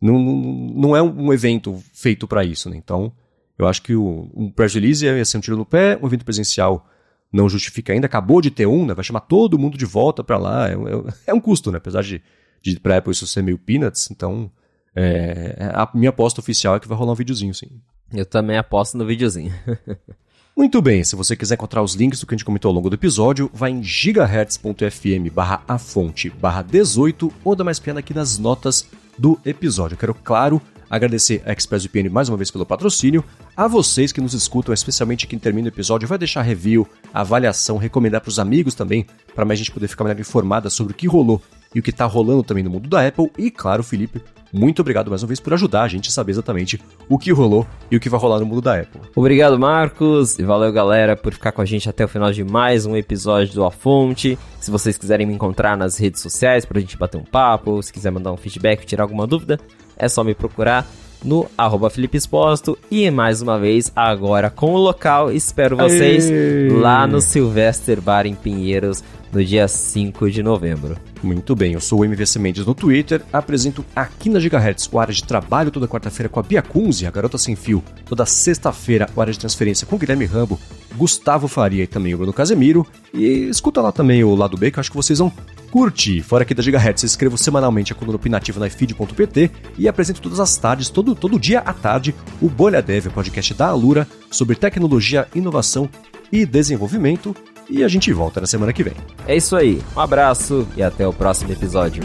não, 0.00 0.18
não 0.18 0.96
é 0.96 1.02
um 1.02 1.32
evento 1.32 1.82
feito 1.92 2.28
para 2.28 2.44
isso, 2.44 2.70
né? 2.70 2.76
Então, 2.76 3.12
eu 3.58 3.66
acho 3.66 3.82
que 3.82 3.94
o, 3.94 4.30
um 4.34 4.50
press 4.50 4.74
release 4.74 5.04
ia 5.04 5.24
ser 5.24 5.38
um 5.38 5.40
tiro 5.40 5.56
no 5.56 5.66
pé, 5.66 5.98
um 6.00 6.06
evento 6.06 6.24
presencial 6.24 6.86
não 7.34 7.48
justifica 7.48 7.92
ainda, 7.92 8.06
acabou 8.06 8.40
de 8.40 8.50
ter 8.50 8.66
um, 8.66 8.86
né? 8.86 8.94
vai 8.94 9.04
chamar 9.04 9.20
todo 9.20 9.58
mundo 9.58 9.76
de 9.76 9.84
volta 9.84 10.22
para 10.22 10.38
lá, 10.38 10.68
é, 10.68 10.74
é, 10.74 11.14
é, 11.32 11.34
um 11.34 11.40
custo, 11.40 11.72
né? 11.72 11.78
apesar 11.78 12.02
de, 12.02 12.22
de 12.62 12.78
para 12.78 12.98
Apple 12.98 13.12
isso 13.12 13.26
ser 13.26 13.42
meio 13.42 13.58
peanuts, 13.58 14.08
então 14.10 14.50
é, 14.94 15.70
a 15.74 15.90
minha 15.92 16.10
aposta 16.10 16.40
oficial 16.40 16.76
é 16.76 16.80
que 16.80 16.86
vai 16.86 16.96
rolar 16.96 17.12
um 17.12 17.16
videozinho, 17.16 17.52
sim. 17.52 17.68
Eu 18.12 18.24
também 18.24 18.56
aposto 18.56 18.96
no 18.96 19.04
videozinho. 19.04 19.52
Muito 20.56 20.80
bem, 20.80 21.02
se 21.02 21.16
você 21.16 21.34
quiser 21.34 21.56
encontrar 21.56 21.82
os 21.82 21.94
links 21.94 22.20
do 22.20 22.26
que 22.26 22.34
a 22.34 22.36
gente 22.36 22.44
comentou 22.44 22.68
ao 22.68 22.74
longo 22.74 22.88
do 22.88 22.94
episódio, 22.94 23.50
vai 23.52 23.72
em 23.72 23.82
gigahertz.fm 23.82 25.28
barra 25.32 25.64
a 25.66 25.78
fonte 25.78 26.30
barra 26.30 26.62
18 26.62 27.32
ou 27.42 27.56
dá 27.56 27.64
mais 27.64 27.80
pena 27.80 27.98
aqui 27.98 28.14
nas 28.14 28.38
notas 28.38 28.88
do 29.18 29.40
episódio. 29.44 29.94
Eu 29.94 29.98
quero, 29.98 30.14
claro, 30.14 30.62
agradecer 30.94 31.42
a 31.44 31.52
ExpressVPN 31.52 32.08
mais 32.08 32.28
uma 32.28 32.36
vez 32.36 32.50
pelo 32.50 32.64
patrocínio, 32.64 33.24
a 33.56 33.66
vocês 33.66 34.12
que 34.12 34.20
nos 34.20 34.32
escutam, 34.32 34.72
especialmente 34.72 35.26
quem 35.26 35.38
termina 35.38 35.66
o 35.66 35.70
episódio, 35.70 36.06
vai 36.06 36.18
deixar 36.18 36.42
review, 36.42 36.86
avaliação, 37.12 37.76
recomendar 37.76 38.20
para 38.20 38.28
os 38.28 38.38
amigos 38.38 38.74
também, 38.74 39.06
para 39.34 39.44
mais 39.44 39.58
gente 39.58 39.72
poder 39.72 39.88
ficar 39.88 40.04
melhor 40.04 40.20
informada 40.20 40.70
sobre 40.70 40.92
o 40.92 40.96
que 40.96 41.06
rolou 41.06 41.42
e 41.74 41.80
o 41.80 41.82
que 41.82 41.90
está 41.90 42.04
rolando 42.04 42.44
também 42.44 42.62
no 42.62 42.70
mundo 42.70 42.88
da 42.88 43.06
Apple. 43.06 43.30
E 43.36 43.50
claro, 43.50 43.82
Felipe, 43.82 44.22
muito 44.52 44.80
obrigado 44.80 45.10
mais 45.10 45.20
uma 45.24 45.26
vez 45.26 45.40
por 45.40 45.52
ajudar 45.52 45.82
a 45.82 45.88
gente 45.88 46.08
a 46.08 46.12
saber 46.12 46.30
exatamente 46.30 46.80
o 47.08 47.18
que 47.18 47.32
rolou 47.32 47.66
e 47.90 47.96
o 47.96 48.00
que 48.00 48.08
vai 48.08 48.20
rolar 48.20 48.38
no 48.38 48.46
mundo 48.46 48.60
da 48.60 48.78
Apple. 48.78 49.00
Obrigado, 49.16 49.58
Marcos, 49.58 50.38
e 50.38 50.44
valeu, 50.44 50.72
galera, 50.72 51.16
por 51.16 51.32
ficar 51.32 51.50
com 51.50 51.60
a 51.60 51.64
gente 51.64 51.88
até 51.88 52.04
o 52.04 52.08
final 52.08 52.30
de 52.30 52.44
mais 52.44 52.86
um 52.86 52.96
episódio 52.96 53.52
do 53.52 53.64
A 53.64 53.72
Fonte. 53.72 54.38
Se 54.60 54.70
vocês 54.70 54.96
quiserem 54.96 55.26
me 55.26 55.34
encontrar 55.34 55.76
nas 55.76 55.98
redes 55.98 56.20
sociais 56.20 56.64
para 56.64 56.78
a 56.78 56.80
gente 56.80 56.96
bater 56.96 57.18
um 57.18 57.24
papo, 57.24 57.82
se 57.82 57.92
quiser 57.92 58.12
mandar 58.12 58.30
um 58.30 58.36
feedback, 58.36 58.86
tirar 58.86 59.02
alguma 59.02 59.26
dúvida, 59.26 59.58
é 59.96 60.08
só 60.08 60.22
me 60.24 60.34
procurar 60.34 60.86
no 61.24 61.46
arroba 61.56 61.88
Felipe 61.88 62.18
Exposto. 62.18 62.78
E 62.90 63.10
mais 63.10 63.40
uma 63.40 63.58
vez, 63.58 63.90
agora 63.96 64.50
com 64.50 64.74
o 64.74 64.78
local, 64.78 65.32
espero 65.32 65.76
vocês 65.76 66.28
Aê. 66.28 66.68
lá 66.70 67.06
no 67.06 67.20
Sylvester 67.20 68.00
Bar 68.00 68.26
em 68.26 68.34
Pinheiros, 68.34 69.02
no 69.34 69.44
dia 69.44 69.66
5 69.66 70.30
de 70.30 70.42
novembro. 70.42 70.96
Muito 71.22 71.56
bem, 71.56 71.72
eu 71.72 71.80
sou 71.80 72.00
o 72.00 72.04
MVC 72.04 72.38
Mendes 72.38 72.64
no 72.64 72.74
Twitter, 72.74 73.22
apresento 73.32 73.84
aqui 73.94 74.30
na 74.30 74.38
Gigahertz 74.38 74.88
o 74.92 74.98
área 74.98 75.12
de 75.12 75.24
trabalho 75.24 75.70
toda 75.70 75.88
quarta-feira 75.88 76.28
com 76.28 76.38
a 76.38 76.42
Bia 76.42 76.62
Kunze, 76.62 77.06
a 77.06 77.10
garota 77.10 77.36
sem 77.36 77.56
fio, 77.56 77.82
toda 78.06 78.24
sexta-feira 78.24 79.08
o 79.14 79.20
área 79.20 79.32
de 79.32 79.38
transferência 79.38 79.86
com 79.86 79.96
o 79.96 79.98
Guilherme 79.98 80.24
Rambo, 80.24 80.60
Gustavo 80.96 81.48
Faria 81.48 81.82
e 81.82 81.86
também 81.86 82.14
o 82.14 82.18
Bruno 82.18 82.32
Casemiro, 82.32 82.86
e 83.12 83.48
escuta 83.48 83.80
lá 83.80 83.90
também 83.90 84.22
o 84.22 84.34
lado 84.34 84.56
B 84.56 84.70
que 84.70 84.78
eu 84.78 84.80
acho 84.80 84.90
que 84.90 84.96
vocês 84.96 85.18
vão 85.18 85.32
curtir. 85.70 86.22
Fora 86.22 86.44
aqui 86.44 86.54
da 86.54 86.62
Gigahertz, 86.62 87.02
escrevo 87.02 87.36
semanalmente 87.36 87.92
a 87.92 87.96
coluna 87.96 88.16
opinativa 88.16 88.60
na 88.60 88.70
feed.pt 88.70 89.50
e 89.76 89.88
apresento 89.88 90.20
todas 90.20 90.38
as 90.38 90.56
tardes, 90.56 90.88
todo, 90.88 91.14
todo 91.14 91.40
dia 91.40 91.58
à 91.60 91.72
tarde, 91.72 92.14
o 92.40 92.48
Bolha 92.48 92.80
Dev, 92.80 93.08
podcast 93.08 93.52
da 93.54 93.66
Alura, 93.66 94.06
sobre 94.30 94.54
tecnologia, 94.54 95.26
inovação 95.34 95.88
e 96.30 96.46
desenvolvimento. 96.46 97.34
E 97.68 97.82
a 97.82 97.88
gente 97.88 98.12
volta 98.12 98.40
na 98.40 98.46
semana 98.46 98.72
que 98.72 98.82
vem. 98.82 98.94
É 99.26 99.36
isso 99.36 99.56
aí. 99.56 99.80
Um 99.96 100.00
abraço 100.00 100.66
e 100.76 100.82
até 100.82 101.06
o 101.06 101.12
próximo 101.12 101.52
episódio. 101.52 102.02